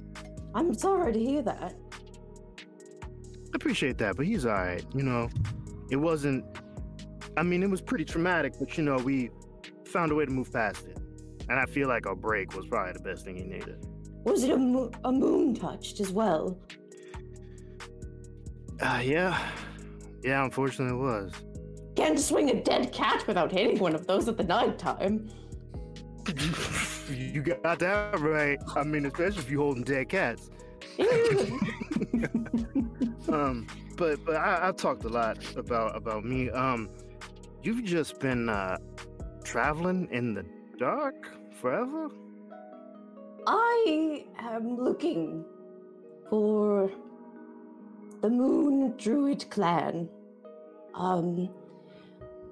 I'm 0.56 0.74
sorry 0.74 1.14
to 1.14 1.20
hear 1.20 1.42
that. 1.44 1.74
I 2.64 3.56
appreciate 3.56 3.98
that, 3.98 4.16
but 4.16 4.26
he's 4.26 4.46
all 4.46 4.54
right. 4.54 4.84
You 4.96 5.04
know, 5.04 5.30
it 5.90 5.98
wasn't. 5.98 6.46
I 7.38 7.44
mean, 7.44 7.64
it 7.64 7.70
was 7.70 7.82
pretty 7.82 8.06
traumatic, 8.06 8.54
but 8.60 8.78
you 8.78 8.84
know, 8.84 8.98
we 8.98 9.30
found 9.86 10.12
a 10.12 10.16
way 10.16 10.26
to 10.26 10.32
move 10.32 10.52
past 10.52 10.88
it. 10.88 10.98
And 11.50 11.60
I 11.60 11.66
feel 11.66 11.88
like 11.90 12.06
a 12.06 12.16
break 12.16 12.56
was 12.56 12.66
probably 12.68 12.94
the 12.94 13.00
best 13.02 13.26
thing 13.26 13.36
he 13.36 13.44
needed. 13.44 13.86
Was 14.24 14.44
it 14.44 14.52
a, 14.52 14.58
mo- 14.58 14.92
a 15.04 15.12
moon 15.12 15.56
touched 15.56 16.00
as 16.00 16.12
well? 16.12 16.60
Uh, 18.80 19.02
yeah, 19.04 19.38
yeah. 20.24 20.44
Unfortunately, 20.44 20.96
it 20.96 21.00
was. 21.00 21.32
Can't 21.96 22.20
swing 22.20 22.50
a 22.50 22.64
dead 22.64 22.92
cat 22.94 23.26
without 23.28 23.52
hitting 23.52 23.80
one 23.80 23.96
of 23.96 24.08
those 24.08 24.28
at 24.28 24.38
the 24.38 24.44
night 24.44 24.80
time. 24.80 25.30
you 27.10 27.42
got 27.42 27.80
that 27.80 28.20
right. 28.20 28.60
I 28.76 28.84
mean, 28.84 29.06
especially 29.06 29.40
if 29.40 29.50
you're 29.50 29.62
holding 29.62 29.84
dead 29.84 30.10
cats. 30.10 30.50
um, 33.30 33.68
but 33.98 34.24
but 34.26 34.36
I, 34.36 34.70
I 34.70 34.72
talked 34.72 35.04
a 35.04 35.10
lot 35.10 35.38
about 35.56 35.96
about 35.96 36.26
me. 36.26 36.50
Um, 36.50 36.90
you've 37.64 37.84
just 37.84 38.20
been 38.20 38.50
uh 38.50 38.78
traveling 39.44 40.08
in 40.12 40.34
the 40.34 40.46
dark 40.78 41.28
forever. 41.60 42.10
I 43.48 44.26
am 44.40 44.78
looking 44.78 45.44
for 46.30 46.92
the 48.22 48.30
Moon 48.30 48.94
Druid 48.98 49.50
clan. 49.50 50.10
Um, 50.94 51.50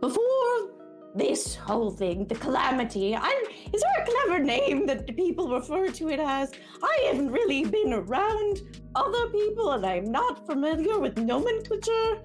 before 0.02 0.72
this 1.16 1.56
whole 1.56 1.92
thing, 1.92 2.26
the 2.26 2.36
calamity, 2.36 3.16
I, 3.16 3.44
is 3.74 3.82
there 3.82 4.04
a 4.04 4.10
clever 4.10 4.40
name 4.44 4.86
that 4.88 5.06
the 5.06 5.14
people 5.14 5.50
refer 5.50 5.90
to 5.90 6.10
it 6.10 6.20
as? 6.20 6.52
I 6.82 7.08
haven't 7.08 7.32
really 7.32 7.66
been 7.66 7.94
around 7.94 8.62
other 8.96 9.30
people 9.30 9.72
and 9.74 9.86
I'm 9.86 10.12
not 10.12 10.46
familiar 10.46 11.00
with 11.00 11.18
nomenclature. 11.18 12.20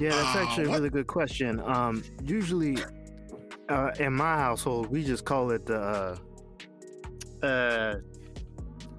Yeah, 0.00 0.10
that's 0.10 0.36
Ah, 0.36 0.42
actually 0.42 0.64
a 0.64 0.70
really 0.70 0.90
good 0.90 1.06
question. 1.06 1.60
Um, 1.60 2.02
usually, 2.24 2.76
uh, 3.68 3.92
in 4.00 4.12
my 4.12 4.36
household, 4.36 4.88
we 4.88 5.04
just 5.04 5.24
call 5.24 5.50
it 5.52 5.64
the. 5.66 5.78
Uh, 5.78 6.16
uh, 7.44 7.96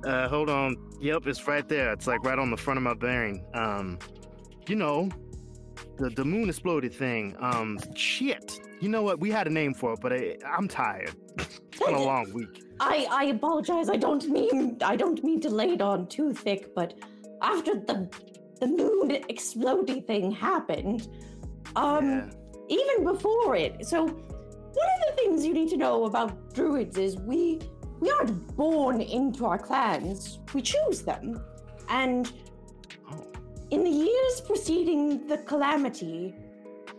uh, 0.05 0.27
hold 0.29 0.49
on. 0.49 0.77
Yep, 1.01 1.27
it's 1.27 1.47
right 1.47 1.67
there. 1.67 1.91
It's 1.93 2.07
like 2.07 2.23
right 2.23 2.39
on 2.39 2.51
the 2.51 2.57
front 2.57 2.77
of 2.77 2.83
my 2.83 2.93
bearing. 2.93 3.43
Um, 3.53 3.99
you 4.67 4.75
know, 4.75 5.09
the 5.97 6.09
the 6.09 6.25
moon 6.25 6.49
exploded 6.49 6.93
thing. 6.93 7.35
Um, 7.39 7.79
shit. 7.95 8.59
You 8.81 8.89
know 8.89 9.01
what? 9.01 9.19
We 9.19 9.31
had 9.31 9.47
a 9.47 9.49
name 9.49 9.73
for 9.73 9.93
it, 9.93 9.99
but 10.01 10.13
I, 10.13 10.37
I'm 10.45 10.67
tired. 10.67 11.15
it's 11.37 11.59
been 11.79 11.95
a 11.95 12.03
long 12.11 12.31
week. 12.33 12.63
I, 12.79 13.07
I 13.09 13.23
apologize. 13.25 13.89
I 13.89 13.95
don't 13.95 14.27
mean 14.29 14.77
I 14.83 14.95
don't 14.95 15.23
mean 15.23 15.41
to 15.41 15.49
lay 15.49 15.69
it 15.69 15.81
on 15.81 16.07
too 16.07 16.33
thick, 16.33 16.73
but 16.75 16.93
after 17.41 17.75
the 17.75 18.09
the 18.59 18.67
moon 18.67 19.11
exploding 19.29 20.03
thing 20.03 20.31
happened, 20.31 21.07
um, 21.75 22.05
yeah. 22.05 22.29
even 22.69 23.03
before 23.03 23.55
it. 23.55 23.85
So, 23.85 24.03
one 24.03 24.89
of 24.95 25.01
the 25.09 25.13
things 25.15 25.45
you 25.45 25.53
need 25.53 25.69
to 25.69 25.77
know 25.77 26.05
about 26.05 26.53
druids 26.53 26.97
is 26.97 27.17
we 27.17 27.59
we 28.05 28.11
aren't 28.11 28.55
born 28.55 29.01
into 29.01 29.47
our 29.47 29.57
clans. 29.57 30.37
We 30.53 30.61
choose 30.61 31.01
them, 31.01 31.43
and 31.89 32.31
in 33.71 33.83
the 33.83 33.89
years 33.89 34.41
preceding 34.41 35.25
the 35.25 35.39
calamity, 35.39 36.35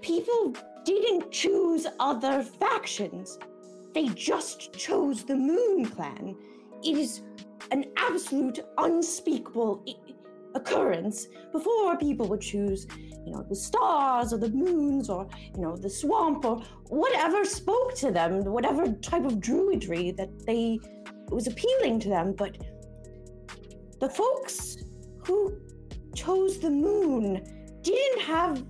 people 0.01 0.53
didn't 0.85 1.31
choose 1.31 1.87
other 2.01 2.43
factions. 2.43 3.39
They 3.95 4.09
just 4.09 4.73
chose 4.73 5.23
the 5.24 5.37
Moon 5.37 5.87
Clan. 5.87 6.37
It 6.83 6.99
is 6.99 7.23
an 7.70 7.85
absolute 7.97 8.59
unspeakable 8.78 9.85
i- 9.89 10.15
occurrence. 10.57 11.28
Before, 11.53 11.97
people 11.97 12.27
would 12.28 12.41
choose, 12.41 12.89
you 13.24 13.33
know, 13.33 13.45
the 13.49 13.55
stars 13.55 14.33
or 14.33 14.39
the 14.39 14.51
moons 14.51 15.09
or, 15.09 15.28
you 15.55 15.62
know, 15.62 15.77
the 15.77 15.89
swamp 15.89 16.45
or 16.45 16.62
whatever 16.89 17.45
spoke 17.45 17.95
to 17.97 18.11
them, 18.11 18.45
whatever 18.45 18.89
type 18.95 19.24
of 19.24 19.35
druidry 19.35 20.16
that 20.16 20.45
they 20.47 20.81
was 21.31 21.47
appealing 21.47 22.01
to 22.01 22.09
them. 22.09 22.32
But 22.32 22.59
the 24.01 24.09
folks 24.09 24.77
who 25.24 25.57
chose 26.15 26.59
the 26.59 26.70
moon 26.70 27.44
didn't 27.82 28.23
have 28.23 28.65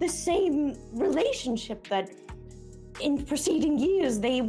the 0.00 0.08
same 0.08 0.76
relationship 0.92 1.86
that 1.88 2.10
in 3.00 3.24
preceding 3.24 3.78
years 3.78 4.18
they 4.18 4.42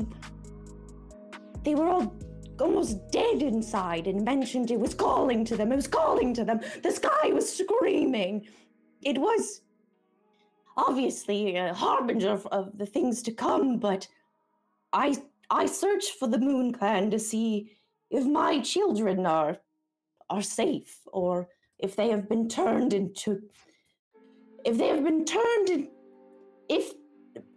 they 1.63 1.76
were 1.76 1.88
all 1.88 2.13
almost 2.59 3.11
dead 3.11 3.41
inside 3.41 4.07
and 4.07 4.23
mentioned 4.23 4.72
it 4.72 4.80
was 4.80 4.93
calling 4.93 5.43
to 5.43 5.55
them 5.57 5.72
it 5.72 5.76
was 5.76 5.88
calling 5.88 6.34
to 6.34 6.43
them 6.43 6.59
the 6.84 6.91
sky 6.91 7.30
was 7.34 7.51
screaming 7.51 8.45
it 9.01 9.18
was 9.18 9.61
obviously 10.77 11.55
a 11.55 11.73
harbinger 11.73 12.30
of, 12.30 12.45
of 12.47 12.77
the 12.77 12.85
things 12.85 13.22
to 13.22 13.31
come 13.31 13.77
but 13.77 14.07
i 14.93 15.15
i 15.52 15.65
search 15.65 16.11
for 16.19 16.28
the 16.28 16.40
moon 16.40 16.72
clan 16.73 17.11
to 17.11 17.19
see 17.19 17.72
if 18.10 18.26
my 18.26 18.60
children 18.60 19.26
are 19.26 19.57
are 20.30 20.41
safe 20.41 20.98
or 21.11 21.48
if 21.80 21.95
they 21.95 22.10
have 22.10 22.28
been 22.30 22.48
turned 22.48 22.94
into 22.94 23.40
if 24.65 24.78
they 24.78 24.88
have 24.88 25.03
been 25.03 25.23
turned 25.26 25.69
in 25.69 25.90
if 26.69 26.94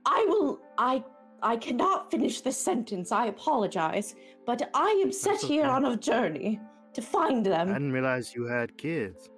i 0.05 0.25
will 0.29 0.61
i 0.79 1.03
i 1.43 1.57
cannot 1.57 2.11
finish 2.11 2.41
this 2.41 2.59
sentence 2.71 3.13
i 3.13 3.27
apologize 3.27 4.15
but 4.47 4.71
i 4.75 4.91
am 5.05 5.13
set 5.13 5.33
That's 5.33 5.45
here 5.45 5.67
on 5.67 5.85
a 5.87 5.97
journey 5.97 6.61
to 6.95 7.03
find 7.03 7.45
them. 7.45 7.71
I 7.71 7.73
didn't 7.75 7.93
realize 7.93 8.35
you 8.35 8.45
had 8.47 8.77
kids. 8.79 9.29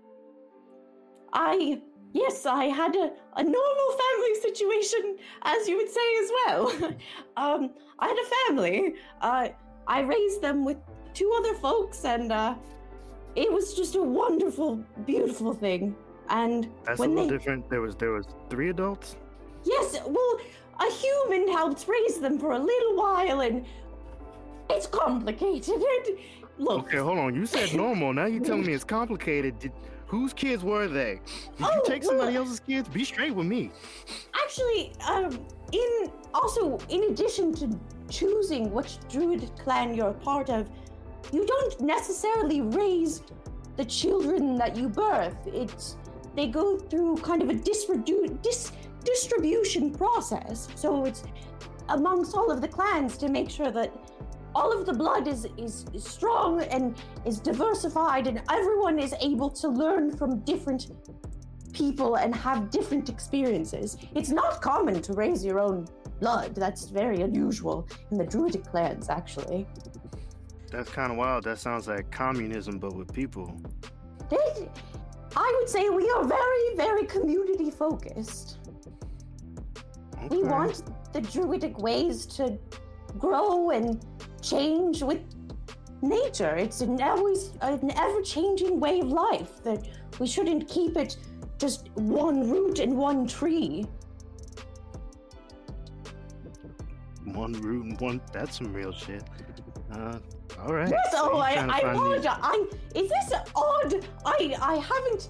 i 1.32 1.80
yes 2.12 2.46
i 2.46 2.64
had 2.64 2.94
a, 2.94 3.10
a 3.36 3.42
normal 3.42 3.90
family 4.02 4.34
situation 4.40 5.16
as 5.42 5.68
you 5.68 5.76
would 5.76 5.88
say 5.88 6.16
as 6.22 6.30
well 6.36 6.72
um 7.36 7.70
i 7.98 8.08
had 8.08 8.16
a 8.16 8.28
family 8.46 8.94
uh 9.20 9.48
i 9.86 10.00
raised 10.00 10.40
them 10.40 10.64
with 10.64 10.78
two 11.14 11.32
other 11.38 11.54
folks 11.54 12.04
and 12.04 12.32
uh 12.32 12.54
it 13.34 13.52
was 13.52 13.74
just 13.74 13.96
a 13.96 14.02
wonderful 14.02 14.76
beautiful 15.04 15.52
thing 15.52 15.94
and 16.30 16.68
That's 16.84 16.98
when 16.98 17.10
a 17.10 17.14
little 17.14 17.28
they 17.28 17.36
different. 17.36 17.70
There 17.70 17.80
was 17.80 17.94
there 17.96 18.12
was 18.12 18.26
three 18.50 18.70
adults. 18.70 19.16
Yes, 19.64 19.96
well, 20.06 20.40
a 20.80 20.90
human 20.92 21.48
helped 21.48 21.86
raise 21.88 22.18
them 22.18 22.38
for 22.38 22.52
a 22.52 22.58
little 22.58 22.96
while, 22.96 23.40
and 23.40 23.64
it's 24.70 24.86
complicated. 24.86 25.80
Look, 26.58 26.86
Okay, 26.86 26.98
hold 26.98 27.18
on. 27.18 27.34
You 27.34 27.44
said 27.44 27.74
normal. 27.74 28.14
Now 28.14 28.26
you're 28.26 28.42
telling 28.42 28.64
me 28.64 28.72
it's 28.72 28.84
complicated. 28.84 29.70
Whose 30.06 30.32
kids 30.32 30.62
were 30.62 30.86
they? 30.86 31.20
Did 31.58 31.66
you 31.66 31.66
Oh, 31.74 31.82
take 31.84 32.04
somebody 32.04 32.32
well- 32.34 32.42
else's 32.44 32.60
kids? 32.60 32.88
Be 32.88 33.04
straight 33.04 33.34
with 33.34 33.46
me. 33.46 33.70
actually, 34.44 34.92
um, 35.08 35.38
in 35.72 36.12
also 36.32 36.78
in 36.88 37.04
addition 37.10 37.52
to 37.54 37.68
choosing 38.08 38.72
which 38.72 38.98
druid 39.08 39.50
clan 39.58 39.94
you're 39.94 40.10
a 40.10 40.14
part 40.14 40.48
of, 40.50 40.68
you 41.32 41.44
don't 41.44 41.80
necessarily 41.80 42.60
raise 42.60 43.22
the 43.76 43.84
children 43.84 44.54
that 44.56 44.76
you 44.76 44.88
birth. 44.88 45.36
It's 45.46 45.96
they 46.36 46.46
go 46.46 46.76
through 46.78 47.16
kind 47.16 47.42
of 47.42 47.48
a 47.50 47.54
disredu- 47.54 48.40
dis- 48.42 48.70
distribution 49.04 49.90
process. 49.90 50.68
So 50.76 51.04
it's 51.04 51.24
amongst 51.88 52.34
all 52.36 52.50
of 52.50 52.60
the 52.60 52.68
clans 52.68 53.16
to 53.18 53.28
make 53.28 53.50
sure 53.50 53.70
that 53.72 53.90
all 54.56 54.72
of 54.72 54.86
the 54.86 54.92
blood 54.94 55.28
is, 55.28 55.46
is, 55.58 55.84
is 55.92 56.02
strong 56.02 56.62
and 56.62 56.96
is 57.26 57.38
diversified 57.38 58.26
and 58.26 58.42
everyone 58.50 58.98
is 58.98 59.14
able 59.20 59.50
to 59.50 59.68
learn 59.68 60.16
from 60.16 60.40
different 60.40 60.82
people 61.74 62.14
and 62.16 62.34
have 62.34 62.70
different 62.70 63.10
experiences. 63.10 63.98
It's 64.14 64.30
not 64.30 64.62
common 64.62 65.02
to 65.02 65.12
raise 65.12 65.44
your 65.44 65.60
own 65.60 65.86
blood. 66.20 66.54
That's 66.54 66.86
very 66.86 67.20
unusual 67.20 67.86
in 68.10 68.16
the 68.16 68.24
druidic 68.24 68.64
clans, 68.64 69.10
actually. 69.10 69.66
That's 70.70 70.88
kind 70.88 71.12
of 71.12 71.18
wild. 71.18 71.44
That 71.44 71.58
sounds 71.58 71.86
like 71.86 72.10
communism, 72.10 72.78
but 72.78 72.96
with 72.96 73.12
people. 73.12 73.60
They, 74.30 74.70
I 75.36 75.54
would 75.58 75.68
say 75.68 75.90
we 75.90 76.08
are 76.16 76.24
very, 76.24 76.76
very 76.76 77.04
community 77.04 77.70
focused. 77.70 78.56
We 80.30 80.42
want 80.44 80.82
the 81.12 81.20
druidic 81.20 81.78
ways 81.78 82.24
to 82.38 82.58
grow 83.18 83.70
and 83.70 84.04
change 84.48 85.02
with 85.02 85.22
nature. 86.02 86.54
It's 86.56 86.80
an 86.80 87.00
always 87.02 87.52
an 87.60 87.90
ever-changing 87.96 88.78
way 88.78 89.00
of 89.00 89.08
life 89.08 89.62
that 89.64 89.88
we 90.18 90.26
shouldn't 90.26 90.68
keep 90.68 90.96
it 90.96 91.16
just 91.58 91.88
one 91.94 92.48
root 92.50 92.78
and 92.78 92.96
one 92.96 93.26
tree. 93.26 93.86
one 97.36 97.52
root 97.52 97.84
and 97.84 98.00
one. 98.00 98.20
That's 98.32 98.58
some 98.58 98.72
real 98.72 98.92
shit. 98.92 99.22
Uh, 99.92 100.18
all 100.60 100.74
right. 100.74 100.88
Yes, 100.88 101.12
so 101.12 101.30
oh, 101.32 101.38
I, 101.38 101.52
I 101.52 101.78
apologize. 101.78 102.38
I, 102.42 102.66
is 102.94 103.08
this 103.08 103.32
odd? 103.54 104.06
I, 104.24 104.56
I 104.60 104.76
haven't 104.76 105.28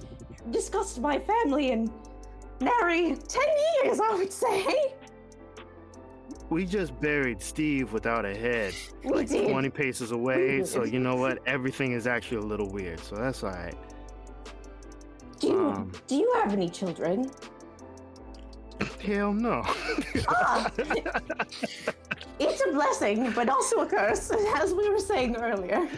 discussed 0.51 1.01
my 1.01 1.19
family 1.19 1.73
in 1.73 1.91
nary 2.61 3.17
10 3.17 3.43
years, 3.85 4.01
I 4.01 4.15
would 4.15 4.33
say. 4.33 4.95
We 6.49 6.65
just 6.65 6.99
buried 7.01 7.43
Steve 7.43 7.93
without 7.93 8.25
a 8.25 8.35
head, 8.35 8.73
We 9.05 9.11
like 9.11 9.29
did. 9.29 9.51
20 9.51 9.69
paces 9.71 10.13
away. 10.13 10.63
So 10.65 10.85
you 10.85 11.01
know 11.01 11.17
what? 11.17 11.39
Everything 11.47 11.93
is 11.93 12.07
actually 12.07 12.39
a 12.39 12.43
little 12.43 12.71
weird. 12.71 13.01
So 13.01 13.17
that's 13.17 13.43
all 13.43 13.51
right. 13.51 13.75
Do 15.41 15.49
you, 15.49 15.59
Um. 15.59 15.93
do 16.07 16.15
you 16.17 16.33
have 16.37 16.53
any 16.53 16.69
children? 16.69 17.31
Hell 19.05 19.33
no. 19.33 19.63
Ah, 20.29 20.71
it's 22.39 22.63
a 22.67 22.73
blessing, 22.73 23.31
but 23.33 23.49
also 23.49 23.81
a 23.81 23.87
curse, 23.87 24.31
as 24.57 24.75
we 24.75 24.89
were 24.89 24.99
saying 24.99 25.37
earlier. 25.37 25.89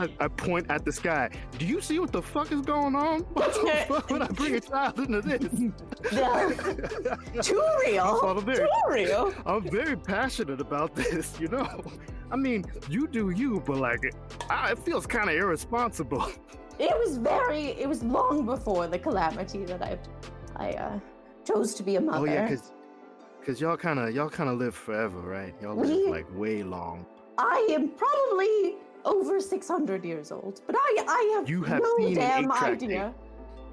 I, 0.00 0.08
I 0.20 0.28
point 0.28 0.66
at 0.70 0.84
the 0.84 0.92
sky. 0.92 1.30
Do 1.58 1.66
you 1.66 1.80
see 1.80 1.98
what 1.98 2.12
the 2.12 2.22
fuck 2.22 2.50
is 2.50 2.60
going 2.62 2.96
on? 2.96 3.20
What 3.34 3.54
the 3.54 3.84
fuck 3.88 4.10
would 4.10 4.22
I 4.22 4.26
bring 4.28 4.56
a 4.56 4.60
child 4.60 4.98
into 4.98 5.20
this? 5.20 5.52
No, 6.12 6.50
too 7.42 7.64
real. 7.84 8.42
Bear. 8.42 8.56
Too 8.56 8.68
real. 8.88 9.34
I'm 9.46 9.68
very 9.70 9.96
passionate 9.96 10.60
about 10.60 10.94
this, 10.94 11.38
you 11.38 11.48
know. 11.48 11.82
I 12.30 12.36
mean, 12.36 12.64
you 12.88 13.06
do 13.06 13.30
you, 13.30 13.62
but 13.64 13.76
like, 13.76 14.04
it, 14.04 14.14
I, 14.50 14.72
it 14.72 14.78
feels 14.78 15.06
kind 15.06 15.28
of 15.28 15.36
irresponsible. 15.36 16.26
It 16.78 16.96
was 16.98 17.18
very. 17.18 17.66
It 17.66 17.88
was 17.88 18.02
long 18.02 18.44
before 18.46 18.88
the 18.88 18.98
calamity 18.98 19.64
that 19.66 19.82
I, 19.82 19.98
I 20.56 20.70
uh, 20.70 20.98
chose 21.44 21.74
to 21.74 21.82
be 21.82 21.96
a 21.96 22.00
mother. 22.00 22.18
Oh 22.18 22.24
yeah, 22.24 22.48
cause, 22.48 22.72
cause 23.44 23.60
y'all 23.60 23.76
kind 23.76 23.98
of 23.98 24.14
y'all 24.14 24.28
kind 24.30 24.48
of 24.50 24.58
live 24.58 24.74
forever, 24.74 25.20
right? 25.20 25.54
Y'all 25.60 25.76
live 25.76 25.88
We- 25.88 26.08
like 26.10 26.26
way 26.34 26.62
long. 26.62 27.06
I 27.38 27.66
am 27.70 27.90
probably 27.90 28.76
over 29.04 29.40
600 29.40 30.04
years 30.04 30.32
old, 30.32 30.60
but 30.66 30.76
I 30.78 31.04
I 31.08 31.34
have, 31.36 31.48
You 31.48 31.62
have 31.64 31.82
no 31.82 32.14
damn 32.14 32.50
idea. 32.52 33.12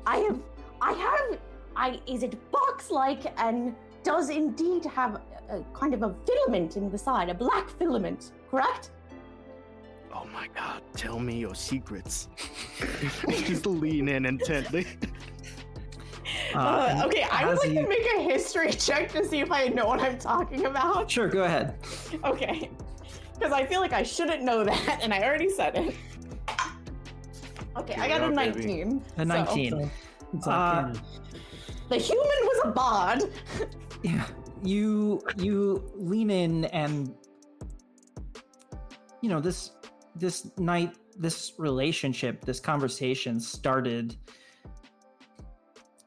I 0.05 0.17
have 0.17 0.39
I 0.81 0.93
have 0.93 1.39
I 1.75 2.01
is 2.07 2.23
it 2.23 2.35
box-like 2.51 3.23
and 3.39 3.75
does 4.03 4.29
indeed 4.29 4.83
have 4.85 5.21
a, 5.49 5.57
a 5.57 5.63
kind 5.73 5.93
of 5.93 6.01
a 6.03 6.15
filament 6.25 6.75
in 6.75 6.89
the 6.89 6.97
side, 6.97 7.29
a 7.29 7.33
black 7.33 7.69
filament, 7.69 8.31
correct? 8.49 8.91
Oh 10.13 10.25
my 10.33 10.47
god, 10.55 10.81
tell 10.93 11.19
me 11.19 11.39
your 11.39 11.55
secrets. 11.55 12.27
Just 13.29 13.65
lean 13.65 14.09
in 14.09 14.25
intently. 14.25 14.85
Uh, 16.53 16.87
and 16.89 17.03
okay, 17.03 17.23
I 17.31 17.45
would 17.47 17.57
like 17.57 17.69
you- 17.69 17.81
to 17.81 17.87
make 17.87 18.05
a 18.17 18.21
history 18.21 18.71
check 18.87 19.11
to 19.13 19.25
see 19.25 19.39
if 19.39 19.51
I 19.51 19.67
know 19.67 19.85
what 19.87 19.99
I'm 20.01 20.17
talking 20.17 20.65
about. 20.65 21.09
Sure, 21.09 21.27
go 21.27 21.43
ahead. 21.43 21.75
Okay. 22.23 22.69
Because 23.37 23.51
I 23.53 23.65
feel 23.65 23.79
like 23.81 23.93
I 23.93 24.03
shouldn't 24.03 24.43
know 24.43 24.63
that, 24.71 24.99
and 25.01 25.13
I 25.13 25.23
already 25.23 25.49
said 25.49 25.75
it. 25.77 25.95
Okay, 27.77 27.95
I 27.95 28.07
got 28.07 28.21
a 28.21 28.33
Yeah, 28.33 28.51
baby. 28.51 28.83
19. 28.83 29.03
A 29.17 29.25
19. 29.25 29.91
It's 30.33 30.47
all 30.47 30.53
Uh. 30.53 30.93
The 31.89 31.97
human 31.97 32.25
was 32.43 32.61
a 32.65 32.71
bard. 32.71 33.23
Yeah, 34.03 34.25
you 34.63 35.21
you 35.37 35.83
lean 35.95 36.29
in 36.29 36.65
and 36.65 37.13
you 39.21 39.29
know 39.29 39.39
this 39.41 39.71
this 40.15 40.51
night 40.57 40.95
this 41.17 41.53
relationship 41.57 42.45
this 42.45 42.59
conversation 42.59 43.39
started 43.39 44.15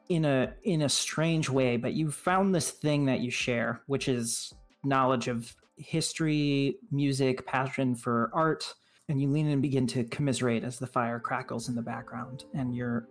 in 0.09 0.25
a 0.25 0.53
in 0.63 0.83
a 0.83 0.89
strange 0.89 1.49
way 1.49 1.77
but 1.77 1.93
you 1.93 2.11
found 2.11 2.53
this 2.53 2.71
thing 2.71 3.05
that 3.05 3.19
you 3.19 3.31
share 3.31 3.81
which 3.87 4.07
is 4.07 4.53
knowledge 4.83 5.27
of 5.27 5.55
history 5.77 6.77
music 6.91 7.45
passion 7.45 7.95
for 7.95 8.29
art 8.33 8.73
and 9.09 9.21
you 9.21 9.29
lean 9.29 9.47
in 9.47 9.53
and 9.53 9.61
begin 9.61 9.87
to 9.87 10.03
commiserate 10.05 10.63
as 10.63 10.77
the 10.77 10.87
fire 10.87 11.19
crackles 11.19 11.69
in 11.69 11.75
the 11.75 11.81
background 11.81 12.45
and 12.53 12.75
your 12.75 13.07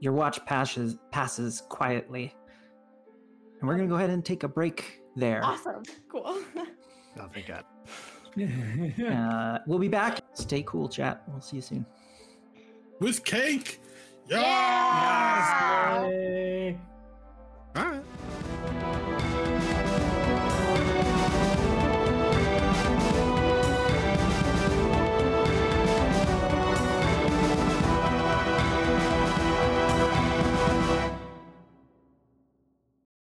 your 0.00 0.12
watch 0.12 0.44
passes 0.46 0.96
passes 1.10 1.62
quietly 1.68 2.34
and 3.60 3.68
we're 3.68 3.76
gonna 3.76 3.88
go 3.88 3.96
ahead 3.96 4.10
and 4.10 4.24
take 4.24 4.42
a 4.42 4.48
break 4.48 5.00
there. 5.16 5.44
Awesome. 5.44 5.82
Cool. 6.08 6.38
Oh, 7.18 7.28
thank 7.34 7.48
God. 7.48 7.64
Uh, 9.04 9.58
we'll 9.66 9.80
be 9.80 9.88
back. 9.88 10.20
Stay 10.34 10.62
cool, 10.64 10.88
chat. 10.88 11.24
We'll 11.26 11.40
see 11.40 11.56
you 11.56 11.62
soon. 11.62 11.84
With 13.00 13.24
cake. 13.24 13.80
Yeah. 14.30 14.38
Yes. 15.98 16.76
All 17.74 17.84
right. 17.84 18.04